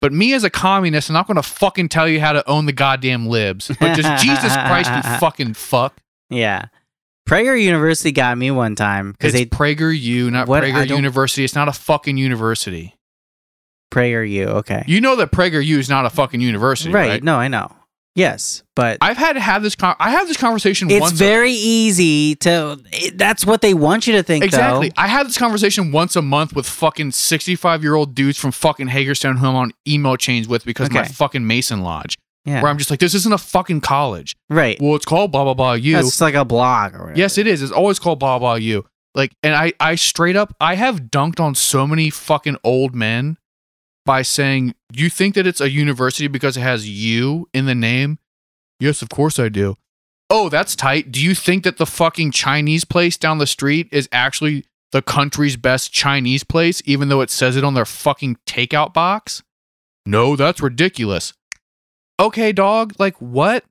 But 0.00 0.12
me 0.12 0.32
as 0.32 0.44
a 0.44 0.50
communist, 0.50 1.10
I'm 1.10 1.14
not 1.14 1.26
going 1.26 1.36
to 1.36 1.42
fucking 1.42 1.90
tell 1.90 2.08
you 2.08 2.20
how 2.20 2.32
to 2.32 2.48
own 2.48 2.66
the 2.66 2.72
goddamn 2.72 3.26
libs. 3.26 3.68
But 3.68 3.94
just 3.94 4.22
Jesus 4.24 4.52
Christ, 4.52 4.90
you 4.94 5.18
fucking 5.18 5.54
fuck. 5.54 5.96
Yeah. 6.30 6.66
Prager 7.28 7.60
University 7.62 8.10
got 8.10 8.36
me 8.38 8.50
one 8.50 8.74
time 8.74 9.12
because 9.12 9.34
It's 9.34 9.50
they 9.50 9.56
Prager 9.56 9.96
U, 9.96 10.30
not 10.30 10.48
What? 10.48 10.64
Prager 10.64 10.88
University. 10.88 11.44
It's 11.44 11.54
not 11.54 11.68
a 11.68 11.72
fucking 11.72 12.16
university. 12.16 12.96
Prager 13.92 14.28
U. 14.28 14.46
Okay. 14.46 14.84
You 14.86 15.00
know 15.00 15.16
that 15.16 15.32
Prager 15.32 15.64
U 15.64 15.78
is 15.78 15.88
not 15.88 16.06
a 16.06 16.10
fucking 16.10 16.40
university, 16.40 16.92
right. 16.92 17.08
right? 17.08 17.22
No, 17.22 17.36
I 17.36 17.48
know. 17.48 17.70
Yes, 18.16 18.64
but 18.74 18.98
I've 19.00 19.16
had 19.16 19.34
to 19.34 19.40
have 19.40 19.62
this. 19.62 19.76
Con- 19.76 19.94
I 20.00 20.10
have 20.10 20.26
this 20.26 20.36
conversation. 20.36 20.90
it's 20.90 21.00
once 21.00 21.12
very 21.12 21.52
easy 21.52 22.34
to. 22.36 22.80
It, 22.92 23.16
that's 23.16 23.46
what 23.46 23.60
they 23.60 23.72
want 23.72 24.06
you 24.06 24.14
to 24.14 24.22
think. 24.22 24.44
Exactly. 24.44 24.88
Though. 24.88 24.94
I 25.02 25.06
have 25.06 25.26
this 25.28 25.38
conversation 25.38 25.92
once 25.92 26.16
a 26.16 26.22
month 26.22 26.54
with 26.54 26.66
fucking 26.66 27.12
65 27.12 27.82
year 27.82 27.94
old 27.94 28.14
dudes 28.14 28.36
from 28.36 28.50
fucking 28.50 28.88
Hagerstown 28.88 29.36
who 29.36 29.46
I'm 29.46 29.54
on 29.54 29.72
email 29.86 30.16
chains 30.16 30.48
with 30.48 30.64
because 30.64 30.88
of 30.88 30.92
my 30.92 31.04
fucking 31.04 31.46
Mason 31.46 31.82
Lodge. 31.82 32.18
Yeah. 32.44 32.62
Where 32.62 32.70
I'm 32.70 32.78
just 32.78 32.90
like, 32.90 33.00
this 33.00 33.14
isn't 33.14 33.32
a 33.32 33.38
fucking 33.38 33.82
college. 33.82 34.34
right. 34.48 34.80
Well, 34.80 34.96
it's 34.96 35.04
called 35.04 35.30
blah, 35.30 35.44
blah, 35.44 35.54
blah, 35.54 35.74
you. 35.74 35.92
That's 35.94 36.08
just 36.08 36.20
like 36.22 36.34
a 36.34 36.44
blog 36.44 36.94
or 36.94 37.00
whatever. 37.00 37.18
yes, 37.18 37.36
it 37.38 37.46
is. 37.46 37.60
It's 37.62 37.70
always 37.70 37.98
called 37.98 38.18
blah, 38.18 38.38
blah, 38.38 38.54
you. 38.54 38.86
Like, 39.14 39.32
and 39.42 39.54
I, 39.54 39.72
I 39.78 39.94
straight 39.96 40.36
up, 40.36 40.54
I 40.60 40.74
have 40.76 41.02
dunked 41.02 41.38
on 41.38 41.54
so 41.54 41.86
many 41.86 42.10
fucking 42.10 42.56
old 42.64 42.94
men 42.94 43.36
by 44.10 44.22
saying, 44.22 44.74
you 44.92 45.08
think 45.08 45.36
that 45.36 45.46
it's 45.46 45.60
a 45.60 45.70
university 45.70 46.26
because 46.26 46.56
it 46.56 46.62
has 46.62 46.88
you 46.88 47.48
in 47.54 47.66
the 47.66 47.76
name? 47.76 48.18
Yes, 48.80 49.02
of 49.02 49.08
course 49.08 49.38
I 49.38 49.48
do. 49.48 49.76
Oh, 50.28 50.48
that's 50.48 50.74
tight. 50.74 51.12
Do 51.12 51.22
you 51.22 51.32
think 51.32 51.62
that 51.62 51.76
the 51.76 51.86
fucking 51.86 52.32
Chinese 52.32 52.84
place 52.84 53.16
down 53.16 53.38
the 53.38 53.46
street 53.46 53.86
is 53.92 54.08
actually 54.10 54.64
the 54.90 55.00
country's 55.00 55.56
best 55.56 55.92
Chinese 55.92 56.42
place, 56.42 56.82
even 56.86 57.08
though 57.08 57.20
it 57.20 57.30
says 57.30 57.54
it 57.56 57.62
on 57.62 57.74
their 57.74 57.84
fucking 57.84 58.38
takeout 58.46 58.92
box? 58.92 59.44
No, 60.04 60.34
that's 60.34 60.60
ridiculous. 60.60 61.32
Okay, 62.18 62.50
dog. 62.50 62.94
Like, 62.98 63.14
what? 63.18 63.64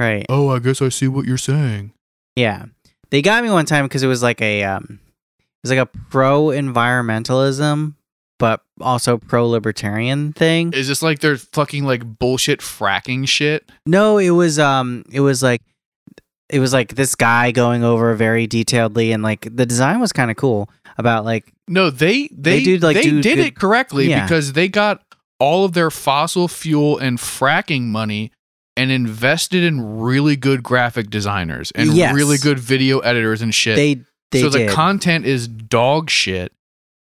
Right. 0.00 0.26
Oh, 0.28 0.48
I 0.48 0.58
guess 0.58 0.82
I 0.82 0.88
see 0.88 1.06
what 1.06 1.24
you're 1.24 1.38
saying. 1.38 1.92
Yeah. 2.34 2.64
They 3.10 3.22
got 3.22 3.44
me 3.44 3.50
one 3.50 3.64
time 3.64 3.84
because 3.84 4.02
it 4.02 4.08
was 4.08 4.24
like 4.24 4.42
a 4.42 4.64
um, 4.64 4.98
it 5.38 5.62
was 5.62 5.70
like 5.70 5.78
a 5.78 5.86
pro 6.10 6.46
environmentalism, 6.46 7.94
but 8.38 8.60
also 8.80 9.18
pro 9.18 9.48
libertarian 9.48 10.32
thing. 10.32 10.72
Is 10.72 10.88
this 10.88 11.02
like 11.02 11.20
their 11.20 11.36
fucking 11.36 11.84
like 11.84 12.18
bullshit 12.18 12.60
fracking 12.60 13.26
shit? 13.28 13.70
No, 13.86 14.18
it 14.18 14.30
was 14.30 14.58
um 14.58 15.04
it 15.12 15.20
was 15.20 15.42
like 15.42 15.62
it 16.50 16.58
was 16.60 16.72
like 16.72 16.94
this 16.94 17.14
guy 17.14 17.50
going 17.52 17.84
over 17.84 18.14
very 18.14 18.46
detailedly 18.46 19.12
and 19.14 19.22
like 19.22 19.48
the 19.54 19.64
design 19.66 20.00
was 20.00 20.12
kind 20.12 20.30
of 20.30 20.36
cool 20.36 20.68
about 20.98 21.24
like 21.24 21.52
No, 21.68 21.90
they 21.90 22.28
they 22.32 22.58
They 22.58 22.64
do, 22.64 22.78
like, 22.78 22.96
they 22.96 23.02
do 23.02 23.20
did 23.22 23.36
good- 23.36 23.46
it 23.46 23.56
correctly 23.56 24.08
Yeah. 24.10 24.24
because 24.24 24.52
they 24.52 24.68
got 24.68 25.02
all 25.40 25.64
of 25.64 25.72
their 25.72 25.90
fossil 25.90 26.46
fuel 26.48 26.98
and 26.98 27.18
fracking 27.18 27.82
money 27.84 28.30
and 28.76 28.90
invested 28.90 29.62
in 29.64 29.98
really 30.00 30.36
good 30.36 30.62
graphic 30.62 31.08
designers 31.10 31.70
and 31.76 31.92
Yes. 31.94 32.14
really 32.14 32.38
good 32.38 32.58
video 32.58 32.98
editors 33.00 33.40
and 33.42 33.54
shit. 33.54 33.76
they 33.76 34.00
they 34.32 34.40
so 34.42 34.50
did. 34.50 34.68
the 34.68 34.72
content 34.72 35.24
is 35.26 35.46
dog 35.48 36.10
shit, 36.10 36.52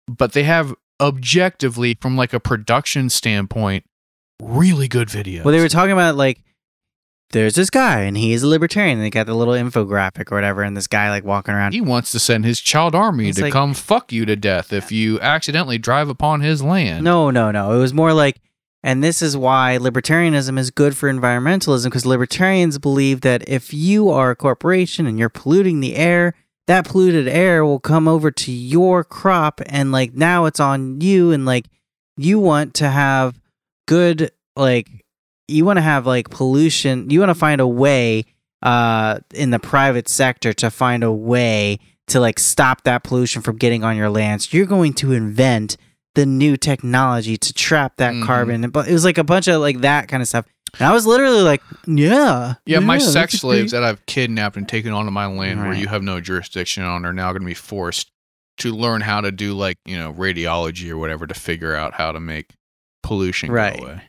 but 0.07 0.33
they 0.33 0.43
have 0.43 0.75
objectively 0.99 1.97
from 2.01 2.15
like 2.15 2.33
a 2.33 2.39
production 2.39 3.09
standpoint 3.09 3.83
really 4.41 4.87
good 4.87 5.09
video 5.09 5.43
well 5.43 5.51
they 5.53 5.61
were 5.61 5.69
talking 5.69 5.91
about 5.91 6.15
like 6.15 6.41
there's 7.31 7.55
this 7.55 7.69
guy 7.69 8.01
and 8.01 8.15
he's 8.15 8.43
a 8.43 8.47
libertarian. 8.47 8.97
And 8.97 9.05
they 9.05 9.09
got 9.09 9.25
the 9.25 9.33
little 9.33 9.53
infographic 9.53 10.31
or 10.31 10.35
whatever, 10.35 10.63
and 10.63 10.75
this 10.75 10.87
guy 10.87 11.09
like 11.09 11.23
walking 11.23 11.53
around. 11.53 11.73
He 11.73 11.81
wants 11.81 12.11
to 12.11 12.19
send 12.19 12.45
his 12.45 12.61
child 12.61 12.95
army 12.95 13.29
It's 13.29 13.37
to 13.37 13.45
like- 13.45 13.53
come 13.53 13.73
fuck 13.73 14.11
you 14.11 14.25
to 14.25 14.35
death 14.35 14.71
if 14.71 14.91
you 14.91 15.19
accidentally 15.19 15.77
drive 15.77 16.07
upon 16.09 16.41
his 16.41 16.61
land. 16.63 17.03
No, 17.03 17.31
no, 17.31 17.51
no. 17.51 17.73
It 17.73 17.79
was 17.79 17.93
more 17.93 18.13
like, 18.13 18.39
and 18.83 19.03
this 19.03 19.21
is 19.21 19.35
why 19.35 19.77
libertarianism 19.81 20.57
is 20.57 20.71
good 20.71 20.95
for 20.95 21.11
environmentalism 21.11 21.85
because 21.85 22.05
libertarians 22.05 22.77
believe 22.77 23.21
that 23.21 23.47
if 23.49 23.73
you 23.73 24.09
are 24.09 24.31
a 24.31 24.35
corporation 24.35 25.07
and 25.07 25.17
you're 25.17 25.29
polluting 25.29 25.79
the 25.79 25.95
air, 25.95 26.35
that 26.67 26.85
polluted 26.85 27.27
air 27.27 27.63
will 27.65 27.79
come 27.79 28.07
over 28.07 28.31
to 28.31 28.51
your 28.51 29.03
crop 29.03 29.61
and 29.67 29.91
like 29.91 30.13
now 30.13 30.45
it's 30.45 30.59
on 30.59 30.99
you 31.01 31.31
and 31.31 31.45
like 31.45 31.67
you 32.17 32.39
want 32.39 32.73
to 32.75 32.89
have 32.89 33.39
good 33.87 34.31
like 34.55 34.89
you 35.47 35.63
want 35.65 35.77
to 35.77 35.81
have 35.81 36.07
like 36.07 36.29
pollution 36.29 37.09
you 37.09 37.19
want 37.19 37.29
to 37.29 37.35
find 37.35 37.61
a 37.61 37.67
way 37.67 38.25
uh 38.63 39.19
in 39.33 39.51
the 39.51 39.59
private 39.59 40.07
sector 40.09 40.53
to 40.53 40.71
find 40.71 41.03
a 41.03 41.11
way 41.11 41.77
to 42.07 42.19
like 42.19 42.39
stop 42.39 42.83
that 42.83 43.03
pollution 43.03 43.41
from 43.41 43.57
getting 43.57 43.83
on 43.83 43.97
your 43.97 44.09
lands. 44.11 44.53
You're 44.53 44.67
going 44.67 44.93
to 44.93 45.11
invent 45.11 45.75
the 46.13 46.25
new 46.25 46.55
technology 46.55 47.35
to 47.35 47.51
trap 47.51 47.97
that 47.97 48.13
Mhm. 48.13 48.23
carbon. 48.25 48.69
But 48.69 48.87
it 48.87 48.93
was 48.93 49.03
like 49.03 49.17
a 49.17 49.23
bunch 49.23 49.47
of 49.47 49.59
like 49.59 49.81
that 49.81 50.07
kind 50.07 50.21
of 50.21 50.27
stuff 50.29 50.45
and 50.79 50.87
i 50.87 50.93
was 50.93 51.05
literally 51.05 51.41
like 51.41 51.61
yeah 51.87 52.55
Yeah, 52.65 52.79
my 52.79 52.97
sex 52.97 53.33
slaves 53.33 53.71
that 53.71 53.83
I've 53.83 54.05
kidnapped 54.05 54.57
and 54.57 54.67
taken 54.67 54.91
onto 54.91 55.11
my 55.11 55.25
land 55.27 55.59
where 55.61 55.69
Right. 55.71 55.79
you 55.79 55.87
have 55.87 56.03
no 56.03 56.19
jurisdiction 56.21 56.83
on 56.83 57.05
are 57.05 57.13
now 57.13 57.31
going 57.31 57.41
to 57.41 57.45
be 57.47 57.53
forced 57.53 58.11
to 58.59 58.71
learn 58.73 59.01
how 59.01 59.19
to 59.21 59.31
do 59.31 59.53
like, 59.53 59.77
you 59.85 59.97
know, 59.97 60.13
radiology 60.13 60.89
or 60.89 60.97
whatever 60.97 61.27
to 61.27 61.33
figure 61.33 61.75
out 61.75 61.93
how 61.93 62.11
to 62.11 62.19
make 62.19 62.51
pollution 63.03 63.51
Right. 63.51 63.77
go 63.77 63.85
away. 63.85 64.01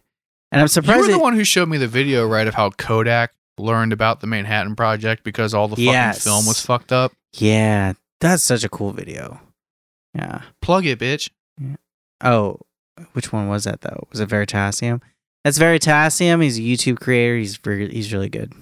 and 0.52 0.60
i'm 0.62 0.68
surprised. 0.68 0.68
You 0.68 0.68
surprised 0.68 1.00
were 1.02 1.12
the 1.12 1.18
it- 1.20 1.22
one 1.22 1.34
who 1.34 1.44
showed 1.44 1.68
me 1.68 1.78
the 1.78 1.88
video, 1.88 2.26
right, 2.26 2.46
of 2.46 2.54
how 2.54 2.70
Kodak 2.70 3.32
learned 3.58 3.92
about 3.92 4.20
the 4.20 4.26
Manhattan 4.26 4.76
Project 4.76 5.24
because 5.24 5.52
all 5.52 5.66
the 5.68 5.76
fucking 5.76 5.86
Yes. 5.92 6.22
film 6.24 6.46
was 6.46 6.60
fucked 6.64 6.92
up. 6.92 7.12
yeah 7.34 7.92
that's 8.20 8.42
such 8.42 8.64
a 8.64 8.68
cool 8.68 8.92
video 8.92 9.40
yeah 10.14 10.42
Plug 10.62 10.86
it, 10.86 10.98
bitch. 10.98 11.28
Oh, 12.22 12.60
which 13.12 13.32
one 13.32 13.48
was 13.48 13.64
that 13.64 13.82
though? 13.82 14.06
Was 14.10 14.20
it 14.20 14.28
Veritasium? 14.28 15.02
That's 15.46 15.60
Veritasium. 15.60 16.42
He's 16.42 16.58
a 16.58 16.60
YouTube 16.60 16.98
creator. 16.98 17.36
He's 17.36 17.56
very, 17.56 17.88
he's 17.88 18.12
really 18.12 18.28
good. 18.28 18.52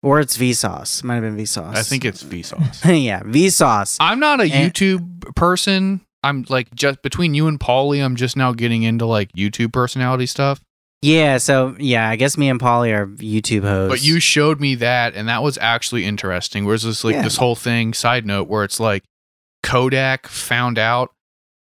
Or 0.00 0.20
it's 0.20 0.38
Vsauce. 0.38 1.02
Might 1.02 1.14
have 1.14 1.24
been 1.24 1.36
Vsauce. 1.36 1.74
I 1.74 1.82
think 1.82 2.04
it's 2.04 2.22
Vsauce. 2.22 2.84
yeah, 3.04 3.20
Vsauce. 3.24 3.96
I'm 3.98 4.20
not 4.20 4.38
a 4.38 4.44
And- 4.44 4.72
YouTube 4.72 5.34
person. 5.34 6.02
I'm 6.22 6.44
like 6.48 6.72
just 6.72 7.02
between 7.02 7.34
you 7.34 7.48
and 7.48 7.58
Paulie, 7.58 8.00
I'm 8.04 8.14
just 8.14 8.36
now 8.36 8.52
getting 8.52 8.84
into 8.84 9.06
like 9.06 9.32
YouTube 9.32 9.72
personality 9.72 10.26
stuff. 10.26 10.60
Yeah, 11.02 11.38
so 11.38 11.74
yeah, 11.80 12.08
I 12.08 12.14
guess 12.14 12.38
me 12.38 12.48
and 12.48 12.60
Polly 12.60 12.92
are 12.92 13.08
YouTube 13.08 13.62
hosts. 13.62 13.92
But 13.92 14.06
you 14.06 14.20
showed 14.20 14.60
me 14.60 14.76
that, 14.76 15.14
and 15.16 15.28
that 15.28 15.42
was 15.42 15.58
actually 15.58 16.04
interesting. 16.04 16.64
Whereas 16.64 16.84
this 16.84 17.02
like 17.02 17.14
Yeah. 17.14 17.22
this 17.22 17.38
whole 17.38 17.56
thing, 17.56 17.92
side 17.92 18.24
note, 18.24 18.46
where 18.46 18.62
it's 18.62 18.78
like 18.78 19.02
Kodak 19.64 20.28
found 20.28 20.78
out 20.78 21.12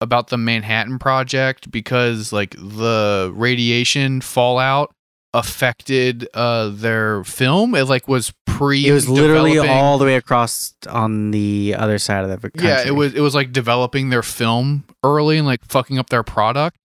about 0.01 0.29
the 0.29 0.37
Manhattan 0.37 0.99
Project 0.99 1.71
because 1.71 2.33
like 2.33 2.55
the 2.59 3.33
radiation 3.35 4.21
fallout 4.21 4.93
affected 5.33 6.29
uh 6.35 6.69
their 6.69 7.25
film. 7.25 7.75
It 7.75 7.85
like 7.85 8.07
was 8.07 8.33
pre 8.47 8.87
it 8.87 8.93
was 8.93 9.09
literally 9.09 9.59
all 9.59 9.99
the 9.99 10.05
way 10.05 10.17
across 10.17 10.75
on 10.89 11.33
the 11.33 11.75
other 11.77 11.99
side 11.99 12.25
of 12.25 12.31
the 12.31 12.39
country. 12.51 12.69
Yeah, 12.69 12.87
it 12.87 12.93
was 12.93 13.15
it 13.15 13.21
was 13.21 13.35
like 13.35 13.53
developing 13.53 14.11
their 14.11 14.23
film 14.23 14.85
early 15.03 15.39
and 15.39 15.47
like 15.47 15.65
fucking 15.65 15.99
up 15.99 16.11
their 16.11 16.23
product. 16.23 16.77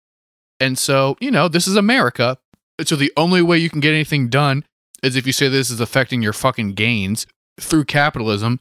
And 0.60 0.78
so, 0.78 1.16
you 1.22 1.32
know, 1.32 1.48
this 1.48 1.68
is 1.68 1.76
America. 1.76 2.38
So 2.84 2.96
the 2.96 3.14
only 3.16 3.42
way 3.42 3.58
you 3.58 3.70
can 3.70 3.80
get 3.80 3.94
anything 3.94 4.30
done 4.30 4.66
is 5.04 5.16
if 5.16 5.26
you 5.26 5.34
say 5.34 5.48
this 5.48 5.70
is 5.70 5.80
affecting 5.80 6.22
your 6.22 6.34
fucking 6.34 6.74
gains 6.74 7.28
through 7.60 7.86
capitalism. 7.86 8.60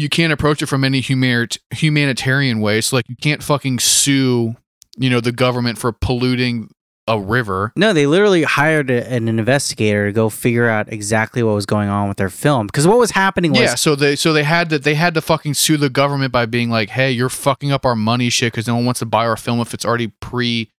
You 0.00 0.08
can't 0.08 0.32
approach 0.32 0.62
it 0.62 0.66
from 0.66 0.84
any 0.84 1.00
humanit- 1.00 1.58
humanitarian 1.70 2.60
way. 2.60 2.80
So 2.80 2.96
like 2.96 3.08
you 3.08 3.16
can't 3.20 3.42
fucking 3.42 3.78
sue, 3.80 4.56
you 4.96 5.10
know, 5.10 5.20
the 5.20 5.32
government 5.32 5.78
for 5.78 5.92
polluting 5.92 6.70
a 7.06 7.18
river. 7.20 7.72
No, 7.76 7.92
they 7.92 8.06
literally 8.06 8.44
hired 8.44 8.88
a, 8.90 9.04
an 9.12 9.28
investigator 9.28 10.06
to 10.06 10.12
go 10.12 10.28
figure 10.30 10.68
out 10.68 10.92
exactly 10.92 11.42
what 11.42 11.54
was 11.54 11.66
going 11.66 11.88
on 11.88 12.08
with 12.08 12.18
their 12.18 12.28
film. 12.30 12.66
Because 12.66 12.86
what 12.86 12.98
was 12.98 13.10
happening 13.10 13.50
was 13.50 13.60
Yeah, 13.60 13.74
so 13.74 13.96
they 13.96 14.14
so 14.16 14.32
they 14.32 14.44
had 14.44 14.70
to 14.70 14.78
they 14.78 14.94
had 14.94 15.14
to 15.14 15.20
fucking 15.20 15.54
sue 15.54 15.76
the 15.76 15.90
government 15.90 16.30
by 16.32 16.46
being 16.46 16.70
like, 16.70 16.90
"Hey, 16.90 17.10
you're 17.10 17.28
fucking 17.28 17.72
up 17.72 17.84
our 17.84 17.96
money 17.96 18.30
shit 18.30 18.52
because 18.52 18.66
no 18.68 18.76
one 18.76 18.84
wants 18.84 19.00
to 19.00 19.06
buy 19.06 19.26
our 19.26 19.36
film 19.36 19.60
if 19.60 19.74
it's 19.74 19.84
already 19.84 20.08
pre 20.20 20.70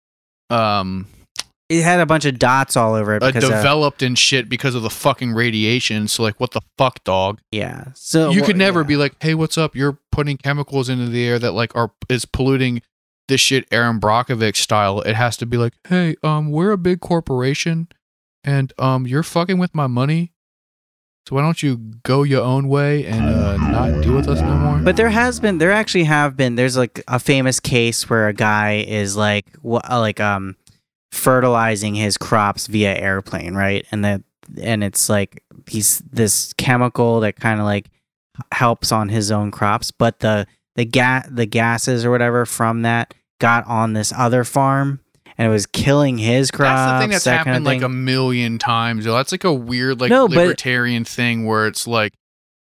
um 0.51 1.07
it 1.71 1.85
had 1.85 2.01
a 2.01 2.07
bunch 2.07 2.25
of 2.25 2.37
dots 2.37 2.77
all 2.77 2.95
over 2.95 3.15
it 3.15 3.23
uh, 3.23 3.29
because 3.29 3.45
of- 3.45 3.51
developed 3.51 4.03
and 4.03 4.19
shit 4.19 4.49
because 4.49 4.75
of 4.75 4.83
the 4.83 4.91
fucking 4.91 5.33
radiation. 5.33 6.09
So 6.09 6.25
like, 6.25 6.39
what 6.41 6.51
the 6.51 6.63
fuck, 6.77 7.03
dog? 7.05 7.41
yeah. 7.53 7.93
So 7.95 8.31
you 8.31 8.43
could 8.43 8.57
never 8.57 8.81
yeah. 8.81 8.87
be 8.87 8.97
like, 8.97 9.15
"Hey, 9.23 9.35
what's 9.35 9.57
up? 9.57 9.77
You're 9.77 9.99
putting 10.11 10.37
chemicals 10.37 10.89
into 10.89 11.07
the 11.07 11.25
air 11.25 11.39
that 11.39 11.53
like 11.53 11.75
are 11.77 11.93
is 12.09 12.25
polluting 12.25 12.83
this 13.29 13.41
shit 13.41 13.67
Erin 13.71 14.01
Brockovich 14.01 14.57
style." 14.57 15.01
It 15.03 15.15
has 15.15 15.37
to 15.39 15.47
be 15.47 15.57
like, 15.57 15.75
"Hey, 15.89 16.17
um, 16.25 16.51
we're 16.51 16.73
a 16.73 16.79
big 16.79 17.01
corporation, 17.01 17.89
and 18.43 18.73
um, 18.77 19.07
you're 19.07 19.23
fucking 19.23 19.59
with 19.59 19.73
my 19.73 19.87
money." 19.87 20.33
So 21.29 21.37
why 21.37 21.43
don't 21.43 21.63
you 21.63 21.77
go 22.03 22.25
your 22.25 22.43
own 22.43 22.69
way 22.69 23.07
and 23.07 23.23
uh, 23.29 23.57
not 23.59 24.03
deal 24.03 24.17
with 24.17 24.27
us 24.27 24.41
no 24.41 24.57
more? 24.57 24.79
But 24.79 24.97
there 24.97 25.11
has 25.11 25.39
been, 25.39 25.59
there 25.59 25.71
actually 25.71 26.05
have 26.05 26.37
been. 26.37 26.57
There's 26.57 26.77
like 26.77 27.05
a 27.07 27.21
famous 27.21 27.61
case 27.61 28.11
where 28.11 28.27
a 28.27 28.33
guy 28.33 28.85
is 28.89 29.17
like, 29.17 29.47
what, 29.61 29.89
like 29.89 30.19
um, 30.19 30.57
fertilizing 31.13 31.95
his 31.95 32.17
crops 32.17 32.67
via 32.67 32.95
airplane, 32.97 33.55
right? 33.55 33.87
And 33.91 34.05
that, 34.05 34.23
and 34.61 34.83
it's 34.85 35.09
like 35.09 35.43
he's 35.69 35.99
this 36.11 36.53
chemical 36.55 37.21
that 37.21 37.37
kind 37.37 37.61
of 37.61 37.67
like 37.67 37.91
helps 38.53 38.91
on 38.93 39.09
his 39.09 39.31
own 39.31 39.51
crops, 39.51 39.91
but 39.91 40.21
the 40.21 40.47
the 40.77 40.85
gas, 40.85 41.27
the 41.31 41.47
gases 41.47 42.05
or 42.05 42.11
whatever 42.11 42.47
from 42.47 42.83
that 42.83 43.13
got 43.41 43.67
on 43.67 43.93
this 43.93 44.13
other 44.17 44.45
farm, 44.45 45.01
and 45.37 45.49
it 45.49 45.51
was 45.51 45.67
killing 45.67 46.17
his 46.19 46.51
crops. 46.51 46.77
That's 46.79 46.93
the 46.93 47.01
thing 47.03 47.11
that's 47.11 47.25
that 47.25 47.37
kind 47.45 47.49
happened 47.49 47.67
of 47.67 47.73
like 47.73 47.83
a 47.83 47.89
million 47.89 48.59
times. 48.59 49.05
yo. 49.05 49.13
That's 49.15 49.33
like 49.33 49.45
a 49.45 49.53
weird, 49.53 50.01
like 50.01 50.11
No, 50.11 50.29
but- 50.29 50.37
libertarian 50.37 51.05
thing 51.05 51.45
where 51.45 51.67
it's 51.67 51.87
like 51.87 52.13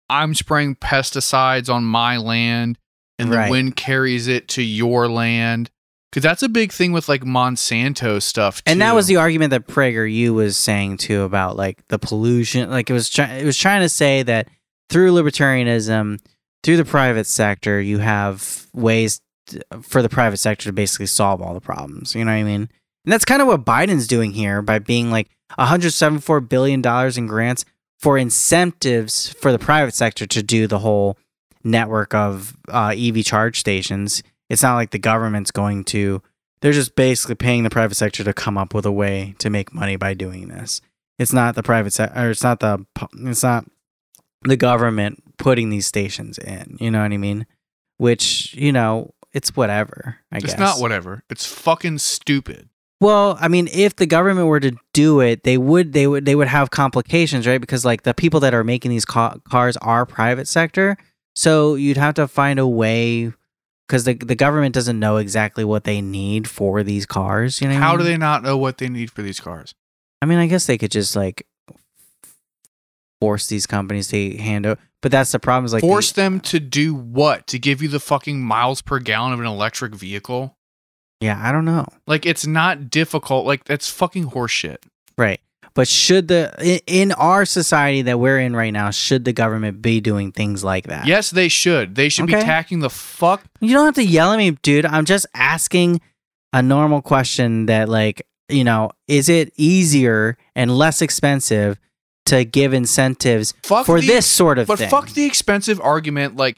I'm 0.09 0.33
spraying 0.33 0.75
pesticides 0.77 1.71
on 1.71 1.83
my 1.83 2.17
land, 2.17 2.77
and 3.19 3.31
the 3.31 3.37
Right. 3.37 3.51
wind 3.51 3.75
carries 3.75 4.27
it 4.27 4.47
to 4.49 4.63
your 4.63 5.07
land. 5.07 5.69
Because 6.11 6.23
that's 6.23 6.41
a 6.41 6.49
big 6.49 6.71
thing 6.71 6.91
with 6.91 7.07
like 7.07 7.21
Monsanto 7.21 8.21
stuff. 8.21 8.63
And 8.65 8.81
that 8.81 8.95
was 8.95 9.05
the 9.07 9.17
argument 9.17 9.51
that 9.51 9.67
PragerU 9.67 10.33
was 10.33 10.57
saying 10.57 10.97
too 10.97 11.21
about 11.21 11.55
like 11.55 11.87
the 11.89 11.99
pollution. 11.99 12.69
Like 12.69 12.89
it 12.89 12.93
was 12.93 13.09
try- 13.09 13.33
it 13.33 13.45
was 13.45 13.57
trying 13.57 13.81
to 13.81 13.89
say 13.89 14.23
that 14.23 14.47
through 14.89 15.13
libertarianism, 15.13 16.19
through 16.63 16.77
the 16.77 16.85
private 16.85 17.27
sector, 17.27 17.79
you 17.79 17.99
have 17.99 18.65
ways 18.73 19.21
t- 19.47 19.61
for 19.83 20.01
the 20.01 20.09
private 20.09 20.37
sector 20.37 20.69
to 20.69 20.73
basically 20.73 21.05
solve 21.05 21.41
all 21.41 21.53
the 21.53 21.61
problems. 21.61 22.15
You 22.15 22.25
know 22.25 22.31
what 22.31 22.37
I 22.37 22.43
mean? 22.43 22.69
And 23.05 23.13
that's 23.13 23.25
kind 23.25 23.41
of 23.41 23.47
what 23.47 23.63
Biden's 23.63 24.07
doing 24.07 24.31
here 24.31 24.61
by 24.63 24.79
being 24.79 25.11
like 25.11 25.29
174 25.55 26.41
billion 26.41 26.81
dollars 26.81 27.17
in 27.17 27.27
grants 27.27 27.65
for 27.99 28.17
incentives 28.17 29.29
for 29.33 29.51
the 29.51 29.59
private 29.59 29.93
sector 29.93 30.25
to 30.25 30.41
do 30.41 30.67
the 30.67 30.79
whole 30.79 31.17
network 31.63 32.13
of 32.13 32.55
uh, 32.69 32.95
EV 32.97 33.23
charge 33.25 33.59
stations. 33.59 34.23
It's 34.49 34.63
not 34.63 34.75
like 34.75 34.91
the 34.91 34.99
government's 34.99 35.51
going 35.51 35.83
to 35.85 36.21
they're 36.61 36.73
just 36.73 36.95
basically 36.95 37.35
paying 37.35 37.63
the 37.63 37.69
private 37.69 37.95
sector 37.95 38.23
to 38.23 38.33
come 38.33 38.57
up 38.57 38.73
with 38.73 38.85
a 38.85 38.91
way 38.91 39.33
to 39.39 39.49
make 39.49 39.73
money 39.73 39.95
by 39.95 40.13
doing 40.13 40.49
this. 40.49 40.81
It's 41.17 41.33
not 41.33 41.55
the 41.55 41.63
private 41.63 41.93
sector, 41.93 42.19
or 42.19 42.29
it's 42.31 42.43
not 42.43 42.59
the, 42.59 42.85
it's 43.25 43.43
not 43.43 43.65
the 44.43 44.57
government 44.57 45.23
putting 45.37 45.69
these 45.69 45.85
stations 45.85 46.37
in. 46.37 46.77
You 46.79 46.91
know 46.91 47.01
what 47.01 47.11
I 47.11 47.17
mean? 47.17 47.45
Which 47.97 48.53
you 48.55 48.71
know, 48.71 49.13
it's 49.33 49.55
whatever. 49.55 50.17
I 50.31 50.37
It's 50.37 50.47
guess 50.47 50.59
not 50.59 50.79
whatever. 50.79 51.23
It's 51.29 51.45
fucking 51.45 51.99
stupid. 51.99 52.69
Well, 53.01 53.37
I 53.39 53.47
mean, 53.47 53.69
if 53.71 53.95
the 53.95 54.05
government 54.05 54.47
were 54.47 54.59
to 54.59 54.75
do 54.93 55.21
it, 55.21 55.43
they 55.43 55.57
would 55.57 55.93
they 55.93 56.07
would 56.07 56.25
they 56.25 56.35
would 56.35 56.47
have 56.47 56.71
complications, 56.71 57.47
right? 57.47 57.61
Because 57.61 57.85
like 57.85 58.03
the 58.03 58.13
people 58.13 58.41
that 58.41 58.53
are 58.53 58.63
making 58.63 58.91
these 58.91 59.05
ca- 59.05 59.37
cars 59.45 59.77
are 59.77 60.05
private 60.05 60.47
sector, 60.47 60.97
so 61.35 61.75
you'd 61.75 61.97
have 61.97 62.15
to 62.15 62.27
find 62.27 62.59
a 62.59 62.67
way 62.67 63.31
because 63.89 64.03
the 64.03 64.13
the 64.13 64.35
government 64.35 64.75
doesn't 64.75 64.99
know 64.99 65.17
exactly 65.17 65.63
what 65.63 65.83
they 65.83 65.99
need 65.99 66.47
for 66.47 66.83
these 66.83 67.07
cars. 67.07 67.59
You 67.59 67.67
know, 67.67 67.73
what 67.73 67.83
I 67.83 67.85
How 67.87 67.97
do 67.97 68.03
they 68.03 68.17
not 68.17 68.43
know 68.43 68.55
what 68.55 68.77
they 68.77 68.87
need 68.87 69.09
for 69.09 69.23
these 69.23 69.39
cars? 69.39 69.73
I 70.21 70.27
mean, 70.27 70.37
I 70.37 70.45
guess 70.45 70.67
they 70.67 70.77
could 70.77 70.91
just 70.91 71.15
like 71.15 71.47
force 73.19 73.47
these 73.47 73.65
companies 73.65 74.07
to 74.09 74.37
hand 74.37 74.65
over, 74.65 74.79
but 75.01 75.11
that's 75.11 75.31
the 75.31 75.39
problem. 75.39 75.65
Is 75.65 75.73
like 75.73 75.81
Force 75.81 76.11
the, 76.11 76.21
them 76.21 76.39
to 76.41 76.59
do 76.59 76.93
what? 76.93 77.47
To 77.47 77.57
give 77.57 77.81
you 77.81 77.87
the 77.87 77.99
fucking 77.99 78.39
miles 78.41 78.81
per 78.81 78.99
gallon 78.99 79.33
of 79.33 79.39
an 79.39 79.45
electric 79.47 79.95
vehicle? 79.95 80.55
yeah, 81.19 81.41
I 81.43 81.51
don't 81.51 81.65
know, 81.65 81.85
Like 82.07 82.25
it's 82.25 82.45
not 82.47 82.89
difficult. 82.89 83.45
Like 83.45 83.65
that's 83.65 83.89
fucking 83.89 84.31
horseshit. 84.31 84.77
right? 85.17 85.41
But 85.73 85.87
should 85.87 86.27
the 86.27 86.81
in, 86.87 87.11
our 87.13 87.45
society 87.45 88.01
that 88.03 88.19
we're 88.19 88.39
in 88.39 88.55
right 88.55 88.71
now, 88.73 88.89
should 88.91 89.25
the 89.25 89.33
government 89.33 89.81
be 89.81 90.01
doing 90.01 90.31
things 90.31 90.63
like 90.63 90.87
that? 90.87 91.05
Yes, 91.05 91.29
they 91.29 91.47
should. 91.47 91.95
They 91.95 92.09
should 92.09 92.27
be 92.27 92.35
Okay. 92.35 92.45
tacking 92.45 92.79
the 92.79 92.89
fuck 92.89 93.43
You 93.61 93.73
don't 93.73 93.85
have 93.85 93.95
to 93.95 94.05
yell 94.05 94.31
at 94.33 94.37
me, 94.37 94.51
dude. 94.51 94.85
I'm 94.85 95.05
just 95.05 95.25
asking 95.33 96.01
a 96.53 96.61
normal 96.61 97.01
question 97.01 97.67
that 97.67 97.87
like 97.89 98.21
you 98.51 98.63
know, 98.63 98.89
is 99.07 99.29
it 99.29 99.53
easier 99.57 100.35
and 100.55 100.75
less 100.75 101.03
expensive 101.03 101.79
to 102.25 102.43
give 102.43 102.73
incentives 102.73 103.53
Fuck 103.63 103.85
for 103.85 104.01
the- 104.01 104.07
this 104.07 104.25
sort 104.25 104.57
of 104.57 104.65
But 104.67 104.79
thing? 104.79 104.89
fuck 104.89 105.09
the 105.09 105.25
expensive 105.25 105.79
argument, 105.81 106.35
like, 106.35 106.57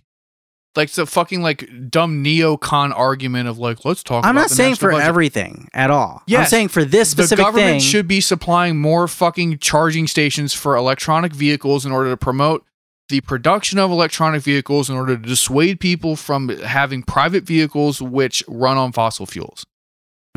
like 0.76 0.92
the 0.92 1.06
fucking 1.06 1.42
like 1.42 1.70
dumb 1.90 2.24
neocon 2.24 2.98
argument 2.98 3.50
of 3.50 3.58
like, 3.58 3.84
let's 3.84 4.04
talk. 4.04 4.20
About. 4.20 4.30
I'm 4.30 4.36
not 4.36 4.50
saying 4.50 4.76
for 4.76 4.92
budget. 4.92 5.08
everything 5.08 5.70
at 5.74 5.92
all. 5.92 6.24
I'm 6.30 6.46
saying 6.46 6.70
for 6.70 6.86
this 6.86 7.10
specific 7.10 7.38
The 7.38 7.44
government 7.44 7.68
thing. 7.68 7.80
should 7.82 8.08
be 8.08 8.22
supplying 8.22 8.80
more 8.80 9.08
fucking 9.08 9.60
charging 9.60 10.08
stations 10.08 10.54
for 10.54 10.76
electronic 10.76 11.34
vehicles 11.34 11.86
in 11.86 11.92
order 11.92 12.10
to 12.10 12.18
promote 12.18 12.66
the 13.10 13.20
production 13.22 13.78
of 13.78 13.92
electronic 13.92 14.42
vehicles 14.42 14.90
in 14.90 14.96
order 14.96 15.18
to 15.18 15.22
dissuade 15.22 15.82
people 15.82 16.16
from 16.16 16.48
having 16.48 17.04
private 17.04 17.44
vehicles 17.44 18.02
which 18.02 18.42
run 18.48 18.78
on 18.78 18.94
fossil 18.94 19.26
fuels. 19.26 19.66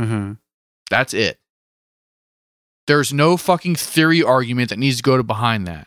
Mm-hmm. 0.01 0.33
That's 0.91 1.15
it. 1.15 1.39
There's 2.89 3.13
no 3.13 3.37
fucking 3.37 3.77
theory 3.77 4.23
argument 4.23 4.71
that 4.71 4.79
needs 4.79 4.97
to 4.97 5.03
go 5.05 5.17
to 5.17 5.23
behind 5.23 5.67
that. 5.69 5.87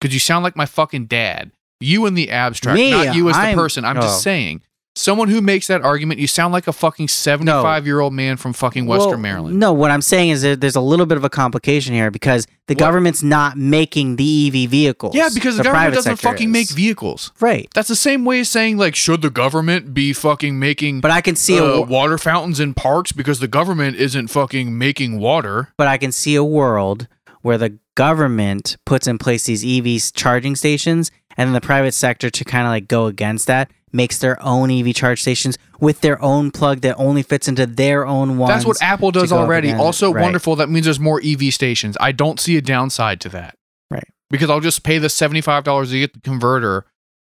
Because 0.00 0.14
you 0.14 0.20
sound 0.20 0.44
like 0.44 0.56
my 0.56 0.66
fucking 0.66 1.06
dad. 1.06 1.50
You 1.80 2.06
in 2.06 2.14
the 2.14 2.30
abstract, 2.30 2.76
Me, 2.76 2.90
not 2.90 3.14
you 3.14 3.28
as 3.30 3.36
the 3.36 3.42
I'm- 3.42 3.56
person. 3.56 3.84
I'm 3.84 3.96
oh. 3.98 4.02
just 4.02 4.22
saying. 4.22 4.62
Someone 4.96 5.28
who 5.28 5.40
makes 5.40 5.68
that 5.68 5.82
argument, 5.82 6.18
you 6.18 6.26
sound 6.26 6.52
like 6.52 6.66
a 6.66 6.72
fucking 6.72 7.06
75 7.06 7.86
year 7.86 8.00
old 8.00 8.12
man 8.12 8.36
from 8.36 8.52
fucking 8.52 8.86
Western 8.86 9.10
Well, 9.12 9.18
Maryland. 9.20 9.58
No, 9.58 9.72
what 9.72 9.90
I'm 9.92 10.02
saying 10.02 10.30
is 10.30 10.42
that 10.42 10.60
there's 10.60 10.74
a 10.74 10.80
little 10.80 11.06
bit 11.06 11.16
of 11.16 11.22
a 11.22 11.30
complication 11.30 11.94
here 11.94 12.10
because 12.10 12.44
the 12.66 12.74
What? 12.74 12.78
government's 12.80 13.22
not 13.22 13.56
making 13.56 14.16
the 14.16 14.48
EV 14.48 14.68
vehicles. 14.68 15.14
Yeah, 15.14 15.28
because 15.32 15.56
the, 15.56 15.62
government 15.62 15.80
private 15.84 15.94
doesn't 15.94 16.16
sector 16.16 16.28
fucking 16.28 16.48
is. 16.48 16.52
make 16.52 16.68
vehicles. 16.70 17.30
right. 17.40 17.68
That's 17.72 17.86
the 17.88 17.96
same 17.96 18.24
way 18.24 18.40
as 18.40 18.50
saying 18.50 18.78
like, 18.78 18.96
should 18.96 19.22
the 19.22 19.30
government 19.30 19.94
be 19.94 20.12
fucking 20.12 20.58
making 20.58 21.00
But 21.00 21.12
I 21.12 21.20
can 21.20 21.36
see 21.36 21.58
uh, 21.58 21.62
a 21.64 21.80
water 21.82 22.18
fountains 22.18 22.58
in 22.58 22.74
parks 22.74 23.12
because 23.12 23.38
the 23.38 23.48
government 23.48 23.96
isn't 23.96 24.26
fucking 24.26 24.76
making 24.76 25.20
water? 25.20 25.68
but 25.78 25.86
I 25.86 25.98
can 25.98 26.10
see 26.10 26.34
a 26.34 26.44
world 26.44 27.06
where 27.42 27.56
the 27.56 27.78
government 27.94 28.76
puts 28.84 29.06
in 29.06 29.18
place 29.18 29.44
these 29.44 29.64
EV 29.64 30.12
charging 30.14 30.56
stations 30.56 31.10
and 31.36 31.48
then 31.48 31.52
the 31.54 31.60
private 31.60 31.92
sector 31.92 32.30
to 32.30 32.44
kind 32.44 32.66
of 32.66 32.70
like 32.70 32.88
go 32.88 33.06
against 33.06 33.46
that 33.46 33.70
makes 33.92 34.18
their 34.18 34.40
own 34.42 34.70
EV 34.70 34.94
charge 34.94 35.20
stations 35.20 35.58
with 35.80 36.00
their 36.00 36.20
own 36.22 36.50
plug 36.52 36.80
that 36.82 36.94
only 36.96 37.22
fits 37.22 37.48
into 37.48 37.66
their 37.66 38.06
own 38.06 38.38
ones. 38.38 38.50
That's 38.52 38.64
what 38.66 38.80
Apple 38.82 39.10
does 39.10 39.32
already. 39.32 39.72
Also 39.72 40.12
Right. 40.12 40.22
wonderful. 40.22 40.54
That 40.56 40.68
means 40.70 40.84
there's 40.86 41.00
more 41.00 41.20
EV 41.24 41.52
stations. 41.52 41.96
I 42.00 42.12
don't 42.12 42.38
see 42.38 42.56
a 42.56 42.60
downside 42.60 43.20
to 43.22 43.28
that. 43.30 43.56
Right. 43.90 44.04
Because 44.30 44.48
I'll 44.48 44.60
just 44.60 44.84
pay 44.84 44.98
the 44.98 45.08
seventy-five 45.08 45.64
dollars 45.64 45.90
to 45.90 45.98
get 45.98 46.12
the 46.14 46.20
converter 46.20 46.86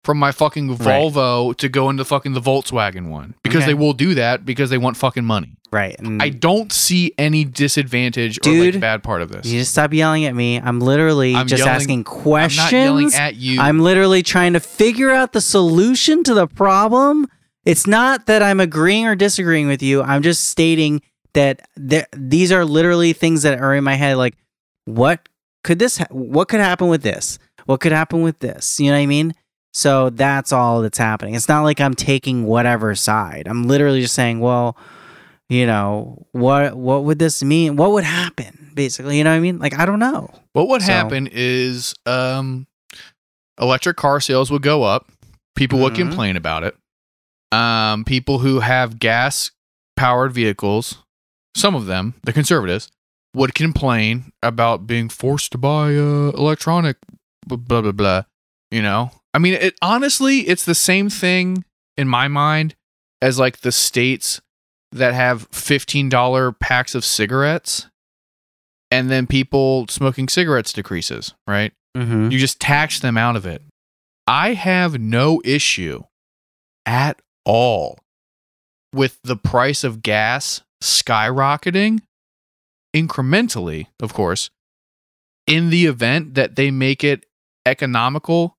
from 0.04 0.18
my 0.18 0.32
fucking 0.32 0.68
Right. 0.76 0.78
Volvo 0.78 1.54
to 1.56 1.68
go 1.68 1.90
into 1.90 2.04
fucking 2.04 2.32
the 2.32 2.40
Volkswagen 2.40 3.08
one. 3.08 3.34
Because 3.42 3.58
Okay. 3.58 3.66
they 3.66 3.74
will 3.74 3.92
do 3.92 4.14
that 4.14 4.44
because 4.46 4.70
they 4.70 4.78
want 4.78 4.96
fucking 4.96 5.24
money. 5.24 5.54
right. 5.70 5.96
And 5.98 6.22
I 6.22 6.30
don't 6.30 6.72
see 6.72 7.12
any 7.18 7.44
disadvantage 7.44 8.38
or 8.38 8.40
Dude, 8.40 8.74
like 8.74 8.80
bad 8.80 9.02
part 9.02 9.20
of 9.20 9.30
this. 9.30 9.44
you 9.46 9.58
just 9.58 9.72
stop 9.72 9.92
yelling 9.92 10.24
at 10.24 10.34
me. 10.34 10.58
I'm 10.58 10.80
literally 10.80 11.34
I'm 11.34 11.46
just 11.46 11.58
yelling- 11.60 11.74
asking 11.74 11.98
I'm 12.00 12.04
questions. 12.04 12.56
not 12.64 12.72
yelling 12.72 13.12
at 13.14 13.36
you. 13.36 13.60
I'm 13.60 13.80
literally 13.80 14.22
trying 14.22 14.54
to 14.54 14.60
figure 14.60 15.10
out 15.10 15.34
the 15.34 15.42
solution 15.42 16.24
to 16.24 16.32
the 16.32 16.46
problem. 16.46 17.26
It's 17.66 17.86
not 17.86 18.24
that 18.26 18.42
I'm 18.42 18.60
agreeing 18.60 19.04
or 19.06 19.14
disagreeing 19.14 19.66
with 19.66 19.82
you. 19.82 20.02
I'm 20.02 20.22
just 20.22 20.48
stating 20.48 21.02
that 21.34 21.60
there, 21.76 22.06
these 22.16 22.50
are 22.50 22.64
literally 22.64 23.12
things 23.12 23.42
that 23.42 23.58
are 23.60 23.74
in 23.74 23.84
my 23.84 23.94
head. 23.94 24.16
Like, 24.16 24.36
what 24.86 25.28
could 25.64 25.78
this? 25.78 25.98
Ha- 25.98 26.06
what 26.10 26.48
could 26.48 26.60
happen 26.60 26.88
with 26.88 27.02
this? 27.02 27.38
What 27.66 27.80
could 27.80 27.92
happen 27.92 28.22
with 28.22 28.38
this? 28.38 28.80
You 28.80 28.86
know 28.86 28.96
what 28.96 29.02
I 29.02 29.06
mean? 29.06 29.34
So 29.72 30.10
that's 30.10 30.52
all 30.52 30.82
that's 30.82 30.98
happening. 30.98 31.34
It's 31.34 31.48
not 31.48 31.62
like 31.62 31.80
I'm 31.80 31.94
taking 31.94 32.44
whatever 32.44 32.94
side. 32.94 33.46
I'm 33.46 33.64
literally 33.68 34.00
just 34.00 34.14
saying, 34.14 34.40
well, 34.40 34.76
you 35.48 35.66
know, 35.66 36.26
what 36.32 36.74
what 36.76 37.04
would 37.04 37.18
this 37.18 37.42
mean? 37.42 37.76
What 37.76 37.92
would 37.92 38.04
happen? 38.04 38.70
Basically, 38.74 39.18
you 39.18 39.24
know 39.24 39.30
what 39.30 39.36
I 39.36 39.40
mean? 39.40 39.58
Like, 39.58 39.78
I 39.78 39.86
don't 39.86 39.98
know. 39.98 40.30
What 40.52 40.68
would 40.68 40.82
So- 40.82 40.92
happen 40.92 41.28
is 41.30 41.94
um, 42.06 42.66
electric 43.60 43.96
car 43.96 44.20
sales 44.20 44.50
would 44.50 44.62
go 44.62 44.82
up. 44.84 45.06
People 45.56 45.80
would 45.80 45.94
Mhm. 45.94 46.08
complain 46.08 46.36
about 46.36 46.62
it. 46.64 46.76
Um, 47.50 48.04
people 48.04 48.38
who 48.40 48.60
have 48.60 48.98
gas 48.98 49.50
powered 49.96 50.32
vehicles, 50.32 50.98
some 51.56 51.74
of 51.74 51.86
them, 51.86 52.14
the 52.24 52.32
conservatives, 52.32 52.90
would 53.34 53.54
complain 53.54 54.32
about 54.42 54.86
being 54.86 55.08
forced 55.08 55.52
to 55.52 55.58
buy 55.58 55.94
uh, 55.96 56.30
electronic, 56.36 56.96
blah, 57.46 57.56
blah, 57.56 57.80
blah, 57.82 57.92
blah. 57.92 58.22
You 58.70 58.82
know? 58.82 59.10
I 59.34 59.38
mean, 59.38 59.55
it 59.55 59.74
honestly, 59.82 60.40
it's 60.40 60.64
the 60.64 60.74
same 60.74 61.10
thing 61.10 61.64
in 61.96 62.09
my 62.09 62.28
mind 62.28 62.74
as 63.20 63.38
like 63.38 63.60
the 63.60 63.72
states 63.72 64.40
that 64.92 65.14
have 65.14 65.50
$15 65.50 66.59
packs 66.59 66.94
of 66.94 67.05
cigarettes 67.05 67.88
and 68.90 69.10
then 69.10 69.26
people 69.26 69.86
smoking 69.88 70.28
cigarettes 70.28 70.72
decreases, 70.72 71.34
right? 71.46 71.72
Mm-hmm. 71.96 72.30
You 72.30 72.38
just 72.38 72.60
tax 72.60 73.00
them 73.00 73.18
out 73.18 73.36
of 73.36 73.44
it. 73.44 73.62
I 74.26 74.55
have 74.55 74.98
no 74.98 75.42
issue 75.44 76.05
at 76.86 77.20
all 77.44 77.98
with 78.92 79.18
the 79.22 79.36
price 79.36 79.84
of 79.84 80.02
gas 80.02 80.62
skyrocketing 80.82 82.00
incrementally, 82.94 83.86
of 84.00 84.14
course, 84.14 84.50
in 85.46 85.70
the 85.70 85.86
event 85.86 86.34
that 86.34 86.56
they 86.56 86.70
make 86.70 87.05
it 87.05 87.24
economical 87.66 88.57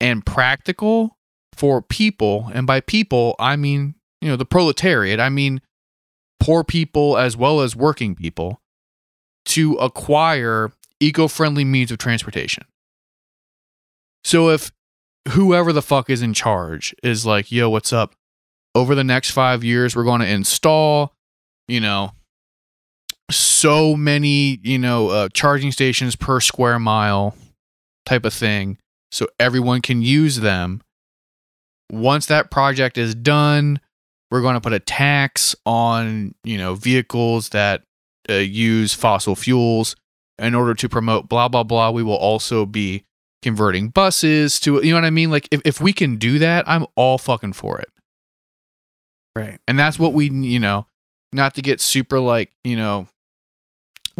and 0.00 0.24
practical 0.24 1.16
for 1.54 1.82
people. 1.82 2.50
And 2.52 2.66
by 2.66 2.80
people, 2.80 3.34
I 3.38 3.56
mean, 3.56 3.94
you 4.20 4.28
know, 4.28 4.36
the 4.36 4.44
proletariat, 4.44 5.20
I 5.20 5.28
mean 5.28 5.60
poor 6.38 6.64
people 6.64 7.16
as 7.16 7.36
well 7.36 7.60
as 7.60 7.74
working 7.74 8.14
people 8.14 8.60
to 9.46 9.74
acquire 9.74 10.72
eco 11.00 11.28
friendly 11.28 11.64
means 11.64 11.90
of 11.90 11.98
transportation. 11.98 12.64
So 14.24 14.50
if 14.50 14.72
whoever 15.30 15.72
the 15.72 15.82
fuck 15.82 16.10
is 16.10 16.22
in 16.22 16.34
charge 16.34 16.94
is 17.02 17.24
like, 17.24 17.50
yo, 17.50 17.70
what's 17.70 17.92
up? 17.92 18.14
Over 18.74 18.94
the 18.94 19.04
next 19.04 19.30
five 19.30 19.64
years, 19.64 19.96
we're 19.96 20.04
going 20.04 20.20
to 20.20 20.28
install, 20.28 21.14
you 21.68 21.80
know, 21.80 22.12
so 23.30 23.96
many, 23.96 24.60
you 24.62 24.78
know, 24.78 25.08
uh, 25.08 25.28
charging 25.32 25.72
stations 25.72 26.16
per 26.16 26.40
square 26.40 26.78
mile 26.78 27.34
type 28.04 28.24
of 28.24 28.34
thing. 28.34 28.78
So 29.16 29.28
everyone 29.40 29.80
can 29.82 30.02
use 30.02 30.36
them. 30.40 30.82
Once 31.90 32.26
that 32.26 32.50
project 32.50 32.98
is 32.98 33.14
done, 33.14 33.80
we're 34.30 34.42
going 34.42 34.54
to 34.54 34.60
put 34.60 34.72
a 34.72 34.80
tax 34.80 35.54
on, 35.64 36.34
you 36.44 36.58
know, 36.58 36.74
vehicles 36.74 37.50
that 37.50 37.82
uh, 38.28 38.34
use 38.34 38.92
fossil 38.92 39.36
fuels 39.36 39.94
in 40.38 40.54
order 40.54 40.74
to 40.74 40.88
promote 40.88 41.28
blah 41.28 41.48
blah 41.48 41.62
blah 41.62 41.90
we 41.90 42.02
will 42.02 42.16
also 42.16 42.66
be 42.66 43.04
converting 43.42 43.88
buses 43.88 44.58
to 44.60 44.82
you 44.84 44.90
know 44.90 44.96
what 44.96 45.04
i 45.04 45.10
mean 45.10 45.30
like 45.30 45.48
if, 45.50 45.62
if 45.64 45.80
we 45.80 45.92
can 45.94 46.16
do 46.16 46.38
that 46.40 46.68
i'm 46.68 46.84
all 46.96 47.16
fucking 47.16 47.52
for 47.54 47.78
it 47.78 47.88
Right. 49.34 49.58
and 49.68 49.78
that's 49.78 49.98
what 49.98 50.12
we 50.12 50.28
you 50.30 50.58
know 50.58 50.86
not 51.32 51.54
to 51.54 51.62
get 51.62 51.80
super 51.80 52.18
like 52.20 52.50
you 52.64 52.76
know 52.76 53.06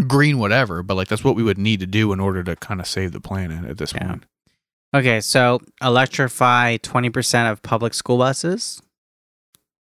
green 0.07 0.39
whatever 0.39 0.83
but 0.83 0.95
like 0.95 1.09
that's 1.09 1.25
what 1.25 1.35
we 1.37 1.43
would 1.43 1.59
need 1.59 1.81
to 1.81 1.87
do 1.87 2.13
in 2.13 2.21
order 2.21 2.43
to 2.45 2.55
kind 2.57 2.81
of 2.81 2.87
save 2.87 3.13
the 3.13 3.21
planet 3.21 3.65
at 3.69 3.77
this 3.79 3.93
Yeah. 3.93 4.07
point 4.07 4.25
Okay, 4.95 5.21
so 5.21 5.61
electrify 5.83 6.77
20% 6.79 7.51
of 7.51 7.61
public 7.63 7.93
school 7.95 8.19
buses. 8.19 8.81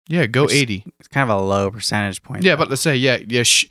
yeah 0.09 0.25
go 0.25 0.49
80 0.49 0.83
It's 0.99 1.07
kind 1.07 1.29
of 1.29 1.37
a 1.37 1.41
low 1.41 1.71
percentage 1.71 2.21
point. 2.23 2.43
yeah 2.43 2.55
though. 2.55 2.59
but 2.63 2.69
let's 2.69 2.81
say 2.81 2.95
yeah 2.95 3.17
yeah 3.27 3.43
sh- 3.43 3.67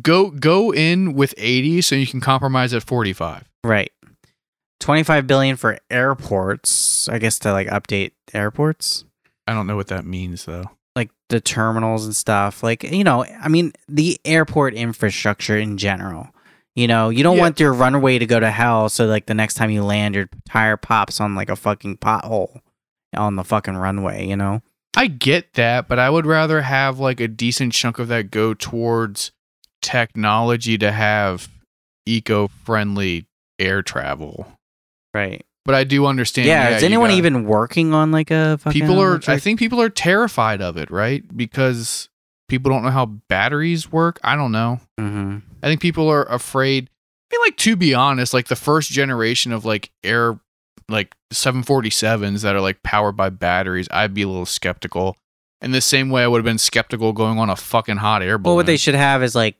go 0.00 0.30
go 0.30 0.72
in 0.72 1.14
with 1.14 1.34
80 1.36 1.82
so 1.82 1.94
you 1.94 2.06
can 2.06 2.20
compromise 2.20 2.72
at 2.74 2.82
45 2.84 3.44
right. 3.64 3.92
25 4.80 5.26
billion 5.26 5.56
for 5.56 5.78
airports. 5.90 7.08
I 7.08 7.18
guess 7.18 7.38
to 7.40 7.52
like 7.52 7.66
update 7.68 8.12
airports, 8.32 9.04
i 9.46 9.52
don't 9.54 9.66
know 9.66 9.76
what 9.76 9.88
that 9.88 10.04
means 10.04 10.44
though 10.44 10.64
like 10.96 11.10
the 11.28 11.40
terminals 11.40 12.04
and 12.06 12.16
stuff. 12.16 12.62
Like, 12.64 12.82
you 12.82 13.04
know, 13.04 13.24
I 13.24 13.46
mean, 13.48 13.72
the 13.88 14.18
airport 14.24 14.74
infrastructure 14.74 15.56
in 15.56 15.78
general. 15.78 16.30
You 16.78 16.86
know, 16.86 17.08
you 17.08 17.24
don't 17.24 17.36
Yeah. 17.36 17.42
want 17.42 17.58
your 17.58 17.72
runway 17.72 18.18
to 18.20 18.26
go 18.26 18.38
to 18.38 18.50
hell 18.52 18.88
so 18.88 19.06
like 19.06 19.26
the 19.26 19.34
next 19.34 19.54
time 19.54 19.68
you 19.70 19.82
land 19.82 20.14
your 20.14 20.28
tire 20.48 20.76
pops 20.76 21.20
on 21.20 21.34
like 21.34 21.48
a 21.50 21.56
fucking 21.56 21.96
pothole 21.96 22.60
on 23.16 23.34
the 23.34 23.42
fucking 23.42 23.76
runway, 23.76 24.26
you 24.26 24.36
know? 24.36 24.62
I 24.96 25.08
get 25.08 25.54
that, 25.54 25.88
but 25.88 25.98
I 25.98 26.08
would 26.08 26.24
rather 26.24 26.62
have 26.62 27.00
like 27.00 27.18
a 27.18 27.26
decent 27.26 27.72
chunk 27.72 27.98
of 27.98 28.06
that 28.08 28.30
go 28.30 28.54
towards 28.54 29.32
technology 29.82 30.78
to 30.78 30.92
have 30.92 31.48
eco-friendly 32.06 33.26
air 33.58 33.82
travel. 33.82 34.46
Right. 35.14 35.44
But 35.64 35.74
I 35.74 35.84
do 35.84 36.06
understand. 36.06 36.46
Yeah, 36.48 36.76
is 36.76 36.82
anyone 36.82 37.08
gotta- 37.08 37.18
even 37.18 37.44
working 37.44 37.92
on 37.92 38.10
like 38.12 38.30
a 38.30 38.56
fucking 38.58 38.80
People 38.80 39.00
are. 39.00 39.20
I 39.26 39.38
think 39.38 39.58
people 39.58 39.80
are 39.82 39.90
terrified 39.90 40.62
of 40.62 40.76
it, 40.76 40.90
right? 40.90 41.22
Because 41.36 42.08
people 42.48 42.70
don't 42.70 42.82
know 42.82 42.90
how 42.90 43.06
batteries 43.06 43.90
work. 43.92 44.18
I 44.22 44.36
don't 44.36 44.52
know. 44.52 44.80
Mhm. 44.98 45.42
I 45.62 45.66
think 45.66 45.80
people 45.80 46.08
are 46.08 46.24
afraid. 46.24 46.88
I 47.30 47.36
mean, 47.36 47.44
like 47.46 47.56
to 47.58 47.76
be 47.76 47.94
honest, 47.94 48.32
like 48.34 48.48
the 48.48 48.56
first 48.56 48.90
generation 48.90 49.52
of 49.52 49.64
like 49.64 49.90
air, 50.02 50.38
like 50.88 51.14
747s 51.32 52.42
that 52.42 52.54
are 52.54 52.60
like 52.60 52.82
powered 52.82 53.16
by 53.16 53.30
batteries, 53.30 53.88
I'd 53.90 54.14
be 54.14 54.22
a 54.22 54.28
little 54.28 54.46
skeptical. 54.46 55.16
In 55.60 55.72
the 55.72 55.80
same 55.80 56.08
way, 56.10 56.22
I 56.22 56.26
would 56.28 56.38
have 56.38 56.44
been 56.44 56.56
skeptical 56.58 57.12
going 57.12 57.38
on 57.38 57.50
a 57.50 57.56
fucking 57.56 57.96
hot 57.96 58.22
air 58.22 58.38
balloon. 58.38 58.50
Well, 58.52 58.56
what 58.56 58.66
they 58.66 58.76
should 58.76 58.94
have 58.94 59.22
is 59.22 59.34
like 59.34 59.56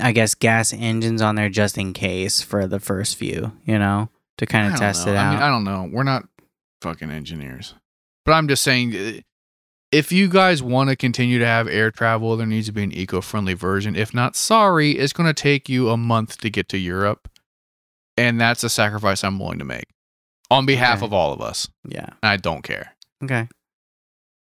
I 0.00 0.12
guess, 0.12 0.34
gas 0.34 0.74
engines 0.74 1.22
on 1.22 1.36
there 1.36 1.48
just 1.48 1.78
in 1.78 1.94
case 1.94 2.42
for 2.42 2.66
the 2.66 2.78
first 2.78 3.16
few, 3.16 3.52
you 3.64 3.78
know, 3.78 4.10
to 4.36 4.44
kind 4.44 4.70
of 4.70 4.78
test 4.78 5.06
know. 5.06 5.12
it 5.12 5.16
I 5.16 5.24
out. 5.24 5.32
mean, 5.34 5.42
I 5.42 5.48
don't 5.48 5.64
know. 5.64 5.88
We're 5.90 6.02
not 6.02 6.28
fucking 6.82 7.10
engineers. 7.10 7.72
But 8.26 8.32
I'm 8.32 8.46
just 8.46 8.62
saying 8.62 8.94
uh, 8.94 9.12
if 9.92 10.10
you 10.12 10.28
guys 10.28 10.62
want 10.62 10.90
to 10.90 10.96
continue 10.96 11.38
to 11.38 11.46
have 11.46 11.68
air 11.68 11.90
travel, 11.90 12.36
there 12.36 12.46
needs 12.46 12.66
to 12.66 12.72
be 12.72 12.82
an 12.82 12.92
eco-friendly 12.92 13.54
version. 13.54 13.94
If 13.96 14.12
not, 14.12 14.36
sorry, 14.36 14.92
it's 14.92 15.12
going 15.12 15.28
to 15.28 15.34
take 15.42 15.68
you 15.68 15.90
a 15.90 15.96
month 15.96 16.38
to 16.38 16.50
get 16.50 16.68
to 16.70 16.78
Europe. 16.78 17.28
And 18.16 18.40
that's 18.40 18.64
a 18.64 18.68
sacrifice 18.70 19.22
I'm 19.22 19.38
willing 19.38 19.58
to 19.58 19.64
make 19.64 19.84
on 20.50 20.64
behalf 20.66 20.98
Okay. 20.98 21.06
of 21.06 21.12
all 21.12 21.32
of 21.32 21.40
us. 21.40 21.68
yeah. 21.86 22.08
I 22.22 22.36
don't 22.36 22.62
care. 22.62 22.94
Okay. 23.22 23.48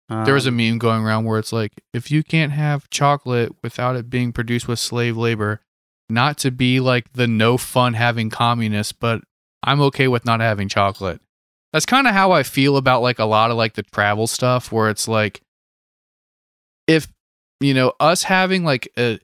There 0.09 0.33
was 0.33 0.45
a 0.45 0.49
Um, 0.49 0.57
meme 0.57 0.77
going 0.77 1.03
around 1.03 1.23
where 1.23 1.39
it's 1.39 1.53
like, 1.53 1.71
if 1.93 2.11
you 2.11 2.21
can't 2.23 2.51
have 2.51 2.89
chocolate 2.89 3.53
without 3.63 3.95
it 3.95 4.09
being 4.09 4.33
produced 4.33 4.67
with 4.67 4.77
slave 4.79 5.15
labor, 5.15 5.61
not 6.09 6.37
to 6.39 6.51
be 6.51 6.81
like 6.81 7.13
the 7.13 7.27
no 7.27 7.57
fun 7.57 7.93
having 7.93 8.29
communist, 8.29 8.99
but 8.99 9.21
I'm 9.63 9.79
okay 9.81 10.09
with 10.09 10.25
not 10.25 10.41
having 10.41 10.67
chocolate. 10.67 11.21
That's 11.73 11.85
kind 11.85 12.07
of 12.07 12.13
how 12.13 12.31
I 12.31 12.43
feel 12.43 12.77
about 12.77 13.01
like 13.01 13.19
a 13.19 13.25
lot 13.25 13.51
of 13.51 13.57
like 13.57 13.73
the 13.73 13.83
travel 13.83 14.27
stuff 14.27 14.71
where 14.71 14.89
it's 14.89 15.07
like, 15.07 15.41
if, 16.87 17.07
you 17.59 17.73
know, 17.73 17.93
us 17.99 18.23
having 18.23 18.63
like 18.65 18.91
a, 18.97 19.19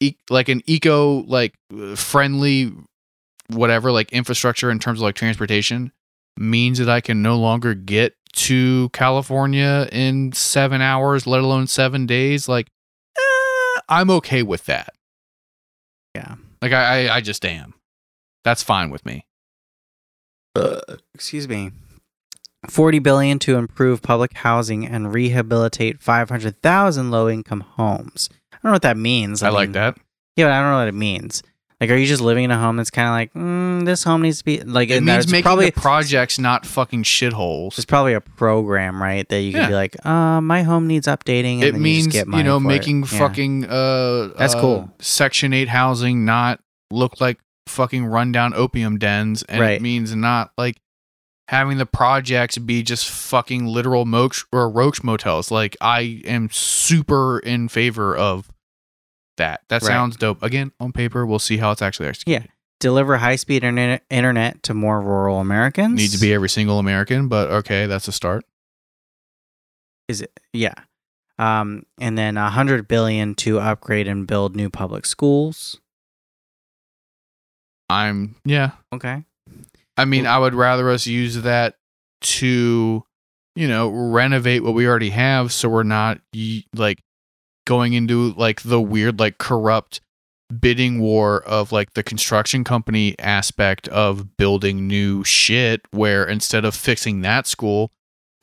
e- 0.00 0.16
like 0.30 0.48
an 0.48 0.62
eco, 0.66 1.22
like 1.22 1.54
friendly, 1.96 2.72
whatever, 3.48 3.90
like 3.90 4.12
infrastructure 4.12 4.70
in 4.70 4.78
terms 4.78 5.00
of 5.00 5.04
like 5.04 5.16
transportation 5.16 5.92
means 6.36 6.78
that 6.78 6.88
I 6.88 7.00
can 7.00 7.22
no 7.22 7.36
longer 7.38 7.74
get 7.74 8.14
to 8.34 8.90
California 8.90 9.88
in 9.90 10.32
seven 10.32 10.80
hours, 10.80 11.26
let 11.26 11.40
alone 11.40 11.66
seven 11.66 12.06
days, 12.06 12.48
like 12.48 12.68
eh, 13.16 13.80
I'm 13.88 14.10
okay 14.10 14.42
with 14.42 14.66
that. 14.66 14.94
Yeah. 16.14 16.36
Like 16.62 16.72
I, 16.72 17.08
I 17.08 17.20
just 17.20 17.44
am. 17.44 17.74
That's 18.44 18.62
fine 18.62 18.90
with 18.90 19.04
me. 19.04 19.25
Excuse 21.14 21.48
me 21.48 21.70
40 22.68 22.98
billion 22.98 23.38
to 23.40 23.56
improve 23.56 24.02
public 24.02 24.32
housing 24.38 24.86
and 24.86 25.12
rehabilitate 25.14 26.00
500,000 26.00 27.10
low-income 27.10 27.60
homes. 27.60 28.28
I 28.52 28.56
don't 28.56 28.64
know 28.70 28.72
what 28.72 28.82
that 28.82 28.96
means. 28.96 29.42
I, 29.42 29.50
like 29.50 29.68
mean, 29.68 29.72
that. 29.72 29.98
Yeah, 30.34 30.46
but 30.46 30.52
I 30.52 30.60
don't 30.60 30.70
know 30.72 30.78
what 30.78 30.88
it 30.88 30.94
means. 30.94 31.42
Like, 31.80 31.90
are 31.90 31.96
you 31.96 32.06
just 32.06 32.22
living 32.22 32.44
in 32.44 32.50
a 32.50 32.58
home 32.58 32.76
that's 32.76 32.90
kind 32.90 33.06
of 33.06 33.12
like, 33.12 33.34
mm, 33.34 33.84
this 33.84 34.02
home 34.02 34.22
needs 34.22 34.38
to 34.38 34.44
be 34.44 34.62
like? 34.62 34.88
It 34.88 35.02
means 35.02 35.30
making 35.30 35.42
probably 35.42 35.66
the 35.66 35.72
projects 35.78 36.38
not 36.38 36.64
fucking 36.64 37.02
shitholes. 37.02 37.76
It's 37.76 37.84
probably 37.84 38.14
a 38.14 38.20
program, 38.22 39.00
right? 39.00 39.28
That 39.28 39.42
you 39.42 39.52
can 39.52 39.60
Yeah. 39.62 39.68
be 39.68 39.74
like, 39.74 40.06
uh, 40.06 40.40
my 40.40 40.62
home 40.62 40.86
needs 40.86 41.06
updating. 41.06 41.56
And 41.56 41.64
It 41.64 41.74
means 41.76 42.14
you, 42.14 42.24
you 42.32 42.42
know 42.42 42.58
for 42.58 42.64
it. 42.64 42.68
making 42.68 43.00
Yeah. 43.02 43.18
fucking 43.18 43.66
uh 43.66 44.28
That's 44.38 44.54
uh, 44.54 44.60
cool. 44.60 44.90
Section 45.00 45.52
eight 45.52 45.68
housing 45.68 46.24
not 46.24 46.60
look 46.90 47.20
like 47.20 47.38
fucking 47.66 48.06
rundown 48.06 48.54
opium 48.54 48.98
dens, 48.98 49.42
and 49.44 49.60
Right. 49.60 49.72
it 49.72 49.82
means 49.82 50.14
not 50.14 50.52
like 50.56 50.76
having 51.48 51.78
the 51.78 51.86
projects 51.86 52.58
be 52.58 52.82
just 52.82 53.08
fucking 53.08 53.66
literal 53.66 54.04
moch 54.04 54.34
or 54.52 54.68
roach 54.68 55.02
motels. 55.04 55.50
Like 55.50 55.76
I 55.80 56.22
am 56.24 56.48
super 56.50 57.38
in 57.38 57.68
favor 57.68 58.16
of 58.16 58.48
that. 59.36 59.60
That 59.68 59.82
Right. 59.82 59.86
sounds 59.88 60.16
dope. 60.16 60.42
Again, 60.42 60.72
on 60.80 60.92
paper, 60.92 61.24
we'll 61.26 61.38
see 61.38 61.58
how 61.58 61.70
it's 61.70 61.82
actually 61.82 62.08
executed. 62.08 62.44
Yeah. 62.46 62.50
Deliver 62.78 63.16
high-speed 63.16 63.64
internet 63.64 64.04
internet 64.10 64.62
to 64.64 64.74
more 64.74 65.00
rural 65.00 65.40
Americans. 65.40 65.94
Need 65.94 66.10
to 66.10 66.18
be 66.18 66.34
every 66.34 66.48
single 66.50 66.78
American, 66.78 67.26
but 67.28 67.50
okay, 67.50 67.86
that's 67.86 68.06
a 68.08 68.12
start. 68.12 68.44
is 70.08 70.20
it? 70.20 70.38
Yeah. 70.52 70.74
Um, 71.38 71.84
and 72.00 72.16
then 72.16 72.36
a 72.36 72.48
hundred 72.50 72.86
billion 72.88 73.34
to 73.36 73.58
upgrade 73.58 74.06
and 74.08 74.26
build 74.26 74.54
new 74.54 74.70
public 74.70 75.04
schools. 75.04 75.80
I'm 77.88 78.36
yeah. 78.44 78.72
Okay. 78.92 79.24
I 79.96 80.04
mean, 80.04 80.26
I 80.26 80.38
would 80.38 80.54
rather 80.54 80.90
us 80.90 81.06
use 81.06 81.42
that 81.42 81.76
to, 82.20 83.04
you 83.54 83.68
know, 83.68 83.88
renovate 83.88 84.62
what 84.62 84.74
we 84.74 84.86
already 84.86 85.10
have 85.10 85.52
so 85.52 85.68
we're 85.68 85.84
not 85.84 86.20
like 86.74 87.00
going 87.66 87.94
into 87.94 88.32
like 88.34 88.62
the 88.62 88.80
weird, 88.80 89.18
like 89.18 89.38
corrupt 89.38 90.00
bidding 90.60 91.00
war 91.00 91.42
of 91.42 91.72
like 91.72 91.94
the 91.94 92.02
construction 92.02 92.62
company 92.62 93.18
aspect 93.18 93.88
of 93.88 94.36
building 94.36 94.86
new 94.86 95.24
shit 95.24 95.82
where 95.90 96.24
instead 96.24 96.64
of 96.64 96.74
fixing 96.74 97.22
that 97.22 97.46
school, 97.46 97.90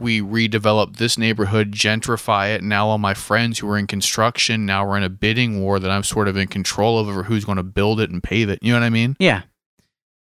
we 0.03 0.21
redevelop 0.21 0.97
this 0.97 1.17
neighborhood, 1.17 1.71
gentrify 1.71 2.53
it. 2.53 2.61
Now 2.61 2.87
all 2.87 2.97
my 2.97 3.13
friends 3.13 3.57
who 3.57 3.69
are 3.69 3.77
in 3.77 3.87
construction, 3.87 4.65
now 4.65 4.85
we're 4.87 4.97
in 4.97 5.03
a 5.03 5.09
bidding 5.09 5.61
war 5.61 5.79
that 5.79 5.89
I'm 5.89 6.03
sort 6.03 6.27
of 6.27 6.37
in 6.37 6.47
control 6.47 6.99
of 6.99 7.07
over 7.07 7.23
who's 7.23 7.45
going 7.45 7.55
to 7.55 7.63
build 7.63 7.99
it 7.99 8.11
and 8.11 8.21
pave 8.21 8.49
it. 8.49 8.59
You 8.61 8.73
know 8.73 8.79
what 8.79 8.85
I 8.85 8.89
mean? 8.89 9.15
Yeah. 9.17 9.43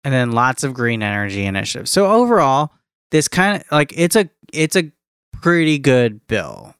And 0.05 0.13
then 0.13 0.33
lots 0.33 0.65
of 0.65 0.75
green 0.75 1.03
energy 1.03 1.47
initiatives. 1.47 1.91
So 1.91 2.11
overall, 2.11 2.73
this 3.11 3.29
kind 3.29 3.63
of 3.63 3.73
like 3.73 3.93
it's 3.97 4.17
a 4.17 4.29
it's 4.53 4.77
a 4.77 4.91
pretty 5.33 5.79
good 5.79 6.27
bill. 6.27 6.75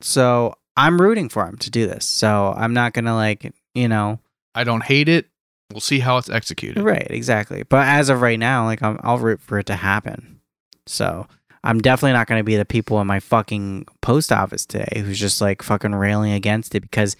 So 0.00 0.54
I'm 0.76 1.00
rooting 1.00 1.28
for 1.28 1.46
him 1.46 1.56
to 1.58 1.70
do 1.70 1.86
this. 1.86 2.04
So 2.04 2.54
I'm 2.56 2.74
not 2.74 2.92
gonna 2.92 3.14
like 3.14 3.52
you 3.74 3.88
know 3.88 4.18
I 4.54 4.64
don't 4.64 4.82
hate 4.82 5.08
it. 5.08 5.26
We'll 5.72 5.80
see 5.80 6.00
how 6.00 6.18
it's 6.18 6.28
executed. 6.28 6.82
right 6.82 7.06
exactly. 7.08 7.62
But 7.62 7.86
as 7.86 8.08
of 8.08 8.20
right 8.20 8.38
now, 8.38 8.64
like 8.64 8.82
I'm, 8.82 8.98
I'll 9.02 9.18
root 9.18 9.40
for 9.40 9.58
it 9.58 9.66
to 9.66 9.76
happen. 9.76 10.40
So 10.86 11.28
I'm 11.62 11.80
definitely 11.80 12.14
not 12.14 12.26
gonna 12.26 12.44
be 12.44 12.56
the 12.56 12.64
people 12.64 13.00
in 13.00 13.06
my 13.06 13.20
fucking 13.20 13.86
post 14.00 14.32
office 14.32 14.64
today 14.66 15.02
who's 15.04 15.18
just 15.18 15.40
like 15.40 15.62
fucking 15.62 15.94
railing 15.94 16.32
against 16.32 16.74
it 16.74 16.80
because 16.80 17.16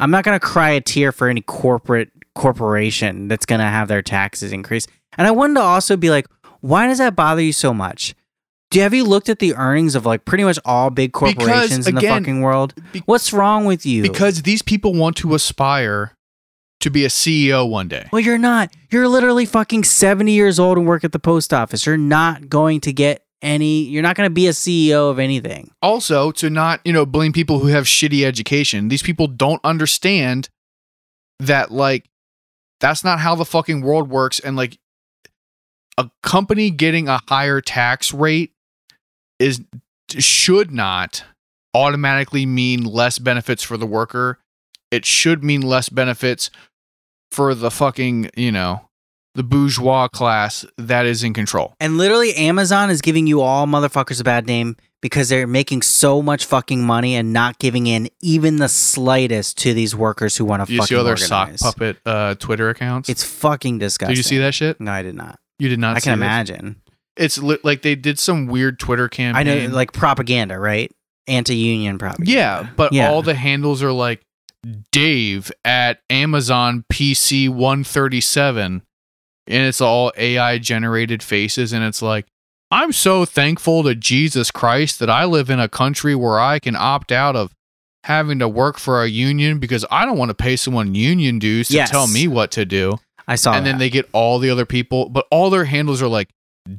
I'm 0.00 0.10
not 0.10 0.24
gonna 0.24 0.40
cry 0.40 0.70
a 0.70 0.80
tear 0.80 1.12
for 1.12 1.28
any 1.28 1.42
corporate 1.42 2.10
corporation 2.34 3.28
that's 3.28 3.46
gonna 3.46 3.68
have 3.68 3.88
their 3.88 4.02
taxes 4.02 4.52
increase. 4.52 4.86
And 5.18 5.26
I 5.26 5.30
wanted 5.30 5.54
to 5.54 5.60
also 5.60 5.96
be 5.96 6.10
like, 6.10 6.26
why 6.60 6.86
does 6.86 6.98
that 6.98 7.14
bother 7.16 7.42
you 7.42 7.52
so 7.52 7.74
much? 7.74 8.14
Do 8.70 8.78
you, 8.78 8.84
have 8.84 8.94
you 8.94 9.04
looked 9.04 9.28
at 9.28 9.38
the 9.38 9.54
earnings 9.54 9.94
of 9.94 10.06
like 10.06 10.24
pretty 10.24 10.44
much 10.44 10.58
all 10.64 10.88
big 10.88 11.12
Because, 11.12 11.34
corporations 11.34 11.86
in 11.86 11.94
the 11.94 12.00
fucking 12.00 12.40
world? 12.40 12.72
Be- 12.92 13.02
What's 13.04 13.32
wrong 13.32 13.66
with 13.66 13.84
you? 13.84 14.02
because 14.02 14.42
these 14.42 14.62
people 14.62 14.94
want 14.94 15.16
to 15.18 15.34
aspire 15.34 16.16
to 16.80 16.90
be 16.90 17.04
a 17.04 17.08
CEO 17.08 17.68
one 17.68 17.86
day. 17.88 18.08
well, 18.10 18.20
you're 18.20 18.38
not. 18.38 18.72
You're 18.90 19.06
literally 19.08 19.44
fucking 19.44 19.84
70 19.84 20.32
years 20.32 20.58
old 20.58 20.78
and 20.78 20.86
work 20.86 21.04
at 21.04 21.12
the 21.12 21.18
post 21.18 21.52
office. 21.52 21.84
You're 21.84 21.96
not 21.98 22.48
going 22.48 22.80
to 22.80 22.92
get 22.94 23.22
any. 23.42 23.82
You're 23.82 24.02
not 24.02 24.16
going 24.16 24.28
to 24.28 24.34
be 24.34 24.46
a 24.46 24.52
CEO 24.52 25.10
of 25.10 25.18
anything. 25.18 25.70
Also, 25.82 26.30
to 26.32 26.48
not, 26.48 26.80
you 26.84 26.92
know, 26.92 27.04
blame 27.04 27.32
people 27.32 27.58
who 27.58 27.68
have 27.68 27.84
shitty 27.84 28.24
education. 28.24 28.88
These 28.88 29.02
people 29.02 29.26
don't 29.26 29.60
understand 29.64 30.48
that 31.40 31.70
like 31.70 32.08
that's 32.80 33.04
not 33.04 33.20
how 33.20 33.34
the 33.34 33.44
fucking 33.44 33.82
world 33.82 34.08
works 34.08 34.38
and 34.38 34.56
like 34.56 34.78
a 35.98 36.10
company 36.22 36.70
getting 36.70 37.08
a 37.08 37.20
higher 37.28 37.60
tax 37.60 38.12
rate 38.12 38.52
is 39.38 39.62
should 40.08 40.70
not 40.70 41.24
automatically 41.74 42.46
mean 42.46 42.84
less 42.84 43.18
benefits 43.18 43.62
for 43.62 43.76
the 43.76 43.86
worker. 43.86 44.38
It 44.90 45.04
should 45.04 45.42
mean 45.42 45.62
less 45.62 45.88
benefits 45.88 46.50
for 47.30 47.54
the 47.54 47.70
fucking, 47.70 48.30
you 48.36 48.52
know, 48.52 48.88
the 49.34 49.42
bourgeois 49.42 50.08
class 50.08 50.64
that 50.78 51.06
is 51.06 51.22
in 51.24 51.32
control. 51.34 51.74
And 51.80 51.96
literally, 51.98 52.34
Amazon 52.34 52.90
is 52.90 53.00
giving 53.00 53.26
you 53.26 53.40
all 53.40 53.66
motherfuckers 53.66 54.20
a 54.20 54.24
bad 54.24 54.46
name 54.46 54.76
because 55.00 55.28
they're 55.30 55.46
making 55.46 55.82
so 55.82 56.22
much 56.22 56.44
fucking 56.44 56.84
money 56.84 57.14
and 57.16 57.32
not 57.32 57.58
giving 57.58 57.86
in 57.86 58.08
even 58.20 58.56
the 58.58 58.68
slightest 58.68 59.58
to 59.58 59.74
these 59.74 59.96
workers 59.96 60.36
who 60.36 60.44
want 60.44 60.64
to 60.66 60.72
you 60.72 60.78
fucking 60.78 60.94
see 60.94 61.00
other 61.00 61.10
organize. 61.12 61.60
sock 61.60 61.74
puppet 61.76 61.96
uh, 62.06 62.34
Twitter 62.36 62.68
accounts? 62.68 63.08
It's 63.08 63.24
fucking 63.24 63.78
disgusting. 63.78 64.12
Did 64.12 64.18
you 64.18 64.22
see 64.22 64.38
that 64.38 64.54
shit? 64.54 64.80
No, 64.80 64.92
I 64.92 65.02
did 65.02 65.14
not. 65.14 65.38
You 65.58 65.68
did 65.68 65.78
not. 65.80 65.96
I 65.96 66.00
can 66.00 66.18
this? 66.18 66.24
imagine. 66.26 66.76
It's 67.16 67.38
li- 67.38 67.58
like 67.64 67.82
they 67.82 67.94
did 67.94 68.18
some 68.18 68.46
weird 68.46 68.78
Twitter 68.78 69.08
campaign. 69.08 69.48
I 69.48 69.66
know, 69.66 69.74
like 69.74 69.92
propaganda, 69.92 70.58
right? 70.58 70.90
Anti-union 71.26 71.98
propaganda. 71.98 72.30
yeah, 72.32 72.66
but 72.76 72.92
Yeah. 72.92 73.10
all 73.10 73.22
the 73.22 73.34
handles 73.34 73.82
are 73.82 73.92
like 73.92 74.22
Dave 74.90 75.50
at 75.64 76.00
Amazon 76.10 76.84
PC 76.92 77.48
one 77.48 77.84
thirty 77.84 78.20
seven, 78.20 78.82
and 79.46 79.66
it's 79.66 79.80
all 79.80 80.12
AI 80.16 80.58
generated 80.58 81.22
faces, 81.22 81.72
and 81.72 81.84
it's 81.84 82.02
like. 82.02 82.26
I'm 82.74 82.92
so 82.92 83.26
thankful 83.26 83.82
to 83.82 83.94
Jesus 83.94 84.50
Christ 84.50 84.98
that 85.00 85.10
I 85.10 85.26
live 85.26 85.50
in 85.50 85.60
a 85.60 85.68
country 85.68 86.14
where 86.14 86.40
I 86.40 86.58
can 86.58 86.74
opt 86.74 87.12
out 87.12 87.36
of 87.36 87.52
having 88.04 88.38
to 88.38 88.48
work 88.48 88.78
for 88.78 89.02
a 89.02 89.08
union 89.08 89.58
because 89.58 89.84
I 89.90 90.06
don't 90.06 90.16
want 90.16 90.30
to 90.30 90.34
pay 90.34 90.56
someone 90.56 90.94
union 90.94 91.38
dues 91.38 91.68
to 91.68 91.74
Yes. 91.74 91.90
tell 91.90 92.06
me 92.06 92.26
what 92.28 92.50
to 92.52 92.64
do. 92.64 92.98
I 93.28 93.34
saw. 93.34 93.52
and 93.52 93.66
then 93.66 93.76
they 93.76 93.90
get 93.90 94.08
all 94.14 94.38
the 94.38 94.48
other 94.48 94.64
people, 94.64 95.10
but 95.10 95.26
all 95.30 95.50
their 95.50 95.66
handles 95.66 96.00
are 96.00 96.08
like 96.08 96.30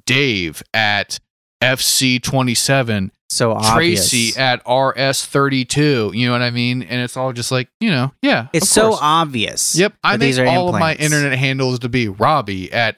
Dave 0.08 0.64
at 0.74 1.20
FC27, 1.62 3.12
so 3.34 3.52
obvious. 3.54 4.10
Tracy 4.10 4.40
at 4.40 4.64
RS32. 4.66 6.16
You 6.16 6.26
know 6.28 6.32
what 6.34 6.42
I 6.42 6.52
mean? 6.52 6.84
And 6.84 7.02
it's 7.02 7.18
all 7.18 7.34
just 7.34 7.52
like, 7.52 7.70
you 7.80 7.90
know, 7.92 8.12
yeah. 8.22 8.48
It's 8.54 8.70
so 8.70 8.90
course. 8.90 9.00
obvious. 9.02 9.76
Yep. 9.76 9.94
I 10.04 10.18
make 10.18 10.38
all 10.40 10.70
of 10.74 10.80
my 10.80 10.96
internet 10.96 11.38
handles 11.38 11.80
to 11.80 11.90
be 11.90 12.08
Robbie 12.08 12.72
at 12.72 12.96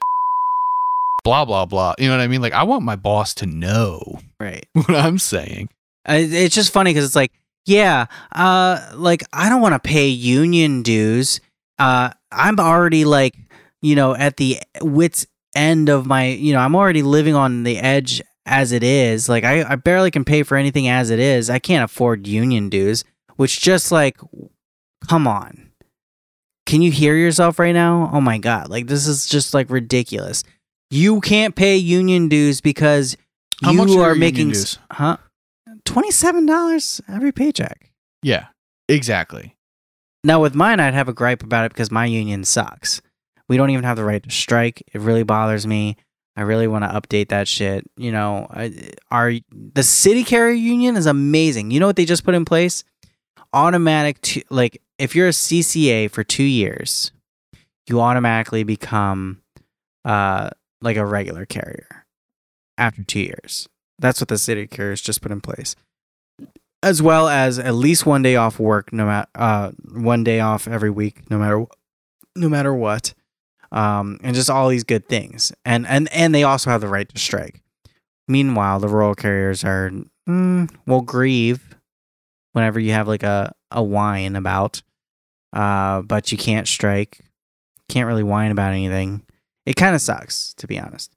blah, 1.24 1.44
blah, 1.44 1.66
blah. 1.66 1.94
You 1.98 2.08
know 2.08 2.16
what 2.16 2.22
I 2.22 2.28
mean? 2.28 2.40
Like, 2.40 2.52
I 2.52 2.62
want 2.62 2.82
my 2.84 2.96
boss 2.96 3.34
to 3.34 3.46
know 3.46 4.20
Right. 4.40 4.66
what 4.72 4.90
I'm 4.90 5.18
saying. 5.18 5.68
Uh, 6.08 6.14
It's 6.18 6.54
just 6.54 6.72
funny 6.72 6.90
because 6.90 7.04
it's 7.04 7.16
like 7.16 7.32
Yeah, 7.66 8.06
uh, 8.32 8.92
like 8.94 9.24
I 9.32 9.48
don't 9.48 9.60
want 9.60 9.74
to 9.74 9.80
pay 9.80 10.08
union 10.08 10.82
dues. 10.82 11.40
Uh, 11.78 12.10
I'm 12.30 12.58
already 12.60 13.04
like, 13.04 13.34
you 13.82 13.96
know, 13.96 14.14
at 14.14 14.36
the 14.36 14.58
wits 14.80 15.26
end 15.54 15.88
of 15.88 16.06
my, 16.06 16.26
you 16.28 16.52
know, 16.52 16.60
I'm 16.60 16.74
already 16.76 17.02
living 17.02 17.34
on 17.34 17.64
the 17.64 17.78
edge 17.78 18.22
as 18.46 18.72
it 18.72 18.82
is. 18.82 19.28
Like 19.28 19.44
I, 19.44 19.62
I 19.72 19.74
barely 19.76 20.10
can 20.10 20.24
pay 20.24 20.42
for 20.42 20.56
anything 20.56 20.88
as 20.88 21.10
it 21.10 21.18
is. 21.18 21.50
I 21.50 21.58
can't 21.58 21.84
afford 21.84 22.26
union 22.26 22.68
dues, 22.70 23.04
which 23.36 23.60
just 23.60 23.92
like, 23.92 24.16
come 25.08 25.26
on. 25.26 25.70
Can 26.64 26.82
you 26.82 26.90
hear 26.90 27.14
yourself 27.16 27.58
right 27.58 27.72
now? 27.74 28.10
Oh 28.12 28.20
my 28.20 28.38
god, 28.38 28.68
like 28.70 28.86
this 28.86 29.06
is 29.06 29.26
just 29.26 29.52
like 29.54 29.70
ridiculous. 29.70 30.42
You 30.90 31.20
can't 31.20 31.54
pay 31.54 31.76
union 31.76 32.28
dues 32.28 32.60
because 32.60 33.16
How 33.62 33.72
you 33.72 34.00
are 34.00 34.12
are 34.12 34.14
making 34.14 34.48
dues? 34.48 34.78
huh? 34.90 35.18
Twenty 35.84 36.10
seven 36.10 36.46
dollars 36.46 37.00
every 37.08 37.30
paycheck. 37.32 37.92
Yeah, 38.22 38.46
exactly. 38.88 39.56
Now 40.24 40.40
with 40.42 40.56
mine, 40.56 40.80
I'd 40.80 40.94
have 40.94 41.08
a 41.08 41.12
gripe 41.12 41.44
about 41.44 41.66
it 41.66 41.72
because 41.72 41.92
my 41.92 42.06
union 42.06 42.42
sucks. 42.42 43.00
We 43.48 43.56
don't 43.56 43.70
even 43.70 43.84
have 43.84 43.96
the 43.96 44.04
right 44.04 44.22
to 44.24 44.30
strike. 44.30 44.82
It 44.92 45.00
really 45.00 45.22
bothers 45.22 45.68
me. 45.68 45.96
I 46.36 46.42
really 46.42 46.68
want 46.68 46.84
to 46.84 46.88
update 46.88 47.28
that 47.28 47.48
shit. 47.48 47.88
You 47.96 48.12
know, 48.12 48.46
our 49.10 49.32
the 49.50 49.82
city 49.82 50.24
carrier 50.24 50.54
union 50.54 50.96
is 50.96 51.06
amazing. 51.06 51.70
You 51.70 51.80
know 51.80 51.86
what 51.86 51.96
they 51.96 52.04
just 52.04 52.24
put 52.24 52.34
in 52.34 52.44
place? 52.44 52.84
Automatic, 53.52 54.20
to, 54.22 54.42
like 54.50 54.82
if 54.98 55.14
you're 55.14 55.28
a 55.28 55.32
CCA 55.32 56.10
for 56.10 56.24
two 56.24 56.44
years, 56.44 57.10
you 57.86 58.00
automatically 58.00 58.64
become 58.64 59.42
uh 60.04 60.50
like 60.82 60.96
a 60.96 61.06
regular 61.06 61.46
carrier 61.46 62.06
after 62.76 63.02
two 63.02 63.20
years. 63.20 63.68
That's 63.98 64.20
what 64.20 64.28
the 64.28 64.38
city 64.38 64.66
carriers 64.66 65.00
just 65.00 65.22
put 65.22 65.32
in 65.32 65.40
place 65.40 65.74
as 66.82 67.02
well 67.02 67.28
as 67.28 67.58
at 67.58 67.74
least 67.74 68.06
one 68.06 68.22
day 68.22 68.36
off 68.36 68.60
work, 68.60 68.92
no 68.92 69.06
matter 69.06 69.28
uh, 69.34 69.72
one 69.92 70.22
day 70.22 70.38
off 70.38 70.68
every 70.68 70.90
week, 70.90 71.28
no 71.30 71.38
matter 71.38 71.66
no 72.36 72.48
matter 72.48 72.72
what, 72.72 73.12
um, 73.72 74.18
and 74.22 74.34
just 74.34 74.50
all 74.50 74.68
these 74.68 74.84
good 74.84 75.08
things, 75.08 75.52
and 75.64 75.86
and 75.86 76.12
and 76.12 76.34
they 76.34 76.42
also 76.42 76.70
have 76.70 76.80
the 76.80 76.88
right 76.88 77.08
to 77.08 77.18
strike. 77.18 77.62
Meanwhile, 78.28 78.80
the 78.80 78.88
rural 78.88 79.14
carriers 79.14 79.64
are 79.64 79.90
mm, 80.28 80.70
will 80.86 81.02
grieve 81.02 81.76
whenever 82.52 82.80
you 82.80 82.92
have 82.92 83.08
like 83.08 83.22
a 83.22 83.54
a 83.70 83.82
whine 83.82 84.36
about, 84.36 84.82
uh, 85.52 86.02
but 86.02 86.32
you 86.32 86.38
can't 86.38 86.68
strike, 86.68 87.20
can't 87.88 88.06
really 88.06 88.22
whine 88.22 88.50
about 88.50 88.72
anything. 88.72 89.22
It 89.64 89.74
kind 89.74 89.94
of 89.94 90.00
sucks, 90.00 90.54
to 90.54 90.66
be 90.66 90.78
honest. 90.78 91.12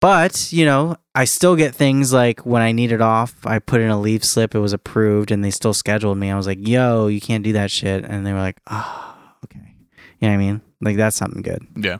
But, 0.00 0.52
you 0.52 0.66
know, 0.66 0.96
I 1.14 1.24
still 1.24 1.56
get 1.56 1.74
things 1.74 2.12
like 2.12 2.44
when 2.44 2.62
I 2.62 2.72
needed 2.72 3.00
off, 3.00 3.34
I 3.46 3.58
put 3.58 3.80
in 3.80 3.90
a 3.90 3.98
leave 3.98 4.24
slip, 4.24 4.54
it 4.54 4.58
was 4.58 4.72
approved, 4.72 5.30
and 5.30 5.42
they 5.44 5.50
still 5.50 5.72
scheduled 5.72 6.18
me. 6.18 6.30
I 6.30 6.36
was 6.36 6.46
like, 6.46 6.66
yo, 6.66 7.06
you 7.06 7.20
can't 7.20 7.42
do 7.42 7.54
that 7.54 7.70
shit. 7.70 8.04
And 8.04 8.26
they 8.26 8.32
were 8.32 8.38
like, 8.38 8.60
oh, 8.70 9.14
okay. 9.44 9.74
You 10.20 10.28
know 10.28 10.34
what 10.34 10.34
I 10.34 10.36
mean? 10.36 10.60
Like, 10.80 10.96
that's 10.96 11.16
something 11.16 11.42
good. 11.42 11.66
Yeah. 11.76 11.98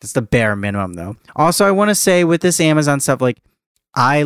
That's 0.00 0.12
the 0.12 0.22
bare 0.22 0.56
minimum, 0.56 0.94
though. 0.94 1.16
Also, 1.34 1.64
I 1.64 1.70
want 1.70 1.88
to 1.90 1.94
say 1.94 2.24
with 2.24 2.40
this 2.42 2.60
Amazon 2.60 3.00
stuff, 3.00 3.20
like, 3.20 3.38
I 3.94 4.24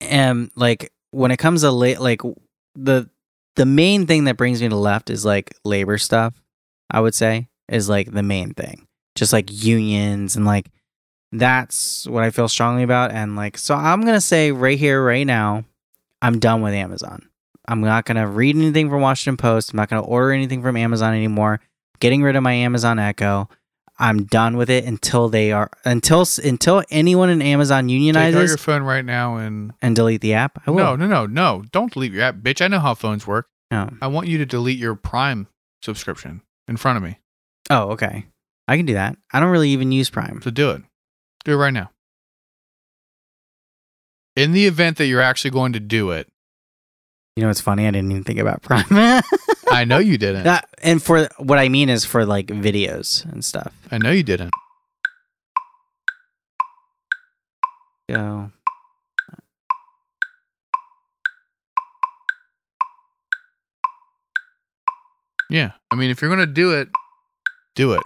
am, 0.00 0.50
like, 0.56 0.90
when 1.10 1.30
it 1.30 1.36
comes 1.38 1.60
to, 1.60 1.70
la- 1.70 2.00
like, 2.00 2.22
the, 2.74 3.08
the 3.56 3.66
main 3.66 4.06
thing 4.06 4.24
that 4.24 4.36
brings 4.38 4.62
me 4.62 4.68
to 4.68 4.76
left 4.76 5.10
is, 5.10 5.24
like, 5.24 5.54
labor 5.64 5.98
stuff, 5.98 6.34
I 6.90 7.00
would 7.00 7.14
say, 7.14 7.48
is, 7.68 7.88
like, 7.88 8.10
the 8.12 8.22
main 8.22 8.54
thing. 8.54 8.86
Just, 9.14 9.32
like, 9.32 9.46
unions 9.50 10.36
and, 10.36 10.46
like, 10.46 10.70
that's 11.32 12.06
what 12.06 12.22
I 12.22 12.30
feel 12.30 12.46
strongly 12.48 12.82
about. 12.82 13.10
And 13.10 13.36
like, 13.36 13.56
so 13.56 13.74
I'm 13.74 14.02
gonna 14.02 14.20
say 14.20 14.52
right 14.52 14.78
here, 14.78 15.02
right 15.02 15.26
now, 15.26 15.64
I'm 16.20 16.38
done 16.38 16.60
with 16.60 16.74
Amazon. 16.74 17.26
I'm 17.66 17.80
not 17.80 18.04
gonna 18.04 18.26
read 18.28 18.54
anything 18.54 18.90
from 18.90 19.00
Washington 19.00 19.38
Post. 19.38 19.72
I'm 19.72 19.78
not 19.78 19.88
gonna 19.88 20.02
order 20.02 20.32
anything 20.32 20.60
from 20.62 20.76
Amazon 20.76 21.14
anymore. 21.14 21.60
Getting 22.02 22.24
rid 22.24 22.34
of 22.34 22.42
my 22.42 22.52
Amazon 22.52 22.98
Echo. 22.98 23.48
I'm 23.96 24.24
done 24.24 24.56
with 24.56 24.68
it 24.68 24.84
until 24.86 25.28
they 25.28 25.52
are 25.52 25.70
until 25.84 26.26
until 26.42 26.82
anyone 26.90 27.30
in 27.30 27.40
Amazon 27.40 27.86
unionizes. 27.86 28.12
Take 28.12 28.34
out 28.34 28.48
your 28.48 28.56
phone 28.56 28.82
right 28.82 29.04
now 29.04 29.36
and 29.36 29.72
and 29.80 29.94
delete 29.94 30.20
the 30.20 30.34
app. 30.34 30.60
I 30.66 30.72
no, 30.72 30.96
no, 30.96 31.06
no, 31.06 31.26
no. 31.26 31.62
Don't 31.70 31.92
delete 31.92 32.10
your 32.10 32.22
app, 32.22 32.38
bitch. 32.38 32.60
I 32.60 32.66
know 32.66 32.80
how 32.80 32.94
phones 32.94 33.24
work. 33.24 33.46
No. 33.70 33.88
I 34.02 34.08
want 34.08 34.26
you 34.26 34.36
to 34.38 34.44
delete 34.44 34.80
your 34.80 34.96
Prime 34.96 35.46
subscription 35.80 36.42
in 36.66 36.76
front 36.76 36.96
of 36.96 37.04
me. 37.04 37.20
Oh, 37.70 37.90
okay. 37.90 38.26
I 38.66 38.76
can 38.76 38.84
do 38.84 38.94
that. 38.94 39.16
I 39.32 39.38
don't 39.38 39.50
really 39.50 39.70
even 39.70 39.92
use 39.92 40.10
Prime. 40.10 40.40
So 40.42 40.50
do 40.50 40.70
it. 40.70 40.82
Do 41.44 41.52
it 41.52 41.56
right 41.56 41.72
now. 41.72 41.92
In 44.34 44.50
the 44.50 44.66
event 44.66 44.96
that 44.96 45.06
you're 45.06 45.20
actually 45.20 45.52
going 45.52 45.72
to 45.74 45.80
do 45.80 46.10
it, 46.10 46.26
You 47.36 47.44
know, 47.44 47.48
it's 47.48 47.60
funny. 47.60 47.86
I 47.86 47.92
didn't 47.92 48.10
even 48.10 48.24
think 48.24 48.40
about 48.40 48.62
Prime. 48.62 48.86
I 49.72 49.84
know 49.84 49.98
you 49.98 50.18
didn't. 50.18 50.44
That, 50.44 50.68
and 50.82 51.02
for 51.02 51.28
what 51.38 51.58
I 51.58 51.68
mean 51.68 51.88
is 51.88 52.04
for 52.04 52.26
like 52.26 52.46
videos 52.46 53.24
and 53.32 53.44
stuff. 53.44 53.72
I 53.90 53.98
know 53.98 54.10
you 54.10 54.22
didn't. 54.22 54.52
Go. 58.08 58.50
Yeah. 65.48 65.72
I 65.90 65.96
mean, 65.96 66.10
if 66.10 66.20
you're 66.22 66.34
going 66.34 66.46
to 66.46 66.52
do 66.52 66.72
it, 66.72 66.88
do 67.74 67.92
it. 67.92 68.02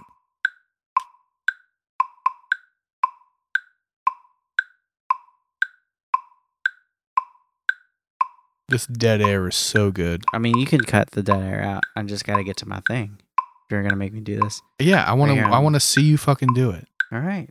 This 8.69 8.85
dead 8.85 9.21
air 9.21 9.47
is 9.47 9.55
so 9.55 9.91
good. 9.91 10.23
I 10.33 10.39
mean, 10.39 10.57
you 10.57 10.65
can 10.65 10.81
cut 10.81 11.11
the 11.11 11.23
dead 11.23 11.41
air 11.41 11.61
out. 11.61 11.83
I 11.95 12.03
just 12.03 12.25
got 12.25 12.35
to 12.35 12.43
get 12.43 12.57
to 12.57 12.67
my 12.67 12.81
thing. 12.87 13.17
If 13.19 13.71
you're 13.71 13.81
gonna 13.83 13.95
make 13.97 14.13
me 14.13 14.19
do 14.21 14.39
this, 14.39 14.61
Yeah, 14.79 15.03
I 15.03 15.13
want 15.13 15.33
to. 15.33 15.39
I 15.41 15.59
want 15.59 15.75
to 15.75 15.79
see 15.79 16.01
you 16.03 16.17
fucking 16.17 16.53
do 16.53 16.71
it. 16.71 16.87
all 17.11 17.19
right. 17.19 17.47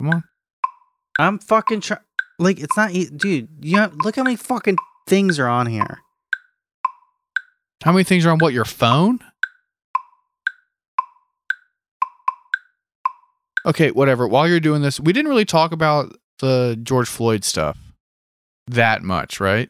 Come 0.00 0.10
on. 0.10 0.24
I'm 1.18 1.38
fucking 1.38 1.80
try- 1.80 1.98
like 2.38 2.60
it's 2.60 2.76
not, 2.76 2.92
e- 2.92 3.10
dude. 3.14 3.48
You 3.60 3.78
have, 3.78 3.94
look 3.96 4.16
how 4.16 4.22
many 4.22 4.36
fucking 4.36 4.76
things 5.06 5.38
are 5.38 5.48
on 5.48 5.66
here. 5.66 5.98
How 7.84 7.92
many 7.92 8.04
things 8.04 8.24
are 8.26 8.30
on 8.30 8.38
what 8.38 8.52
your 8.52 8.64
phone? 8.64 9.20
Okay, 13.68 13.90
whatever. 13.90 14.26
While 14.26 14.48
you're 14.48 14.60
doing 14.60 14.80
this, 14.80 14.98
we 14.98 15.12
didn't 15.12 15.28
really 15.28 15.44
talk 15.44 15.72
about 15.72 16.16
the 16.38 16.78
George 16.82 17.08
Floyd 17.08 17.44
stuff 17.44 17.76
that 18.66 19.02
much, 19.02 19.40
right? 19.40 19.68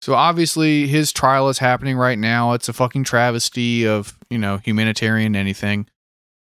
So 0.00 0.14
obviously 0.14 0.86
his 0.86 1.12
trial 1.12 1.48
is 1.48 1.58
happening 1.58 1.96
right 1.96 2.18
now. 2.18 2.52
It's 2.52 2.68
a 2.68 2.72
fucking 2.72 3.04
travesty 3.04 3.86
of, 3.86 4.16
you 4.30 4.38
know, 4.38 4.58
humanitarian 4.58 5.34
anything. 5.34 5.86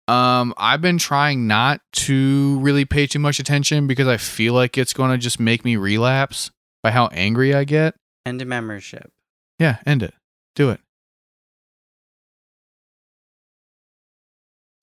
Um 0.06 0.52
I've 0.56 0.82
been 0.82 0.98
trying 0.98 1.46
not 1.46 1.80
to 1.92 2.58
really 2.60 2.84
pay 2.84 3.06
too 3.06 3.18
much 3.18 3.40
attention 3.40 3.86
because 3.86 4.06
I 4.06 4.18
feel 4.18 4.54
like 4.54 4.76
it's 4.76 4.92
going 4.92 5.10
to 5.10 5.18
just 5.18 5.40
make 5.40 5.64
me 5.64 5.76
relapse 5.76 6.50
by 6.82 6.90
how 6.90 7.06
angry 7.08 7.54
I 7.54 7.64
get. 7.64 7.94
End 8.26 8.42
of 8.42 8.48
membership. 8.48 9.12
Yeah, 9.58 9.78
end 9.86 10.02
it. 10.02 10.14
Do 10.54 10.70
it. 10.70 10.80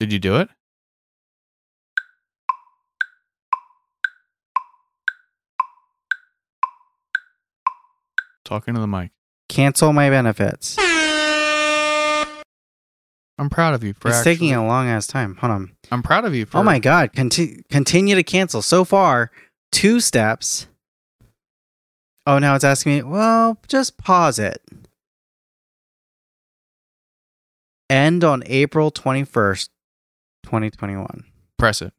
Did 0.00 0.12
you 0.12 0.18
do 0.18 0.36
it? 0.36 0.48
Talking 8.48 8.72
to 8.72 8.80
the 8.80 8.86
mic. 8.86 9.10
Cancel 9.50 9.92
my 9.92 10.08
benefits. 10.08 10.74
I'm 13.38 13.50
proud 13.50 13.74
of 13.74 13.84
you 13.84 13.92
for 13.92 14.08
it's 14.08 14.22
taking 14.24 14.54
a 14.54 14.66
long 14.66 14.88
ass 14.88 15.06
time. 15.06 15.36
Hold 15.36 15.52
on. 15.52 15.76
I'm 15.90 16.02
proud 16.02 16.24
of 16.24 16.34
you 16.34 16.46
for 16.46 16.56
Oh 16.56 16.62
my 16.62 16.78
god. 16.78 17.12
Conti- 17.12 17.62
continue 17.70 18.14
to 18.14 18.22
cancel. 18.22 18.62
So 18.62 18.86
far, 18.86 19.30
two 19.70 20.00
steps. 20.00 20.66
Oh, 22.26 22.38
now 22.38 22.54
it's 22.54 22.64
asking 22.64 22.92
me. 22.96 23.02
Well, 23.02 23.58
just 23.68 23.98
pause 23.98 24.38
it. 24.38 24.62
End 27.90 28.24
on 28.24 28.42
April 28.46 28.90
twenty 28.90 29.24
first, 29.24 29.70
twenty 30.42 30.70
twenty 30.70 30.96
one. 30.96 31.24
press 31.58 31.82
it. 31.82 31.92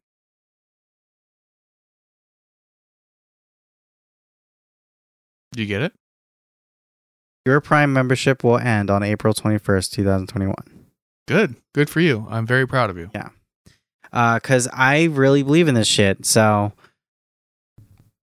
Do 5.52 5.62
you 5.62 5.68
get 5.68 5.82
it? 5.82 5.92
Your 7.46 7.60
Prime 7.60 7.92
membership 7.92 8.44
will 8.44 8.58
end 8.58 8.90
on 8.90 9.02
April 9.02 9.32
21st, 9.34 9.92
2021. 9.92 10.54
Good. 11.26 11.56
Good 11.74 11.88
for 11.88 12.00
you. 12.00 12.26
I'm 12.28 12.46
very 12.46 12.66
proud 12.66 12.90
of 12.90 12.98
you. 12.98 13.10
Yeah. 13.14 13.28
Because 14.34 14.66
Uh, 14.68 14.70
I 14.74 15.04
really 15.04 15.42
believe 15.42 15.68
in 15.68 15.74
this 15.74 15.86
shit. 15.88 16.26
So 16.26 16.72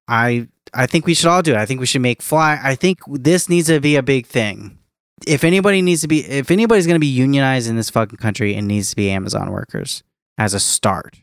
I 0.07 0.48
I 0.73 0.85
think 0.85 1.06
we 1.06 1.14
should 1.14 1.27
all 1.30 1.41
do 1.41 1.53
it. 1.53 1.57
I 1.57 1.65
think 1.65 1.80
we 1.80 1.85
should 1.85 2.02
make 2.02 2.22
fly. 2.22 2.60
I 2.61 2.76
think 2.76 2.99
this 3.07 3.48
needs 3.49 3.68
to 3.68 3.80
be 3.80 3.95
a 3.95 4.03
big 4.03 4.26
thing. 4.27 4.77
If 5.26 5.44
anybody 5.44 5.81
needs 5.81 6.02
to 6.02 6.07
be, 6.07 6.23
if 6.26 6.52
anybody's 6.52 6.85
going 6.85 6.95
to 6.95 6.99
be 6.99 7.07
unionized 7.07 7.69
in 7.69 7.76
this 7.77 7.89
fucking 7.89 8.18
country, 8.18 8.53
it 8.53 8.61
needs 8.61 8.89
to 8.91 8.95
be 8.95 9.10
Amazon 9.10 9.49
workers 9.52 10.03
as 10.38 10.53
a 10.53 10.60
start. 10.60 11.18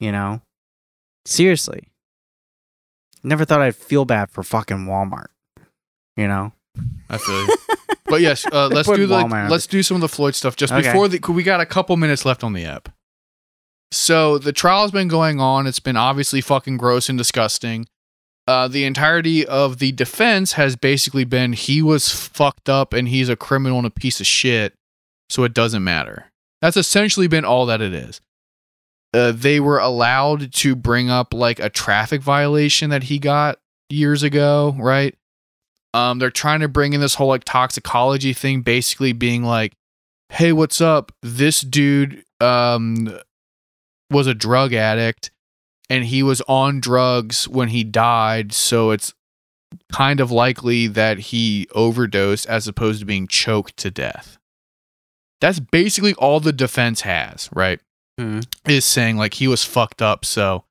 You 0.00 0.10
know, 0.10 0.40
Seriously. 1.24 1.88
Never 3.22 3.44
thought 3.44 3.60
I'd 3.62 3.76
feel 3.76 4.04
bad 4.04 4.30
for 4.30 4.42
fucking 4.42 4.86
Walmart. 4.86 5.26
You 6.16 6.26
know? 6.26 6.52
I 7.10 7.18
feel 7.18 7.46
you. 7.46 7.56
but 8.06 8.20
yes, 8.20 8.46
uh, 8.46 8.68
let's 8.72 8.88
do 8.88 9.06
Walmart. 9.06 9.50
let's 9.50 9.66
do 9.66 9.82
some 9.82 9.96
of 9.96 10.00
the 10.00 10.08
Floyd 10.08 10.34
stuff 10.34 10.56
just 10.56 10.72
Okay. 10.72 10.88
before 10.88 11.08
the. 11.08 11.20
We 11.32 11.42
got 11.42 11.60
a 11.60 11.66
couple 11.66 11.96
minutes 11.96 12.24
left 12.24 12.42
on 12.42 12.52
the 12.52 12.64
app. 12.64 12.88
So 13.90 14.38
the 14.38 14.52
trial's 14.52 14.90
been 14.90 15.08
going 15.08 15.38
on. 15.40 15.66
It's 15.66 15.80
been 15.80 15.96
obviously 15.98 16.40
fucking 16.40 16.78
gross 16.78 17.08
and 17.08 17.18
disgusting. 17.18 17.86
Uh, 18.48 18.66
the 18.66 18.84
entirety 18.84 19.46
of 19.46 19.78
the 19.78 19.92
defense 19.92 20.54
has 20.54 20.74
basically 20.76 21.24
been 21.24 21.52
he 21.52 21.80
was 21.82 22.08
fucked 22.12 22.68
up 22.68 22.92
and 22.92 23.08
he's 23.08 23.28
a 23.28 23.36
criminal 23.36 23.78
and 23.78 23.86
a 23.86 23.90
piece 23.90 24.18
of 24.20 24.26
shit, 24.26 24.74
so 25.30 25.44
it 25.44 25.54
doesn't 25.54 25.84
matter. 25.84 26.32
That's 26.60 26.76
essentially 26.76 27.28
been 27.28 27.44
all 27.44 27.66
that 27.66 27.80
it 27.80 27.92
is. 27.92 28.20
Uh, 29.14 29.30
they 29.32 29.60
were 29.60 29.78
allowed 29.78 30.52
to 30.54 30.74
bring 30.74 31.10
up 31.10 31.34
like 31.34 31.60
a 31.60 31.68
traffic 31.68 32.22
violation 32.22 32.88
that 32.90 33.04
he 33.04 33.18
got 33.18 33.58
years 33.90 34.22
ago, 34.22 34.74
right? 34.78 35.14
Um, 35.94 36.18
they're 36.18 36.30
trying 36.30 36.60
to 36.60 36.68
bring 36.68 36.92
in 36.94 37.00
this 37.00 37.16
whole 37.16 37.28
like 37.28 37.44
toxicology 37.44 38.32
thing, 38.32 38.62
basically 38.62 39.12
being 39.12 39.44
like, 39.44 39.74
"Hey, 40.30 40.52
what's 40.52 40.80
up? 40.80 41.12
This 41.22 41.60
dude 41.60 42.24
um 42.40 43.18
was 44.10 44.26
a 44.26 44.34
drug 44.34 44.72
addict, 44.72 45.30
and 45.90 46.04
he 46.04 46.22
was 46.22 46.40
on 46.42 46.80
drugs 46.80 47.46
when 47.48 47.68
he 47.68 47.84
died, 47.84 48.52
so 48.52 48.90
it's 48.90 49.12
kind 49.90 50.20
of 50.20 50.30
likely 50.30 50.86
that 50.86 51.18
he 51.18 51.66
overdosed 51.74 52.46
as 52.46 52.66
opposed 52.68 53.00
to 53.00 53.06
being 53.06 53.26
choked 53.28 53.76
to 53.78 53.90
death." 53.90 54.38
That's 55.40 55.60
basically 55.60 56.14
all 56.14 56.38
the 56.40 56.52
defense 56.52 57.00
has, 57.02 57.48
right? 57.52 57.80
Mhm. 58.20 58.46
Is 58.66 58.84
saying 58.84 59.16
like 59.16 59.34
he 59.34 59.48
was 59.48 59.64
fucked 59.64 60.00
up, 60.00 60.24
so 60.24 60.64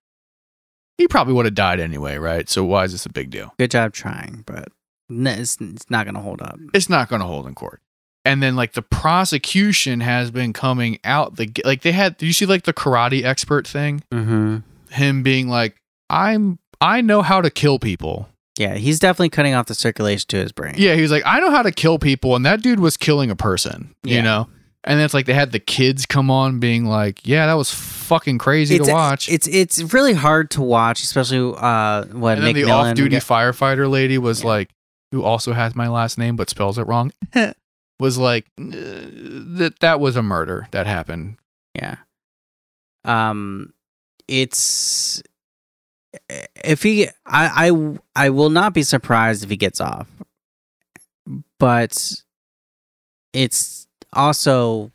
he 0.97 1.07
probably 1.07 1.33
would 1.33 1.45
have 1.45 1.55
died 1.55 1.79
anyway, 1.79 2.17
right? 2.17 2.47
So 2.49 2.63
why 2.63 2.85
is 2.85 2.91
this 2.93 3.05
a 3.05 3.09
big 3.09 3.29
deal? 3.31 3.53
Good 3.59 3.71
job 3.71 3.91
trying, 3.93 4.43
but 4.45 4.69
n- 5.11 5.27
it's, 5.27 5.57
it's 5.59 5.89
not 5.89 6.05
going 6.05 6.15
to 6.15 6.21
hold 6.21 6.41
up. 6.41 6.57
it's 6.73 6.89
not 6.89 7.09
going 7.09 7.19
to 7.21 7.27
hold 7.27 7.45
in 7.47 7.53
court. 7.55 7.81
And 8.23 8.41
then 8.41 8.55
like 8.55 8.73
the 8.73 8.81
prosecution 8.83 9.99
has 10.01 10.31
been 10.31 10.53
coming 10.53 10.99
out 11.03 11.37
the 11.37 11.51
like 11.65 11.81
they 11.81 11.91
had. 11.91 12.17
Did 12.17 12.25
you 12.27 12.33
see 12.33 12.45
like 12.45 12.63
the 12.63 12.73
karate 12.73 13.23
expert 13.23 13.67
thing? 13.67 14.03
Mm-hmm. 14.11 14.57
Him 14.91 15.23
being 15.23 15.47
like, 15.49 15.75
I'm 16.09 16.59
I 16.79 17.01
know 17.01 17.21
how 17.21 17.41
to 17.41 17.49
kill 17.49 17.79
people. 17.79 18.29
Yeah, 18.59 18.75
he's 18.75 18.99
definitely 18.99 19.29
cutting 19.29 19.53
off 19.55 19.65
the 19.67 19.73
circulation 19.75 20.27
to 20.29 20.37
his 20.37 20.51
brain. 20.51 20.75
Yeah, 20.77 20.93
he 20.95 21.01
was 21.01 21.09
like, 21.11 21.23
I 21.25 21.39
know 21.39 21.49
how 21.49 21.63
to 21.63 21.71
kill 21.71 21.97
people, 21.97 22.35
and 22.35 22.45
that 22.45 22.61
dude 22.61 22.79
was 22.79 22.97
killing 22.97 23.31
a 23.31 23.35
person. 23.35 23.95
You 24.03 24.21
know. 24.21 24.47
And 24.83 24.97
then 24.97 25.05
it's 25.05 25.13
like 25.13 25.27
they 25.27 25.33
had 25.33 25.51
the 25.51 25.59
kids 25.59 26.07
come 26.07 26.31
on 26.31 26.59
being 26.59 26.85
like, 26.85 27.19
yeah, 27.25 27.45
that 27.45 27.53
was 27.53 27.71
fucking 27.71 28.39
crazy 28.39 28.75
it's, 28.77 28.87
to 28.87 28.93
watch. 28.93 29.29
It's 29.29 29.47
it's 29.47 29.93
really 29.93 30.13
hard 30.13 30.49
to 30.51 30.61
watch, 30.61 31.01
especially 31.03 31.55
uh 31.57 32.05
what 32.05 32.37
and 32.39 32.47
then 32.47 32.55
the 32.55 32.63
McMillan 32.63 32.89
off-duty 32.89 33.15
got- 33.15 33.23
firefighter 33.23 33.89
lady 33.89 34.17
was 34.17 34.41
Yeah. 34.41 34.47
like, 34.47 34.69
who 35.11 35.23
also 35.23 35.53
has 35.53 35.75
my 35.75 35.87
last 35.87 36.17
name 36.17 36.35
but 36.35 36.49
spells 36.49 36.77
it 36.77 36.87
wrong, 36.87 37.11
was 37.99 38.17
like, 38.17 38.45
"Uh, 38.59 38.63
that 38.63 39.75
that 39.79 39.99
was 39.99 40.15
a 40.15 40.23
murder 40.23 40.67
that 40.71 40.87
happened. 40.87 41.37
Yeah. 41.75 41.97
Um, 43.03 43.73
it's 44.27 45.21
if 46.63 46.83
he, 46.83 47.07
I, 47.25 47.69
I, 47.69 47.99
I 48.15 48.29
will 48.29 48.49
not 48.49 48.73
be 48.73 48.83
surprised 48.83 49.43
if 49.43 49.49
he 49.49 49.57
gets 49.57 49.79
off, 49.79 50.07
but 51.59 52.21
it's 53.33 53.87
also, 54.13 54.91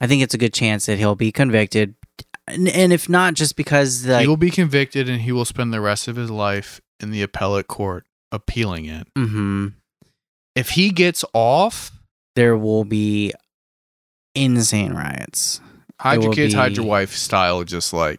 I 0.00 0.06
think 0.06 0.22
it's 0.22 0.34
a 0.34 0.38
good 0.38 0.54
chance 0.54 0.86
that 0.86 0.98
he'll 0.98 1.16
be 1.16 1.32
convicted, 1.32 1.94
and, 2.46 2.68
and 2.68 2.92
if 2.92 3.08
not, 3.08 3.34
just 3.34 3.56
because 3.56 4.02
the, 4.02 4.20
he 4.20 4.28
will 4.28 4.36
be 4.36 4.50
convicted 4.50 5.08
and 5.08 5.22
he 5.22 5.32
will 5.32 5.44
spend 5.44 5.72
the 5.72 5.80
rest 5.80 6.08
of 6.08 6.16
his 6.16 6.30
life 6.30 6.80
in 7.00 7.10
the 7.10 7.22
appellate 7.22 7.68
court 7.68 8.04
appealing 8.32 8.86
it. 8.86 9.06
hmm 9.16 9.68
If 10.56 10.70
he 10.70 10.90
gets 10.90 11.24
off, 11.32 11.92
there 12.34 12.56
will 12.56 12.84
be 12.84 13.32
insane 14.34 14.92
riots. 14.94 15.60
hide 16.00 16.18
It 16.18 16.22
your 16.22 16.28
will 16.30 16.34
kids, 16.36 16.54
hide 16.54 16.76
your 16.76 16.86
wife 16.86 17.14
style, 17.14 17.62
just 17.64 17.92
like 17.92 18.18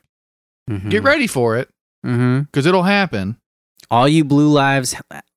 Mhm. 0.69 0.89
get 0.89 1.03
ready 1.03 1.27
for 1.27 1.57
it 1.57 1.69
Mm-hmm. 2.05 2.41
because 2.43 2.65
it'll 2.65 2.83
happen. 2.83 3.37
all 3.91 4.07
you 4.07 4.23
blue 4.23 4.49
lives 4.49 4.95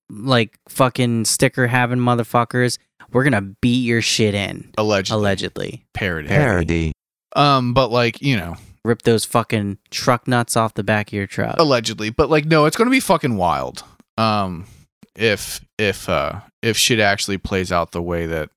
like 0.09 0.57
fucking 0.69 1.25
sticker 1.25 1.67
having 1.67 1.99
motherfuckers 1.99 2.79
we're 3.13 3.25
gonna 3.25 3.43
beat 3.61 3.85
your 3.85 4.01
shit 4.03 4.35
in 4.35 4.71
Allegedly. 4.79 5.17
allegedly 5.19 5.85
Parody. 5.95 6.29
Parody. 6.29 6.93
Um, 7.35 7.73
but 7.75 7.91
like, 7.91 8.21
you 8.23 8.37
know, 8.37 8.55
rip 8.85 9.03
those 9.03 9.25
fucking 9.25 9.79
truck 9.91 10.27
nuts 10.29 10.57
off 10.57 10.75
the 10.75 10.83
back 10.85 11.09
of 11.09 11.13
your 11.13 11.27
truck 11.27 11.57
allegedly. 11.59 12.11
But 12.11 12.31
like, 12.31 12.45
no, 12.47 12.67
it's 12.67 12.77
gonna 12.77 12.91
be 12.91 13.01
fucking 13.01 13.37
wild. 13.37 13.83
Um, 14.19 14.67
if 15.15 15.61
if 15.79 16.09
uh 16.09 16.41
if 16.63 16.77
shit 16.77 17.01
actually 17.01 17.39
plays 17.39 17.71
out 17.73 17.93
the 17.93 18.03
way 18.03 18.27
that 18.27 18.51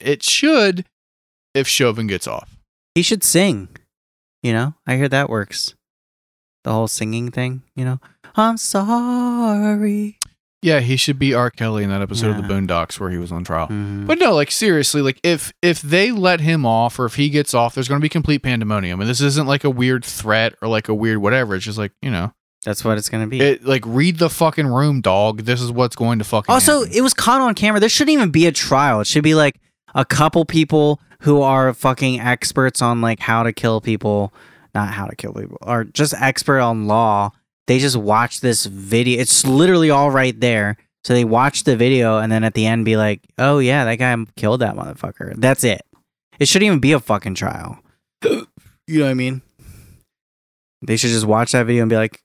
it 0.00 0.22
should, 0.22 0.84
if 1.54 1.66
Chauvin 1.68 2.06
gets 2.06 2.26
off. 2.26 2.56
he 2.94 3.02
should 3.02 3.22
sing 3.24 3.68
you 4.42 4.52
know 4.52 4.74
i 4.86 4.96
hear 4.96 5.08
that 5.08 5.28
works 5.28 5.74
the 6.64 6.72
whole 6.72 6.86
singing 6.88 7.30
thing 7.30 7.62
you 7.74 7.84
know 7.84 7.98
i'm 8.36 8.56
sorry 8.56 10.16
Yeah, 10.60 10.80
he 10.80 10.96
should 10.96 11.18
be 11.20 11.34
R. 11.34 11.50
Kelly 11.50 11.84
in 11.84 11.90
that 11.90 12.02
episode 12.02 12.30
of 12.30 12.36
the 12.36 12.42
Boondocks 12.52 12.98
where 12.98 13.10
he 13.10 13.16
was 13.18 13.30
on 13.30 13.44
trial. 13.44 13.68
Mhm. 13.68 14.08
But 14.08 14.18
no, 14.18 14.34
like 14.34 14.50
seriously, 14.50 15.00
like 15.02 15.20
if 15.22 15.52
if 15.62 15.80
they 15.80 16.10
let 16.10 16.40
him 16.40 16.66
off 16.66 16.98
or 16.98 17.06
if 17.06 17.14
he 17.14 17.28
gets 17.28 17.54
off, 17.54 17.74
there's 17.74 17.86
going 17.86 18.00
to 18.00 18.04
be 18.04 18.08
complete 18.08 18.42
pandemonium. 18.42 19.00
And 19.00 19.08
this 19.08 19.20
isn't 19.20 19.46
like 19.46 19.62
a 19.62 19.70
weird 19.70 20.04
threat 20.04 20.54
or 20.60 20.66
like 20.66 20.88
a 20.88 20.94
weird 20.94 21.18
whatever. 21.18 21.54
It's 21.54 21.64
just 21.64 21.78
like 21.78 21.92
you 22.02 22.10
know, 22.10 22.32
that's 22.64 22.84
what 22.84 22.98
it's 22.98 23.08
gonna 23.08 23.26
be 23.26 23.40
it 23.40 23.64
like 23.64 23.82
read 23.86 24.18
the 24.18 24.28
fucking 24.30 24.66
room, 24.66 25.00
dog. 25.00 25.42
This 25.42 25.60
is 25.60 25.70
what's 25.70 25.96
going 25.96 26.18
to 26.18 26.24
fucking. 26.24 26.52
Also, 26.52 26.80
happen. 26.80 26.96
it 26.96 27.00
was 27.02 27.14
caught 27.14 27.40
on 27.40 27.54
camera. 27.54 27.80
There 27.80 27.88
shouldn't 27.88 28.14
even 28.14 28.30
be 28.30 28.46
a 28.46 28.52
trial. 28.52 29.00
It 29.00 29.06
should 29.06 29.22
be 29.22 29.34
like 29.34 29.60
a 29.94 30.04
couple 30.04 30.44
people 30.44 31.00
who 31.22 31.40
are 31.42 31.72
fucking 31.74 32.20
experts 32.20 32.82
on 32.82 33.00
like 33.00 33.20
how 33.20 33.42
to 33.42 33.52
kill 33.52 33.80
people, 33.80 34.32
not 34.74 34.92
how 34.92 35.06
to 35.06 35.16
kill 35.16 35.32
people, 35.32 35.58
or 35.62 35.84
just 35.84 36.14
expert 36.14 36.60
on 36.60 36.86
law. 36.86 37.30
They 37.66 37.78
just 37.78 37.96
watch 37.96 38.40
this 38.40 38.66
video. 38.66 39.20
It's 39.20 39.46
literally 39.46 39.90
all 39.90 40.10
right 40.10 40.38
there. 40.38 40.76
So 41.04 41.14
they 41.14 41.24
watch 41.24 41.64
the 41.64 41.76
video 41.76 42.18
and 42.18 42.30
then 42.30 42.42
at 42.44 42.54
the 42.54 42.66
end 42.66 42.84
be 42.84 42.96
like, 42.96 43.22
"Oh 43.38 43.60
yeah, 43.60 43.84
that 43.84 43.96
guy 43.96 44.16
killed 44.36 44.60
that 44.60 44.74
motherfucker." 44.74 45.34
That's 45.36 45.64
it. 45.64 45.82
It 46.38 46.48
shouldn't 46.48 46.66
even 46.66 46.80
be 46.80 46.92
a 46.92 47.00
fucking 47.00 47.34
trial. 47.34 47.78
you 48.22 48.46
know 48.88 49.04
what 49.04 49.10
I 49.10 49.14
mean? 49.14 49.42
They 50.82 50.96
should 50.96 51.10
just 51.10 51.26
watch 51.26 51.52
that 51.52 51.66
video 51.66 51.82
and 51.82 51.90
be 51.90 51.96
like, 51.96 52.20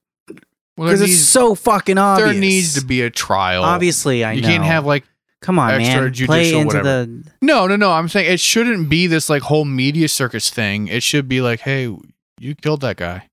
well, 0.78 0.88
because 0.88 1.02
it's 1.02 1.18
so 1.20 1.56
fucking 1.56 1.98
obvious. 1.98 2.32
there 2.32 2.40
needs 2.40 2.74
to 2.80 2.86
be 2.86 3.02
a 3.02 3.10
trial. 3.10 3.64
Obviously, 3.64 4.24
I 4.26 4.32
know 4.34 4.36
you 4.36 4.42
know. 4.42 4.48
can't 4.48 4.64
have 4.64 4.86
like 4.86 5.04
Come 5.42 5.60
on, 5.60 5.78
man. 5.78 6.12
extrajudicial 6.12 6.26
Play 6.26 6.54
into 6.54 6.66
whatever. 6.68 7.06
the 7.06 7.24
no, 7.42 7.68
no, 7.68 7.76
no. 7.76 7.92
I'm 7.92 8.08
saying 8.08 8.32
it 8.32 8.40
shouldn't 8.40 8.90
be 8.90 9.08
this 9.08 9.30
like 9.30 9.42
whole 9.44 9.66
media 9.66 10.08
circus 10.08 10.50
thing. 10.50 10.88
It 10.88 11.04
should 11.04 11.28
be 11.28 11.42
like, 11.42 11.60
hey, 11.62 11.96
you 12.40 12.56
killed 12.56 12.82
that 12.82 12.98
guy 12.98 13.28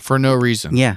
for 0.00 0.18
no 0.18 0.34
reason. 0.34 0.76
yeah. 0.76 0.96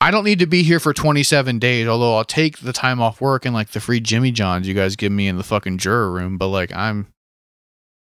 I 0.00 0.10
don't 0.10 0.24
need 0.24 0.40
to 0.40 0.46
be 0.46 0.64
here 0.64 0.80
for 0.80 0.92
27 0.92 1.60
days, 1.60 1.86
although 1.86 2.16
I'll 2.16 2.24
take 2.24 2.58
the 2.58 2.72
time 2.72 3.00
off 3.00 3.20
work 3.20 3.44
and 3.44 3.54
like 3.54 3.70
the 3.70 3.78
free 3.78 4.00
Jimmy 4.00 4.32
Johns 4.32 4.66
you 4.66 4.74
guys 4.74 4.96
give 4.96 5.12
me 5.12 5.28
in 5.28 5.36
the 5.38 5.44
fucking 5.44 5.78
juror 5.78 6.10
room. 6.10 6.38
But 6.38 6.48
like, 6.48 6.74
I'm 6.74 7.06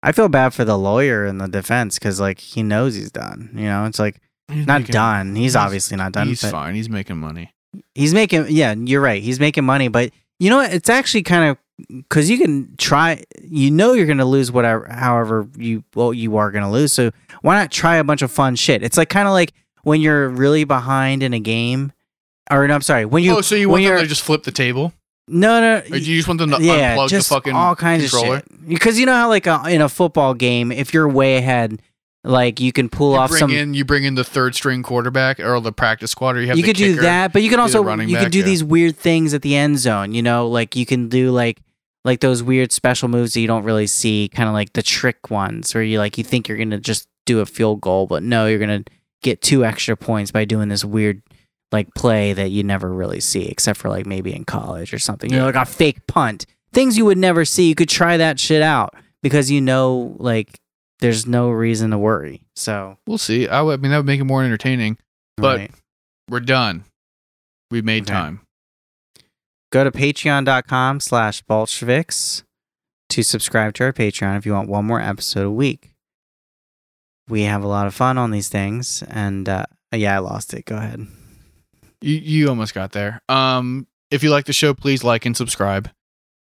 I 0.02 0.14
feel 0.14 0.30
bad 0.30 0.54
for 0.54 0.64
the 0.64 0.78
lawyer 0.78 1.26
in 1.26 1.38
the 1.38 1.48
defense 1.50 2.00
because 2.00 2.20
like 2.20 2.40
he 2.40 2.64
knows 2.64 2.96
he's 2.96 3.12
done. 3.12 3.50
You 3.54 3.66
know, 3.66 3.86
it's 3.86 4.00
like 4.00 4.22
he's 4.50 4.66
not 4.68 4.82
making- 4.82 4.94
done. 4.94 5.36
He's, 5.36 5.54
he's- 5.54 5.56
obviously 5.56 5.98
not 5.98 6.12
done. 6.14 6.28
He's 6.28 6.42
fine. 6.50 6.76
He's 6.76 6.90
making 6.90 7.18
money. 7.18 7.54
He's 7.96 8.14
making. 8.14 8.48
Yeah, 8.50 8.74
you're 8.78 9.02
right. 9.02 9.22
He's 9.24 9.40
making 9.40 9.64
money, 9.66 9.88
but 9.88 10.12
you 10.40 10.50
know 10.50 10.58
what? 10.58 10.74
It's 10.74 10.90
actually 10.90 11.24
kind 11.24 11.52
of 11.52 11.58
because 11.90 12.30
you 12.30 12.38
can 12.38 12.76
try. 12.78 13.24
You 13.42 13.72
know, 13.72 13.94
you're 13.94 14.06
gonna 14.08 14.26
lose 14.26 14.52
whatever, 14.52 14.88
however 14.92 15.48
you 15.58 15.84
well 15.96 16.14
you 16.14 16.36
are 16.38 16.52
gonna 16.52 16.72
lose. 16.72 16.92
So 16.94 17.12
why 17.42 17.56
not 17.56 17.72
try 17.72 17.96
a 17.96 18.04
bunch 18.04 18.22
of 18.22 18.32
fun 18.32 18.56
shit? 18.56 18.84
It's 18.84 18.98
like 18.98 19.10
kind 19.10 19.28
of 19.28 19.34
like 19.34 19.54
when 19.84 20.02
you're 20.02 20.28
really 20.30 20.64
behind 20.66 21.24
in 21.24 21.34
a 21.34 21.40
game. 21.40 21.94
Or 22.50 22.68
no, 22.68 22.76
I'm 22.76 22.82
sorry. 22.82 23.06
When 23.06 23.24
you 23.24 23.38
oh, 23.38 23.42
so 23.42 23.56
you 23.56 23.70
when 23.70 23.84
want 23.84 23.96
them 23.96 24.04
to 24.04 24.10
just 24.10 24.24
flip 24.24 24.44
the 24.44 24.52
table? 24.52 24.92
no 25.30 25.62
no 25.62 25.78
Or 25.78 25.82
do 26.00 26.00
you 26.00 26.18
just 26.18 26.28
want 26.28 26.40
them 26.40 26.50
to 26.52 26.62
yeah, 26.62 26.98
unplug 26.98 27.08
just 27.08 27.30
the 27.30 27.36
fucking 27.36 27.54
all 27.54 27.76
kinds 27.76 28.12
controller? 28.12 28.38
of 28.38 28.44
shit. 28.44 28.68
Because 28.68 29.00
you 29.00 29.06
know 29.06 29.14
how 29.14 29.30
like 29.30 29.48
uh, 29.48 29.64
in 29.70 29.80
a 29.82 29.88
football 29.88 30.34
game, 30.34 30.74
if 30.74 30.94
you're 30.94 31.08
way 31.08 31.38
ahead, 31.38 31.82
like 32.24 32.60
you 32.60 32.72
can 32.72 32.88
pull 32.88 33.14
You 33.14 33.20
off 33.20 33.30
bring 33.32 33.40
some. 33.40 33.52
in 33.52 33.74
you 33.74 33.84
bring 33.84 34.04
in 34.04 34.16
the 34.16 34.24
third 34.24 34.54
string 34.54 34.84
quarterback 34.84 35.40
or 35.40 35.60
the 35.60 35.72
practice 35.72 36.12
squad, 36.12 36.38
or 36.38 36.42
you 36.42 36.48
have 36.48 36.58
you 36.58 36.64
could 36.64 36.76
do 36.76 36.96
that, 36.96 37.34
but 37.34 37.42
you 37.42 37.50
can 37.50 37.60
also 37.60 37.84
you 38.00 38.18
can 38.18 38.30
do 38.30 38.40
yeah. 38.40 38.46
these 38.46 38.64
weird 38.64 38.96
things 38.96 39.34
at 39.34 39.42
the 39.42 39.56
end 39.56 39.80
zone. 39.80 40.14
You 40.14 40.22
know, 40.22 40.48
like 40.48 40.76
you 40.76 40.86
can 40.86 41.10
do 41.10 41.32
like 41.32 41.62
like 42.06 42.20
those 42.20 42.44
weird 42.44 42.72
special 42.72 43.10
moves 43.10 43.34
that 43.34 43.42
you 43.42 43.48
don't 43.48 43.64
really 43.64 43.88
see, 43.88 44.30
kind 44.30 44.48
of 44.48 44.54
like 44.54 44.74
the 44.74 44.84
trick 44.84 45.32
ones, 45.32 45.74
where 45.74 45.84
you 45.84 45.98
like 45.98 46.18
you 46.18 46.24
think 46.24 46.48
you're 46.48 46.58
gonna 46.58 46.80
just 46.80 47.08
do 47.26 47.40
a 47.40 47.46
field 47.46 47.82
goal, 47.82 48.06
but 48.06 48.22
no, 48.22 48.46
you're 48.46 48.60
gonna 48.60 48.84
get 49.24 49.42
two 49.42 49.66
extra 49.66 49.98
points 49.98 50.32
by 50.32 50.46
doing 50.46 50.70
this 50.70 50.86
weird 50.86 51.22
like 51.72 51.94
play 51.96 52.34
that 52.34 52.50
you 52.52 52.64
never 52.64 52.94
really 52.94 53.20
see, 53.20 53.48
except 53.48 53.80
for 53.80 53.90
like 53.90 54.06
maybe 54.06 54.36
in 54.36 54.46
college 54.46 54.94
or 54.94 55.00
something. 55.00 55.32
You 55.32 55.38
know, 55.38 55.46
like 55.46 55.56
a 55.56 55.66
fake 55.66 56.06
punt, 56.06 56.46
things 56.72 56.98
you 56.98 57.06
would 57.06 57.18
never 57.18 57.46
see. 57.46 57.68
You 57.68 57.76
could 57.76 57.90
try 57.90 58.18
that 58.18 58.40
shit 58.40 58.62
out 58.62 58.96
because 59.24 59.50
you 59.50 59.60
know, 59.62 60.16
like 60.20 60.60
there's 61.02 61.26
no 61.28 61.50
reason 61.50 61.92
to 61.92 61.98
worry. 61.98 62.42
So 62.56 62.98
We'll 63.06 63.18
see. 63.18 63.48
I, 63.48 63.62
would- 63.62 63.80
I 63.80 63.82
mean, 63.82 63.92
that 63.92 63.98
would 63.98 64.06
make 64.06 64.22
it 64.22 64.26
more 64.26 64.44
entertaining. 64.44 64.98
But- 65.38 65.58
Right. 65.60 65.72
We're 66.30 66.40
done. 66.40 66.86
We 67.72 67.82
made 67.82 68.04
Okay. 68.04 68.14
time. 68.14 68.42
go 69.72 69.84
to 69.84 69.92
patreon.com 69.92 71.00
slash 71.02 71.42
bolsheviks 71.42 72.44
to 73.10 73.24
subscribe 73.24 73.74
to 73.76 73.84
our 73.86 73.94
patreon 73.94 74.38
if 74.38 74.46
you 74.46 74.54
want 74.54 74.70
one 74.70 74.86
more 74.86 75.02
episode 75.02 75.46
a 75.46 75.52
week 75.52 75.90
we 77.28 77.44
have 77.44 77.64
a 77.64 77.68
lot 77.68 77.88
of 77.88 77.94
fun 77.94 78.18
on 78.18 78.32
these 78.32 78.50
things 78.50 79.04
and 79.10 79.48
uh, 79.50 79.66
yeah 79.94 80.16
i 80.16 80.20
lost 80.20 80.54
it 80.54 80.66
go 80.66 80.76
ahead 80.78 81.06
You 82.02 82.16
you 82.16 82.50
almost 82.50 82.74
got 82.74 82.92
there. 82.94 83.22
Um, 83.30 83.88
if 84.10 84.24
you 84.24 84.30
like 84.32 84.46
the 84.46 84.54
show, 84.54 84.74
please 84.74 85.04
like 85.04 85.26
and 85.26 85.36
subscribe. 85.38 85.90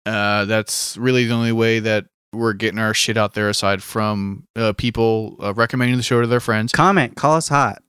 Uh, 0.06 0.44
that's 0.46 0.96
really 0.96 1.24
the 1.26 1.34
only 1.34 1.52
way 1.52 1.80
that 1.80 2.06
we're 2.34 2.52
getting 2.52 2.78
our 2.78 2.94
shit 2.94 3.16
out 3.16 3.34
there. 3.34 3.48
Aside 3.48 3.82
from 3.82 4.46
uh, 4.56 4.72
people 4.74 5.36
uh, 5.40 5.54
recommending 5.54 5.96
the 5.96 6.02
show 6.02 6.20
to 6.20 6.26
their 6.26 6.40
friends, 6.40 6.72
comment 6.72 7.16
call 7.16 7.36
us 7.36 7.48
hot 7.48 7.82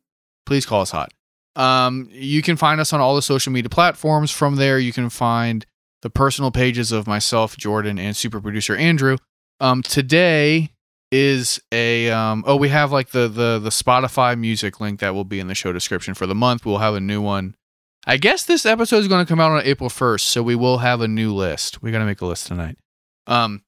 please 0.46 0.66
call 0.66 0.82
us 0.82 0.92
hot. 0.92 1.12
Um, 1.56 2.10
you 2.12 2.42
can 2.42 2.58
find 2.58 2.80
us 2.82 2.94
on 2.94 3.00
all 3.00 3.16
the 3.16 3.22
social 3.22 3.52
media 3.52 3.70
platforms. 3.70 4.32
From 4.32 4.56
there, 4.56 4.78
you 4.78 4.92
can 4.94 5.10
find 5.10 5.66
the 6.02 6.10
personal 6.10 6.52
pages 6.52 6.92
of 6.92 7.08
myself, 7.08 7.58
Jordan, 7.58 7.98
and 7.98 8.16
super 8.16 8.42
producer 8.42 8.76
Andrew. 8.76 9.18
Um, 9.60 9.82
today 9.82 10.72
is 11.12 11.62
a 11.72 12.10
um, 12.10 12.44
oh 12.46 12.58
we 12.58 12.70
have 12.70 12.92
like 12.92 13.10
the 13.10 13.28
the 13.28 13.60
the 13.60 13.70
Spotify 13.70 14.38
music 14.38 14.82
link 14.82 15.00
that 15.00 15.14
will 15.14 15.24
be 15.24 15.40
in 15.40 15.48
the 15.48 15.56
show 15.56 15.72
description 15.72 16.14
for 16.14 16.26
the 16.26 16.36
month. 16.36 16.66
We'll 16.66 16.80
have 16.80 16.96
a 16.96 17.00
new 17.00 17.22
one. 17.22 17.56
I 18.06 18.18
guess 18.18 18.44
this 18.44 18.66
episode 18.66 18.98
is 18.98 19.08
going 19.08 19.26
to 19.26 19.30
come 19.30 19.40
out 19.40 19.52
on 19.52 19.64
April 19.64 19.90
first, 19.90 20.28
so 20.28 20.44
we 20.44 20.56
will 20.56 20.80
have 20.80 21.02
a 21.02 21.08
new 21.08 21.34
list. 21.34 21.82
We 21.82 21.92
got 21.92 22.00
to 22.00 22.06
make 22.06 22.22
a 22.22 22.26
list 22.26 22.48
tonight. 22.48 22.78
Um, 23.28 23.64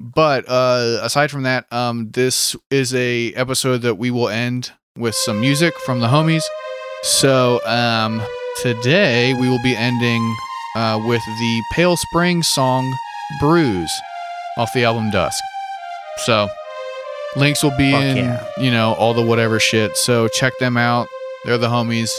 but 0.00 0.48
uh, 0.48 1.00
aside 1.02 1.30
from 1.30 1.42
that, 1.42 1.70
um, 1.70 2.10
this 2.10 2.56
is 2.70 2.94
a 2.94 3.32
episode 3.34 3.82
that 3.82 3.96
we 3.96 4.10
will 4.10 4.30
end 4.30 4.72
with 4.96 5.14
some 5.14 5.40
music 5.40 5.74
from 5.84 6.00
the 6.00 6.06
homies. 6.08 6.42
So 7.02 7.60
um, 7.66 8.22
today 8.62 9.34
we 9.34 9.48
will 9.48 9.62
be 9.62 9.76
ending 9.76 10.34
uh, 10.74 11.00
with 11.06 11.22
the 11.26 11.62
Pale 11.72 11.96
Spring 11.98 12.42
song 12.42 12.90
"Bruise" 13.40 13.92
off 14.56 14.72
the 14.72 14.84
album 14.84 15.10
Dusk. 15.10 15.38
So 16.24 16.48
links 17.36 17.62
will 17.62 17.76
be 17.76 17.92
Fuck 17.92 18.02
in 18.02 18.16
yeah. 18.16 18.46
you 18.58 18.70
know 18.70 18.94
all 18.94 19.12
the 19.12 19.22
whatever 19.22 19.60
shit. 19.60 19.96
So 19.98 20.28
check 20.28 20.54
them 20.58 20.78
out. 20.78 21.08
They're 21.44 21.58
the 21.58 21.68
homies. 21.68 22.10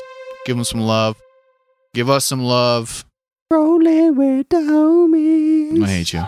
Give 0.46 0.56
them 0.56 0.64
some 0.66 0.82
love. 0.82 1.18
Give 1.94 2.10
us 2.10 2.26
some 2.26 2.44
love. 2.44 3.06
rolling 3.50 4.16
with 4.16 4.50
the 4.50 4.58
homies 4.58 5.84
I 5.84 5.88
hate 5.88 6.14
you. 6.14 6.24